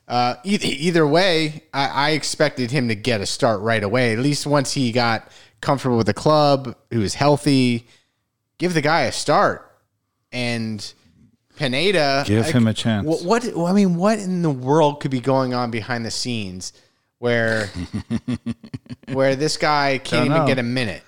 Uh, 0.06 0.36
either, 0.44 0.66
either 0.68 1.04
way, 1.04 1.64
I, 1.74 1.88
I 1.88 2.10
expected 2.10 2.70
him 2.70 2.86
to 2.86 2.94
get 2.94 3.20
a 3.20 3.26
start 3.26 3.60
right 3.62 3.82
away. 3.82 4.12
At 4.12 4.20
least 4.20 4.46
once 4.46 4.72
he 4.72 4.92
got 4.92 5.26
comfortable 5.62 5.96
with 5.96 6.06
the 6.06 6.14
club, 6.14 6.76
who 6.90 7.00
is 7.00 7.14
healthy. 7.14 7.86
Give 8.58 8.74
the 8.74 8.82
guy 8.82 9.02
a 9.02 9.12
start, 9.12 9.74
and 10.30 10.92
Pineda 11.56 12.24
Give 12.26 12.44
him 12.44 12.66
a 12.66 12.74
chance. 12.74 13.06
What, 13.06 13.44
what 13.54 13.70
I 13.70 13.72
mean, 13.72 13.96
what 13.96 14.18
in 14.18 14.42
the 14.42 14.50
world 14.50 15.00
could 15.00 15.10
be 15.10 15.20
going 15.20 15.54
on 15.54 15.70
behind 15.70 16.04
the 16.04 16.10
scenes 16.10 16.74
where 17.18 17.70
where 19.12 19.36
this 19.36 19.56
guy 19.56 19.98
can't 19.98 20.10
Don't 20.10 20.26
even 20.26 20.38
know. 20.38 20.46
get 20.46 20.58
a 20.58 20.62
minute? 20.62 21.02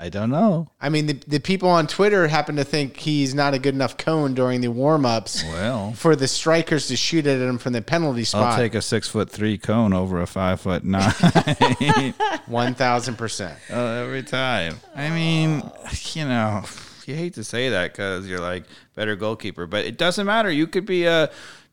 I 0.00 0.10
don't 0.10 0.30
know. 0.30 0.70
I 0.80 0.90
mean, 0.90 1.06
the, 1.06 1.14
the 1.26 1.40
people 1.40 1.68
on 1.68 1.88
Twitter 1.88 2.28
happen 2.28 2.54
to 2.54 2.64
think 2.64 2.96
he's 2.98 3.34
not 3.34 3.52
a 3.52 3.58
good 3.58 3.74
enough 3.74 3.96
cone 3.96 4.32
during 4.32 4.60
the 4.60 4.68
warm 4.68 5.04
ups 5.04 5.42
Well, 5.42 5.92
for 5.92 6.14
the 6.14 6.28
strikers 6.28 6.86
to 6.86 6.96
shoot 6.96 7.26
at 7.26 7.40
him 7.40 7.58
from 7.58 7.72
the 7.72 7.82
penalty 7.82 8.22
spot. 8.22 8.52
I'll 8.52 8.56
take 8.56 8.76
a 8.76 8.82
six 8.82 9.08
foot 9.08 9.28
three 9.28 9.58
cone 9.58 9.92
over 9.92 10.22
a 10.22 10.26
five 10.26 10.60
foot 10.60 10.84
nine 10.84 12.14
One 12.46 12.74
thousand 12.74 13.16
percent. 13.16 13.58
uh, 13.70 13.74
every 14.04 14.22
time. 14.22 14.76
I 14.94 15.10
mean, 15.10 15.68
you 16.12 16.24
know, 16.24 16.62
you 17.06 17.16
hate 17.16 17.34
to 17.34 17.42
say 17.42 17.70
that 17.70 17.92
because 17.92 18.28
you're 18.28 18.38
like 18.40 18.64
better 18.94 19.16
goalkeeper, 19.16 19.66
but 19.66 19.84
it 19.84 19.98
doesn't 19.98 20.26
matter. 20.26 20.50
You 20.50 20.68
could 20.68 20.86
be 20.86 21.06
a 21.06 21.28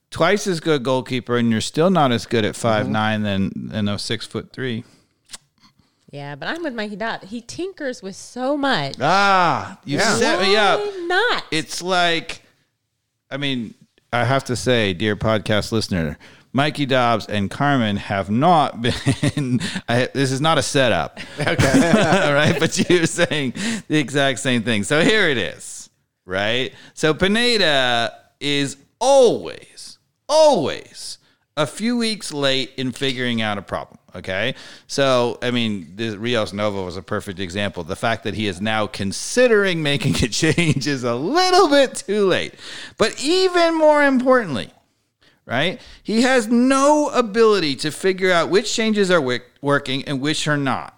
twice 0.10 0.48
as 0.48 0.60
good 0.60 0.82
goalkeeper, 0.82 1.38
and 1.38 1.52
you're 1.52 1.62
still 1.62 1.92
not 1.92 2.12
as 2.12 2.26
good 2.26 2.44
at 2.44 2.56
5 2.56 2.90
nine 2.90 3.22
than 3.22 3.52
than 3.56 3.88
a 3.88 4.00
six 4.00 4.26
foot 4.26 4.52
three. 4.52 4.84
Yeah, 6.16 6.36
but 6.36 6.48
I'm 6.48 6.64
with 6.64 6.74
Mikey 6.74 6.96
Dot. 6.96 7.26
He 7.26 7.42
tinkers 7.42 8.02
with 8.02 8.16
so 8.16 8.56
much. 8.56 8.96
Ah, 9.02 9.78
you 9.84 9.98
Yeah. 9.98 10.16
set 10.16 10.40
me 10.42 10.56
up. 10.56 10.80
Why 10.80 11.06
not? 11.08 11.44
It's 11.52 11.82
like, 11.82 12.42
I 13.30 13.36
mean, 13.36 13.74
I 14.14 14.24
have 14.24 14.46
to 14.46 14.56
say, 14.56 14.94
dear 14.94 15.18
podcast 15.18 15.74
listener, 15.74 16.18
Mikey 16.54 16.86
Dobbs 16.86 17.26
and 17.26 17.52
Carmen 17.52 17.98
have 17.98 18.30
not 18.30 18.82
been. 18.82 19.60
I, 19.90 20.08
this 20.14 20.32
is 20.32 20.40
not 20.40 20.58
a 20.58 20.62
setup. 20.64 21.20
Okay. 21.42 21.92
All 22.26 22.34
right. 22.34 22.56
But 22.58 22.90
you're 22.90 23.08
saying 23.08 23.54
the 23.90 23.98
exact 23.98 24.40
same 24.40 24.64
thing. 24.64 24.84
So 24.86 25.02
here 25.02 25.28
it 25.28 25.38
is. 25.38 25.90
Right. 26.26 26.72
So 26.94 27.14
Pineda 27.14 28.18
is 28.40 28.78
always, 29.02 30.00
always 30.30 31.18
a 31.58 31.66
few 31.66 31.98
weeks 31.98 32.34
late 32.34 32.72
in 32.78 32.92
figuring 32.92 33.42
out 33.42 33.58
a 33.58 33.62
problem. 33.62 33.98
Okay. 34.16 34.56
So, 34.88 35.38
I 35.42 35.52
mean, 35.52 35.88
this 35.96 36.16
Rios 36.16 36.54
Novo 36.54 36.86
was 36.86 36.96
a 36.98 37.02
perfect 37.02 37.40
example. 37.40 37.84
The 37.84 37.96
fact 37.96 38.24
that 38.24 38.34
he 38.34 38.48
is 38.48 38.62
now 38.62 38.88
considering 38.88 39.84
making 39.84 40.16
a 40.24 40.28
change 40.28 40.88
is 40.88 41.04
a 41.04 41.16
little 41.16 41.70
bit 41.70 41.96
too 41.96 42.26
late. 42.26 42.54
But 42.98 43.22
even 43.22 43.76
more 43.76 44.04
importantly, 44.04 44.72
right? 45.46 45.82
He 46.04 46.22
has 46.22 46.48
no 46.48 47.10
ability 47.10 47.76
to 47.78 47.92
figure 47.92 48.32
out 48.32 48.50
which 48.50 48.74
changes 48.74 49.12
are 49.12 49.22
wick- 49.22 49.52
working 49.62 50.04
and 50.06 50.22
which 50.22 50.48
are 50.48 50.58
not. 50.58 50.94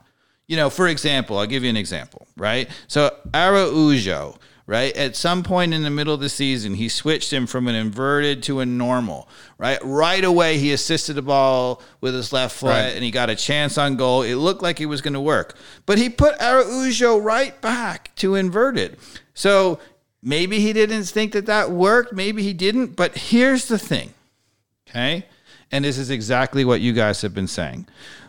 You 0.48 0.56
know, 0.56 0.70
for 0.70 0.88
example, 0.88 1.38
I'll 1.38 1.46
give 1.46 1.64
you 1.64 1.70
an 1.70 1.78
example, 1.78 2.28
right? 2.38 2.70
So 2.88 3.14
Araujo, 3.34 4.40
right? 4.68 4.96
At 4.98 5.16
some 5.16 5.42
point 5.44 5.74
in 5.74 5.82
the 5.84 5.90
middle 5.90 6.14
of 6.14 6.20
the 6.20 6.30
season, 6.30 6.76
he 6.76 6.90
switched 6.90 7.32
him 7.34 7.48
from 7.48 7.68
an 7.68 7.74
inverted 7.76 8.44
to 8.44 8.60
a 8.60 8.66
normal, 8.66 9.28
right? 9.58 9.80
Right 9.82 10.24
away, 10.24 10.58
he 10.60 10.72
assisted 10.74 11.14
the 11.14 11.22
ball 11.22 11.82
with 12.02 12.14
his 12.14 12.32
left 12.34 12.58
foot 12.58 12.68
Right. 12.68 12.94
and 12.94 13.04
he 13.04 13.10
got 13.10 13.30
a 13.30 13.36
chance 13.36 13.78
on 13.78 13.96
goal. 13.96 14.22
It 14.24 14.36
looked 14.36 14.62
like 14.62 14.80
it 14.82 14.86
was 14.88 15.02
going 15.02 15.14
to 15.14 15.22
work, 15.22 15.56
but 15.86 15.98
he 15.98 16.10
put 16.10 16.40
Araujo 16.42 17.18
right 17.18 17.60
back 17.62 18.14
to 18.18 18.36
inverted. 18.36 18.98
So 19.34 19.80
maybe 20.22 20.60
he 20.60 20.74
didn't 20.74 21.06
think 21.06 21.32
that 21.32 21.46
that 21.46 21.72
worked. 21.72 22.12
Maybe 22.14 22.44
he 22.44 22.54
didn't. 22.54 22.96
But 22.98 23.16
here's 23.18 23.68
the 23.70 23.80
thing. 23.80 24.14
Okay. 24.90 25.26
And 25.72 25.86
this 25.86 25.98
is 25.98 26.10
exactly 26.10 26.64
what 26.66 26.82
you 26.82 26.92
guys 26.94 27.22
have 27.22 27.34
been 27.34 27.48
saying. 27.48 27.88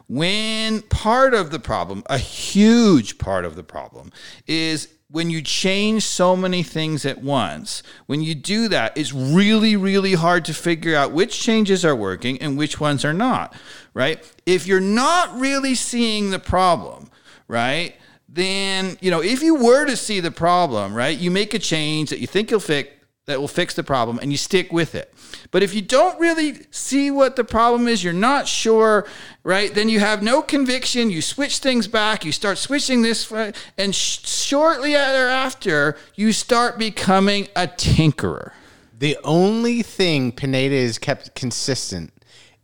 When 0.09 0.83
part 0.83 1.35
of 1.35 1.51
the 1.51 1.59
problem, 1.59 2.03
a 2.07 2.19
huge 2.19 3.19
part 3.19 3.45
of 3.45 3.57
the 3.57 3.63
problem, 3.63 4.11
is 4.47 4.89
when 5.11 5.31
you 5.31 5.41
change 5.41 6.05
so 6.05 6.37
many 6.37 6.63
things 6.63 7.07
at 7.07 7.23
once, 7.23 7.83
when 8.07 8.21
you 8.21 8.35
do 8.35 8.69
that, 8.69 8.97
it's 8.97 9.13
really, 9.13 9.75
really 9.75 10.13
hard 10.13 10.45
to 10.45 10.53
figure 10.53 10.95
out 10.95 11.13
which 11.13 11.41
changes 11.41 11.83
are 11.85 11.97
working 11.97 12.41
and 12.43 12.59
which 12.59 12.79
ones 12.79 13.07
are 13.07 13.15
not, 13.15 13.55
right? 13.95 14.23
If 14.45 14.67
you're 14.67 14.81
not 14.81 15.39
really 15.39 15.75
seeing 15.75 16.31
the 16.31 16.39
problem, 16.39 17.11
right? 17.47 17.97
Then, 18.29 18.99
you 19.01 19.11
know, 19.11 19.23
if 19.23 19.43
you 19.43 19.55
were 19.55 19.87
to 19.87 19.97
see 19.97 20.21
the 20.21 20.31
problem, 20.31 20.93
right, 20.93 21.17
you 21.17 21.31
make 21.31 21.55
a 21.55 21.59
change 21.59 22.11
that 22.11 22.19
you 22.19 22.27
think 22.27 22.51
you'll 22.51 22.61
fix, 22.61 22.91
that 23.29 23.39
will 23.39 23.47
fix 23.47 23.75
the 23.75 23.85
problem 23.85 24.19
and 24.21 24.33
you 24.33 24.39
stick 24.39 24.73
with 24.73 24.95
it. 24.95 25.13
But 25.51 25.63
if 25.63 25.75
you 25.75 25.83
don't 25.83 26.19
really 26.19 26.63
see 26.71 27.11
what 27.11 27.37
the 27.37 27.45
problem 27.45 27.87
is, 27.87 28.03
you're 28.03 28.15
not 28.15 28.49
sure, 28.49 29.07
right? 29.45 29.73
Then 29.73 29.91
you 29.91 30.01
have 30.01 30.23
no 30.23 30.41
conviction. 30.41 31.11
You 31.11 31.21
switch 31.21 31.59
things 31.59 31.87
back. 31.87 32.25
You 32.25 32.33
start 32.33 32.57
switching 32.57 33.03
this, 33.03 33.31
way, 33.31 33.53
and 33.77 33.95
sh- 33.95 34.27
shortly 34.27 34.95
thereafter, 34.95 35.97
you 36.17 36.33
start 36.33 36.79
becoming 36.79 37.49
a 37.55 37.67
tinkerer. 37.69 38.53
The 38.99 39.19
only 39.23 39.83
thing 39.83 40.33
Pineda 40.33 40.75
is 40.75 40.99
kept 40.99 41.35
consistent 41.35 42.11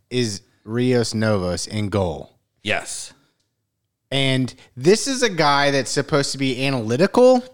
is 0.09 0.41
Rios 0.63 1.13
Novos 1.13 1.67
in 1.67 1.89
goal. 1.89 2.39
Yes. 2.63 3.13
And 4.09 4.53
this 4.75 5.07
is 5.07 5.21
a 5.21 5.29
guy 5.29 5.69
that's 5.69 5.91
supposed 5.91 6.31
to 6.31 6.39
be 6.39 6.65
analytical 6.65 7.43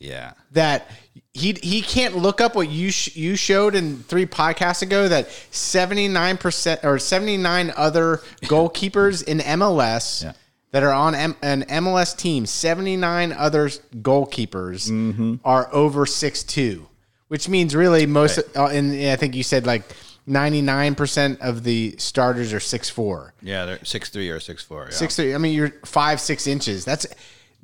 Yeah. 0.00 0.32
that 0.52 0.90
he 1.34 1.52
he 1.62 1.80
can't 1.80 2.16
look 2.16 2.40
up 2.40 2.54
what 2.56 2.68
you 2.68 2.90
sh- 2.90 3.14
you 3.16 3.36
showed 3.36 3.74
in 3.76 3.98
three 4.02 4.26
podcasts 4.26 4.82
ago 4.82 5.06
that 5.08 5.28
79% 5.28 6.84
or 6.84 6.98
79 6.98 7.72
other 7.76 8.16
goalkeepers 8.42 9.22
in 9.22 9.38
MLS 9.38 10.24
Yeah. 10.24 10.32
that 10.72 10.82
are 10.82 10.92
on 10.92 11.14
M- 11.14 11.36
an 11.42 11.62
MLS 11.64 12.16
team 12.16 12.46
79 12.46 13.32
other 13.32 13.68
goalkeepers 13.68 14.90
Mm-hmm. 14.90 15.34
are 15.44 15.68
over 15.72 16.04
6'2 16.04 16.86
which 17.28 17.48
means 17.48 17.76
really 17.76 18.06
most 18.06 18.38
uh, 18.56 18.66
and 18.66 18.92
I 18.92 19.14
think 19.16 19.36
you 19.36 19.44
said 19.44 19.66
like 19.66 19.84
99% 20.28 21.38
of 21.40 21.62
the 21.64 21.94
starters 21.98 22.52
are 22.52 22.58
6'4 22.58 23.30
Yeah, 23.42 23.64
they're 23.66 23.84
six 23.84 24.10
three 24.10 24.30
or 24.30 24.40
six 24.40 24.62
four. 24.62 24.86
Yeah. 24.90 24.96
Six 24.96 25.16
three. 25.16 25.34
I 25.34 25.38
mean, 25.38 25.54
you're 25.54 25.70
five 25.84 26.20
six 26.20 26.46
inches. 26.46 26.84
That's 26.84 27.06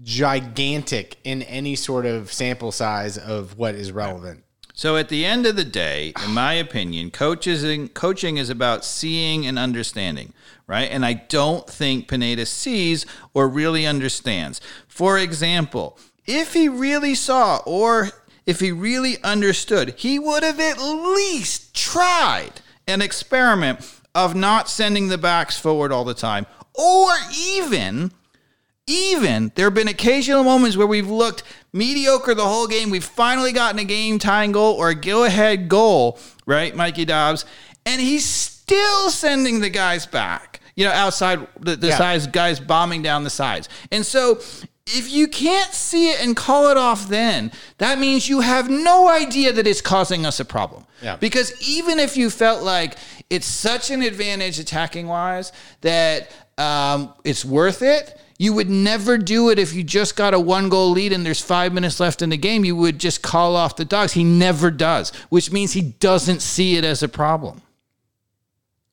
gigantic 0.03 1.17
in 1.25 1.43
any 1.43 1.75
sort 1.75 2.07
of 2.07 2.33
sample 2.33 2.73
size 2.73 3.17
of 3.17 3.57
what 3.59 3.75
is 3.75 3.93
relevant. 3.93 4.45
So 4.75 4.99
at 4.99 5.09
the 5.09 5.25
end 5.25 5.47
of 5.47 5.57
the 5.57 5.65
day, 5.65 6.13
in 6.23 6.33
my 6.33 6.53
opinion, 6.53 7.11
coaches 7.11 7.65
and 7.65 7.93
coaching 7.95 8.37
is 8.37 8.51
about 8.51 8.85
seeing 8.85 9.47
and 9.47 9.59
understanding, 9.59 10.35
right? 10.67 10.91
And 10.91 11.05
I 11.05 11.15
don't 11.15 11.67
think 11.67 12.09
Pineda 12.09 12.45
sees 12.45 13.07
or 13.33 13.49
really 13.49 13.87
understands. 13.87 14.61
For 14.87 15.19
example, 15.19 15.99
if 16.27 16.53
he 16.53 16.69
really 16.69 17.15
saw 17.15 17.63
or 17.65 18.11
if 18.45 18.61
he 18.61 18.71
really 18.71 19.17
understood, 19.23 19.95
he 19.97 20.19
would 20.19 20.43
have 20.43 20.61
at 20.61 20.79
least 20.79 21.75
tried 21.75 22.61
an 22.87 23.01
experiment 23.01 23.81
of 24.15 24.35
not 24.35 24.69
sending 24.69 25.09
the 25.09 25.19
backs 25.19 25.59
forward 25.59 25.91
all 25.91 26.05
the 26.05 26.15
time, 26.15 26.47
or 26.75 27.13
even 27.35 28.13
even 28.87 29.51
there 29.55 29.67
have 29.67 29.75
been 29.75 29.89
occasional 29.89 30.45
moments 30.45 30.77
where 30.77 30.87
we've 30.87 31.09
looked 31.11 31.43
mediocre 31.73 32.35
the 32.35 32.45
whole 32.47 32.67
game. 32.67 32.91
We've 32.91 33.05
finally 33.05 33.53
gotten 33.53 33.79
a 33.81 33.85
game 33.85 34.19
tying 34.19 34.53
goal 34.53 34.75
or 34.75 34.91
a 34.91 34.95
go 34.95 35.25
ahead 35.25 35.69
goal, 35.69 36.19
right, 36.47 36.75
Mikey 36.75 37.05
Dobbs? 37.05 37.45
And 37.85 38.01
he's 38.01 38.25
still 38.25 39.11
sending 39.11 39.61
the 39.61 39.71
guys 39.71 40.07
back, 40.07 40.61
you 40.75 40.85
know, 40.85 40.93
outside 40.93 41.47
the, 41.61 41.77
the 41.77 41.89
Yeah. 41.89 41.99
sides, 41.99 42.27
guys 42.27 42.61
bombing 42.61 43.03
down 43.03 43.25
the 43.25 43.31
sides. 43.31 43.69
And 43.91 44.05
so 44.07 44.41
if 44.87 45.11
you 45.11 45.27
can't 45.27 45.73
see 45.73 46.11
it 46.11 46.21
and 46.25 46.37
call 46.37 46.69
it 46.71 46.77
off 46.77 47.09
then, 47.09 47.51
that 47.79 47.99
means 47.99 48.29
you 48.29 48.41
have 48.41 48.71
no 48.71 49.09
idea 49.09 49.53
that 49.53 49.67
it's 49.67 49.81
causing 49.81 50.25
us 50.25 50.39
a 50.39 50.45
problem. 50.45 50.85
Yeah. 51.03 51.17
Because 51.17 51.53
even 51.69 51.99
if 51.99 52.17
you 52.17 52.31
felt 52.31 52.63
like 52.63 52.97
it's 53.31 53.47
such 53.47 53.91
an 53.91 54.03
advantage 54.03 54.61
attacking 54.61 55.09
wise 55.09 55.53
that 55.81 56.31
um, 56.57 57.13
it's 57.25 57.45
worth 57.45 57.83
it, 57.83 58.21
you 58.39 58.53
would 58.53 58.69
never 58.69 59.17
do 59.17 59.49
it 59.51 59.59
if 59.59 59.73
you 59.73 59.83
just 59.83 60.17
got 60.17 60.35
a 60.35 60.41
one 60.41 60.69
goal 60.69 60.91
lead 60.91 61.13
and 61.13 61.25
there's 61.25 61.41
five 61.41 61.73
minutes 61.73 61.99
left 62.01 62.21
in 62.21 62.31
the 62.31 62.37
game. 62.37 62.65
You 62.65 62.77
would 62.77 62.99
just 62.99 63.23
call 63.23 63.57
off 63.57 63.77
the 63.77 63.85
dogs. 63.85 64.13
He 64.13 64.25
never 64.25 64.71
does, 64.71 65.11
which 65.31 65.51
means 65.51 65.73
he 65.73 65.83
doesn't 65.83 66.43
see 66.43 66.77
it 66.77 66.85
as 66.85 67.03
a 67.03 67.09
problem. 67.09 67.63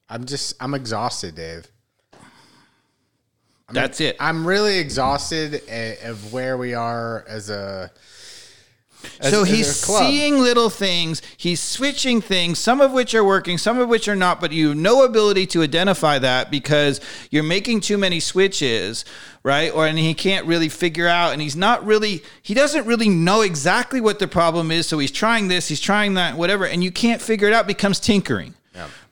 I'm 0.09 0.25
just 0.25 0.55
I'm 0.61 0.73
exhausted, 0.73 1.35
Dave. 1.35 1.67
That's 3.69 3.99
it. 4.01 4.15
I'm 4.19 4.45
really 4.45 4.77
exhausted 4.77 5.63
eh, 5.67 5.95
of 6.03 6.31
where 6.31 6.57
we 6.57 6.73
are 6.73 7.25
as 7.27 7.49
a. 7.49 7.91
as- 9.19 9.31
so 9.31 9.41
as 9.43 9.49
he's 9.49 9.67
seeing 9.75 10.39
little 10.39 10.69
things. 10.69 11.21
He's 11.37 11.59
switching 11.59 12.21
things, 12.21 12.59
some 12.59 12.81
of 12.81 12.91
which 12.91 13.13
are 13.15 13.23
working, 13.23 13.57
some 13.57 13.79
of 13.79 13.89
which 13.89 14.07
are 14.07 14.15
not, 14.15 14.39
but 14.41 14.51
you 14.51 14.69
have 14.69 14.77
no 14.77 15.03
ability 15.03 15.45
to 15.47 15.63
identify 15.63 16.19
that 16.19 16.49
because 16.51 16.99
you're 17.31 17.43
making 17.43 17.81
too 17.81 17.97
many 17.97 18.19
switches, 18.19 19.05
right? 19.43 19.71
Or 19.73 19.85
and 19.87 19.97
he 19.97 20.13
can't 20.13 20.45
really 20.45 20.69
figure 20.69 21.07
out, 21.07 21.33
and 21.33 21.41
he's 21.41 21.55
not 21.55 21.85
really, 21.85 22.23
he 22.41 22.53
doesn't 22.53 22.85
really 22.85 23.09
know 23.09 23.41
exactly 23.41 24.01
what 24.01 24.19
the 24.19 24.27
problem 24.27 24.71
is. 24.71 24.87
So 24.87 24.99
he's 24.99 25.11
trying 25.11 25.47
this, 25.47 25.67
he's 25.67 25.79
trying 25.81 26.13
that, 26.15 26.35
whatever, 26.37 26.65
and 26.65 26.83
you 26.83 26.91
can't 26.91 27.21
figure 27.21 27.47
it 27.47 27.53
out. 27.53 27.67
Becomes 27.67 27.99
tinkering. 27.99 28.53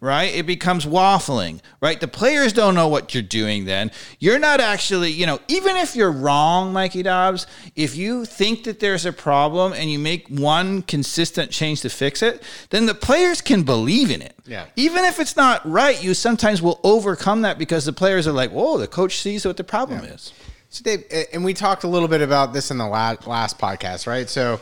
Right? 0.04 0.34
It 0.34 0.48
becomes 0.48 0.84
waffling, 0.84 1.60
right? 1.80 2.00
The 2.02 2.08
players 2.08 2.54
don't 2.54 2.74
know 2.74 2.88
what 2.88 3.14
you're 3.14 3.22
doing 3.22 3.66
then. 3.66 3.92
You're 4.18 4.40
not 4.40 4.60
actually, 4.60 5.12
you 5.12 5.28
know, 5.28 5.40
even 5.48 5.78
if 5.78 5.96
you're 5.96 6.12
wrong, 6.12 6.74
Mikey 6.74 7.04
Dobbs, 7.04 7.46
if 7.76 7.96
you 7.96 8.26
think 8.26 8.64
that 8.64 8.80
there's 8.80 9.06
a 9.06 9.14
problem 9.14 9.74
and 9.74 9.92
you 9.92 10.00
make 10.00 10.28
one 10.28 10.82
consistent 10.82 11.52
change 11.52 11.82
to 11.82 11.90
fix 11.90 12.24
it, 12.24 12.42
then 12.72 12.88
the 12.88 12.96
players 12.96 13.42
can 13.42 13.62
believe 13.62 14.10
in 14.10 14.24
it. 14.24 14.34
Yeah. 14.48 14.66
Even 14.76 15.06
if 15.06 15.20
it's 15.20 15.38
not 15.38 15.62
right, 15.70 16.04
you 16.04 16.16
sometimes 16.16 16.64
will 16.64 16.80
overcome 16.84 17.44
that 17.44 17.60
because 17.60 17.86
the 17.86 17.94
players 17.94 18.28
are 18.28 18.32
like, 18.32 18.50
whoa, 18.50 18.80
the 18.80 18.88
coach 18.88 19.20
sees 19.20 19.46
what 19.46 19.58
the 19.58 19.64
problem 19.64 20.00
is. 20.00 20.34
So 20.70 20.84
Dave, 20.84 21.04
and 21.32 21.46
we 21.46 21.54
talked 21.54 21.84
a 21.84 21.88
little 21.88 22.08
bit 22.08 22.22
about 22.22 22.54
this 22.54 22.72
in 22.72 22.80
the 22.80 22.88
last 22.88 23.60
podcast, 23.60 24.08
right? 24.08 24.28
So 24.28 24.62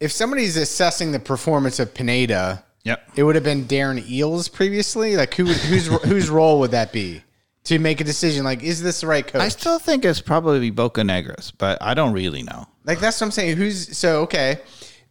if 0.00 0.10
somebody's 0.10 0.56
assessing 0.56 1.12
the 1.12 1.20
performance 1.20 1.78
of 1.78 1.94
Pineda, 1.94 2.64
Yep. 2.86 3.10
it 3.16 3.22
would 3.24 3.34
have 3.34 3.42
been 3.42 3.64
Darren 3.64 4.00
Eales 4.00 4.50
previously. 4.50 5.16
Like 5.16 5.34
who 5.34 5.46
would, 5.46 5.56
whose 5.56 5.86
whose 6.04 6.30
role 6.30 6.60
would 6.60 6.70
that 6.70 6.92
be 6.92 7.22
to 7.64 7.80
make 7.80 8.00
a 8.00 8.04
decision? 8.04 8.44
Like, 8.44 8.62
is 8.62 8.80
this 8.80 9.00
the 9.00 9.08
right 9.08 9.26
coach? 9.26 9.42
I 9.42 9.48
still 9.48 9.80
think 9.80 10.04
it's 10.04 10.20
probably 10.20 10.70
Bocanegra's, 10.70 11.50
but 11.50 11.78
I 11.82 11.94
don't 11.94 12.12
really 12.12 12.44
know. 12.44 12.66
Like 12.84 13.00
that's 13.00 13.20
what 13.20 13.26
I'm 13.26 13.30
saying. 13.32 13.56
Who's 13.56 13.98
so 13.98 14.20
okay? 14.22 14.60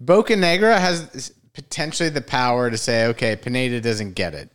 Bocanegra 0.01 0.79
has 0.79 1.33
potentially 1.51 2.07
the 2.07 2.21
power 2.21 2.71
to 2.71 2.77
say, 2.77 3.07
okay, 3.07 3.35
Pineda 3.35 3.81
doesn't 3.81 4.13
get 4.13 4.33
it. 4.33 4.49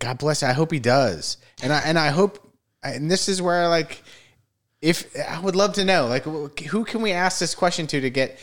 God 0.00 0.18
bless. 0.18 0.42
You. 0.42 0.48
I 0.48 0.52
hope 0.52 0.72
he 0.72 0.80
does, 0.80 1.36
and 1.62 1.72
I 1.72 1.78
and 1.80 1.96
I 1.98 2.08
hope, 2.08 2.52
and 2.82 3.08
this 3.08 3.28
is 3.28 3.40
where 3.40 3.68
like, 3.68 4.02
if 4.82 5.14
I 5.16 5.38
would 5.38 5.54
love 5.54 5.74
to 5.74 5.84
know, 5.84 6.08
like, 6.08 6.24
who 6.24 6.84
can 6.84 7.00
we 7.00 7.12
ask 7.12 7.38
this 7.38 7.54
question 7.54 7.86
to 7.86 8.00
to 8.00 8.10
get 8.10 8.40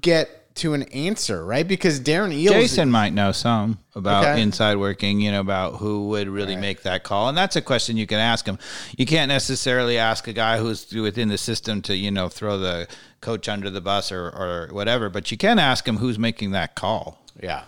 get 0.00 0.45
to 0.56 0.74
an 0.74 0.82
answer, 0.84 1.44
right? 1.44 1.66
Because 1.66 2.00
Darren 2.00 2.34
Eales, 2.34 2.50
Jason 2.50 2.90
might 2.90 3.12
know 3.12 3.32
some 3.32 3.78
about 3.94 4.24
Okay. 4.24 4.42
inside 4.42 4.76
working, 4.76 5.20
you 5.20 5.30
know, 5.30 5.40
about 5.40 5.76
who 5.76 6.08
would 6.08 6.28
really 6.28 6.56
make 6.56 6.82
that 6.82 7.02
call. 7.02 7.28
And 7.28 7.36
that's 7.36 7.56
a 7.56 7.62
question 7.62 7.96
you 7.96 8.06
can 8.06 8.18
ask 8.18 8.46
him. 8.46 8.58
You 8.96 9.06
can't 9.06 9.28
necessarily 9.28 9.98
ask 9.98 10.26
a 10.28 10.32
guy 10.32 10.58
who's 10.58 10.92
within 10.92 11.28
the 11.28 11.38
system 11.38 11.82
to, 11.82 11.96
you 11.96 12.10
know, 12.10 12.28
throw 12.28 12.58
the 12.58 12.88
coach 13.20 13.48
under 13.48 13.70
the 13.70 13.80
bus 13.80 14.10
or, 14.12 14.26
or 14.28 14.68
whatever, 14.72 15.08
but 15.08 15.30
you 15.30 15.36
can 15.36 15.58
ask 15.58 15.86
him 15.86 15.96
who's 15.98 16.18
making 16.18 16.50
that 16.52 16.74
call. 16.74 17.24
yeah. 17.42 17.62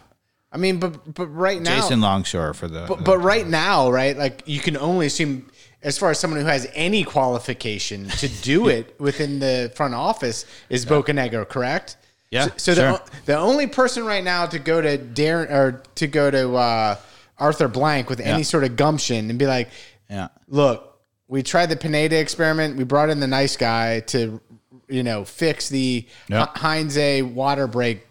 I 0.50 0.56
mean, 0.56 0.78
but 0.78 1.12
but 1.14 1.26
right 1.26 1.60
now, 1.60 1.76
Jason 1.78 2.00
Longshore 2.00 2.54
for 2.54 2.68
the. 2.68 2.86
But, 2.88 3.04
but 3.04 3.18
right 3.18 3.46
now, 3.46 3.90
right, 3.90 4.16
like 4.16 4.42
you 4.46 4.60
can 4.60 4.78
only 4.78 5.04
assume, 5.04 5.50
as 5.82 5.98
far 5.98 6.10
as 6.10 6.18
someone 6.18 6.40
who 6.40 6.46
has 6.46 6.66
any 6.74 7.04
qualification 7.04 8.08
to 8.08 8.28
do 8.28 8.68
it 8.76 8.98
within 8.98 9.40
the 9.40 9.70
front 9.76 9.92
office, 9.92 10.46
is 10.70 10.86
Bocanegra, 10.86 11.46
correct? 11.46 11.98
Yeah, 12.30 12.44
So, 12.44 12.52
so 12.58 12.74
sure. 12.74 12.92
the 12.92 13.02
the 13.32 13.38
only 13.38 13.66
person 13.66 14.04
right 14.04 14.22
now 14.24 14.46
to 14.46 14.58
go 14.58 14.80
to 14.80 14.98
Darren 14.98 15.50
or 15.50 15.82
to 15.96 16.06
go 16.06 16.30
to 16.30 16.54
uh, 16.56 16.96
Arthur 17.38 17.68
Blank 17.68 18.10
with 18.10 18.20
any 18.20 18.42
sort 18.42 18.64
of 18.64 18.76
gumption 18.76 19.30
and 19.30 19.38
be 19.38 19.46
like, 19.46 19.70
yeah. 20.10 20.28
look, 20.48 20.98
we 21.26 21.42
tried 21.42 21.66
the 21.66 21.76
Pineda 21.76 22.18
experiment. 22.18 22.76
We 22.76 22.84
brought 22.84 23.08
in 23.10 23.20
the 23.20 23.26
nice 23.26 23.56
guy 23.56 24.00
to, 24.00 24.40
you 24.88 25.02
know, 25.02 25.24
fix 25.24 25.68
the 25.68 26.06
Yeah. 26.28 26.42
H- 26.44 26.48
Heinze 26.60 27.22
water 27.22 27.66
break 27.66 28.06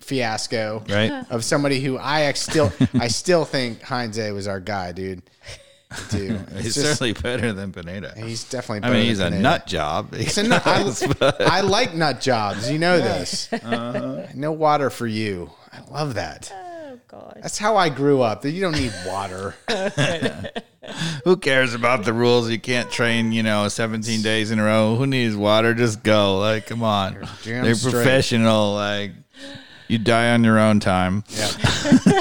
fiasco 0.00 0.82
Right. 0.88 1.24
of 1.30 1.44
somebody 1.44 1.80
who 1.80 1.96
I 1.98 2.32
still 2.32 2.72
I 2.94 3.08
still 3.08 3.44
think 3.44 3.82
Heinze 3.82 4.18
was 4.32 4.48
our 4.48 4.60
guy, 4.60 4.92
dude. 4.92 5.22
Dude, 6.10 6.32
it's 6.52 6.64
He's 6.64 6.74
just- 6.74 6.98
certainly 6.98 7.12
better 7.12 7.52
than 7.52 7.72
Pineda. 7.72 8.14
he's 8.16 8.44
definitely. 8.44 8.78
I 8.78 8.80
better 8.80 8.92
mean, 8.94 9.00
than 9.00 9.08
he's 9.08 9.20
a 9.20 9.24
Pineda. 9.24 9.42
nut 9.42 9.66
job. 9.66 10.08
It's 10.14 10.38
a 10.38 10.42
nut- 10.42 10.62
I, 10.66 11.32
I 11.40 11.60
like 11.62 11.94
nut 11.94 12.20
jobs. 12.20 12.70
You 12.70 12.78
know 12.78 12.98
this. 12.98 13.52
Uh-huh. 13.52 14.26
No 14.34 14.52
water 14.52 14.90
for 14.90 15.06
you. 15.06 15.50
I 15.72 15.80
love 15.90 16.14
that. 16.14 16.52
Oh 16.54 16.98
gosh. 17.08 17.38
That's 17.42 17.58
how 17.58 17.76
I 17.76 17.88
grew 17.88 18.20
up. 18.22 18.44
You 18.44 18.60
don't 18.60 18.78
need 18.78 18.92
water. 19.06 19.54
Who 21.24 21.36
cares 21.36 21.74
about 21.74 22.04
the 22.04 22.12
rules? 22.12 22.50
You 22.50 22.58
can't 22.58 22.90
train, 22.90 23.30
you 23.32 23.42
know, 23.42 23.68
17 23.68 24.20
days 24.22 24.50
in 24.50 24.58
a 24.58 24.64
row. 24.64 24.96
Who 24.96 25.06
needs 25.06 25.36
water? 25.36 25.74
Just 25.74 26.02
go. 26.02 26.38
Like, 26.38 26.66
come 26.66 26.82
on. 26.82 27.26
damn 27.44 27.64
They're 27.64 27.74
straight. 27.76 27.92
professional. 27.92 28.74
Like, 28.74 29.12
you 29.92 29.98
die 29.98 30.30
on 30.32 30.42
your 30.42 30.58
own 30.58 30.80
time. 30.80 31.22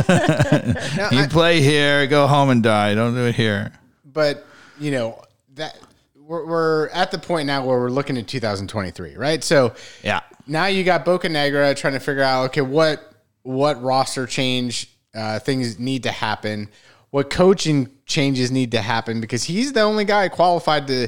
Now, 0.10 1.10
You 1.12 1.20
I- 1.20 1.28
play 1.30 1.62
here, 1.62 2.06
go 2.08 2.28
home 2.28 2.50
and 2.50 2.62
die. 2.62 2.94
Don't 2.96 3.14
do 3.14 3.26
it 3.26 3.36
here. 3.36 3.72
but 4.06 4.46
you 4.80 4.92
know 4.92 5.22
that 5.56 5.78
we're, 6.16 6.46
we're 6.46 6.90
at 6.90 7.12
the 7.12 7.18
point 7.20 7.48
now 7.48 7.66
where 7.66 7.80
we're 7.80 7.90
looking 7.90 8.18
at 8.18 8.28
2023, 8.28 9.16
right? 9.16 9.44
So 9.44 9.74
Yeah. 10.04 10.22
now 10.48 10.66
you 10.66 10.84
got 10.84 11.06
Bocanegra 11.06 11.76
trying 11.76 11.94
to 11.94 12.00
figure 12.00 12.24
out 12.24 12.46
okay 12.46 12.62
what 12.62 13.14
what 13.44 13.82
roster 13.82 14.26
change 14.28 14.90
uh, 15.16 15.40
things 15.40 15.78
need 15.80 16.04
to 16.04 16.12
happen, 16.12 16.70
what 17.10 17.30
coaching 17.30 17.90
changes 18.06 18.52
need 18.52 18.72
to 18.72 18.82
happen 18.82 19.20
because 19.22 19.44
he's 19.44 19.74
the 19.74 19.82
only 19.82 20.06
guy 20.06 20.30
qualified 20.30 20.88
to 20.88 21.08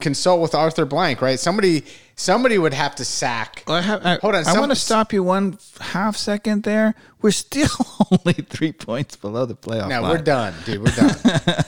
consult 0.00 0.40
with 0.40 0.54
Arthur 0.54 0.84
Blank, 0.84 1.20
right? 1.22 1.38
Somebody 1.38 1.84
somebody 2.16 2.58
would 2.58 2.74
have 2.74 2.94
to 2.96 3.04
sack. 3.04 3.64
Well, 3.66 3.76
I 3.78 3.80
have, 3.80 4.04
I, 4.04 4.16
Hold 4.16 4.34
on, 4.34 4.46
I 4.46 4.58
want 4.58 4.70
to 4.72 4.76
stop 4.76 5.12
you 5.12 5.22
one 5.22 5.58
half 5.80 6.16
second 6.16 6.64
there. 6.64 6.94
We're 7.22 7.30
still 7.30 7.68
only 8.10 8.34
three 8.34 8.72
points 8.72 9.16
below 9.16 9.46
the 9.46 9.54
playoff 9.54 9.88
No, 9.88 10.02
line. 10.02 10.10
we're 10.10 10.22
done, 10.22 10.54
dude. 10.66 10.82
We're 10.82 10.90
done. 10.94 11.16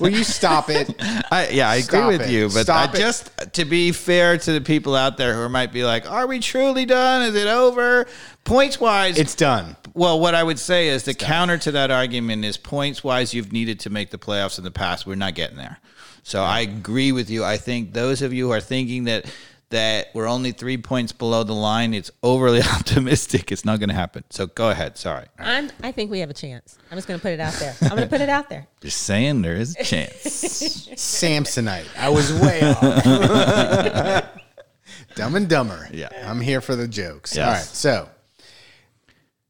Will 0.00 0.10
you 0.10 0.24
stop 0.24 0.68
it? 0.68 0.94
I, 1.30 1.48
yeah, 1.50 1.70
I 1.70 1.76
agree 1.76 2.04
with 2.06 2.22
it. 2.22 2.30
you, 2.30 2.46
but 2.48 2.62
Stop 2.64 2.90
I 2.94 2.98
just 2.98 3.30
to 3.54 3.64
be 3.64 3.92
fair 3.92 4.36
to 4.38 4.52
the 4.52 4.60
people 4.60 4.94
out 4.94 5.16
there 5.16 5.34
who 5.34 5.48
might 5.48 5.72
be 5.72 5.84
like, 5.84 6.10
"Are 6.10 6.26
we 6.26 6.38
truly 6.40 6.84
done? 6.84 7.22
Is 7.22 7.34
it 7.34 7.46
over?" 7.48 8.06
Points 8.44 8.80
wise, 8.80 9.18
It's 9.18 9.34
done. 9.36 9.76
well. 9.94 10.18
What 10.20 10.34
I 10.34 10.42
would 10.42 10.58
say 10.58 10.88
is 10.88 11.04
the 11.04 11.14
counter 11.14 11.56
to 11.58 11.70
that 11.72 11.90
argument 11.90 12.44
is 12.44 12.56
points 12.56 13.04
wise. 13.04 13.32
You've 13.32 13.52
needed 13.52 13.78
to 13.80 13.90
make 13.90 14.10
the 14.10 14.18
playoffs 14.18 14.58
in 14.58 14.64
the 14.64 14.70
past. 14.70 15.06
We're 15.06 15.14
not 15.14 15.34
getting 15.34 15.56
there. 15.56 15.78
So 16.22 16.42
I 16.42 16.60
agree 16.60 17.12
with 17.12 17.30
you. 17.30 17.44
I 17.44 17.56
think 17.56 17.92
those 17.92 18.22
of 18.22 18.32
you 18.32 18.46
who 18.46 18.52
are 18.52 18.60
thinking 18.60 19.04
that 19.04 19.26
that 19.70 20.08
we're 20.12 20.28
only 20.28 20.52
three 20.52 20.76
points 20.76 21.12
below 21.12 21.42
the 21.44 21.54
line, 21.54 21.94
it's 21.94 22.10
overly 22.22 22.60
optimistic. 22.76 23.50
It's 23.50 23.64
not 23.64 23.78
going 23.80 23.88
to 23.88 23.94
happen. 23.94 24.22
So 24.30 24.46
go 24.46 24.68
ahead. 24.70 24.98
Sorry, 24.98 25.24
I'm, 25.38 25.70
I 25.82 25.92
think 25.92 26.10
we 26.10 26.20
have 26.20 26.28
a 26.30 26.34
chance. 26.34 26.76
I'm 26.90 26.98
just 26.98 27.08
going 27.08 27.18
to 27.18 27.22
put 27.22 27.32
it 27.32 27.40
out 27.40 27.54
there. 27.54 27.74
I'm 27.82 27.88
going 27.90 28.02
to 28.02 28.06
put 28.08 28.20
it 28.20 28.28
out 28.28 28.48
there. 28.50 28.66
just 28.82 29.02
saying 29.02 29.42
there 29.42 29.56
is 29.56 29.74
a 29.78 29.84
chance. 29.84 30.12
Samsonite. 30.94 31.86
I 31.98 32.10
was 32.10 32.32
way 32.32 32.60
off. 32.62 34.28
Dumb 35.14 35.34
and 35.36 35.48
Dumber. 35.48 35.88
Yeah. 35.92 36.08
I'm 36.30 36.40
here 36.40 36.60
for 36.60 36.76
the 36.76 36.86
jokes. 36.88 37.34
Yes. 37.34 37.46
All 37.46 37.52
right. 37.52 37.62
So 37.62 38.08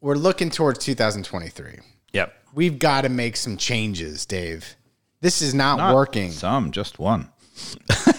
we're 0.00 0.14
looking 0.14 0.50
towards 0.50 0.78
2023. 0.84 1.78
yep. 2.12 2.34
We've 2.54 2.78
got 2.78 3.02
to 3.02 3.08
make 3.08 3.36
some 3.36 3.56
changes, 3.56 4.26
Dave. 4.26 4.76
This 5.22 5.40
is 5.40 5.54
not, 5.54 5.78
Not 5.78 5.94
working. 5.94 6.30
Some, 6.32 6.70
just 6.72 6.98
one. 6.98 7.30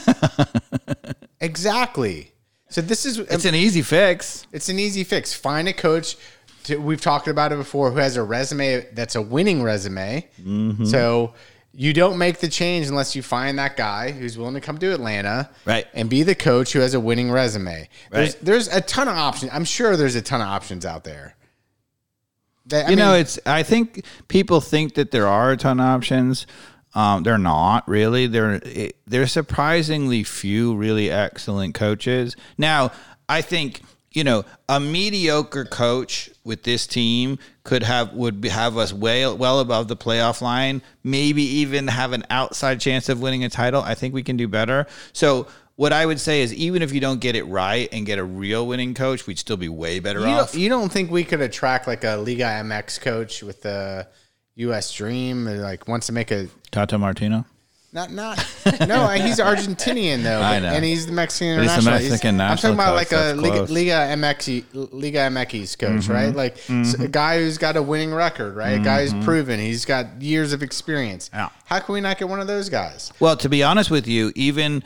Exactly. 1.42 2.32
So 2.70 2.80
this 2.82 3.06
is 3.06 3.20
It's 3.20 3.44
an 3.46 3.54
easy 3.54 3.82
fix. 3.82 4.48
It's 4.54 4.70
an 4.70 4.80
easy 4.80 5.04
fix. 5.04 5.34
Find 5.34 5.68
a 5.68 5.74
coach. 5.74 6.16
To, 6.64 6.78
we've 6.78 7.02
talked 7.02 7.28
about 7.28 7.52
it 7.52 7.58
before. 7.58 7.92
Who 7.92 7.98
has 7.98 8.16
a 8.16 8.24
resume 8.24 8.88
that's 8.94 9.16
a 9.16 9.22
winning 9.22 9.62
resume? 9.62 10.26
Mm-hmm. 10.42 10.86
So 10.86 11.34
you 11.74 11.92
don't 11.92 12.18
make 12.18 12.38
the 12.40 12.48
change 12.48 12.88
unless 12.88 13.14
you 13.16 13.22
find 13.22 13.60
that 13.60 13.76
guy 13.76 14.12
who's 14.12 14.38
willing 14.38 14.54
to 14.54 14.62
come 14.62 14.78
to 14.78 14.94
Atlanta, 14.94 15.50
Right. 15.66 15.86
And 15.94 16.10
be 16.10 16.24
the 16.24 16.36
coach 16.36 16.72
who 16.72 16.80
has 16.80 16.94
a 16.94 17.00
winning 17.02 17.30
resume. 17.30 17.90
There's 18.10 18.36
Right. 18.36 18.46
there's 18.46 18.68
a 18.70 18.80
ton 18.80 19.10
of 19.10 19.18
options. 19.18 19.52
I'm 19.54 19.66
sure 19.66 19.98
there's 19.98 20.16
a 20.16 20.22
ton 20.22 20.40
of 20.40 20.48
options 20.48 20.86
out 20.86 21.04
there. 21.04 21.36
That- 22.68 22.88
I 22.88 22.90
you 22.92 22.96
know, 22.96 23.14
it's. 23.16 23.38
I 23.46 23.64
think 23.64 24.06
people 24.30 24.62
think 24.62 24.94
that 24.94 25.12
there 25.12 25.28
are 25.28 25.52
a 25.52 25.58
ton 25.58 25.82
of 25.82 25.86
options. 25.86 26.48
Um, 26.96 27.24
they're 27.24 27.38
not 27.38 27.88
really. 27.88 28.28
They're 28.28 28.60
it, 28.64 28.98
there's 29.08 29.32
surprisingly 29.32 30.24
few 30.24 30.76
really 30.76 31.10
excellent 31.10 31.74
coaches. 31.74 32.36
Now, 32.58 32.92
I 33.28 33.42
think 33.42 33.82
you 34.12 34.24
know 34.24 34.46
a 34.70 34.80
mediocre 34.80 35.66
coach 35.66 36.30
with 36.44 36.64
this 36.64 36.86
team 36.86 37.40
could 37.64 37.84
have 37.84 38.14
would 38.14 38.42
be, 38.42 38.50
have 38.50 38.78
us 38.78 38.94
way 38.94 39.28
well 39.34 39.60
above 39.60 39.88
the 39.88 39.98
playoff 39.98 40.42
line. 40.42 40.82
Maybe 41.04 41.42
even 41.42 41.88
have 41.88 42.14
an 42.14 42.26
outside 42.30 42.80
chance 42.80 43.10
of 43.10 43.22
winning 43.22 43.44
a 43.44 43.50
title. 43.50 43.82
I 43.82 43.96
think 43.96 44.14
we 44.14 44.24
can 44.24 44.38
do 44.38 44.48
better. 44.48 44.88
So. 45.12 45.48
What 45.76 45.92
I 45.92 46.06
would 46.06 46.20
say 46.20 46.44
is, 46.44 46.54
even 46.54 46.84
if 46.84 46.94
you 46.94 47.00
don't 47.00 47.20
get 47.20 47.36
it 47.36 47.46
right 47.46 47.90
and 47.92 48.06
get 48.06 48.20
a 48.20 48.24
real 48.24 48.68
winning 48.68 48.94
coach, 48.94 49.26
we'd 49.26 49.40
still 49.40 49.58
be 49.58 49.70
way 49.70 50.00
better 50.00 50.20
you 50.20 50.28
off. 50.28 50.52
don't, 50.52 50.62
you 50.62 50.70
don't 50.70 50.92
think 50.92 51.10
we 51.10 51.24
could 51.24 51.42
attract 51.42 51.88
like 51.88 52.04
a 52.04 52.16
Liga 52.18 52.44
MX 52.44 53.02
coach 53.02 53.42
with 53.42 53.64
the 53.64 54.08
U.S. 54.56 54.94
Dream, 54.94 55.48
and, 55.48 55.62
like 55.62 55.88
wants 55.88 56.08
to 56.08 56.14
make 56.14 56.32
a 56.32 56.48
Tata 56.72 56.98
Martino. 56.98 57.46
Not 57.94 58.12
not 58.12 58.38
no. 58.88 59.08
He's 59.10 59.38
Argentinian 59.38 60.24
though, 60.24 60.42
I 60.42 60.58
know. 60.60 60.70
and 60.70 60.84
he's 60.84 61.06
the 61.06 61.12
Mexican 61.12 61.58
But 61.58 61.64
he's 61.64 61.72
the 61.76 61.82
international. 61.82 62.10
Mexican 62.10 62.30
I'm 62.30 62.38
national 62.38 62.76
talking 62.76 62.76
about 62.76 63.08
coach, 63.08 63.12
like 63.12 63.12
a 63.12 63.26
that's 63.26 63.40
Liga, 63.40 63.56
close. 63.58 63.70
Liga 63.70 63.92
MX 63.92 64.92
Liga 64.94 65.18
MX 65.20 65.78
coach, 65.78 65.90
mm-hmm. 65.92 66.12
right? 66.12 66.36
Like 66.36 66.58
s- 66.58 66.66
a 66.68 66.72
mm-hmm. 66.72 67.06
guy 67.12 67.38
who's 67.38 67.60
got 67.60 67.78
a 67.78 67.84
winning 67.84 68.12
record, 68.12 68.56
right? 68.56 68.80
A 68.80 68.80
guy 68.80 69.04
who's 69.04 69.14
mm-hmm. 69.14 69.24
proven. 69.24 69.60
He's 69.60 69.86
got 69.86 70.20
years 70.24 70.54
of 70.54 70.64
experience. 70.64 71.30
Yeah. 71.32 71.50
How 71.66 71.80
can 71.80 71.94
we 71.94 72.02
not 72.02 72.18
get 72.18 72.30
one 72.30 72.40
of 72.40 72.48
those 72.48 72.68
guys? 72.68 73.14
Well, 73.20 73.38
to 73.38 73.48
be 73.48 73.62
honest 73.62 73.92
with 73.92 74.08
you, 74.08 74.32
even 74.36 74.84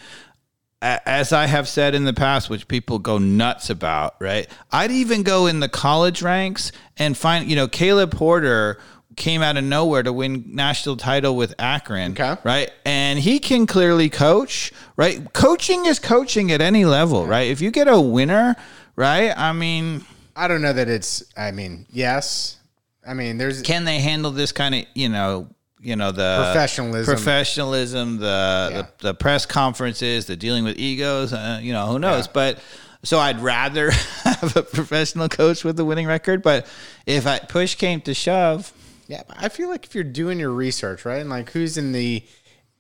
a- 0.82 1.08
as 1.08 1.32
I 1.32 1.46
have 1.46 1.70
said 1.70 1.96
in 1.96 2.04
the 2.04 2.14
past, 2.14 2.50
which 2.50 2.68
people 2.68 3.00
go 3.00 3.18
nuts 3.18 3.70
about, 3.70 4.16
right? 4.20 4.50
I'd 4.70 4.92
even 4.92 5.24
go 5.24 5.48
in 5.48 5.62
the 5.62 5.70
college 5.70 6.22
ranks 6.22 6.74
and 6.98 7.18
find, 7.18 7.50
you 7.50 7.56
know, 7.56 7.70
Caleb 7.70 8.12
Porter 8.12 8.80
came 9.18 9.42
out 9.42 9.58
of 9.58 9.64
nowhere 9.66 10.04
to 10.04 10.14
win 10.14 10.46
national 10.48 10.96
title 10.96 11.36
with 11.36 11.54
Akron, 11.60 12.14
Okay. 12.14 12.38
right? 12.46 12.72
And 12.86 13.20
he 13.20 13.40
can 13.40 13.66
clearly 13.68 14.10
coach, 14.10 14.72
right? 14.96 15.34
Coaching 15.34 15.86
is 15.86 16.00
coaching 16.00 16.52
at 16.52 16.62
any 16.62 16.86
level, 16.86 17.26
right? 17.28 17.50
If 17.52 17.60
you 17.60 17.72
get 17.72 17.88
a 17.90 18.00
winner, 18.00 18.56
right? 18.96 19.34
I 19.38 19.52
mean, 19.52 20.06
I 20.36 20.48
don't 20.48 20.62
know 20.62 20.72
that 20.72 20.88
it's. 20.88 21.24
I 21.36 21.52
mean, 21.52 21.86
yes. 21.92 22.58
I 23.06 23.14
mean, 23.14 23.38
there's 23.38 23.62
can 23.64 23.84
they 23.86 24.00
handle 24.00 24.32
this 24.32 24.52
kind 24.52 24.76
of, 24.76 24.86
you 24.94 25.10
know, 25.10 25.50
you 25.80 25.96
know 25.96 26.12
the 26.12 26.42
Professionalism. 26.52 27.16
professionalism, 27.16 28.18
the, 28.18 28.70
Yeah. 28.72 28.82
the 28.82 28.88
the 29.08 29.14
press 29.14 29.46
conferences, 29.46 30.26
the 30.28 30.36
dealing 30.36 30.64
with 30.64 30.78
egos. 30.78 31.34
Uh, 31.34 31.60
you 31.62 31.74
know, 31.74 31.88
who 31.88 31.98
knows? 32.00 32.26
Yeah. 32.28 32.32
But 32.34 32.60
so 33.04 33.18
I'd 33.20 33.40
rather 33.40 33.92
have 34.24 34.56
a 34.56 34.62
professional 34.64 35.30
coach 35.30 35.64
with 35.64 35.80
a 35.80 35.86
winning 35.86 36.06
record. 36.08 36.44
But 36.44 36.68
if 37.06 37.26
I 37.26 37.40
push 37.40 37.76
came 37.76 38.02
to 38.02 38.14
shove, 38.14 38.74
Yeah, 39.08 39.24
but 39.28 39.38
I 39.40 39.50
feel 39.50 39.70
like 39.70 39.86
if 39.86 39.96
you're 39.96 40.04
doing 40.04 40.40
your 40.40 40.50
research, 40.52 41.06
right, 41.06 41.20
and 41.22 41.30
like 41.30 41.52
who's 41.52 41.78
in 41.78 41.92
the 41.94 42.24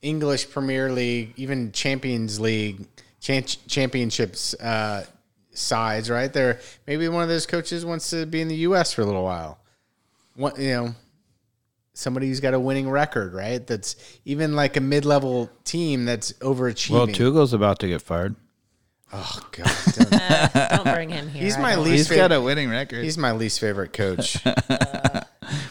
English 0.02 0.50
Premier 0.52 0.92
League, 0.92 1.34
even 1.38 1.72
Champions 1.72 2.40
League, 2.40 2.86
chan- 3.22 3.46
championships 3.68 4.54
uh, 4.56 5.06
sides, 5.54 6.10
right? 6.10 6.32
There, 6.32 6.60
maybe 6.86 7.08
one 7.08 7.24
of 7.24 7.30
those 7.30 7.46
coaches 7.46 7.86
wants 7.86 8.10
to 8.12 8.26
be 8.26 8.42
in 8.42 8.48
the 8.48 8.56
U.S. 8.58 8.94
for 8.94 9.02
a 9.02 9.06
little 9.06 9.24
while. 9.24 9.60
What 10.36 10.60
you 10.60 10.70
know, 10.70 10.96
somebody 11.94 12.28
who's 12.28 12.40
got 12.42 12.54
a 12.54 12.60
winning 12.60 12.90
record, 12.90 13.34
right? 13.34 13.66
That's 13.66 13.96
even 14.26 14.56
like 14.56 14.78
a 14.78 14.82
mid-level 14.82 15.50
team 15.64 16.06
that's 16.06 16.34
overachieving. 16.34 16.92
well, 16.92 17.08
Tuchel's 17.08 17.54
about 17.54 17.80
to 17.80 17.88
get 17.88 18.02
fired. 18.02 18.36
oh 19.14 19.40
God, 19.52 19.72
don't- 19.96 20.14
Uh, 20.14 20.68
don't 20.84 20.94
bring 20.94 21.10
him 21.10 21.30
here. 21.30 21.42
He's 21.44 21.58
my 21.58 21.76
least 21.76 21.92
He's 21.92 22.08
favorite. 22.10 22.28
got 22.30 22.36
a 22.36 22.42
winning 22.42 22.70
record. 22.70 23.04
He's 23.04 23.18
my 23.18 23.32
least 23.32 23.60
favorite 23.62 23.94
coach. 23.94 24.38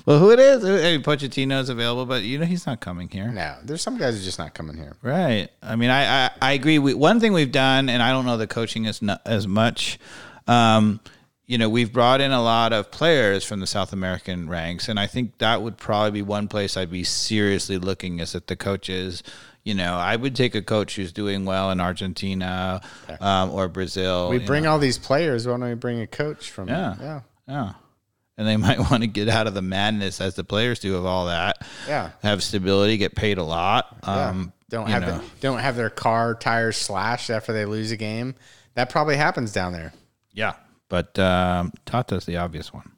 well, 0.07 0.21
who 0.21 0.31
it 0.31 0.39
is? 0.39 0.63
Hey, 0.63 0.99
Pochettino's 0.99 1.69
available, 1.69 2.07
but 2.07 2.23
you 2.23 2.39
know 2.39 2.47
he's 2.47 2.65
not 2.65 2.81
coming 2.81 3.09
here. 3.09 3.29
no, 3.29 3.57
there's 3.65 3.83
some 3.83 3.99
guys 3.99 4.15
who 4.15 4.21
are 4.21 4.25
just 4.25 4.39
not 4.39 4.55
coming 4.55 4.77
here. 4.77 4.97
Right. 5.03 5.49
I 5.61 5.77
mean, 5.77 5.91
I 5.91 6.27
I, 6.27 6.31
I 6.41 6.53
agree. 6.53 6.79
We, 6.79 6.95
one 6.95 7.21
thing 7.21 7.33
we've 7.33 7.53
done, 7.53 7.89
and 7.89 8.03
I 8.03 8.13
don't 8.13 8.25
know 8.25 8.37
the 8.37 8.47
coaching 8.47 8.87
as 8.87 9.03
as 9.27 9.47
much. 9.47 9.99
Um, 10.47 11.01
you 11.47 11.59
know, 11.59 11.69
we've 11.69 11.93
brought 11.93 12.21
in 12.21 12.33
a 12.33 12.43
lot 12.43 12.73
of 12.73 12.91
players 12.91 13.45
from 13.45 13.61
the 13.61 13.67
South 13.67 13.93
American 13.93 14.49
ranks, 14.49 14.89
and 14.89 14.99
I 14.99 15.07
think 15.07 15.39
that 15.39 15.63
would 15.63 15.77
probably 15.77 16.11
be 16.11 16.23
one 16.23 16.49
place 16.49 16.77
I'd 16.77 16.91
be 16.91 17.05
seriously 17.05 17.79
looking 17.79 18.19
is 18.19 18.35
at 18.35 18.49
the 18.49 18.57
coaches. 18.57 19.23
You 19.63 19.75
know, 19.75 19.95
I 19.95 20.15
would 20.15 20.37
take 20.37 20.55
a 20.55 20.63
coach 20.63 20.95
who's 20.95 21.13
doing 21.13 21.45
well 21.45 21.71
in 21.73 21.81
Argentina 21.81 22.81
um, 23.21 23.51
or 23.51 23.69
Brazil. 23.69 24.29
We 24.29 24.39
bring 24.39 24.65
know. 24.65 24.73
all 24.73 24.79
these 24.79 24.99
players. 24.99 25.47
Why 25.47 25.55
don't 25.55 25.69
we 25.69 25.75
bring 25.75 26.01
a 26.01 26.07
coach 26.07 26.51
from? 26.51 26.69
Yeah. 26.69 26.95
yeah, 27.01 27.21
yeah, 27.49 27.73
and 28.39 28.47
they 28.47 28.57
might 28.67 28.79
want 28.79 29.03
to 29.03 29.07
get 29.07 29.29
out 29.29 29.47
of 29.47 29.55
the 29.55 29.63
madness 29.63 30.21
as 30.21 30.35
the 30.35 30.45
players 30.45 30.79
do 30.79 30.97
of 30.97 31.07
all 31.07 31.27
that. 31.27 31.67
Yeah. 31.89 32.11
have 32.23 32.43
stability, 32.43 32.97
get 32.97 33.15
paid 33.15 33.39
a 33.39 33.43
lot. 33.45 33.97
yeah. 34.05 34.29
Um, 34.31 34.53
don't 34.69 34.89
have 34.89 35.07
the, 35.07 35.23
don't 35.41 35.61
have 35.61 35.77
their 35.77 35.91
car 35.91 36.35
tires 36.35 36.77
slashed 36.77 37.31
after 37.31 37.53
they 37.53 37.65
lose 37.65 37.93
a 37.93 37.97
game. 37.97 38.35
That 38.75 38.91
probably 38.91 39.17
happens 39.17 39.53
down 39.53 39.73
there. 39.73 39.93
Yeah, 40.33 40.55
but 40.89 41.17
um, 41.21 41.73
Tata's 41.87 42.25
the 42.27 42.39
obvious 42.39 42.73
one. 42.75 42.91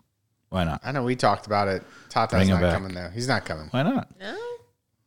Why 0.48 0.65
not? 0.65 0.81
I 0.82 0.93
know 0.93 1.02
we 1.05 1.15
talked 1.15 1.47
about 1.47 1.69
it. 1.69 1.82
Tata's 2.09 2.39
Bring 2.39 2.48
not 2.48 2.62
back. 2.62 2.73
coming 2.73 2.94
though. 2.94 3.10
He's 3.10 3.28
not 3.28 3.44
coming. 3.44 3.69
Why 3.70 3.82
not? 3.82 4.09
No? 4.19 4.32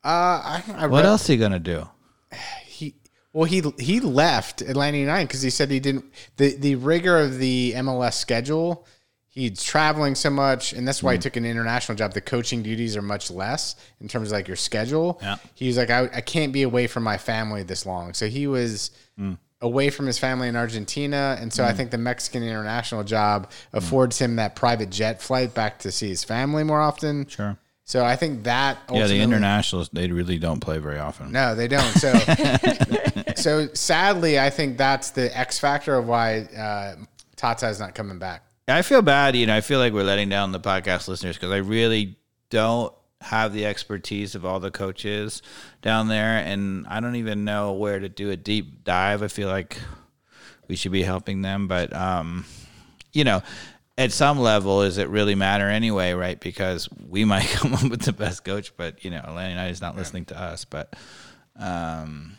Uh, 0.03 0.07
I, 0.07 0.63
I 0.75 0.85
What 0.87 0.97
read- 0.97 1.05
else 1.05 1.27
are 1.29 1.33
you 1.33 1.39
gonna 1.39 1.59
do? 1.59 1.87
He 2.65 2.95
well 3.33 3.45
he 3.45 3.61
he 3.79 3.99
left 3.99 4.61
Atlanta 4.61 4.97
United 4.97 5.27
because 5.27 5.41
he 5.41 5.49
said 5.49 5.69
he 5.71 5.79
didn't 5.79 6.05
the 6.37 6.55
the 6.55 6.75
rigor 6.75 7.17
of 7.19 7.37
the 7.39 7.73
MLS 7.77 8.13
schedule. 8.13 8.87
He's 9.33 9.63
traveling 9.63 10.15
so 10.15 10.29
much, 10.29 10.73
and 10.73 10.85
that's 10.85 11.01
why 11.01 11.13
he 11.13 11.17
Mm. 11.17 11.21
took 11.21 11.35
an 11.37 11.45
international 11.45 11.97
job. 11.97 12.13
The 12.13 12.19
coaching 12.19 12.61
duties 12.61 12.97
are 12.97 13.01
much 13.01 13.31
less 13.31 13.75
in 14.01 14.09
terms 14.09 14.27
of 14.27 14.33
like 14.33 14.47
your 14.49 14.57
schedule. 14.57 15.19
Yeah. 15.21 15.37
He's 15.55 15.77
like, 15.77 15.89
I, 15.89 16.09
I 16.13 16.19
can't 16.21 16.51
be 16.51 16.63
away 16.63 16.85
from 16.87 17.03
my 17.03 17.17
family 17.17 17.63
this 17.63 17.85
long. 17.85 18.13
So 18.13 18.27
he 18.27 18.45
was 18.47 18.91
Mm. 19.19 19.37
away 19.61 19.89
from 19.89 20.05
his 20.07 20.17
family 20.19 20.49
in 20.49 20.55
Argentina. 20.57 21.37
And 21.39 21.53
so 21.53 21.63
I 21.63 21.71
think 21.71 21.91
the 21.91 21.97
Mexican 21.97 22.43
international 22.43 23.03
job 23.05 23.49
affords 23.71 24.17
him 24.19 24.35
that 24.35 24.55
private 24.55 24.89
jet 24.89 25.21
flight 25.21 25.53
back 25.53 25.79
to 25.79 25.91
see 25.91 26.09
his 26.09 26.23
family 26.25 26.63
more 26.63 26.81
often. 26.81 27.25
Sure. 27.27 27.57
So 27.85 28.03
I 28.03 28.15
think 28.17 28.43
that 28.43 28.79
Yeah, 28.91 29.07
the 29.07 29.21
internationals 29.21 29.89
they 29.93 30.07
really 30.07 30.39
don't 30.39 30.59
play 30.59 30.77
very 30.77 30.97
often. 30.99 31.31
no, 31.31 31.55
they 31.55 31.67
don't. 31.69 31.83
So, 31.99 32.11
so 33.35 33.67
sadly, 33.73 34.39
I 34.39 34.49
think 34.49 34.77
that's 34.77 35.11
the 35.11 35.35
X 35.37 35.59
factor 35.59 35.95
of 35.95 36.07
why 36.07 36.39
uh, 36.57 36.95
Tata 37.35 37.69
is 37.69 37.79
not 37.79 37.95
coming 37.95 38.17
back. 38.19 38.43
I 38.75 38.81
feel 38.81 39.01
bad. 39.01 39.35
You 39.35 39.45
know, 39.45 39.55
I 39.55 39.61
feel 39.61 39.79
like 39.79 39.93
we're 39.93 40.03
letting 40.03 40.29
down 40.29 40.51
the 40.51 40.59
podcast 40.59 41.07
listeners 41.07 41.35
because 41.35 41.51
I 41.51 41.57
really 41.57 42.17
don't 42.49 42.93
have 43.21 43.53
the 43.53 43.65
expertise 43.65 44.35
of 44.35 44.45
all 44.45 44.59
the 44.59 44.71
coaches 44.71 45.41
down 45.81 46.07
there, 46.07 46.37
and 46.37 46.87
I 46.87 46.99
don't 46.99 47.15
even 47.15 47.45
know 47.45 47.73
where 47.73 47.99
to 47.99 48.09
do 48.09 48.31
a 48.31 48.37
deep 48.37 48.83
dive. 48.83 49.23
I 49.23 49.27
feel 49.27 49.49
like 49.49 49.79
we 50.67 50.75
should 50.75 50.91
be 50.91 51.03
helping 51.03 51.41
them, 51.41 51.67
but 51.67 51.93
um, 51.93 52.45
you 53.13 53.23
know. 53.23 53.41
At 53.97 54.13
some 54.13 54.39
level, 54.39 54.81
does 54.81 54.97
it 54.97 55.09
really 55.09 55.35
matter 55.35 55.67
anyway, 55.67 56.13
right? 56.13 56.39
Because 56.39 56.89
we 57.07 57.23
might 57.25 57.45
come 57.49 57.73
up 57.73 57.83
with 57.83 58.01
the 58.01 58.13
best 58.13 58.43
coach, 58.43 58.75
but 58.75 59.03
you 59.03 59.11
know, 59.11 59.17
Atlanta 59.17 59.49
United 59.49 59.71
is 59.71 59.81
not 59.81 59.95
listening 59.95 60.25
to 60.25 60.41
us. 60.41 60.65
But 60.65 60.95
um, 61.59 62.37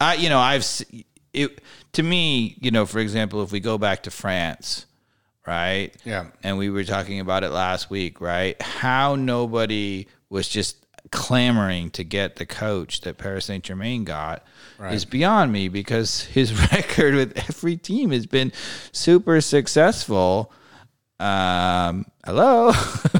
I, 0.00 0.14
you 0.14 0.28
know, 0.28 0.38
I've 0.38 0.64
it 1.32 1.60
to 1.92 2.02
me, 2.02 2.56
you 2.60 2.70
know, 2.70 2.86
for 2.86 2.98
example, 2.98 3.42
if 3.42 3.52
we 3.52 3.60
go 3.60 3.78
back 3.78 4.02
to 4.04 4.10
France, 4.10 4.86
right? 5.46 5.90
Yeah. 6.04 6.26
And 6.42 6.58
we 6.58 6.70
were 6.70 6.84
talking 6.84 7.20
about 7.20 7.44
it 7.44 7.50
last 7.50 7.90
week, 7.90 8.20
right? 8.20 8.60
How 8.62 9.14
nobody 9.16 10.06
was 10.30 10.48
just 10.48 10.76
clamoring 11.10 11.90
to 11.90 12.04
get 12.04 12.36
the 12.36 12.46
coach 12.46 13.02
that 13.02 13.18
Paris 13.18 13.46
Saint 13.46 13.64
Germain 13.64 14.04
got 14.04 14.44
is 14.90 15.04
beyond 15.04 15.52
me 15.52 15.68
because 15.68 16.22
his 16.22 16.52
record 16.72 17.14
with 17.14 17.36
every 17.48 17.76
team 17.76 18.10
has 18.12 18.26
been 18.26 18.52
super 18.92 19.40
successful. 19.40 20.52
Um, 21.20 22.06
hello, 22.24 22.72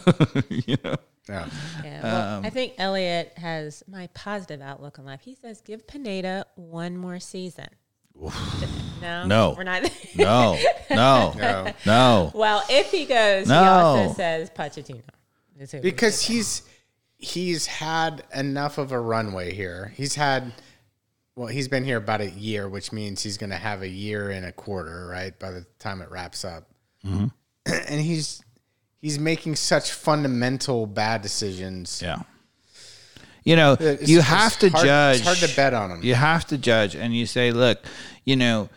you 0.49 0.77
know. 0.83 0.97
Yeah. 1.29 1.49
Yeah, 1.85 2.03
well, 2.03 2.39
Um, 2.39 2.45
I 2.45 2.51
think 2.51 2.73
Elliot 2.79 3.35
has 3.37 3.85
my 3.87 4.09
positive 4.09 4.61
outlook 4.61 4.99
on 4.99 5.05
life. 5.05 5.21
He 5.23 5.37
says, 5.37 5.61
"Give 5.61 5.87
Pineda 5.87 6.47
one 6.57 6.97
more 6.97 7.21
season." 7.21 7.69
No, 9.01 9.27
No. 9.27 9.55
we're 9.57 9.65
not. 9.65 9.83
No, 10.15 10.59
no, 10.91 11.33
No. 11.37 11.73
no. 11.87 12.33
well, 12.35 12.63
if 12.69 12.91
he 12.91 13.07
goes, 13.07 13.49
No. 13.49 13.63
he 13.63 13.69
also 13.69 14.15
says 14.15 14.51
Pochettino. 14.51 15.01
is 15.59 15.73
who 15.73 15.79
he 15.79 15.83
Because 15.83 16.23
he's 16.23 16.63
he's 17.17 17.67
had 17.67 18.25
enough 18.35 18.79
of 18.79 18.93
a 18.93 19.01
runway 19.01 19.55
here. 19.55 19.93
He's 19.97 20.15
had 20.15 20.53
well, 21.35 21.49
he's 21.49 21.69
been 21.69 21.85
here 21.85 21.97
about 21.97 22.21
a 22.21 22.29
year, 22.31 22.69
which 22.69 22.93
means 22.93 23.23
he's 23.23 23.39
going 23.39 23.51
to 23.51 23.57
have 23.57 23.81
a 23.81 23.89
year 23.89 24.31
and 24.31 24.45
a 24.45 24.53
quarter, 24.53 25.07
right? 25.07 25.37
By 25.39 25.51
the 25.51 25.65
time 25.79 26.03
it 26.03 26.11
wraps 26.11 26.45
up, 26.45 26.69
mm-hmm. 27.05 27.27
and 27.89 28.01
he's 28.01 28.43
he's 29.01 29.19
making 29.19 29.57
such 29.57 29.93
fundamental 29.93 30.87
bad 30.87 31.23
decisions. 31.23 32.01
Yeah. 32.03 32.23
You 33.45 33.57
know, 33.57 33.73
It's- 33.73 34.09
you 34.09 34.21
have 34.21 34.59
to 34.61 34.69
hard- 34.71 34.85
judge. 34.87 35.17
It's 35.19 35.25
hard 35.27 35.39
to 35.39 35.57
bet 35.57 35.75
on 35.75 35.91
them. 35.91 36.01
You 36.03 36.15
have 36.15 36.47
to 36.49 36.59
judge, 36.59 36.95
and 36.95 37.15
you 37.15 37.27
say, 37.27 37.51
look, 37.51 37.85
you 38.25 38.37
know, 38.37 38.69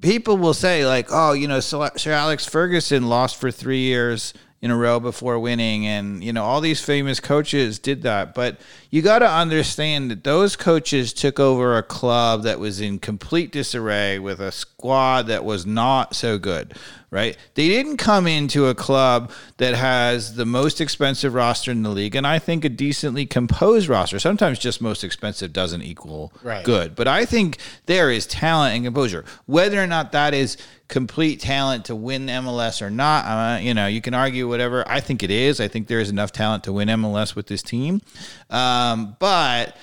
people 0.00 0.36
will 0.36 0.54
say 0.54 0.86
like, 0.86 1.08
oh, 1.10 1.32
you 1.32 1.48
know, 1.48 1.60
Sir 1.60 1.90
Sir 1.96 2.12
Alex 2.12 2.46
Ferguson 2.46 3.08
lost 3.08 3.36
for 3.36 3.50
three 3.50 3.80
years 3.80 4.32
in 4.62 4.70
a 4.70 4.76
row 4.76 4.98
before 4.98 5.38
winning, 5.38 5.86
and 5.86 6.24
you 6.24 6.32
know, 6.32 6.42
all 6.44 6.60
these 6.60 6.80
famous 6.80 7.20
coaches 7.20 7.78
did 7.78 8.02
that. 8.02 8.34
But 8.34 8.58
you 8.90 9.02
got 9.02 9.18
to 9.20 9.30
understand 9.30 10.10
that 10.10 10.24
those 10.24 10.56
coaches 10.56 11.12
took 11.12 11.38
over 11.38 11.76
a 11.76 11.82
club 11.82 12.42
that 12.44 12.58
was 12.58 12.80
in 12.80 12.98
complete 12.98 13.52
disarray 13.52 14.18
with 14.18 14.40
a 14.40 14.50
squad 14.52 15.26
that 15.26 15.44
was 15.44 15.66
not 15.66 16.14
so 16.14 16.38
good. 16.38 16.74
Right? 17.08 17.36
They 17.54 17.68
didn't 17.68 17.98
come 17.98 18.26
into 18.26 18.66
a 18.66 18.74
club 18.74 19.30
that 19.58 19.74
has 19.76 20.34
the 20.34 20.44
most 20.44 20.80
expensive 20.80 21.34
roster 21.34 21.70
in 21.70 21.82
the 21.84 21.88
league, 21.90 22.16
and 22.16 22.26
I 22.26 22.40
think 22.40 22.64
a 22.64 22.68
decently 22.68 23.26
composed 23.26 23.88
roster. 23.88 24.18
Sometimes 24.18 24.58
just 24.58 24.80
most 24.80 25.04
expensive 25.04 25.52
doesn't 25.52 25.82
equal 25.82 26.32
Right. 26.42 26.64
good, 26.64 26.96
but 26.96 27.06
I 27.06 27.24
think 27.24 27.58
there 27.86 28.10
is 28.10 28.26
talent 28.26 28.74
and 28.74 28.84
composure. 28.84 29.24
Whether 29.46 29.80
or 29.82 29.86
not 29.86 30.12
that 30.12 30.34
is 30.34 30.56
complete 30.88 31.40
talent 31.40 31.84
to 31.86 31.94
win 31.94 32.26
MLS 32.26 32.82
or 32.82 32.90
not, 32.90 33.24
uh, 33.24 33.58
you 33.60 33.72
know, 33.72 33.86
you 33.86 34.00
can 34.00 34.12
argue 34.14 34.48
whatever. 34.48 34.84
I 34.88 34.98
think 35.00 35.22
it 35.22 35.30
is. 35.30 35.60
I 35.60 35.68
think 35.68 35.86
there 35.86 36.00
is 36.00 36.10
enough 36.10 36.32
talent 36.32 36.64
to 36.64 36.72
win 36.72 36.88
MLS 36.88 37.34
with 37.36 37.46
this 37.46 37.62
team, 37.62 38.02
um, 38.50 39.16
but 39.20 39.76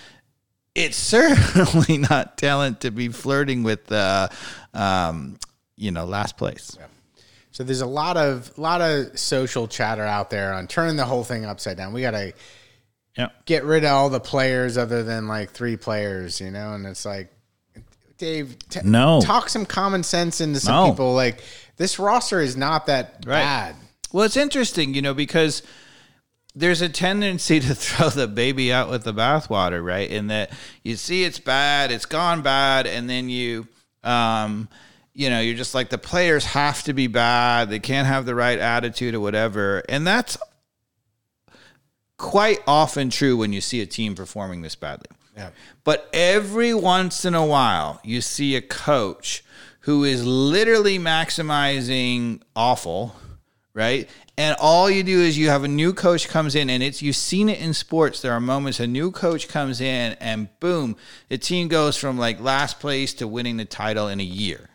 it's 0.75 0.97
certainly 1.55 1.97
not 1.99 2.37
talent 2.37 2.81
to 2.81 2.91
be 2.91 3.07
flirting 3.07 3.63
with 3.63 3.85
the, 3.87 4.29
um, 4.73 5.37
you 5.77 5.89
know, 5.91 6.03
last 6.05 6.37
place. 6.37 6.77
So 7.53 7.63
there's 7.63 7.81
a 7.81 7.85
lot 7.85 8.17
of 8.17 8.55
lot 8.57 8.81
of 8.81 9.17
social 9.17 9.67
chatter 9.67 10.03
out 10.03 10.29
there 10.29 10.53
on 10.53 10.67
turning 10.67 10.95
the 10.97 11.05
whole 11.05 11.23
thing 11.23 11.45
upside 11.45 11.77
down. 11.77 11.93
We 11.93 12.01
got 12.01 12.11
to 12.11 12.33
Yeah. 13.15 13.27
get 13.45 13.63
rid 13.63 13.83
of 13.85 13.91
all 13.91 14.09
the 14.09 14.19
players 14.19 14.75
other 14.77 15.03
than 15.03 15.27
like 15.27 15.51
three 15.51 15.77
players, 15.77 16.41
you 16.41 16.49
know. 16.49 16.73
And 16.73 16.85
it's 16.87 17.05
like, 17.05 17.31
Dave, 18.17 18.57
t- 18.69 18.79
No. 18.83 19.21
talk 19.21 19.49
some 19.49 19.65
common 19.67 20.01
sense 20.03 20.41
into 20.41 20.59
some 20.59 20.73
No. 20.73 20.89
people. 20.91 21.13
Like 21.13 21.43
this 21.77 21.99
roster 21.99 22.41
is 22.41 22.57
not 22.57 22.87
that 22.87 23.17
Right. 23.25 23.43
bad. 23.43 23.75
Well, 24.11 24.25
it's 24.25 24.37
interesting, 24.37 24.95
you 24.95 25.01
know, 25.03 25.13
because 25.13 25.61
there's 26.55 26.81
a 26.81 26.89
tendency 26.89 27.59
to 27.67 27.75
throw 27.75 28.09
the 28.09 28.27
baby 28.27 28.73
out 28.73 28.89
with 28.89 29.03
the 29.03 29.13
bathwater, 29.13 29.83
right? 29.85 30.09
In 30.09 30.25
that 30.27 30.49
you 30.83 30.95
see 30.95 31.23
it's 31.23 31.39
bad, 31.39 31.91
it's 31.91 32.05
gone 32.07 32.41
bad, 32.41 32.87
and 32.87 33.07
then 33.07 33.29
you, 33.29 33.67
um, 34.03 34.69
you 35.13 35.29
know, 35.29 35.39
you're 35.39 35.55
just 35.55 35.75
like 35.75 35.89
the 35.89 35.97
players 35.97 36.45
have 36.45 36.83
to 36.83 36.93
be 36.93 37.07
bad, 37.07 37.69
they 37.69 37.79
can't 37.79 38.07
have 38.07 38.25
the 38.25 38.35
right 38.35 38.59
attitude 38.59 39.13
or 39.13 39.19
whatever, 39.19 39.83
and 39.87 40.05
that's 40.05 40.37
quite 42.17 42.59
often 42.67 43.09
true 43.09 43.37
when 43.37 43.53
you 43.53 43.61
see 43.61 43.81
a 43.81 43.85
team 43.85 44.15
performing 44.15 44.61
this 44.61 44.75
badly. 44.75 45.07
Yeah. 45.35 45.49
But 45.83 46.09
every 46.13 46.73
once 46.73 47.25
in 47.25 47.33
a 47.33 47.45
while, 47.45 47.99
you 48.03 48.21
see 48.21 48.55
a 48.55 48.61
coach 48.61 49.43
who 49.81 50.03
is 50.03 50.25
literally 50.25 50.97
maximizing 50.97 52.41
awful, 52.55 53.15
right? 53.73 54.09
And 54.37 54.55
all 54.59 54.89
you 54.89 55.03
do 55.03 55.19
is 55.19 55.37
you 55.37 55.49
have 55.49 55.63
a 55.63 55.67
new 55.67 55.93
coach 55.93 56.27
comes 56.27 56.55
in, 56.55 56.69
and 56.69 56.81
it's 56.81 57.01
you've 57.01 57.15
seen 57.15 57.49
it 57.49 57.59
in 57.59 57.73
sports. 57.73 58.21
There 58.21 58.31
are 58.31 58.39
moments 58.39 58.79
a 58.79 58.87
new 58.87 59.11
coach 59.11 59.47
comes 59.47 59.81
in, 59.81 60.13
and 60.19 60.47
boom, 60.59 60.95
the 61.29 61.37
team 61.37 61.67
goes 61.67 61.97
from 61.97 62.17
like 62.17 62.39
last 62.39 62.79
place 62.79 63.13
to 63.15 63.27
winning 63.27 63.57
the 63.57 63.65
title 63.65 64.07
in 64.07 64.19
a 64.19 64.23
year. 64.23 64.69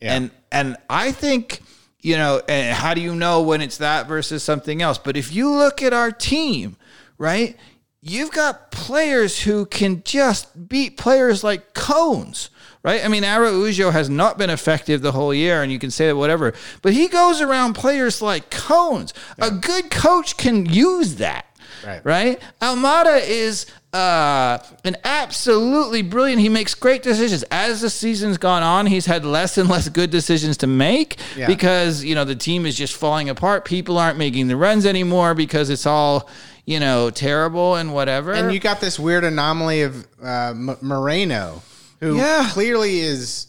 Yeah. 0.00 0.14
And 0.14 0.30
and 0.52 0.76
I 0.88 1.12
think 1.12 1.60
you 2.00 2.16
know, 2.16 2.40
and 2.48 2.76
how 2.76 2.94
do 2.94 3.00
you 3.00 3.14
know 3.14 3.42
when 3.42 3.60
it's 3.60 3.78
that 3.78 4.06
versus 4.06 4.42
something 4.42 4.80
else? 4.80 4.98
But 4.98 5.16
if 5.16 5.32
you 5.32 5.50
look 5.50 5.82
at 5.82 5.92
our 5.92 6.12
team, 6.12 6.76
right, 7.18 7.56
you've 8.00 8.30
got 8.30 8.70
players 8.70 9.42
who 9.42 9.66
can 9.66 10.02
just 10.04 10.68
beat 10.68 10.96
players 10.96 11.42
like 11.42 11.74
cones, 11.74 12.50
right? 12.82 13.04
I 13.04 13.08
mean, 13.08 13.24
Araujo 13.24 13.90
has 13.90 14.08
not 14.08 14.38
been 14.38 14.50
effective 14.50 15.02
the 15.02 15.12
whole 15.12 15.34
year, 15.34 15.62
and 15.62 15.72
you 15.72 15.78
can 15.78 15.90
say 15.90 16.06
that 16.06 16.16
whatever, 16.16 16.54
but 16.82 16.92
he 16.92 17.08
goes 17.08 17.40
around 17.40 17.74
players 17.74 18.22
like 18.22 18.50
cones. 18.50 19.12
A 19.38 19.50
good 19.50 19.90
coach 19.90 20.36
can 20.36 20.66
use 20.66 21.16
that. 21.16 21.46
Right. 21.86 22.00
Right. 22.04 22.40
Almada 22.60 23.20
is 23.26 23.66
uh, 23.92 24.58
an 24.84 24.96
absolutely 25.04 26.02
brilliant. 26.02 26.40
He 26.40 26.48
makes 26.48 26.74
great 26.74 27.02
decisions. 27.02 27.42
As 27.50 27.80
the 27.80 27.90
season's 27.90 28.38
gone 28.38 28.62
on, 28.62 28.86
he's 28.86 29.06
had 29.06 29.24
less 29.24 29.56
and 29.58 29.68
less 29.68 29.88
good 29.88 30.10
decisions 30.10 30.56
to 30.58 30.66
make 30.66 31.16
Yeah. 31.36 31.46
because 31.46 32.04
you 32.04 32.14
know 32.14 32.24
the 32.24 32.36
team 32.36 32.66
is 32.66 32.76
just 32.76 32.94
falling 32.94 33.28
apart. 33.28 33.64
People 33.64 33.98
aren't 33.98 34.18
making 34.18 34.48
the 34.48 34.56
runs 34.56 34.84
anymore 34.86 35.34
because 35.34 35.70
it's 35.70 35.86
all 35.86 36.28
you 36.66 36.80
know 36.80 37.10
terrible 37.10 37.76
and 37.76 37.94
whatever. 37.94 38.32
And 38.32 38.52
you 38.52 38.60
got 38.60 38.80
this 38.80 38.98
weird 38.98 39.24
anomaly 39.24 39.82
of 39.82 40.06
uh, 40.22 40.50
M- 40.50 40.76
Moreno, 40.82 41.62
who 42.00 42.16
Yeah. 42.16 42.48
clearly 42.52 43.00
is 43.00 43.46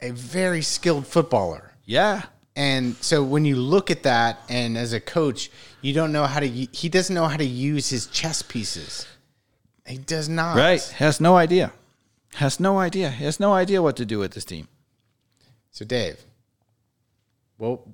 a 0.00 0.10
very 0.10 0.62
skilled 0.62 1.06
footballer. 1.06 1.72
yeah. 1.84 2.22
And 2.56 2.96
so 3.00 3.22
when 3.22 3.44
you 3.44 3.54
look 3.54 3.88
at 3.88 4.02
that, 4.02 4.40
and 4.48 4.76
as 4.76 4.92
a 4.92 4.98
coach, 4.98 5.48
you 5.80 5.92
don't 5.92 6.12
know 6.12 6.24
how 6.26 6.40
to. 6.40 6.46
He 6.46 6.88
doesn't 6.88 7.14
know 7.14 7.26
how 7.26 7.36
to 7.36 7.44
use 7.44 7.88
his 7.90 8.06
chess 8.06 8.42
pieces. 8.42 9.06
He 9.86 9.98
does 9.98 10.28
not. 10.28 10.56
Right. 10.56 10.82
Has 10.98 11.20
no 11.20 11.36
idea. 11.36 11.72
Has 12.34 12.60
no 12.60 12.78
idea. 12.78 13.08
Has 13.10 13.40
no 13.40 13.52
idea 13.54 13.80
what 13.82 13.96
to 13.96 14.04
do 14.04 14.18
with 14.18 14.32
this 14.32 14.44
team. 14.44 14.68
So 15.70 15.84
Dave, 15.84 16.18
well, 17.58 17.84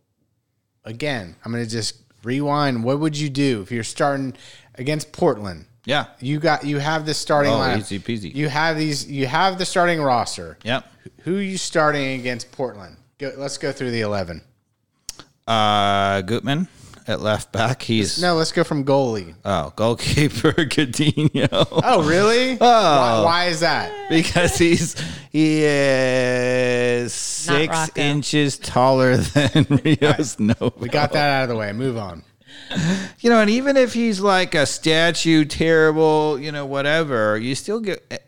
again, 0.85 1.37
I'm 1.45 1.53
going 1.53 1.65
to 1.65 1.71
just 1.71 1.97
rewind. 2.23 2.83
What 2.83 3.01
would 3.01 3.17
you 3.17 3.29
do 3.29 3.61
if 3.63 3.71
you're 3.71 3.85
starting 3.85 4.35
against 4.77 5.13
Portland? 5.13 5.67
Yeah. 5.85 6.07
You 6.19 6.41
got 6.41 6.65
you 6.65 6.79
have 6.79 7.05
this 7.07 7.19
starting 7.19 7.53
Oh, 7.53 7.57
lineup. 7.57 7.79
easy 7.79 7.99
peasy. 7.99 8.35
You 8.35 8.49
have 8.49 8.79
these. 8.79 9.07
You 9.11 9.27
have 9.27 9.59
the 9.59 9.67
starting 9.67 10.01
roster. 10.03 10.57
Yep. 10.65 10.87
Who 11.25 11.37
are 11.39 11.43
you 11.43 11.59
starting 11.59 12.19
against 12.21 12.51
Portland? 12.53 12.97
Go, 13.19 13.33
let's 13.37 13.59
go 13.59 13.71
through 13.71 13.91
the 13.91 14.01
eleven. 14.01 14.41
Uh, 15.47 16.23
Gutman 16.23 16.69
at 17.07 17.21
left 17.21 17.53
back. 17.53 17.83
He's 17.83 18.21
No, 18.21 18.35
let's 18.37 18.53
go 18.53 18.65
from 18.65 18.85
goalie. 18.85 19.35
oh 19.45 19.73
goalkeeper 19.77 20.53
Gudino. 20.55 21.49
Oh, 21.71 22.03
really? 22.03 22.53
Oh. 22.53 22.59
Why, 22.61 23.23
why 23.25 23.45
is 23.47 23.61
that? 23.61 23.91
because 24.09 24.57
he's 24.59 24.95
he 25.31 25.65
is 25.65 27.13
six 27.13 27.69
Rocco. 27.77 28.01
inches 28.01 28.59
taller 28.59 29.17
than 29.35 29.67
Rios 29.85 30.39
Novo. 30.39 30.73
We 30.79 30.89
got 30.89 31.13
that 31.13 31.29
out 31.31 31.43
of 31.45 31.49
the 31.51 31.57
way. 31.57 31.73
Move 31.73 31.97
on. 31.97 32.23
You 33.21 33.31
know, 33.31 33.41
and 33.41 33.51
even 33.51 33.77
if 33.77 33.93
he's 33.95 34.21
like 34.21 34.55
a 34.55 34.65
statue, 34.65 35.45
terrible, 35.45 36.39
you 36.39 36.53
know, 36.53 36.65
whatever, 36.67 37.37
you 37.37 37.55
still 37.55 37.81
get 37.81 38.03
you. 38.11 38.19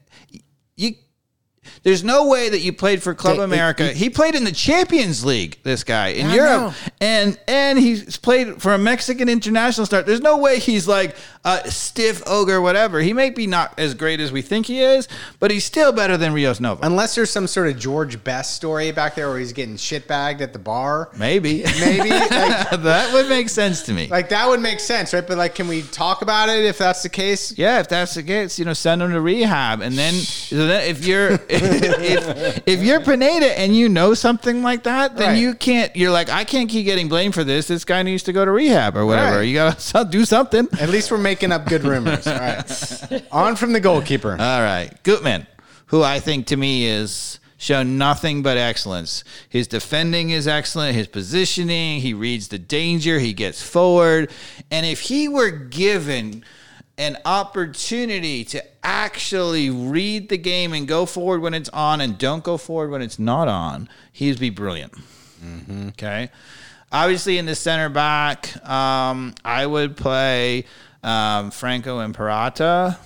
There's 1.82 2.04
no 2.04 2.26
way 2.28 2.48
that 2.48 2.60
you 2.60 2.72
played 2.72 3.02
for 3.02 3.14
Club 3.14 3.36
they- 3.38 3.42
America. 3.44 3.88
he 3.92 4.10
played 4.10 4.34
in 4.34 4.44
the 4.44 4.52
Champions 4.52 5.24
League. 5.24 5.58
This 5.62 5.84
guy 5.84 6.08
in 6.08 6.26
I 6.26 6.34
Europe, 6.34 6.60
know. 6.60 6.74
and 7.00 7.38
and 7.48 7.78
he's 7.78 8.16
played 8.16 8.60
for 8.62 8.74
a 8.74 8.78
Mexican 8.78 9.28
international 9.28 9.86
start. 9.86 10.06
There's 10.06 10.20
no 10.20 10.38
way 10.38 10.58
he's 10.58 10.86
like 10.88 11.16
a 11.44 11.70
stiff 11.70 12.22
ogre, 12.26 12.60
whatever. 12.60 13.00
He 13.00 13.12
may 13.12 13.30
be 13.30 13.46
not 13.46 13.78
as 13.78 13.94
great 13.94 14.18
as 14.20 14.32
we 14.32 14.42
think 14.42 14.66
he 14.66 14.80
is, 14.80 15.06
but 15.38 15.50
he's 15.50 15.64
still 15.64 15.92
better 15.92 16.16
than 16.16 16.32
Rios 16.32 16.58
Novo. 16.60 16.80
Unless 16.84 17.14
there's 17.14 17.30
some 17.30 17.46
sort 17.46 17.68
of 17.68 17.78
George 17.78 18.22
Best 18.24 18.54
story 18.56 18.90
back 18.90 19.14
there 19.14 19.28
where 19.28 19.38
he's 19.38 19.52
getting 19.52 19.76
shit 19.76 20.08
bagged 20.08 20.40
at 20.40 20.52
the 20.52 20.58
bar. 20.58 21.10
Maybe, 21.16 21.62
Maybe 21.80 22.10
like, 22.10 22.30
that 22.30 23.10
would 23.12 23.28
make 23.28 23.48
sense 23.48 23.82
to 23.82 23.92
me. 23.92 24.08
like 24.08 24.28
that 24.30 24.48
would 24.48 24.60
make 24.60 24.80
sense, 24.80 25.14
right? 25.14 25.24
But 25.26 25.38
like, 25.38 25.54
can 25.54 25.68
we 25.68 25.82
talk 25.82 26.22
about 26.22 26.48
it 26.48 26.64
if 26.64 26.78
that's 26.78 27.02
the 27.02 27.08
case? 27.08 27.56
Yeah, 27.56 27.78
if 27.80 27.88
that's 27.88 28.14
the 28.14 28.22
case, 28.24 28.58
you 28.58 28.64
know, 28.64 28.72
send 28.72 29.00
him 29.02 29.12
to 29.12 29.20
rehab, 29.20 29.80
and 29.82 29.96
then, 29.96 30.14
so 30.14 30.66
then 30.66 30.88
if 30.90 31.06
you're 31.06 31.38
if, 31.62 32.62
if 32.66 32.82
you're 32.82 33.00
Pineda 33.00 33.58
and 33.58 33.74
you 33.76 33.88
know 33.88 34.14
something 34.14 34.62
like 34.62 34.84
that, 34.84 35.16
then 35.16 35.30
Right. 35.30 35.38
you 35.38 35.54
can't. 35.54 35.94
You're 35.96 36.10
like, 36.10 36.28
I 36.30 36.44
can't 36.44 36.68
keep 36.68 36.84
getting 36.84 37.08
blamed 37.08 37.34
for 37.34 37.44
this. 37.44 37.66
This 37.68 37.84
guy 37.84 38.02
needs 38.02 38.22
to 38.24 38.32
go 38.32 38.44
to 38.44 38.50
rehab 38.50 38.96
or 38.96 39.06
whatever. 39.06 39.38
Right. 39.38 39.42
You 39.42 39.54
gotta 39.54 40.04
do 40.10 40.24
something. 40.24 40.68
At 40.80 40.88
least 40.88 41.10
we're 41.10 41.18
making 41.18 41.52
up 41.52 41.66
good 41.66 41.84
rumors. 41.84 42.26
All 42.26 42.34
right. 42.38 43.22
On 43.32 43.56
from 43.56 43.72
the 43.72 43.80
goalkeeper. 43.80 44.32
All 44.32 44.60
right, 44.62 44.90
Gutman, 45.02 45.46
who 45.86 46.02
I 46.02 46.20
think 46.20 46.46
to 46.48 46.56
me 46.56 46.86
is 46.86 47.40
shown 47.58 47.96
nothing 47.96 48.42
but 48.42 48.58
excellence. 48.58 49.24
His 49.48 49.66
defending 49.66 50.30
is 50.30 50.46
excellent. 50.46 50.94
His 50.94 51.06
positioning, 51.06 52.00
he 52.00 52.12
reads 52.12 52.48
the 52.48 52.58
danger, 52.58 53.18
he 53.18 53.32
gets 53.32 53.62
forward, 53.62 54.30
and 54.70 54.84
if 54.84 55.00
he 55.00 55.26
were 55.26 55.50
given 55.50 56.44
an 56.98 57.18
opportunity 57.24 58.44
to 58.44 58.62
actually 58.82 59.68
read 59.70 60.28
the 60.28 60.38
game 60.38 60.72
and 60.72 60.88
go 60.88 61.04
forward 61.04 61.40
when 61.40 61.54
it's 61.54 61.68
on 61.70 62.00
and 62.00 62.16
don't 62.16 62.42
go 62.42 62.56
forward 62.56 62.90
when 62.90 63.02
it's 63.02 63.18
not 63.18 63.48
on, 63.48 63.88
he'd 64.12 64.40
be 64.40 64.50
brilliant. 64.50 64.94
Okay. 65.88 66.30
Obviously, 66.90 67.36
in 67.36 67.46
the 67.46 67.54
center 67.54 67.88
back, 67.88 68.64
um, 68.66 69.34
I 69.44 69.66
would 69.66 69.96
play 69.96 70.64
um, 71.02 71.50
Franco 71.50 71.98
and 71.98 72.14
Purata. 72.14 72.98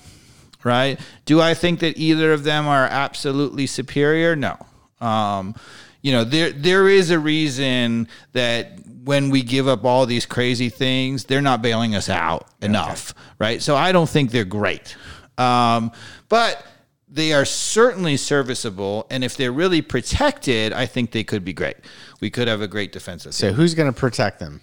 Right? 0.63 0.99
Do 1.25 1.41
I 1.41 1.55
think 1.55 1.79
that 1.79 1.97
either 1.97 2.33
of 2.33 2.43
them 2.43 2.67
are 2.67 2.85
absolutely 2.85 3.65
superior? 3.65 4.35
No. 4.35 4.63
Um, 4.99 5.55
you 6.03 6.11
know, 6.11 6.23
there 6.23 6.51
there 6.51 6.87
is 6.87 7.09
a 7.09 7.17
reason 7.17 8.07
that 8.33 8.77
when 9.03 9.29
we 9.29 9.41
give 9.41 9.67
up 9.67 9.83
all 9.83 10.05
these 10.05 10.25
crazy 10.25 10.69
things, 10.69 11.25
they're 11.25 11.41
not 11.41 11.61
bailing 11.61 11.95
us 11.95 12.09
out 12.09 12.47
enough, 12.61 13.13
right? 13.39 13.61
So 13.61 13.75
I 13.75 13.91
don't 13.91 14.09
think 14.09 14.31
they're 14.31 14.45
great, 14.45 14.95
um, 15.37 15.91
but 16.29 16.65
they 17.07 17.33
are 17.33 17.45
certainly 17.45 18.15
serviceable. 18.15 19.07
And 19.09 19.23
if 19.23 19.35
they're 19.35 19.51
really 19.51 19.81
protected, 19.81 20.71
I 20.71 20.85
think 20.85 21.11
they 21.11 21.23
could 21.23 21.43
be 21.43 21.53
great. 21.53 21.77
We 22.21 22.29
could 22.29 22.47
have 22.47 22.61
a 22.61 22.67
great 22.67 22.91
defensive. 22.91 23.33
So 23.33 23.51
who's 23.51 23.73
going 23.73 23.91
to 23.91 23.99
protect 23.99 24.39
them? 24.39 24.61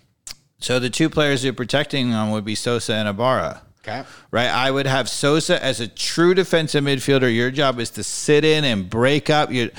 So 0.60 0.78
the 0.78 0.90
two 0.90 1.10
players 1.10 1.44
you're 1.44 1.52
protecting 1.52 2.10
them 2.10 2.30
would 2.30 2.44
be 2.44 2.54
Sosa 2.54 2.94
and 2.94 3.08
Ibarra. 3.08 3.62
Okay. 3.80 4.04
Right, 4.30 4.48
I 4.48 4.70
would 4.70 4.86
have 4.86 5.08
Sosa 5.08 5.62
as 5.62 5.80
a 5.80 5.88
true 5.88 6.34
defensive 6.34 6.84
midfielder. 6.84 7.34
Your 7.34 7.50
job 7.50 7.80
is 7.80 7.90
to 7.90 8.02
sit 8.02 8.44
in 8.44 8.64
and 8.64 8.90
break 8.90 9.30
up 9.30 9.50
your 9.50 9.70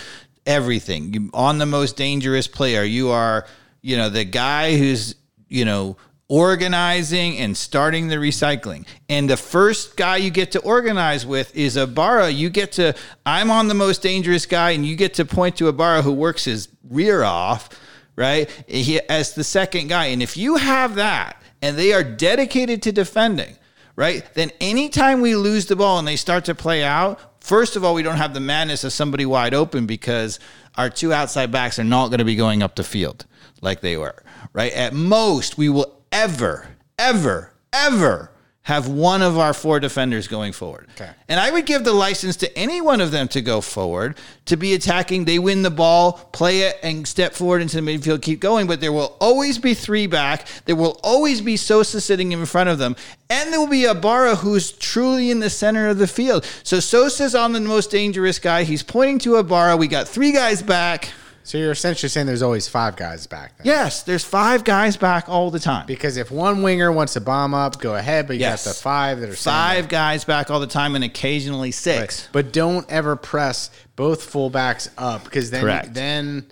everything. 0.45 1.13
You, 1.13 1.29
on 1.33 1.59
the 1.59 1.65
most 1.65 1.95
dangerous 1.95 2.47
player, 2.47 2.83
you 2.83 3.09
are, 3.09 3.45
you 3.81 3.97
know, 3.97 4.09
the 4.09 4.25
guy 4.25 4.77
who's, 4.77 5.15
you 5.47 5.65
know, 5.65 5.97
organizing 6.29 7.37
and 7.39 7.57
starting 7.57 8.07
the 8.07 8.15
recycling. 8.15 8.85
And 9.09 9.29
the 9.29 9.35
first 9.35 9.97
guy 9.97 10.17
you 10.17 10.29
get 10.29 10.51
to 10.51 10.59
organize 10.59 11.25
with 11.25 11.55
is 11.57 11.75
Ibarra. 11.75 12.29
You 12.29 12.51
get 12.51 12.73
to, 12.73 12.95
I'm 13.25 13.49
on 13.49 13.67
the 13.67 13.73
most 13.73 14.03
dangerous 14.03 14.45
guy, 14.45 14.71
and 14.71 14.85
you 14.85 14.95
get 14.95 15.15
to 15.15 15.25
point 15.25 15.57
to 15.57 15.67
Ibarra 15.67 16.03
who 16.03 16.13
works 16.13 16.45
his 16.45 16.69
rear 16.87 17.23
off, 17.23 17.69
right? 18.15 18.49
He, 18.67 19.01
as 19.09 19.33
the 19.33 19.43
second 19.43 19.87
guy. 19.87 20.05
And 20.07 20.21
if 20.21 20.37
you 20.37 20.57
have 20.57 20.95
that, 20.95 21.41
and 21.61 21.77
they 21.77 21.93
are 21.93 22.03
dedicated 22.03 22.83
to 22.83 22.91
defending, 22.91 23.57
right? 23.95 24.23
Then 24.35 24.51
anytime 24.61 25.21
we 25.21 25.35
lose 25.35 25.65
the 25.65 25.75
ball 25.75 25.99
and 25.99 26.07
they 26.07 26.15
start 26.15 26.45
to 26.45 26.55
play 26.55 26.83
out, 26.83 27.19
first 27.43 27.75
of 27.75 27.83
all, 27.83 27.95
we 27.95 28.03
don't 28.03 28.17
have 28.17 28.35
the 28.35 28.39
madness 28.39 28.83
of 28.83 28.93
somebody 28.93 29.25
wide 29.25 29.55
open 29.55 29.87
because 29.87 30.39
our 30.77 30.89
two 30.89 31.11
outside 31.11 31.51
backs 31.51 31.79
are 31.79 31.83
not 31.83 32.09
going 32.09 32.19
to 32.19 32.25
be 32.25 32.35
going 32.35 32.61
up 32.61 32.75
the 32.75 32.83
field 32.83 33.25
like 33.61 33.81
they 33.81 33.97
were, 33.97 34.23
right? 34.53 34.71
At 34.73 34.93
most, 34.93 35.57
we 35.57 35.69
will 35.69 36.01
ever, 36.11 36.67
ever, 36.97 37.53
ever 37.73 38.31
have 38.69 38.87
one 38.87 39.23
of 39.23 39.35
our 39.35 39.51
four 39.51 39.79
defenders 39.79 40.27
going 40.27 40.53
forward. 40.53 40.87
Okay. 40.91 41.09
And 41.27 41.39
I 41.39 41.49
would 41.49 41.65
give 41.65 41.83
the 41.83 41.91
license 41.91 42.35
to 42.37 42.57
any 42.57 42.81
one 42.81 43.01
of 43.01 43.09
them 43.09 43.27
to 43.29 43.41
go 43.41 43.61
forward, 43.61 44.15
to 44.45 44.57
be 44.57 44.75
attacking. 44.75 45.25
They 45.25 45.39
win 45.39 45.63
the 45.63 45.71
ball, 45.71 46.13
play 46.33 46.61
it, 46.61 46.77
and 46.83 47.07
step 47.07 47.33
forward 47.33 47.63
into 47.63 47.81
the 47.81 47.91
midfield, 47.91 48.21
keep 48.21 48.39
going. 48.39 48.67
But 48.67 48.79
there 48.79 48.91
will 48.91 49.17
always 49.19 49.57
be 49.57 49.73
three 49.73 50.05
back. 50.05 50.45
There 50.65 50.75
will 50.75 50.99
always 51.03 51.41
be 51.41 51.57
Sosa 51.57 51.99
sitting 51.99 52.31
in 52.31 52.45
front 52.45 52.69
of 52.69 52.77
them. 52.77 52.95
And 53.31 53.51
there 53.51 53.59
will 53.59 53.67
be 53.67 53.85
Ibarra 53.85 54.35
who's 54.35 54.71
truly 54.71 55.31
in 55.31 55.39
the 55.39 55.49
center 55.49 55.87
of 55.87 55.97
the 55.97 56.05
field. 56.05 56.45
So 56.61 56.79
Sosa's 56.79 57.33
on 57.33 57.53
the 57.53 57.61
most 57.61 57.89
dangerous 57.89 58.37
guy. 58.37 58.65
He's 58.65 58.83
pointing 58.83 59.17
to 59.19 59.37
Ibarra. 59.37 59.77
We 59.77 59.87
got 59.87 60.07
three 60.07 60.31
guys 60.31 60.61
back. 60.61 61.09
So 61.49 61.57
you're 61.57 61.71
essentially 61.71 62.09
saying 62.09 62.27
there's 62.27 62.43
always 62.43 62.67
five 62.67 62.95
guys 62.95 63.25
back 63.25 63.57
then. 63.57 63.65
Yes, 63.65 64.03
there's 64.03 64.23
five 64.23 64.63
guys 64.63 64.97
back 64.97 65.27
all 65.27 65.49
the 65.49 65.57
time. 65.57 65.87
Because 65.87 66.15
if 66.15 66.29
one 66.29 66.61
winger 66.61 66.91
wants 66.91 67.13
to 67.13 67.21
bomb 67.21 67.55
up, 67.55 67.81
go 67.81 67.95
ahead, 67.95 68.27
but 68.27 68.33
you 68.35 68.41
Yes. 68.41 68.65
got 68.65 68.75
the 68.75 68.79
five 68.79 69.19
that 69.21 69.29
are 69.31 69.35
Five 69.35 69.87
guys 69.89 70.23
back 70.23 70.51
all 70.51 70.59
the 70.59 70.67
time, 70.67 70.93
and 70.93 71.03
occasionally 71.03 71.71
six. 71.71 72.21
Right. 72.21 72.29
But 72.33 72.53
don't 72.53 72.85
ever 72.91 73.15
press 73.15 73.71
both 73.95 74.31
fullbacks 74.31 74.89
up 74.95 75.23
because 75.23 75.49
then 75.49 75.61
Correct. 75.61 75.95
then 75.95 76.45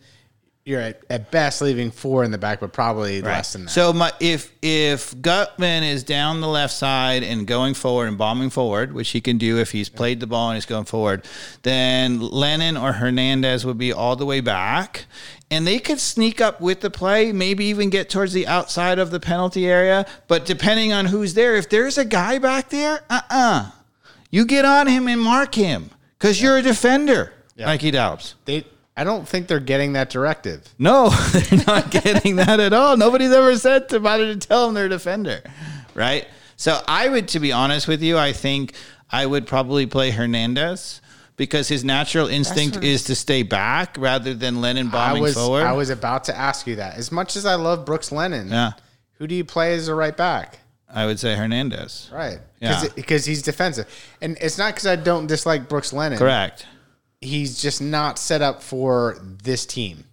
you're 0.67 0.81
at, 0.81 1.01
at 1.09 1.31
best 1.31 1.61
leaving 1.61 1.89
four 1.91 2.25
in 2.25 2.31
the 2.31 2.37
back, 2.37 2.59
but 2.59 2.73
probably 2.73 3.21
less 3.21 3.53
than 3.53 3.63
that. 3.63 3.71
So 3.71 3.93
my, 3.93 4.11
if 4.19 4.51
if 4.61 5.19
Gutman 5.21 5.83
is 5.83 6.03
down 6.03 6.41
the 6.41 6.47
left 6.47 6.73
side 6.73 7.23
and 7.23 7.47
going 7.47 7.73
forward 7.73 8.07
and 8.09 8.17
bombing 8.17 8.49
forward, 8.49 8.91
which 8.91 9.09
he 9.11 9.21
can 9.21 9.37
do 9.37 9.59
if 9.59 9.71
he's 9.71 9.87
played 9.87 10.19
the 10.19 10.27
ball 10.27 10.49
and 10.49 10.57
he's 10.57 10.65
going 10.65 10.83
forward, 10.83 11.23
then 11.63 12.19
Lennon 12.19 12.75
or 12.75 12.91
Hernandez 12.91 13.65
would 13.65 13.77
be 13.77 13.93
all 13.93 14.17
the 14.17 14.25
way 14.25 14.41
back. 14.41 15.05
And 15.49 15.65
they 15.65 15.79
could 15.79 16.01
sneak 16.01 16.41
up 16.41 16.59
with 16.59 16.81
the 16.81 16.89
play, 16.89 17.31
maybe 17.31 17.63
even 17.65 17.89
get 17.89 18.09
towards 18.09 18.33
the 18.33 18.45
outside 18.45 18.99
of 18.99 19.09
the 19.09 19.21
penalty 19.21 19.65
area. 19.65 20.05
But 20.27 20.45
depending 20.45 20.91
on 20.91 21.05
who's 21.05 21.33
there, 21.33 21.55
if 21.55 21.69
there's 21.69 21.97
a 21.97 22.03
guy 22.03 22.39
back 22.39 22.69
there, 22.71 22.99
uh 23.09 23.21
uh 23.29 23.71
you 24.29 24.45
get 24.45 24.65
on 24.65 24.87
him 24.87 25.07
and 25.07 25.21
mark 25.21 25.55
him 25.55 25.91
because 26.19 26.41
you're 26.41 26.57
a 26.57 26.61
defender, 26.61 27.31
Mikey 27.57 27.91
Dobbs. 27.91 28.35
they, 28.43 28.65
I 28.97 29.03
don't 29.03 29.27
think 29.27 29.47
they're 29.47 29.59
getting 29.59 29.93
that 29.93 30.09
directive. 30.09 30.73
No, 30.79 31.09
they're 31.31 31.63
not 31.65 31.91
getting 31.91 32.37
that 32.37 32.59
at 32.59 32.73
all. 32.73 32.97
Nobody's 32.97 33.31
ever 33.31 33.55
said 33.57 33.89
to 33.89 33.99
bother 33.99 34.33
to 34.33 34.39
tell 34.39 34.65
them 34.65 34.73
they're 34.75 34.87
a 34.87 34.89
defender, 34.89 35.41
right? 35.93 36.27
So 36.55 36.81
I 36.87 37.07
would, 37.07 37.27
to 37.29 37.39
be 37.39 37.51
honest 37.51 37.87
with 37.87 38.01
you, 38.01 38.17
I 38.17 38.33
think 38.33 38.73
I 39.11 39.25
would 39.25 39.45
probably 39.47 39.85
play 39.85 40.11
Hernandez 40.11 41.01
because 41.35 41.67
his 41.67 41.83
natural 41.83 42.27
instinct 42.27 42.83
is 42.83 43.03
to 43.05 43.15
stay 43.15 43.43
back 43.43 43.95
rather 43.99 44.33
than 44.33 44.59
Lennon 44.59 44.87
I 44.87 44.91
bombing 44.91 45.23
was 45.23 45.35
forward. 45.35 45.63
I 45.63 45.73
was 45.73 45.91
about 45.91 46.23
to 46.25 46.35
ask 46.35 46.65
you 46.65 46.77
that. 46.77 46.97
As 46.97 47.11
much 47.11 47.35
as 47.35 47.45
I 47.45 47.55
love 47.55 47.85
Brooks 47.85 48.11
Lennon, 48.11 48.49
yeah, 48.49 48.71
who 49.19 49.27
do 49.27 49.35
you 49.35 49.45
play 49.45 49.75
as 49.75 49.87
a 49.87 49.93
right 49.95 50.17
back? 50.17 50.59
I 50.89 51.05
would 51.05 51.19
say 51.19 51.35
Hernandez. 51.35 52.09
Right. 52.11 52.39
Yeah. 52.59 52.85
Because 52.95 53.25
he's 53.25 53.41
defensive. 53.41 53.87
And 54.21 54.37
it's 54.41 54.57
not 54.57 54.73
because 54.73 54.87
I 54.87 54.95
don't 54.95 55.27
dislike 55.27 55.67
Brooks 55.67 55.91
Lennon. 55.93 56.17
Correct. 56.17 56.65
He's 57.21 57.61
just 57.61 57.81
not 57.81 58.19
set 58.19 58.41
up 58.41 58.61
for 58.61 59.17
this 59.21 59.65
team. 59.65 60.05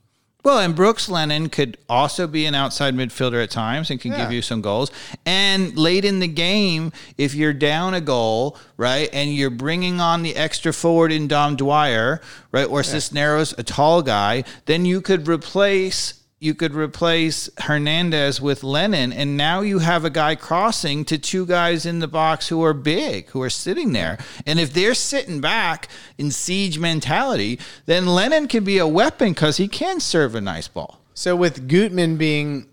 Well, 0.42 0.58
and 0.58 0.74
Brooks 0.74 1.08
Lennon 1.08 1.48
could 1.48 1.78
also 1.88 2.26
be 2.26 2.44
an 2.44 2.54
outside 2.54 2.94
midfielder 2.94 3.42
at 3.42 3.50
times 3.50 3.90
and 3.90 3.98
can 3.98 4.12
Yeah. 4.12 4.24
give 4.24 4.32
you 4.32 4.42
some 4.42 4.60
goals. 4.60 4.90
And 5.24 5.74
late 5.76 6.04
in 6.04 6.20
the 6.20 6.28
game, 6.28 6.92
if 7.16 7.34
you're 7.34 7.54
down 7.54 7.94
a 7.94 8.00
goal, 8.02 8.58
right, 8.76 9.08
and 9.12 9.34
you're 9.34 9.48
bringing 9.48 10.00
on 10.02 10.22
the 10.22 10.36
extra 10.36 10.74
forward 10.74 11.12
in 11.12 11.28
Dom 11.28 11.56
Dwyer, 11.56 12.20
right, 12.52 12.68
or 12.68 12.82
Cisneros, 12.82 13.54
a 13.56 13.62
tall 13.62 14.02
guy, 14.02 14.44
then 14.66 14.84
you 14.84 15.00
could 15.00 15.26
replace. 15.26 16.14
You 16.44 16.54
could 16.54 16.74
replace 16.74 17.48
Hernandez 17.58 18.38
with 18.38 18.62
Lennon, 18.62 19.14
and 19.14 19.34
now 19.34 19.62
you 19.62 19.78
have 19.78 20.04
a 20.04 20.10
guy 20.10 20.34
crossing 20.34 21.06
to 21.06 21.16
two 21.16 21.46
guys 21.46 21.86
in 21.86 22.00
the 22.00 22.06
box 22.06 22.48
who 22.48 22.62
are 22.62 22.74
big, 22.74 23.30
who 23.30 23.40
are 23.40 23.48
sitting 23.48 23.94
there. 23.94 24.18
And 24.44 24.60
if 24.60 24.74
they're 24.74 24.92
sitting 24.92 25.40
back 25.40 25.88
in 26.18 26.30
siege 26.30 26.78
mentality, 26.78 27.58
then 27.86 28.04
Lennon 28.04 28.46
can 28.46 28.62
be 28.62 28.76
a 28.76 28.86
weapon 28.86 29.30
because 29.32 29.56
he 29.56 29.68
can 29.68 30.00
serve 30.00 30.34
a 30.34 30.40
nice 30.42 30.68
ball. 30.68 31.00
So 31.14 31.34
with 31.34 31.66
Gutman 31.66 32.18
being 32.18 32.66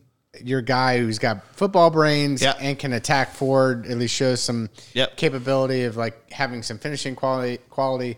your 0.43 0.61
guy 0.61 0.98
who's 0.98 1.18
got 1.18 1.41
football 1.56 1.91
brains 1.91 2.41
Yep. 2.41 2.57
and 2.60 2.77
can 2.77 2.91
attack 2.91 3.34
forward, 3.34 3.85
at 3.85 3.98
least 3.98 4.14
shows 4.14 4.41
some 4.41 4.69
Yep. 4.95 5.15
capability 5.15 5.84
of 5.85 5.95
like 5.95 6.30
having 6.34 6.61
some 6.61 6.77
finishing 6.77 7.15
quality. 7.15 7.60
Quality. 7.69 8.18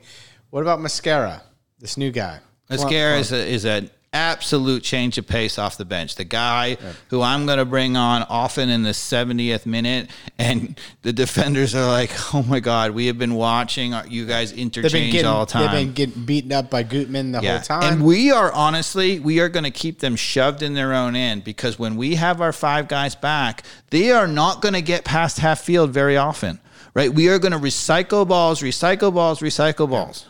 What 0.50 0.62
about 0.62 0.80
Mosquera, 0.80 1.42
this 1.78 1.96
new 1.96 2.10
guy? 2.10 2.40
Mosquera 2.72 3.20
is 3.20 3.32
a, 3.32 3.38
is 3.48 3.66
an 3.66 3.92
absolute 4.14 4.84
change 4.84 5.18
of 5.18 5.28
pace 5.28 5.58
off 5.58 5.78
the 5.78 5.86
bench. 5.86 6.16
The 6.16 6.24
guy 6.24 6.78
who 7.10 7.22
I'm 7.22 7.46
going 7.46 7.58
to 7.58 7.66
bring 7.66 7.98
on 7.98 8.24
often 8.24 8.70
in 8.70 8.84
the 8.84 8.92
70th 8.92 9.66
minute, 9.66 10.10
and 10.38 10.80
the 11.02 11.12
defenders 11.12 11.76
are 11.76 11.88
like, 11.88 12.12
"Oh 12.34 12.44
my 12.44 12.60
God, 12.60 12.92
we 12.92 13.08
have 13.08 13.18
been 13.18 13.36
watching 13.36 13.94
you 14.08 14.26
guys 14.26 14.52
interchange 14.52 15.12
getting 15.12 15.26
all 15.28 15.46
the 15.46 15.52
time." 15.52 15.64
they've 15.64 15.86
been 15.86 15.94
getting 15.94 16.26
beaten 16.26 16.52
up 16.52 16.70
by 16.70 16.84
Gutman 16.84 17.32
the 17.32 17.42
whole 17.42 17.60
time. 17.60 17.94
And 17.94 18.06
we 18.06 18.32
are 18.32 18.52
honestly, 18.52 19.20
we 19.20 19.40
are 19.40 19.50
going 19.50 19.66
to 19.66 19.72
keep 19.72 20.00
them 20.00 20.16
shoved 20.16 20.62
in 20.62 20.74
their 20.74 20.94
own 20.94 21.16
end 21.16 21.44
because 21.44 21.80
when 21.80 21.96
we 21.96 22.16
have 22.16 22.42
our 22.42 22.54
five 22.54 22.88
guys 22.88 23.16
back, 23.16 23.64
they 23.90 24.12
are 24.12 24.28
not 24.28 24.62
going 24.62 24.74
to 24.74 24.82
get 24.82 25.04
past 25.04 25.40
half 25.40 25.60
field 25.62 25.92
very 25.92 26.18
often, 26.18 26.60
right? 26.94 27.14
We 27.14 27.30
are 27.30 27.40
going 27.40 27.52
to 27.54 27.60
recycle 27.60 28.28
balls, 28.28 28.62
recycle 28.62 29.14
balls, 29.14 29.40
recycle 29.40 29.90
balls, 29.90 30.26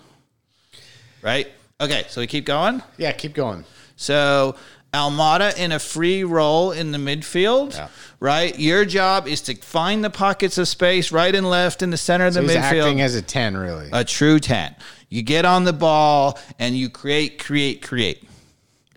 right? 1.22 1.48
Okay, 1.82 2.06
so 2.10 2.22
we 2.22 2.28
keep 2.28 2.46
going. 2.46 2.82
yeah, 2.98 3.12
keep 3.12 3.34
going. 3.34 3.66
So 3.96 4.56
Almada 4.94 5.58
in 5.58 5.72
a 5.72 5.80
free 5.80 6.24
role 6.24 6.72
in 6.72 6.92
the 6.92 6.98
midfield, 6.98 7.74
Yeah. 7.76 7.88
right? 8.20 8.58
Your 8.58 8.86
job 8.86 9.28
is 9.28 9.42
to 9.42 9.56
find 9.56 10.04
the 10.04 10.10
pockets 10.10 10.58
of 10.58 10.68
space 10.68 11.12
right 11.12 11.34
and 11.34 11.50
left 11.50 11.82
in 11.82 11.90
the 11.90 11.98
center 11.98 12.28
of 12.28 12.36
So 12.36 12.42
the 12.42 12.48
he's 12.48 12.58
midfield 12.58 12.82
acting 12.84 13.02
as 13.02 13.16
a 13.16 13.22
ten, 13.22 13.58
really. 13.58 13.90
a 13.92 14.04
true 14.04 14.40
10. 14.40 14.76
You 15.10 15.22
get 15.24 15.46
on 15.46 15.64
the 15.64 15.74
ball 15.74 16.40
and 16.60 16.76
you 16.78 16.90
create, 16.90 17.44
create, 17.44 17.82
create. 17.82 18.24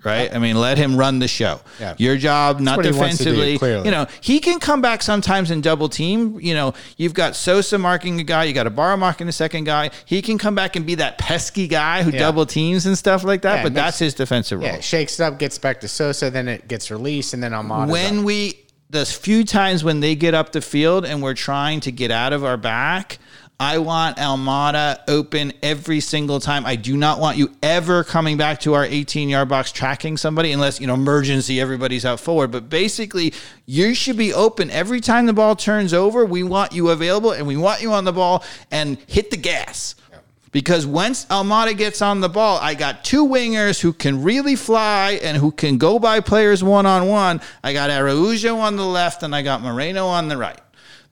Right? 0.07 0.35
I 0.35 0.39
mean, 0.39 0.57
let 0.61 0.79
him 0.79 0.97
run 0.97 1.19
the 1.19 1.29
show. 1.29 1.61
Yeah. 1.81 1.95
Your 1.99 2.17
job, 2.17 2.61
not 2.61 2.77
what 2.77 2.87
he 2.87 2.93
wants 2.93 3.19
to 3.19 3.25
do, 3.25 3.31
defensively. 3.31 3.59
clearly. 3.59 3.85
you 3.87 3.91
know, 3.91 4.07
he 4.21 4.39
can 4.39 4.61
come 4.61 4.81
back 4.81 5.03
sometimes 5.03 5.51
and 5.51 5.63
double 5.63 5.89
team. 5.89 6.39
You 6.41 6.55
know, 6.55 6.75
you've 6.97 7.15
got 7.15 7.35
Sosa 7.37 7.77
marking 7.79 8.21
a 8.21 8.25
guy, 8.25 8.45
you 8.45 8.53
got 8.55 8.67
Ibarra 8.67 8.97
marking 8.97 9.27
the 9.27 9.33
second 9.33 9.65
guy. 9.65 9.91
He 10.05 10.23
can 10.23 10.39
come 10.39 10.55
back 10.55 10.77
and 10.77 10.87
be 10.87 10.95
that 10.97 11.19
pesky 11.19 11.67
guy 11.69 12.03
who 12.03 12.11
Yeah. 12.13 12.21
double 12.21 12.47
teams 12.47 12.87
and 12.87 12.97
stuff 12.97 13.25
like 13.25 13.43
that, 13.43 13.57
Yeah, 13.57 13.63
but 13.65 13.73
makes- 13.73 13.85
that's 13.85 13.99
his 13.99 14.15
defensive 14.15 14.61
role 14.61 14.69
yeah, 14.69 14.81
shakes 14.81 15.19
it 15.19 15.25
up, 15.25 15.39
gets 15.39 15.59
back 15.59 15.81
to 15.81 15.89
Sosa, 15.89 16.31
then 16.31 16.49
it 16.49 16.69
gets 16.69 16.91
released, 16.91 17.35
and 17.35 17.43
then 17.43 17.53
I'm 17.53 17.69
Almada. 17.69 17.89
when 17.89 18.25
we 18.25 18.61
the 18.89 19.05
few 19.05 19.43
times 19.43 19.83
when 19.83 19.99
they 19.99 20.15
get 20.15 20.33
up 20.33 20.53
the 20.53 20.61
field 20.61 21.05
and 21.05 21.21
we're 21.21 21.35
trying 21.35 21.81
to 21.81 21.91
get 21.91 22.13
out 22.13 22.33
of 22.33 22.45
our 22.45 22.57
back, 22.57 23.19
I 23.59 23.79
want 23.79 24.19
Almada 24.19 24.99
open 25.09 25.55
every 25.63 26.01
single 26.01 26.41
time. 26.41 26.67
I 26.67 26.77
do 26.77 26.95
not 26.95 27.19
want 27.19 27.39
you 27.39 27.51
ever 27.63 28.05
coming 28.05 28.37
back 28.37 28.61
to 28.61 28.75
our 28.75 28.85
18 28.85 29.31
yard 29.31 29.49
box 29.49 29.73
tracking 29.73 30.19
somebody 30.19 30.53
unless, 30.53 30.79
you 30.79 30.87
know, 30.87 30.93
emergency, 30.93 31.59
everybody's 31.59 32.05
out 32.05 32.21
forward. 32.21 32.51
But 32.51 32.69
basically, 32.69 33.33
you 33.65 33.95
should 33.95 34.19
be 34.19 34.35
open 34.35 34.71
every 34.71 35.01
time 35.01 35.25
the 35.25 35.33
ball 35.33 35.57
turns 35.57 35.95
over. 35.95 36.27
We 36.27 36.43
want 36.43 36.73
you 36.73 36.91
available 36.91 37.33
and 37.33 37.47
we 37.47 37.57
want 37.57 37.81
you 37.81 37.93
on 37.93 38.05
the 38.05 38.13
ball 38.13 38.45
and 38.71 38.99
hit 39.07 39.31
the 39.31 39.39
gas. 39.39 39.95
Because 40.53 40.87
once 40.87 41.25
Almada 41.27 41.77
gets 41.77 42.03
on 42.03 42.21
the 42.21 42.29
ball, 42.29 42.59
I 42.61 42.75
got 42.75 43.05
two 43.05 43.27
wingers 43.27 43.81
who 43.81 43.93
can 43.93 44.23
really 44.23 44.57
fly 44.57 45.19
and 45.23 45.37
who 45.37 45.51
can 45.51 45.79
go 45.79 45.99
by 45.99 46.21
players 46.21 46.63
one 46.63 46.85
on 46.87 47.09
one. 47.09 47.41
I 47.65 47.73
got 47.73 47.91
Araujo 47.91 48.57
on 48.59 48.77
the 48.77 48.85
left 48.85 49.23
and 49.23 49.35
I 49.35 49.41
got 49.41 49.63
Moreno 49.63 50.07
on 50.07 50.29
the 50.29 50.37
right. 50.37 50.61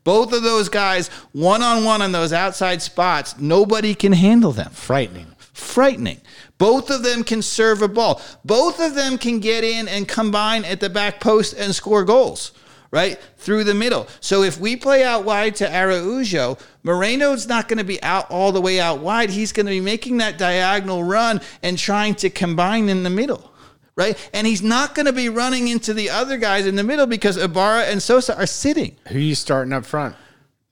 Both 0.05 0.33
of 0.35 0.43
those 0.43 0.69
guys, 0.69 1.09
one 1.33 1.63
on 1.63 1.85
one 1.85 2.03
on 2.03 2.13
those 2.13 2.33
outside 2.33 2.83
spots, 2.83 3.39
nobody 3.39 3.95
can 3.95 4.13
handle 4.13 4.53
them. 4.53 4.71
frightening. 4.71 5.29
Frightening. 5.55 6.21
Both 6.59 6.91
of 6.91 7.03
them 7.03 7.25
can 7.25 7.41
serve 7.41 7.81
a 7.81 7.89
ball. 7.89 8.21
Both 8.45 8.81
of 8.81 8.95
them 8.95 9.19
can 9.19 9.41
get 9.41 9.65
in 9.65 9.89
and 9.89 10.07
combine 10.07 10.65
at 10.65 10.81
the 10.81 10.91
back 10.91 11.21
post 11.21 11.55
and 11.57 11.75
score 11.75 12.05
goals, 12.05 12.53
right? 12.91 13.21
Through 13.39 13.65
the 13.65 13.75
middle. 13.75 14.07
So 14.21 14.43
if 14.43 14.59
we 14.59 14.77
play 14.77 15.05
out 15.05 15.25
wide 15.25 15.55
to 15.57 15.73
Araujo, 15.73 16.59
Moreno's 16.83 17.47
not 17.47 17.69
going 17.69 17.79
to 17.79 17.85
be 17.85 18.03
out 18.03 18.31
all 18.31 18.53
the 18.53 18.61
way 18.61 18.81
out 18.81 18.99
wide. 18.99 19.31
He's 19.31 19.53
going 19.53 19.67
to 19.67 19.73
be 19.73 19.81
making 19.81 20.19
that 20.19 20.39
diagonal 20.39 21.03
run 21.03 21.41
and 21.63 21.79
trying 21.79 22.15
to 22.17 22.31
combine 22.31 22.89
in 22.89 23.05
the 23.05 23.11
middle. 23.11 23.54
Right? 23.97 24.31
And 24.33 24.47
he's 24.47 24.63
not 24.63 24.95
going 24.95 25.07
to 25.07 25.13
be 25.13 25.29
running 25.29 25.69
into 25.69 25.95
the 25.95 26.11
other 26.11 26.37
guys 26.37 26.67
in 26.67 26.75
the 26.75 26.83
middle 26.83 27.07
because 27.07 27.37
Ibarra 27.37 27.85
and 27.85 28.03
Sosa 28.03 28.37
are 28.37 28.47
sitting. 28.47 28.97
Who 29.09 29.17
are 29.17 29.21
you 29.21 29.35
starting 29.37 29.73
up 29.73 29.85
front? 29.85 30.17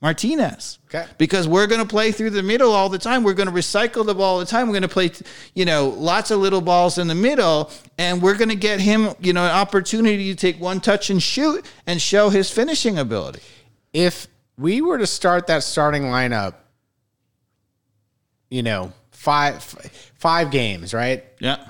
Martinez. 0.03 0.79
Okay. 0.87 1.05
Because 1.17 1.47
we're 1.47 1.65
going 1.65 1.79
to 1.79 1.87
play 1.87 2.11
through 2.11 2.31
the 2.31 2.43
middle 2.43 2.73
all 2.73 2.89
the 2.89 2.97
time. 2.97 3.23
We're 3.23 3.33
going 3.33 3.47
to 3.47 3.53
recycle 3.53 4.05
the 4.05 4.13
ball 4.13 4.33
all 4.33 4.39
the 4.39 4.45
time. 4.45 4.67
We're 4.67 4.73
going 4.73 4.81
to 4.81 4.89
play, 4.89 5.11
you 5.53 5.63
know, 5.63 5.87
lots 5.87 6.29
of 6.29 6.39
little 6.39 6.59
balls 6.59 6.97
in 6.97 7.07
the 7.07 7.15
middle, 7.15 7.71
and 7.97 8.21
we're 8.21 8.35
going 8.35 8.49
to 8.49 8.55
get 8.55 8.81
him, 8.81 9.13
you 9.21 9.31
know, 9.31 9.45
an 9.45 9.51
opportunity 9.51 10.29
to 10.29 10.35
take 10.35 10.59
one 10.59 10.81
touch 10.81 11.09
and 11.09 11.23
shoot 11.23 11.65
and 11.87 12.01
show 12.01 12.27
his 12.29 12.51
finishing 12.51 12.97
ability. 12.97 13.39
If 13.93 14.27
we 14.57 14.81
were 14.81 14.97
to 14.97 15.07
start 15.07 15.47
that 15.47 15.63
starting 15.63 16.03
lineup, 16.03 16.55
you 18.49 18.61
know, 18.61 18.91
five 19.11 19.63
five 20.15 20.51
games, 20.51 20.93
right? 20.93 21.23
Yeah. 21.39 21.65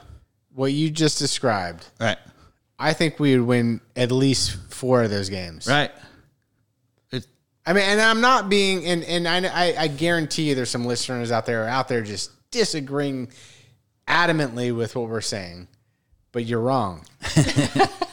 What 0.53 0.71
you 0.71 0.89
just 0.91 1.19
described, 1.19 1.85
Right. 1.99 2.17
I 2.77 2.93
think 2.93 3.19
we 3.19 3.37
would 3.37 3.47
win 3.47 3.81
at 3.95 4.11
least 4.11 4.57
four 4.69 5.03
of 5.03 5.09
those 5.09 5.29
games. 5.29 5.67
Right. 5.67 5.91
It, 7.11 7.25
I 7.65 7.73
mean, 7.73 7.83
and 7.83 8.01
I'm 8.01 8.19
not 8.21 8.49
being, 8.49 8.85
and 8.85 9.03
and 9.03 9.27
I, 9.27 9.45
I, 9.47 9.75
I 9.83 9.87
guarantee 9.87 10.49
you, 10.49 10.55
there's 10.55 10.69
some 10.69 10.85
listeners 10.85 11.31
out 11.31 11.45
there 11.45 11.67
out 11.67 11.87
there 11.87 12.01
just 12.01 12.31
disagreeing 12.51 13.29
adamantly 14.07 14.75
with 14.75 14.95
what 14.95 15.07
we're 15.09 15.21
saying, 15.21 15.67
but 16.31 16.45
you're 16.45 16.59
wrong. 16.59 17.05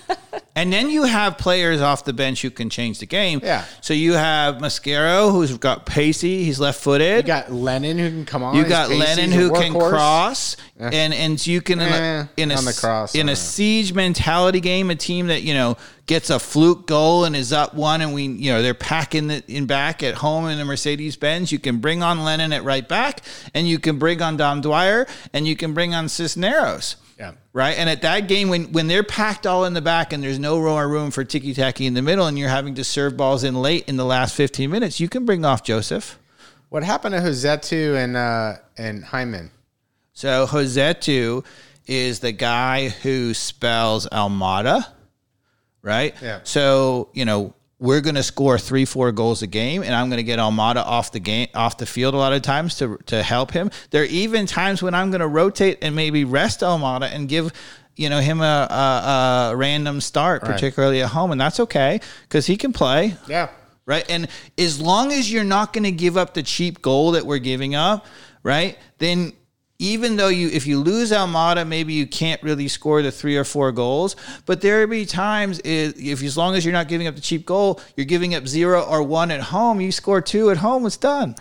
and 0.60 0.72
then 0.72 0.90
you 0.90 1.04
have 1.04 1.38
players 1.38 1.80
off 1.80 2.04
the 2.04 2.12
bench 2.12 2.42
who 2.42 2.50
can 2.50 2.68
change 2.68 2.98
the 2.98 3.06
game. 3.06 3.40
Yeah. 3.42 3.64
So 3.80 3.94
you 3.94 4.12
have 4.12 4.56
Mosquera, 4.56 5.32
who's 5.32 5.56
got 5.56 5.86
pacey. 5.86 6.44
He's 6.44 6.60
left 6.60 6.80
footed. 6.80 7.24
You 7.24 7.26
got 7.26 7.50
Lennon 7.50 7.98
who 7.98 8.10
can 8.10 8.26
come 8.26 8.42
on. 8.42 8.54
You 8.54 8.64
got 8.64 8.88
pacey, 8.88 9.00
Lennon 9.00 9.30
who 9.30 9.50
can 9.52 9.72
cross, 9.72 10.56
and 10.78 11.14
and 11.14 11.46
you 11.46 11.60
can 11.62 11.80
in 11.80 11.88
Eh, 11.88 12.20
a, 12.20 12.28
in 12.36 12.50
a 12.50 12.54
on 12.56 12.64
the 12.66 12.74
cross, 12.74 13.14
in 13.14 13.28
a 13.30 13.36
siege 13.36 13.94
mentality 13.94 14.60
game, 14.60 14.90
a 14.90 14.94
team 14.94 15.28
that 15.28 15.42
you 15.42 15.54
know 15.54 15.76
gets 16.06 16.28
a 16.28 16.38
fluke 16.38 16.86
goal 16.86 17.24
and 17.24 17.34
is 17.34 17.52
up 17.52 17.72
one, 17.74 18.00
and 18.02 18.12
we 18.12 18.24
you 18.24 18.52
know 18.52 18.60
they're 18.60 18.74
packing 18.74 19.28
the 19.28 19.42
in 19.48 19.66
back 19.66 20.02
at 20.02 20.14
home 20.16 20.46
in 20.48 20.58
the 20.58 20.64
Mercedes 20.64 21.16
Benz. 21.16 21.50
You 21.50 21.58
can 21.58 21.78
bring 21.78 22.02
on 22.02 22.22
Lennon 22.22 22.52
at 22.52 22.64
right 22.64 22.86
back, 22.86 23.22
and 23.54 23.66
you 23.66 23.78
can 23.78 23.98
bring 23.98 24.20
on 24.20 24.36
Dom 24.36 24.60
Dwyer, 24.60 25.06
and 25.32 25.48
you 25.48 25.56
can 25.56 25.72
bring 25.72 25.94
on 25.94 26.08
Cisneros. 26.08 26.96
Yeah. 27.20 27.32
Right. 27.52 27.76
And 27.76 27.90
at 27.90 28.00
that 28.00 28.28
game, 28.28 28.48
when 28.48 28.72
when 28.72 28.86
they're 28.86 29.02
packed 29.02 29.46
all 29.46 29.66
in 29.66 29.74
the 29.74 29.82
back 29.82 30.14
and 30.14 30.24
there's 30.24 30.38
no 30.38 30.58
more 30.58 30.88
room 30.88 31.10
for 31.10 31.22
ticky 31.22 31.52
tacky 31.52 31.84
in 31.84 31.92
the 31.92 32.00
middle, 32.00 32.26
and 32.26 32.38
you're 32.38 32.48
having 32.48 32.76
to 32.76 32.84
serve 32.84 33.14
balls 33.14 33.44
in 33.44 33.54
late 33.54 33.86
in 33.90 33.98
the 33.98 34.06
last 34.06 34.34
15 34.34 34.70
minutes, 34.70 35.00
you 35.00 35.08
can 35.08 35.26
bring 35.26 35.44
off 35.44 35.62
Josef. 35.62 36.18
What 36.70 36.82
happened 36.82 37.14
to 37.14 37.20
Rossetto 37.20 37.94
and 37.94 38.16
uh, 38.16 38.54
and 38.78 39.04
Hyndman? 39.04 39.50
So 40.14 40.46
Rossetto 40.46 41.44
is 41.86 42.20
the 42.20 42.32
guy 42.32 42.88
who 42.88 43.34
spells 43.34 44.08
Almada, 44.08 44.86
right? 45.82 46.14
Yeah. 46.22 46.40
So 46.44 47.10
you 47.12 47.26
know 47.26 47.52
we're 47.80 48.02
going 48.02 48.14
to 48.14 48.22
score 48.22 48.58
three, 48.58 48.84
four 48.84 49.10
goals 49.10 49.42
a 49.42 49.46
game, 49.48 49.82
and 49.82 49.94
I'm 49.94 50.08
going 50.10 50.18
to 50.18 50.22
get 50.22 50.38
Almada 50.38 50.84
off 50.84 51.10
the 51.10 51.18
game, 51.18 51.48
off 51.54 51.78
the 51.78 51.86
field 51.86 52.14
a 52.14 52.18
lot 52.18 52.32
of 52.32 52.42
times 52.42 52.76
to 52.76 52.98
to 53.06 53.22
help 53.22 53.50
him. 53.50 53.70
There 53.90 54.02
are 54.02 54.06
even 54.06 54.46
times 54.46 54.82
when 54.82 54.94
I'm 54.94 55.10
going 55.10 55.22
to 55.22 55.26
rotate 55.28 55.78
and 55.82 55.96
maybe 55.96 56.24
rest 56.24 56.60
Almada 56.60 57.10
and 57.12 57.28
give. 57.28 57.52
You 57.96 58.08
know 58.08 58.20
him 58.20 58.40
a, 58.40 58.44
a, 58.70 59.50
a 59.52 59.56
random 59.56 60.00
start, 60.00 60.42
particularly 60.42 61.02
at 61.02 61.08
home, 61.10 61.32
and 61.32 61.40
that's 61.40 61.60
okay 61.60 62.00
because 62.22 62.46
he 62.46 62.56
can 62.56 62.72
play 62.72 63.14
Yeah. 63.28 63.48
right? 63.84 64.08
And 64.08 64.28
as 64.56 64.80
long 64.80 65.12
as 65.12 65.30
you're 65.30 65.44
not 65.44 65.74
going 65.74 65.84
to 65.84 65.90
give 65.92 66.16
up 66.16 66.32
the 66.32 66.42
cheap 66.42 66.80
goal 66.80 67.10
that 67.10 67.26
we're 67.26 67.40
giving 67.40 67.74
up, 67.74 68.06
right? 68.42 68.78
Then 68.98 69.32
even 69.80 70.16
though 70.16 70.28
you 70.28 70.48
if 70.50 70.66
you 70.66 70.78
lose 70.78 71.10
Almada, 71.10 71.66
maybe 71.66 71.94
you 71.94 72.06
can't 72.06 72.40
really 72.42 72.68
score 72.68 73.00
the 73.00 73.10
three 73.10 73.36
or 73.36 73.44
four 73.44 73.72
goals, 73.72 74.14
but 74.44 74.60
there 74.60 74.86
be 74.86 75.06
times 75.06 75.58
if 75.64 76.22
as 76.22 76.36
long 76.36 76.54
as 76.54 76.64
you're 76.64 76.72
not 76.72 76.86
giving 76.86 77.06
up 77.06 77.14
the 77.14 77.20
cheap 77.20 77.46
goal, 77.46 77.80
you're 77.96 78.04
giving 78.04 78.34
up 78.34 78.46
zero 78.46 78.82
or 78.82 79.02
one 79.02 79.30
at 79.30 79.40
home, 79.40 79.80
you 79.80 79.90
score 79.90 80.20
two 80.20 80.50
at 80.50 80.58
home, 80.58 80.84
it's 80.84 80.98
done. 80.98 81.34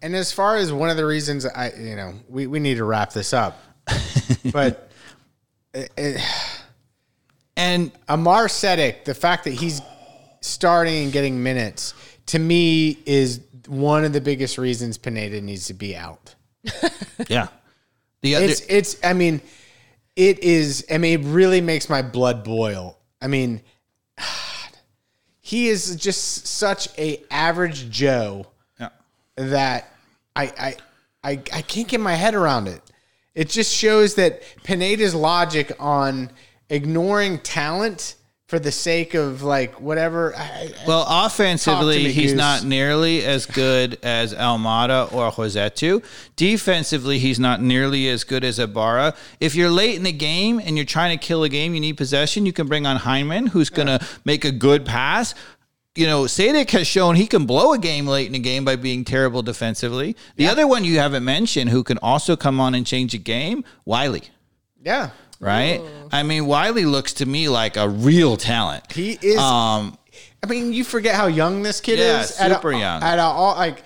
And 0.00 0.16
as 0.16 0.32
far 0.32 0.56
as 0.56 0.72
one 0.72 0.88
of 0.88 0.96
the 0.96 1.04
reasons 1.04 1.44
I, 1.44 1.72
you 1.78 1.94
know, 1.94 2.14
we, 2.28 2.46
we 2.46 2.58
need 2.58 2.76
to 2.76 2.84
wrap 2.84 3.12
this 3.12 3.34
up, 3.34 3.62
but 4.52 4.90
it, 5.74 5.92
it, 5.96 6.20
And 7.56 7.92
Amar 8.08 8.46
Sejdic, 8.46 9.04
the 9.04 9.14
fact 9.14 9.44
that 9.44 9.52
he's 9.52 9.82
starting 10.40 11.04
and 11.04 11.12
getting 11.12 11.42
minutes, 11.42 11.92
to 12.26 12.38
me 12.38 12.98
is 13.04 13.40
one 13.68 14.04
of 14.04 14.14
the 14.14 14.22
biggest 14.22 14.56
reasons 14.56 14.96
Pineda 14.96 15.42
needs 15.42 15.66
to 15.66 15.74
be 15.74 15.94
out. 15.94 16.34
yeah. 17.28 17.48
The 18.22 18.36
other 18.36 18.44
It's 18.46 18.60
it's 18.68 18.96
I 19.04 19.12
mean, 19.12 19.40
it 20.16 20.40
is 20.40 20.86
I 20.90 20.98
mean, 20.98 21.20
it 21.20 21.26
really 21.26 21.60
makes 21.60 21.88
my 21.88 22.02
blood 22.02 22.44
boil. 22.44 22.98
I 23.20 23.26
mean, 23.26 23.62
he 25.40 25.68
is 25.68 25.96
just 25.96 26.46
such 26.46 26.88
a 26.98 27.22
average 27.30 27.90
Joe 27.90 28.46
yeah. 28.78 28.90
that 29.36 29.92
I 30.36 30.44
I 30.44 30.76
I, 31.24 31.32
I 31.52 31.62
can't 31.62 31.88
get 31.88 32.00
my 32.00 32.14
head 32.14 32.34
around 32.34 32.68
it. 32.68 32.82
It 33.34 33.48
just 33.48 33.74
shows 33.74 34.16
that 34.16 34.42
Pineda's 34.62 35.14
logic 35.14 35.72
on 35.78 36.30
ignoring 36.68 37.38
talent 37.38 38.16
for 38.52 38.58
the 38.58 38.70
sake 38.70 39.14
of 39.14 39.42
like 39.42 39.80
whatever. 39.80 40.36
I, 40.36 40.74
Well, 40.86 41.06
offensively, 41.08 42.04
me, 42.04 42.12
he's 42.12 42.32
Goose. 42.32 42.38
not 42.38 42.64
nearly 42.64 43.24
as 43.24 43.46
good 43.46 43.98
as 44.02 44.34
Almada 44.34 45.10
or 45.10 45.30
Rossetto. 45.30 46.04
Defensively, 46.36 47.18
he's 47.18 47.40
not 47.40 47.62
nearly 47.62 48.10
as 48.10 48.24
good 48.24 48.44
as 48.44 48.58
Ibarra. 48.58 49.14
If 49.40 49.54
you're 49.54 49.70
late 49.70 49.96
in 49.96 50.02
the 50.02 50.12
game 50.12 50.60
and 50.62 50.76
you're 50.76 50.84
trying 50.84 51.18
to 51.18 51.26
kill 51.26 51.44
a 51.44 51.48
game, 51.48 51.72
you 51.72 51.80
need 51.80 51.96
possession. 51.96 52.44
You 52.44 52.52
can 52.52 52.66
bring 52.66 52.84
on 52.84 52.98
Hyndman, 52.98 53.48
who's 53.48 53.70
going 53.70 53.88
to 53.88 54.06
make 54.26 54.44
a 54.44 54.52
good 54.52 54.84
pass. 54.84 55.34
You 55.94 56.06
know, 56.06 56.24
Sejdic 56.24 56.72
has 56.72 56.86
shown 56.86 57.16
he 57.16 57.26
can 57.26 57.46
blow 57.46 57.72
a 57.72 57.78
game 57.78 58.06
late 58.06 58.28
in 58.28 58.34
a 58.34 58.38
game 58.38 58.66
by 58.66 58.76
being 58.76 59.02
terrible 59.02 59.40
defensively. 59.40 60.14
The 60.36 60.46
other 60.46 60.66
one 60.66 60.84
you 60.84 60.98
haven't 60.98 61.24
mentioned, 61.24 61.70
who 61.70 61.82
can 61.82 61.96
also 62.02 62.36
come 62.36 62.60
on 62.60 62.74
and 62.74 62.86
change 62.86 63.14
a 63.14 63.18
game, 63.18 63.64
Wiley. 63.86 64.24
yeah, 64.84 65.12
Right? 65.42 65.80
I 66.12 66.22
mean, 66.22 66.46
Wiley 66.46 66.84
looks 66.84 67.14
to 67.14 67.26
me 67.26 67.48
like 67.48 67.76
a 67.76 67.88
real 67.88 68.36
talent. 68.36 68.92
he 68.92 69.18
is. 69.20 69.38
Um, 69.38 69.98
I 70.42 70.46
mean, 70.48 70.72
you 70.72 70.84
forget 70.84 71.14
how 71.14 71.26
young 71.26 71.62
this 71.62 71.80
kid 71.80 71.98
Yeah, 71.98 72.20
is. 72.20 72.30
super 72.34 72.72
at 72.72 72.76
a, 72.76 72.78
young. 72.78 73.02
At 73.02 73.18
a, 73.18 73.22
all 73.22 73.56
like, 73.56 73.82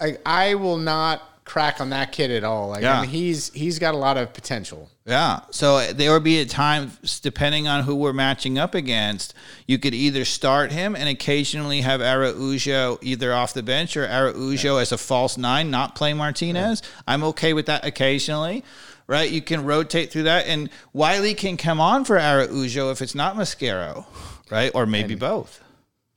like 0.00 0.20
I 0.26 0.54
will 0.54 0.76
not 0.78 1.22
crack 1.44 1.80
on 1.80 1.90
that 1.90 2.10
kid 2.10 2.30
at 2.32 2.42
all. 2.42 2.68
Like, 2.70 2.82
Yeah. 2.82 2.98
I 2.98 3.00
mean, 3.02 3.10
he's 3.10 3.52
he's 3.52 3.78
got 3.78 3.94
a 3.94 3.96
lot 3.96 4.16
of 4.16 4.32
potential. 4.34 4.90
Yeah. 5.04 5.40
So 5.52 5.92
there 5.92 6.12
would 6.12 6.24
be 6.24 6.40
a 6.40 6.44
time, 6.46 6.90
depending 7.22 7.68
on 7.68 7.84
who 7.84 7.94
we're 7.94 8.12
matching 8.12 8.58
up 8.58 8.74
against, 8.74 9.32
you 9.66 9.78
could 9.78 9.94
either 9.94 10.24
start 10.24 10.72
him 10.72 10.96
and 10.96 11.08
occasionally 11.08 11.82
have 11.82 12.00
Araujo 12.02 12.98
either 13.00 13.32
off 13.32 13.54
the 13.54 13.62
bench 13.62 13.96
or 13.96 14.06
Araujo 14.08 14.78
as 14.78 14.90
a 14.90 14.98
false 14.98 15.38
nine, 15.38 15.70
not 15.70 15.94
play 15.94 16.12
Martinez. 16.14 16.82
I'm 17.06 17.22
okay 17.22 17.52
with 17.52 17.66
that 17.66 17.84
occasionally. 17.84 18.64
Right, 19.08 19.30
you 19.30 19.40
can 19.40 19.64
rotate 19.64 20.10
through 20.10 20.24
that, 20.24 20.48
and 20.48 20.68
Wiley 20.92 21.34
can 21.34 21.56
come 21.56 21.80
on 21.80 22.04
for 22.04 22.18
Araujo 22.18 22.90
if 22.90 23.00
it's 23.00 23.14
not 23.14 23.36
Mosquera, 23.36 24.04
right, 24.50 24.72
or 24.74 24.84
maybe 24.84 25.14
both. 25.14 25.62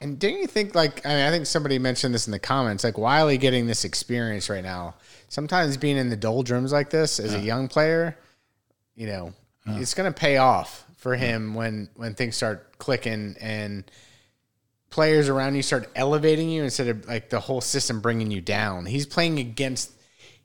And 0.02 0.18
didn't 0.18 0.40
you 0.40 0.48
think 0.48 0.76
like 0.76 1.06
I 1.06 1.10
mean 1.10 1.26
I 1.26 1.30
think 1.30 1.45
somebody 1.45 1.78
mentioned 1.78 2.16
this 2.16 2.26
in 2.26 2.32
the 2.32 2.40
comments 2.40 2.84
like 2.84 2.98
Wiley 2.98 3.38
getting 3.38 3.68
this 3.68 3.84
experience 3.84 4.49
right 4.49 4.64
now. 4.64 4.95
Sometimes 5.28 5.78
being 5.78 5.98
in 5.98 6.10
the 6.10 6.16
doldrums 6.16 6.72
like 6.72 6.90
this 6.90 7.20
as 7.20 7.36
a 7.36 7.40
young 7.40 7.68
player, 7.68 8.18
you 8.95 9.07
know, 9.07 9.34
it's 9.68 9.94
going 9.94 10.11
to 10.11 10.18
pay 10.18 10.38
off 10.38 10.86
for 10.98 11.16
him 11.16 11.53
when 11.53 11.90
when 11.95 12.16
things 12.16 12.36
start 12.36 12.78
clicking 12.80 13.36
and 13.40 13.84
players 14.90 15.30
around 15.30 15.56
you 15.56 15.61
start 15.61 15.90
elevating 15.95 16.49
you 16.49 16.64
instead 16.64 16.88
of 16.88 17.07
like 17.07 17.30
the 17.30 17.40
whole 17.40 17.61
system 17.61 18.02
bringing 18.02 18.32
you 18.32 18.41
down. 18.41 18.86
He's 18.86 19.06
playing 19.06 19.38
against 19.40 19.91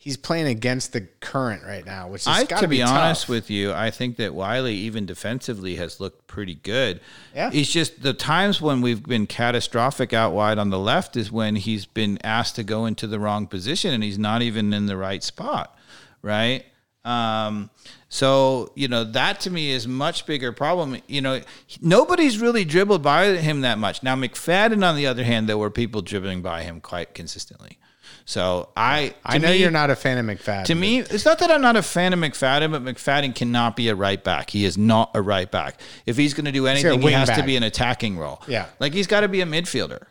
he's 0.04 0.18
playing 0.18 0.46
against 0.46 0.92
the 0.92 1.00
current 1.00 1.64
right 1.64 1.86
now, 1.86 2.08
which 2.08 2.20
is 2.22 2.28
I, 2.28 2.44
got 2.44 2.60
to 2.60 2.68
be, 2.68 2.80
tough. 2.80 2.90
honest 2.90 3.26
with 3.26 3.48
you, 3.48 3.72
I 3.72 3.90
think 3.90 4.18
that 4.18 4.34
Wiley, 4.34 4.74
even 4.74 5.06
defensively, 5.06 5.76
has 5.76 5.98
looked 5.98 6.26
pretty 6.26 6.56
good. 6.56 7.00
Yeah. 7.34 7.48
It's 7.54 7.72
just 7.72 8.02
the 8.02 8.12
times 8.12 8.60
when 8.60 8.82
we've 8.82 9.02
been 9.02 9.26
catastrophic 9.26 10.12
out 10.12 10.34
wide 10.34 10.58
on 10.58 10.68
the 10.68 10.78
left 10.78 11.16
is 11.16 11.32
when 11.32 11.56
he's 11.56 11.86
been 11.86 12.18
asked 12.22 12.54
to 12.56 12.62
go 12.62 12.84
into 12.84 13.06
the 13.06 13.18
wrong 13.18 13.46
position 13.46 13.94
and 13.94 14.04
he's 14.04 14.18
not 14.18 14.42
even 14.42 14.74
in 14.74 14.84
the 14.84 14.96
right 14.98 15.22
spot, 15.22 15.74
right? 16.20 16.66
Um, 17.06 17.70
so 18.10 18.72
you 18.74 18.88
know 18.88 19.04
that 19.04 19.40
to 19.40 19.50
me 19.50 19.70
is 19.70 19.88
much 19.88 20.26
bigger 20.26 20.52
problem. 20.52 20.98
You 21.06 21.22
know, 21.22 21.40
nobody's 21.80 22.38
really 22.38 22.66
dribbled 22.66 23.02
by 23.02 23.36
him 23.36 23.62
that 23.62 23.78
much. 23.78 24.02
Now 24.02 24.16
McFadden, 24.16 24.86
on 24.86 24.96
the 24.96 25.06
other 25.06 25.24
hand, 25.24 25.48
there 25.48 25.58
were 25.58 25.70
people 25.70 26.02
dribbling 26.02 26.42
by 26.42 26.62
him 26.62 26.80
quite 26.80 27.14
consistently. 27.14 27.78
So 28.26 28.70
I, 28.74 29.14
I 29.24 29.36
know 29.38 29.48
me- 29.50 29.58
you're 29.58 29.70
not 29.70 29.90
a 29.90 29.96
fan 29.96 30.16
of 30.16 30.24
McFadden. 30.24 30.64
to 30.64 30.74
me, 30.74 31.00
it's 31.00 31.26
not 31.26 31.38
that 31.40 31.50
I'm 31.50 31.60
not 31.60 31.76
a 31.76 31.82
fan 31.82 32.12
of 32.14 32.18
McFadden, 32.18 32.70
but 32.72 32.82
McFadden 32.82 33.34
cannot 33.34 33.76
be 33.76 33.88
a 33.88 33.94
right 33.94 34.22
back. 34.22 34.48
He 34.50 34.64
is 34.64 34.78
not 34.78 35.10
a 35.14 35.20
right 35.20 35.50
back. 35.50 35.78
If 36.06 36.16
he's 36.16 36.32
going 36.32 36.46
to 36.46 36.52
do 36.52 36.66
anything, 36.66 37.02
he 37.02 37.12
has 37.12 37.28
to 37.30 37.42
be 37.42 37.56
an 37.56 37.62
attacking 37.62 38.16
role. 38.16 38.42
Yeah. 38.48 38.66
like 38.80 38.94
he's 38.94 39.06
got 39.06 39.20
to 39.20 39.28
be 39.28 39.42
a 39.42 39.46
midfielder. 39.46 40.04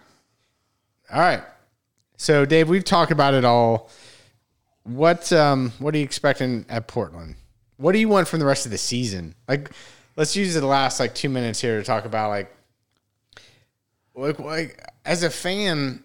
All 1.11 1.19
right. 1.19 1.41
So 2.18 2.45
Dave, 2.45 2.69
we've 2.69 2.84
talked 2.85 3.11
about 3.11 3.34
it 3.34 3.44
all. 3.45 3.90
What 4.84 5.31
um 5.34 5.72
what 5.80 5.95
are 5.95 5.98
you 5.98 6.03
expecting 6.03 6.65
at 6.69 6.88
Portland? 6.88 7.35
What 7.77 7.94
do 7.94 7.99
you 7.99 8.10
want 8.10 8.27
from 8.27 8.40
the 8.40 8.45
rest 8.45 8.65
of 8.65 8.72
the 8.72 8.77
season? 8.77 9.34
Like 9.48 9.72
let's 10.18 10.35
use 10.35 10.53
the 10.53 10.65
last 10.65 10.99
like 10.99 11.15
2 11.15 11.30
minutes 11.30 11.60
here 11.61 11.77
to 11.80 11.84
talk 11.84 12.06
about 12.06 12.30
like 12.30 12.56
like, 14.15 14.40
like 14.40 14.84
as 15.06 15.23
a 15.23 15.30
fan, 15.30 16.02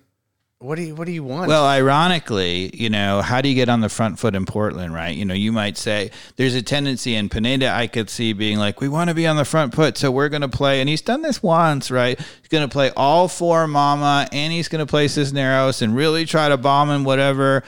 what 0.61 0.75
do 0.75 0.83
you 0.83 0.95
what 0.97 1.07
do 1.07 1.13
you 1.13 1.23
want? 1.23 1.47
Well, 1.47 1.65
ironically, 1.65 2.75
you 2.75 2.91
know, 2.91 3.23
how 3.23 3.41
do 3.41 3.49
you 3.49 3.55
get 3.55 3.69
on 3.69 3.81
the 3.81 3.89
front 3.89 4.19
foot 4.19 4.35
in 4.35 4.45
Portland, 4.45 4.93
right? 4.93 5.17
You 5.17 5.25
know, 5.25 5.35
you 5.35 5.53
might 5.53 5.79
say 5.79 6.11
there's 6.35 6.57
a 6.57 6.63
tendency 6.63 7.15
in 7.15 7.29
Pineda 7.29 7.71
I 7.71 7.87
could 7.87 8.11
see 8.11 8.33
being 8.33 8.59
like, 8.59 8.81
we 8.81 8.89
want 8.89 9.09
to 9.09 9.15
be 9.15 9.29
on 9.29 9.37
the 9.37 9.45
front 9.45 9.73
foot, 9.73 9.97
so 9.97 10.11
we're 10.11 10.29
going 10.29 10.43
to 10.43 10.49
play. 10.49 10.81
And 10.81 10.89
he's 10.89 11.01
done 11.01 11.23
this 11.23 11.45
once, 11.45 11.93
right? 11.93 12.19
He's 12.19 12.49
going 12.49 12.69
to 12.69 12.73
play 12.73 12.91
all 12.97 13.29
four 13.29 13.69
Mama, 13.69 14.27
and 14.33 14.53
he's 14.53 14.67
going 14.67 14.85
to 14.85 14.91
play 14.91 15.07
Cisneros 15.07 15.81
and 15.81 15.95
really 15.95 16.25
try 16.25 16.49
to 16.49 16.57
bomb 16.57 16.91
and 16.91 17.07
whatever. 17.07 17.63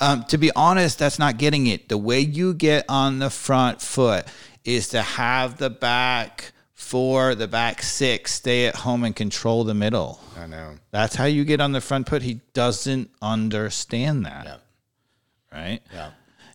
Um, 0.00 0.24
to 0.24 0.36
be 0.36 0.50
honest, 0.56 0.98
that's 0.98 1.20
not 1.20 1.38
getting 1.38 1.68
it. 1.68 1.88
The 1.88 1.98
way 1.98 2.18
you 2.18 2.54
get 2.54 2.84
on 2.88 3.20
the 3.20 3.30
front 3.30 3.80
foot 3.80 4.26
is 4.64 4.88
to 4.88 5.02
have 5.02 5.58
the 5.58 5.70
back 5.70 6.52
four, 6.82 7.34
the 7.34 7.48
back 7.48 7.82
six 7.82 8.34
stay 8.34 8.66
at 8.66 8.74
home 8.74 9.04
and 9.04 9.16
control 9.16 9.64
the 9.64 9.74
middle. 9.74 10.20
I 10.36 10.46
know. 10.46 10.74
That's 10.90 11.14
how 11.14 11.24
you 11.24 11.44
get 11.44 11.60
on 11.60 11.72
the 11.72 11.80
front 11.80 12.08
foot. 12.08 12.22
He 12.22 12.40
doesn't 12.52 13.10
understand 13.22 14.26
that. 14.26 14.60
Right? 15.52 15.80
Yeah. 15.92 16.10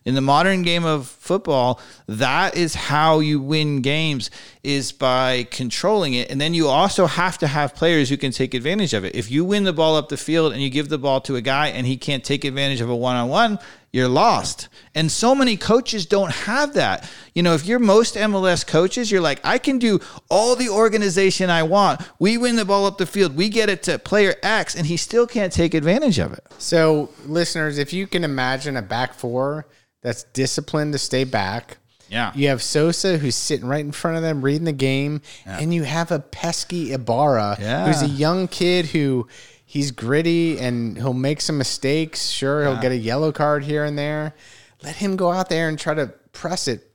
In 0.08 0.14
the 0.14 0.22
modern 0.22 0.62
game 0.62 0.86
of 0.86 1.06
football, 1.06 1.82
that 2.06 2.56
is 2.56 2.74
how 2.74 3.20
you 3.20 3.42
win 3.42 3.82
games 3.82 4.30
is 4.62 4.90
by 4.90 5.46
controlling 5.50 6.14
it. 6.14 6.30
And 6.30 6.40
then 6.40 6.54
you 6.54 6.66
also 6.66 7.04
have 7.04 7.36
to 7.36 7.46
have 7.46 7.74
players 7.74 8.08
who 8.08 8.16
can 8.16 8.32
take 8.32 8.54
advantage 8.54 8.94
of 8.94 9.04
it. 9.04 9.14
If 9.14 9.30
you 9.30 9.44
win 9.44 9.64
the 9.64 9.72
ball 9.74 9.96
up 9.96 10.08
the 10.08 10.16
field 10.16 10.54
and 10.54 10.62
you 10.62 10.70
give 10.70 10.88
the 10.88 10.96
ball 10.96 11.20
to 11.20 11.36
a 11.36 11.42
guy 11.42 11.66
and 11.66 11.86
he 11.86 11.98
can't 11.98 12.24
take 12.24 12.46
advantage 12.46 12.80
of 12.80 12.88
a 12.88 12.96
one-on-one, 12.96 13.58
you're 13.92 14.08
lost. 14.08 14.68
And 14.94 15.12
so 15.12 15.34
many 15.34 15.58
coaches 15.58 16.06
don't 16.06 16.32
have 16.32 16.72
that. 16.72 17.06
You 17.34 17.42
know, 17.42 17.52
if 17.52 17.66
you're 17.66 17.78
most 17.78 18.14
MLS 18.14 18.66
coaches, 18.66 19.12
you're 19.12 19.20
like, 19.20 19.42
I 19.44 19.58
can 19.58 19.78
do 19.78 20.00
all 20.30 20.56
the 20.56 20.70
organization 20.70 21.50
I 21.50 21.64
want. 21.64 22.00
We 22.18 22.38
win 22.38 22.56
the 22.56 22.64
ball 22.64 22.86
up 22.86 22.96
the 22.96 23.04
field, 23.04 23.36
we 23.36 23.50
get 23.50 23.68
it 23.68 23.82
to 23.82 23.98
player 23.98 24.36
X, 24.42 24.74
and 24.74 24.86
he 24.86 24.96
still 24.96 25.26
can't 25.26 25.52
take 25.52 25.74
advantage 25.74 26.18
of 26.18 26.32
it. 26.32 26.46
So, 26.56 27.10
listeners, 27.26 27.76
if 27.76 27.92
you 27.92 28.06
can 28.06 28.24
imagine 28.24 28.74
a 28.78 28.82
back 28.82 29.12
four 29.12 29.66
that's 30.02 30.24
disciplined 30.32 30.92
to 30.92 30.98
stay 30.98 31.24
back, 31.24 31.78
Yeah. 32.08 32.32
you 32.34 32.48
have 32.48 32.62
Sosa 32.62 33.18
who's 33.18 33.34
sitting 33.34 33.66
right 33.66 33.84
in 33.84 33.92
front 33.92 34.16
of 34.16 34.22
them 34.22 34.42
reading 34.42 34.64
the 34.64 34.72
game, 34.72 35.20
and 35.44 35.72
you 35.74 35.82
have 35.84 36.10
a 36.10 36.18
pesky 36.20 36.92
Ibarra 36.92 37.58
Yeah. 37.60 37.86
who's 37.86 38.02
a 38.02 38.06
young 38.08 38.48
kid 38.48 38.86
who 38.86 39.26
he's 39.64 39.90
gritty 39.90 40.58
and 40.58 40.96
he'll 40.96 41.12
make 41.12 41.40
some 41.40 41.58
mistakes. 41.58 42.28
Sure, 42.30 42.62
he'll 42.62 42.80
get 42.80 42.92
a 42.92 42.96
yellow 42.96 43.32
card 43.32 43.64
here 43.64 43.84
and 43.84 43.98
there. 43.98 44.34
Let 44.82 44.96
him 44.96 45.16
go 45.16 45.32
out 45.32 45.48
there 45.48 45.68
and 45.68 45.78
try 45.78 45.94
to 45.94 46.06
press 46.32 46.68
it. 46.68 46.87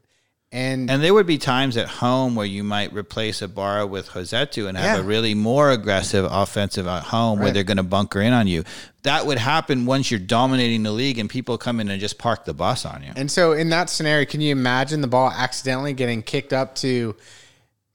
And, 0.55 0.89
And 0.91 1.03
there 1.03 1.15
would 1.15 1.25
be 1.25 1.39
times 1.39 1.77
at 1.77 1.87
home 1.89 2.35
where 2.35 2.45
you 2.45 2.63
might 2.63 2.93
replace 2.93 3.41
Ibarra 3.41 3.87
with 3.87 4.09
Rossetto 4.09 4.67
and 4.69 4.77
have 4.77 4.97
Yeah. 4.97 5.03
a 5.03 5.03
really 5.03 5.33
more 5.33 5.71
aggressive 5.71 6.27
offensive 6.29 6.85
at 6.85 7.03
home 7.05 7.39
where 7.39 7.51
they're 7.51 7.63
going 7.63 7.77
to 7.77 7.83
bunker 7.83 8.21
in 8.21 8.33
on 8.33 8.45
you. 8.45 8.63
That 9.01 9.25
would 9.25 9.39
happen 9.39 9.87
once 9.87 10.11
you're 10.11 10.19
dominating 10.19 10.83
the 10.83 10.91
league 10.91 11.17
and 11.17 11.27
people 11.27 11.57
come 11.57 11.79
in 11.79 11.89
and 11.89 11.99
just 11.99 12.19
park 12.19 12.45
the 12.45 12.53
bus 12.53 12.85
on 12.85 13.01
you. 13.03 13.11
And 13.15 13.31
so 13.31 13.53
in 13.53 13.69
that 13.69 13.89
scenario, 13.89 14.25
can 14.25 14.41
you 14.41 14.51
imagine 14.51 15.01
the 15.01 15.07
ball 15.07 15.31
accidentally 15.31 15.93
getting 15.93 16.21
kicked 16.21 16.53
up 16.53 16.75
to 16.75 17.15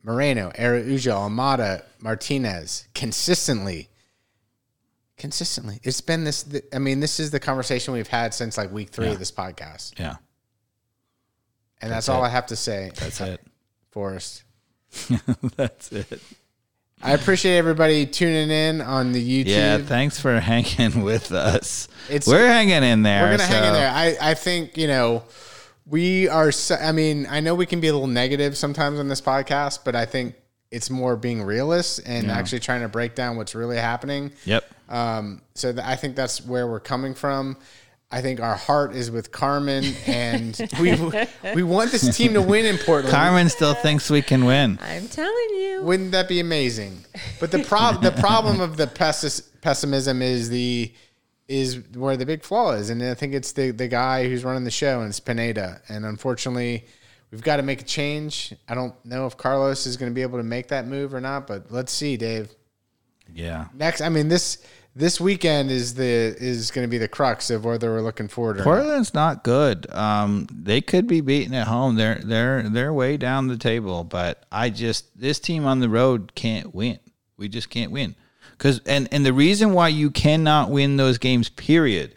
Moreno, 0.03 0.51
Araujo, 0.59 1.13
Almada, 1.13 1.83
Martinez 2.01 2.89
consistently? 2.93 3.89
Consistently. 5.17 5.81
It's 5.83 6.01
been 6.01 6.25
this 6.25 6.45
I 6.73 6.79
mean, 6.79 7.01
this 7.01 7.19
is 7.21 7.31
the 7.31 7.41
conversation 7.41 7.93
we've 7.95 8.07
had 8.09 8.35
since 8.35 8.57
like 8.59 8.73
week 8.73 8.91
3 8.91 9.09
of 9.09 9.19
this 9.19 9.33
podcast. 9.33 9.99
yeah, 9.99 10.17
And 11.81 11.91
that's, 11.93 12.07
That's 12.07 12.09
all. 12.09 12.25
I 12.25 12.29
have 12.29 12.47
to 12.47 12.57
say. 12.57 12.91
that's 12.95 13.21
it. 13.21 13.41
Forrest. 13.91 14.43
that's 15.57 15.93
it. 15.93 16.21
I 17.01 17.13
appreciate 17.13 17.57
everybody 17.57 18.07
tuning 18.07 18.51
in 18.51 18.81
on 18.81 19.13
the 19.13 19.45
YouTube. 19.45 19.47
Yeah, 19.49 19.79
thanks 19.79 20.21
for 20.21 20.41
hanging 20.41 21.03
with 21.05 21.31
us. 21.31 21.87
It's- 22.09 22.27
We're 22.27 22.49
hanging 22.49 22.83
in 22.83 23.03
there. 23.03 23.23
We're 23.23 23.31
gonna 23.37 23.45
hang 23.49 23.65
in 23.69 23.73
there. 23.73 23.91
I, 23.91 24.17
I 24.31 24.35
think 24.35 24.77
you 24.77 24.89
know 24.89 25.23
we 25.87 26.29
are. 26.29 26.51
so- 26.51 26.75
I 26.75 26.91
mean, 26.93 27.27
I 27.31 27.39
know 27.41 27.55
we 27.55 27.67
can 27.67 27.81
be 27.81 27.87
a 27.89 27.93
little 27.93 28.09
negative 28.09 28.57
sometimes 28.57 28.99
on 28.99 29.07
this 29.09 29.21
podcast, 29.21 29.81
but 29.85 29.95
I 29.95 30.07
think 30.07 30.35
it's 30.73 30.91
more 30.91 31.17
being 31.17 31.43
realist 31.43 32.01
and 32.05 32.31
actually 32.31 32.61
trying 32.61 32.83
to 32.83 32.89
break 32.89 33.15
down 33.15 33.37
what's 33.37 33.55
really 33.55 33.79
happening. 33.79 34.33
Yep. 34.45 34.65
Um, 34.91 35.41
so 35.55 35.73
th- 35.73 35.85
I 35.87 35.95
think 35.97 36.15
that's 36.17 36.45
where 36.45 36.67
we're 36.67 36.81
coming 36.81 37.15
from. 37.15 37.57
I 38.11 38.23
think 38.23 38.41
our 38.41 38.57
heart 38.57 38.95
is 38.95 39.11
with 39.11 39.33
Carmen, 39.33 39.85
and 40.07 40.59
we 40.81 40.95
we 41.55 41.63
want 41.63 41.91
this 41.93 42.17
team 42.17 42.33
to 42.35 42.43
win 42.43 42.65
in 42.65 42.79
Portland. 42.87 43.15
Carmen 43.15 43.49
still 43.51 43.75
thinks 43.75 44.09
we 44.11 44.23
can 44.23 44.47
win. 44.47 44.79
I'm 44.81 45.09
telling 45.09 45.51
you. 45.51 45.83
Wouldn't 45.83 46.13
that 46.13 46.27
be 46.29 46.41
amazing? 46.41 47.05
But 47.39 47.51
the 47.51 47.63
prob 47.63 48.03
the 48.03 48.13
problem 48.13 48.61
of 48.61 48.77
the 48.77 48.87
pessis- 48.87 49.43
pessimism 49.61 50.23
is 50.23 50.49
the 50.49 50.93
is 51.49 51.83
where 51.95 52.17
the 52.17 52.27
big 52.27 52.43
flaw 52.43 52.73
is, 52.73 52.89
and 52.89 53.03
I 53.03 53.15
think 53.15 53.35
it's 53.35 53.53
the 53.53 53.73
the 53.73 53.89
guy 53.89 54.27
who's 54.27 54.43
running 54.43 54.65
the 54.65 54.71
show, 54.71 55.01
and 55.01 55.11
it's 55.11 55.21
Pineda. 55.21 55.83
And 55.91 56.07
unfortunately, 56.07 56.87
we've 57.31 57.43
got 57.43 57.57
to 57.57 57.63
make 57.63 57.83
a 57.83 57.85
change. 57.85 58.55
I 58.69 58.75
don't 58.75 58.95
know 59.05 59.27
if 59.27 59.37
Carlos 59.37 59.87
is 59.87 59.99
going 59.99 60.11
to 60.11 60.15
be 60.15 60.23
able 60.23 60.39
to 60.39 60.45
make 60.45 60.69
that 60.69 60.87
move 60.87 61.13
or 61.13 61.21
not, 61.21 61.47
but 61.47 61.71
let's 61.71 61.93
see, 61.93 62.17
Dave. 62.17 62.49
Yeah. 63.35 63.67
Next, 63.75 64.01
I 64.01 64.09
mean 64.09 64.29
this 64.29 64.65
this 64.99 65.21
weekend 65.21 65.71
is 65.71 65.95
the 65.95 66.05
is 66.05 66.73
going 66.73 66.85
to 66.85 66.91
be 66.91 66.99
the 66.99 67.09
crux 67.09 67.51
of 67.51 67.65
whether 67.65 67.91
we're 67.91 68.03
looking 68.03 68.27
forward 68.27 68.57
or 68.57 68.59
not. 68.59 68.65
Portland's 68.65 69.15
not 69.15 69.45
good. 69.45 69.89
Um, 69.93 70.49
they 70.53 70.81
could 70.81 71.07
be 71.07 71.21
beaten 71.21 71.55
at 71.55 71.69
home. 71.69 71.95
They're 71.95 72.21
they're 72.23 72.69
they're 72.69 72.93
way 72.93 73.17
down 73.17 73.47
the 73.47 73.57
table, 73.57 74.03
but 74.03 74.45
I 74.51 74.71
just 74.71 75.19
this 75.19 75.39
team 75.39 75.67
on 75.67 75.79
the 75.79 75.89
road 75.89 76.33
can't 76.35 76.75
win. 76.75 76.99
We 77.37 77.49
just 77.49 77.71
can't 77.71 77.93
win. 77.93 78.17
Cuz 78.59 78.81
and 78.87 79.09
and 79.13 79.25
the 79.25 79.33
reason 79.33 79.73
why 79.73 79.89
you 79.89 80.11
cannot 80.11 80.71
win 80.71 80.97
those 80.97 81.19
games 81.19 81.49
period 81.49 82.15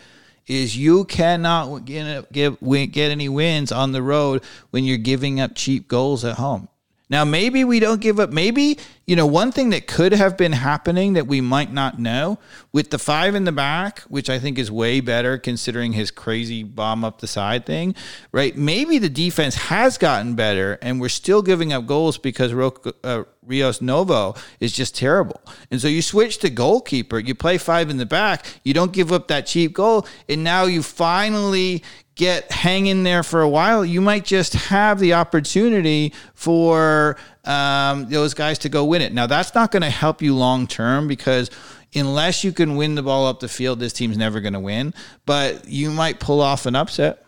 is 0.47 0.75
you 0.75 1.05
cannot 1.05 1.85
get 1.85 2.31
get 2.33 2.61
get 2.91 3.11
any 3.11 3.29
wins 3.29 3.71
on 3.71 3.91
the 3.91 4.01
road 4.01 4.43
when 4.71 4.83
you're 4.83 4.97
giving 4.97 5.39
up 5.39 5.51
cheap 5.53 5.87
goals 5.87 6.25
at 6.25 6.37
home. 6.37 6.67
Now, 7.11 7.25
maybe 7.25 7.65
we 7.65 7.81
don't 7.81 7.99
give 7.99 8.21
up. 8.21 8.31
Maybe, 8.31 8.79
you 9.05 9.17
know, 9.17 9.25
one 9.25 9.51
thing 9.51 9.71
that 9.71 9.85
could 9.85 10.13
have 10.13 10.37
been 10.37 10.53
happening 10.53 11.13
that 11.13 11.27
we 11.27 11.41
might 11.41 11.73
not 11.73 11.99
know 11.99 12.39
with 12.71 12.89
the 12.89 12.97
five 12.97 13.35
in 13.35 13.43
the 13.43 13.51
back, 13.51 13.99
which 14.03 14.29
I 14.29 14.39
think 14.39 14.57
is 14.57 14.71
way 14.71 15.01
better 15.01 15.37
considering 15.37 15.91
his 15.91 16.09
crazy 16.09 16.63
bomb 16.63 17.03
up 17.03 17.19
the 17.19 17.27
side 17.27 17.65
thing, 17.65 17.95
right? 18.31 18.55
Maybe 18.55 18.97
the 18.97 19.09
defense 19.09 19.55
has 19.55 19.97
gotten 19.97 20.35
better 20.35 20.79
and 20.81 21.01
we're 21.01 21.09
still 21.09 21.41
giving 21.41 21.73
up 21.73 21.85
goals 21.85 22.17
because 22.17 22.53
Ro- 22.53 22.77
uh, 23.03 23.23
Rios 23.45 23.81
Novo 23.81 24.35
is 24.59 24.71
just 24.71 24.95
terrible. 24.95 25.41
And 25.71 25.81
so 25.81 25.87
you 25.87 26.01
switch 26.01 26.37
to 26.39 26.49
goalkeeper, 26.49 27.17
you 27.19 27.33
play 27.33 27.57
five 27.57 27.89
in 27.89 27.97
the 27.97 28.05
back, 28.05 28.45
you 28.63 28.73
don't 28.73 28.91
give 28.91 29.11
up 29.11 29.27
that 29.29 29.47
cheap 29.47 29.73
goal, 29.73 30.05
and 30.29 30.43
now 30.43 30.65
you 30.65 30.83
finally 30.83 31.83
get 32.15 32.51
hang 32.51 32.85
in 32.85 33.03
there 33.03 33.23
for 33.23 33.41
a 33.41 33.49
while, 33.49 33.83
you 33.83 33.99
might 33.99 34.25
just 34.25 34.53
have 34.53 34.99
the 34.99 35.13
opportunity 35.13 36.13
for 36.35 37.17
um, 37.45 38.07
those 38.09 38.33
guys 38.35 38.59
to 38.59 38.69
go 38.69 38.85
win 38.85 39.01
it. 39.01 39.11
Now, 39.13 39.25
that's 39.25 39.55
not 39.55 39.71
going 39.71 39.81
to 39.81 39.89
help 39.89 40.21
you 40.21 40.35
long 40.35 40.67
term 40.67 41.07
because 41.07 41.49
unless 41.95 42.43
you 42.43 42.51
can 42.51 42.75
win 42.75 42.93
the 42.93 43.01
ball 43.01 43.25
up 43.25 43.39
the 43.39 43.47
field, 43.47 43.79
this 43.79 43.93
team's 43.93 44.17
never 44.17 44.39
going 44.39 44.53
to 44.53 44.59
win. 44.59 44.93
But 45.25 45.67
you 45.67 45.89
might 45.89 46.19
pull 46.19 46.41
off 46.41 46.67
an 46.67 46.75
upset. 46.75 47.25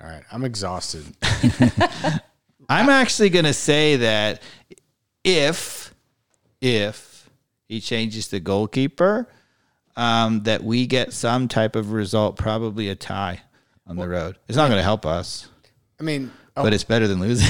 All 0.00 0.08
right, 0.08 0.24
I'm 0.32 0.44
exhausted. 0.44 1.04
I'm 2.72 2.88
actually 2.88 3.28
going 3.28 3.44
to 3.44 3.52
say 3.52 3.96
that 3.96 4.42
if 5.24 5.94
if 6.60 7.28
he 7.68 7.80
changes 7.80 8.28
the 8.28 8.40
goalkeeper, 8.40 9.28
um, 9.96 10.44
that 10.44 10.62
we 10.64 10.86
get 10.86 11.12
some 11.12 11.48
type 11.48 11.76
of 11.76 11.92
result, 11.92 12.36
probably 12.36 12.88
a 12.88 12.94
tie 12.94 13.42
on 13.86 13.96
the 13.96 14.08
road. 14.08 14.38
It's 14.48 14.56
not 14.56 14.68
going 14.68 14.78
to 14.78 14.84
help 14.84 15.04
us, 15.04 15.48
I 16.00 16.02
mean, 16.02 16.30
oh, 16.56 16.62
but 16.62 16.72
it's 16.72 16.84
better 16.84 17.06
than 17.06 17.20
losing. 17.20 17.48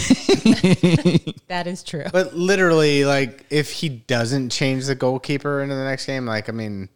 that 1.49 1.67
is 1.67 1.83
true. 1.83 2.05
But 2.13 2.35
literally, 2.35 3.05
like, 3.05 3.47
if 3.51 3.71
he 3.71 3.89
doesn't 3.89 4.51
change 4.51 4.87
the 4.87 4.95
goalkeeper 4.95 5.63
into 5.63 5.75
the 5.75 5.85
next 5.85 6.07
game, 6.07 6.27
like, 6.27 6.49
I 6.49 6.53
mean, 6.53 6.89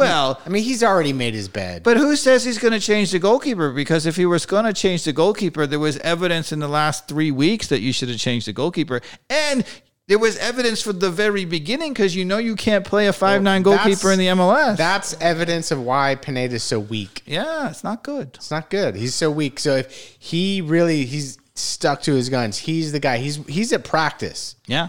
well, 0.00 0.40
I 0.44 0.48
mean, 0.48 0.62
he's 0.64 0.82
already 0.82 1.12
made 1.12 1.34
his 1.34 1.48
bed. 1.48 1.82
But 1.82 1.96
who 1.96 2.16
says 2.16 2.44
he's 2.44 2.58
going 2.58 2.72
to 2.72 2.80
change 2.80 3.12
the 3.12 3.18
goalkeeper? 3.18 3.72
Because 3.72 4.06
if 4.06 4.16
he 4.16 4.26
was 4.26 4.46
going 4.46 4.64
to 4.64 4.72
change 4.72 5.04
the 5.04 5.12
goalkeeper, 5.12 5.66
there 5.66 5.78
was 5.78 5.96
evidence 5.98 6.52
in 6.52 6.58
the 6.58 6.68
last 6.68 7.06
three 7.08 7.30
weeks 7.30 7.68
that 7.68 7.80
you 7.80 7.92
should 7.92 8.08
have 8.08 8.18
changed 8.18 8.46
the 8.48 8.52
goalkeeper, 8.52 9.00
and 9.28 9.64
there 10.08 10.18
was 10.18 10.36
evidence 10.38 10.82
from 10.82 10.98
the 10.98 11.10
very 11.10 11.44
beginning 11.44 11.92
because 11.92 12.16
you 12.16 12.24
know 12.24 12.38
you 12.38 12.56
can't 12.56 12.84
play 12.84 13.06
a 13.06 13.12
five 13.12 13.42
nine 13.42 13.62
Well, 13.62 13.76
goalkeeper 13.78 14.10
in 14.10 14.18
the 14.18 14.26
MLS. 14.26 14.76
That's 14.76 15.14
evidence 15.20 15.70
of 15.70 15.80
why 15.80 16.16
Pineda 16.16 16.56
is 16.56 16.64
so 16.64 16.80
weak. 16.80 17.22
yeah, 17.26 17.70
it's 17.70 17.84
not 17.84 18.02
good. 18.02 18.32
It's 18.34 18.50
not 18.50 18.70
good. 18.70 18.96
He's 18.96 19.14
so 19.14 19.30
weak. 19.30 19.60
So 19.60 19.76
if 19.76 20.16
he 20.18 20.62
really 20.62 21.04
he's 21.04 21.38
stuck 21.54 22.02
to 22.02 22.14
his 22.14 22.28
guns, 22.28 22.58
he's 22.58 22.90
the 22.90 22.98
guy. 22.98 23.18
He's 23.18 23.36
he's 23.46 23.72
at 23.72 23.84
practice. 23.84 24.56
Yeah, 24.66 24.88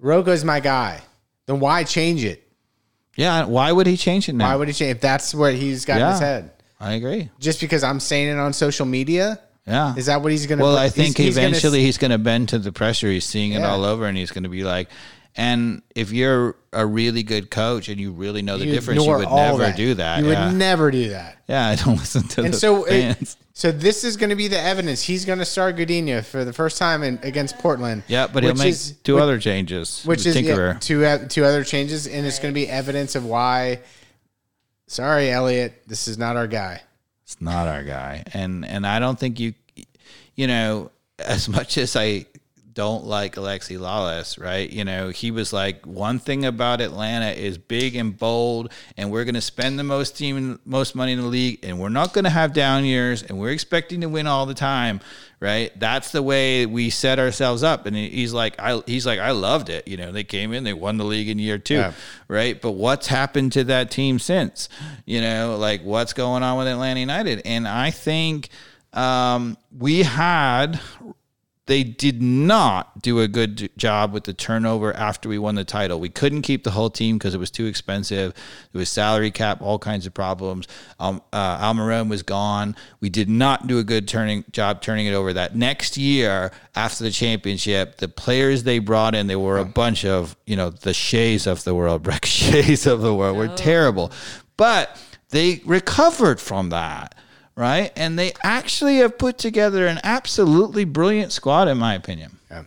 Rogo's 0.00 0.44
my 0.44 0.60
guy. 0.60 1.00
Then 1.46 1.60
why 1.60 1.84
change 1.84 2.24
it? 2.24 2.46
Yeah. 3.16 3.44
Why 3.44 3.70
would 3.72 3.86
he 3.86 3.96
change 3.96 4.28
it 4.28 4.34
now? 4.34 4.48
Why 4.50 4.56
would 4.56 4.68
he 4.68 4.74
change 4.74 4.96
if 4.96 5.00
that's 5.00 5.34
what 5.34 5.54
he's 5.54 5.84
got 5.84 6.00
in 6.00 6.10
his 6.10 6.20
head? 6.20 6.50
I 6.78 6.92
agree. 6.94 7.30
Just 7.38 7.60
because 7.60 7.84
I'm 7.84 8.00
saying 8.00 8.28
it 8.28 8.38
on 8.38 8.52
social 8.52 8.86
media? 8.86 9.38
Yeah. 9.66 9.94
Is 9.96 10.06
that 10.06 10.22
what 10.22 10.32
he's 10.32 10.46
gonna 10.46 10.62
Well, 10.62 10.76
put- 10.76 10.80
I 10.82 10.88
think 10.88 11.20
eventually 11.20 11.82
he's 11.82 11.98
going 11.98 12.10
to 12.10 12.18
bend 12.18 12.48
to 12.50 12.58
the 12.58 12.72
pressure. 12.72 13.10
He's 13.10 13.26
seeing 13.26 13.52
it 13.52 13.60
Yeah. 13.60 13.70
all 13.70 13.84
over, 13.84 14.06
and 14.06 14.16
he's 14.16 14.30
going 14.30 14.44
to 14.44 14.48
be 14.48 14.64
like, 14.64 14.88
and 15.36 15.82
if 15.94 16.12
you're 16.12 16.56
a 16.72 16.84
really 16.84 17.22
good 17.22 17.50
coach 17.50 17.88
and 17.88 18.00
you 18.00 18.12
really 18.12 18.42
know 18.42 18.58
the 18.58 18.66
you 18.66 18.72
difference, 18.72 19.04
you 19.04 19.10
would 19.10 19.28
never 19.28 19.72
do 19.72 19.94
that. 19.94 20.20
You 20.22 20.30
yeah. 20.30 20.48
would 20.48 20.56
never 20.56 20.90
do 20.90 21.10
that. 21.10 21.38
yeah, 21.48 21.68
I 21.68 21.76
don't 21.76 21.96
listen 21.96 22.22
to 22.28 22.42
And 22.42 22.54
so, 22.54 22.84
it, 22.84 23.36
so 23.52 23.70
this 23.70 24.04
is 24.04 24.16
going 24.16 24.30
to 24.30 24.36
be 24.36 24.48
the 24.48 24.60
evidence. 24.60 25.02
He's 25.02 25.24
going 25.24 25.38
to 25.38 25.44
start 25.44 25.76
Gudino 25.76 26.24
for 26.24 26.44
the 26.44 26.52
first 26.52 26.78
time 26.78 27.02
in, 27.02 27.18
against 27.22 27.58
Portland. 27.58 28.02
Yeah, 28.08 28.26
but 28.26 28.42
he'll 28.42 28.54
make 28.54 28.68
is- 28.70 28.92
two 29.04 29.14
which- 29.14 29.22
other 29.22 29.38
changes. 29.38 30.04
which 30.04 30.26
is 30.26 30.40
yeah, 30.40 30.74
two 30.80 31.04
uh, 31.04 31.28
two 31.28 31.44
other 31.44 31.64
changes, 31.64 32.06
and 32.06 32.26
it's 32.26 32.38
going 32.38 32.52
to 32.52 32.58
be 32.58 32.68
evidence 32.68 33.14
of 33.14 33.24
why. 33.24 33.80
Sorry, 34.86 35.30
Elliot, 35.30 35.84
this 35.86 36.08
is 36.08 36.18
not 36.18 36.36
our 36.36 36.48
guy. 36.48 36.82
It's 37.22 37.40
not 37.40 37.68
our 37.68 37.84
guy, 37.84 38.24
and 38.34 38.64
and 38.64 38.84
I 38.84 38.98
don't 38.98 39.18
think 39.18 39.38
you, 39.38 39.54
you 40.34 40.48
know, 40.48 40.90
as 41.18 41.48
much 41.48 41.78
as 41.78 41.94
I 41.94 42.26
don't 42.72 43.04
like 43.04 43.34
Alexi 43.34 43.78
Lalas, 43.78 44.40
right? 44.40 44.70
You 44.70 44.84
know, 44.84 45.08
he 45.08 45.30
was 45.30 45.52
like, 45.52 45.84
one 45.86 46.18
thing 46.18 46.44
about 46.44 46.80
Atlanta 46.80 47.30
is 47.30 47.58
big 47.58 47.96
and 47.96 48.16
bold, 48.16 48.72
and 48.96 49.10
we're 49.10 49.24
going 49.24 49.34
to 49.34 49.40
spend 49.40 49.78
the 49.78 49.84
most 49.84 50.16
team, 50.16 50.60
most 50.64 50.94
money 50.94 51.12
in 51.12 51.20
the 51.20 51.26
league, 51.26 51.58
and 51.64 51.80
we're 51.80 51.88
not 51.88 52.12
going 52.12 52.24
to 52.24 52.30
have 52.30 52.52
down 52.52 52.84
years, 52.84 53.22
and 53.22 53.38
we're 53.38 53.50
expecting 53.50 54.02
to 54.02 54.08
win 54.08 54.26
all 54.26 54.46
the 54.46 54.54
time, 54.54 55.00
right? 55.40 55.72
That's 55.80 56.12
the 56.12 56.22
way 56.22 56.64
we 56.66 56.90
set 56.90 57.18
ourselves 57.18 57.62
up. 57.62 57.86
And 57.86 57.96
he's 57.96 58.32
like, 58.32 58.54
I, 58.60 58.80
he's 58.86 59.04
like, 59.06 59.18
I 59.18 59.32
loved 59.32 59.68
it. 59.68 59.88
You 59.88 59.96
know, 59.96 60.12
they 60.12 60.24
came 60.24 60.52
in, 60.52 60.64
they 60.64 60.72
won 60.74 60.96
the 60.96 61.04
league 61.04 61.28
in 61.28 61.38
year 61.38 61.58
two, 61.58 61.74
Yeah. 61.74 61.92
right? 62.28 62.60
But 62.60 62.72
what's 62.72 63.06
happened 63.08 63.52
to 63.52 63.64
that 63.64 63.90
team 63.90 64.18
since? 64.18 64.68
You 65.06 65.20
know, 65.20 65.56
like 65.58 65.82
what's 65.82 66.12
going 66.12 66.42
on 66.42 66.58
with 66.58 66.68
Atlanta 66.68 67.00
United? 67.00 67.42
And 67.44 67.66
I 67.66 67.90
think 67.90 68.48
um, 68.92 69.56
we 69.76 70.02
had 70.02 70.78
they 71.70 71.84
did 71.84 72.20
not 72.20 73.00
do 73.00 73.20
a 73.20 73.28
good 73.28 73.70
job 73.76 74.12
with 74.12 74.24
the 74.24 74.34
turnover 74.34 74.92
after 74.92 75.28
we 75.28 75.38
won 75.38 75.54
the 75.54 75.62
title. 75.62 76.00
We 76.00 76.08
couldn't 76.08 76.42
keep 76.42 76.64
the 76.64 76.72
whole 76.72 76.90
team 76.90 77.16
because 77.16 77.32
it 77.32 77.38
was 77.38 77.52
too 77.52 77.66
expensive. 77.66 78.34
There 78.72 78.80
was 78.80 78.88
salary 78.88 79.30
cap, 79.30 79.62
all 79.62 79.78
kinds 79.78 80.04
of 80.04 80.12
problems. 80.12 80.66
Um, 80.98 81.22
uh, 81.32 81.58
Almiron 81.58 82.10
was 82.10 82.24
gone. 82.24 82.74
We 82.98 83.08
did 83.08 83.28
not 83.28 83.68
do 83.68 83.78
a 83.78 83.84
good 83.84 84.08
turning 84.08 84.44
job 84.50 84.82
turning 84.82 85.06
it 85.06 85.12
over. 85.12 85.32
That 85.32 85.54
next 85.54 85.96
year 85.96 86.50
after 86.74 87.04
the 87.04 87.12
championship, 87.12 87.98
the 87.98 88.08
players 88.08 88.64
they 88.64 88.80
brought 88.80 89.14
in, 89.14 89.28
they 89.28 89.36
were 89.36 89.58
a 89.58 89.64
bunch 89.64 90.04
of 90.04 90.34
you 90.46 90.56
know 90.56 90.70
the 90.70 90.90
Sheas 90.90 91.46
of 91.46 91.62
the 91.62 91.72
world, 91.72 92.02
Brek 92.02 92.22
Sheas 92.22 92.84
of 92.84 93.00
the 93.00 93.14
world, 93.14 93.36
were 93.36 93.46
terrible, 93.46 94.10
but 94.56 95.00
they 95.28 95.62
recovered 95.64 96.40
from 96.40 96.70
that 96.70 97.14
right? 97.56 97.92
And 97.96 98.18
they 98.18 98.32
actually 98.42 98.98
have 98.98 99.18
put 99.18 99.38
together 99.38 99.86
an 99.86 99.98
absolutely 100.04 100.84
brilliant 100.84 101.32
squad, 101.32 101.68
in 101.68 101.78
my 101.78 101.94
opinion. 101.94 102.38
Yeah. 102.50 102.64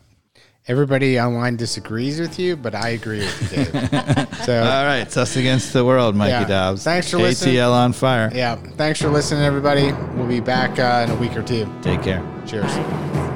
Everybody 0.67 1.19
online 1.19 1.57
disagrees 1.57 2.19
with 2.21 2.39
you, 2.39 2.55
but 2.55 2.73
I 2.73 2.89
agree 2.89 3.19
with 3.19 3.51
you, 3.51 3.57
Dave. 3.65 4.27
so, 4.45 4.59
All 4.63 4.85
right, 4.85 4.99
it's 4.99 5.17
us 5.17 5.35
against 5.35 5.73
the 5.73 5.83
world, 5.83 6.15
Mikey 6.15 6.29
Yeah. 6.31 6.45
Dobbs. 6.45 6.83
Thanks 6.85 7.09
for 7.11 7.17
listening. 7.17 7.55
ATL 7.55 7.71
on 7.73 7.91
fire. 7.93 8.31
yeah. 8.33 8.55
Thanks 8.55 9.01
for 9.01 9.09
listening, 9.09 9.43
everybody. 9.43 9.91
We'll 10.15 10.27
be 10.27 10.39
back 10.39 10.79
uh, 10.79 11.05
in 11.09 11.11
a 11.17 11.19
week 11.19 11.35
or 11.35 11.43
two. 11.43 11.67
Take 11.81 12.01
care. 12.01 12.23
Cheers. 12.47 13.32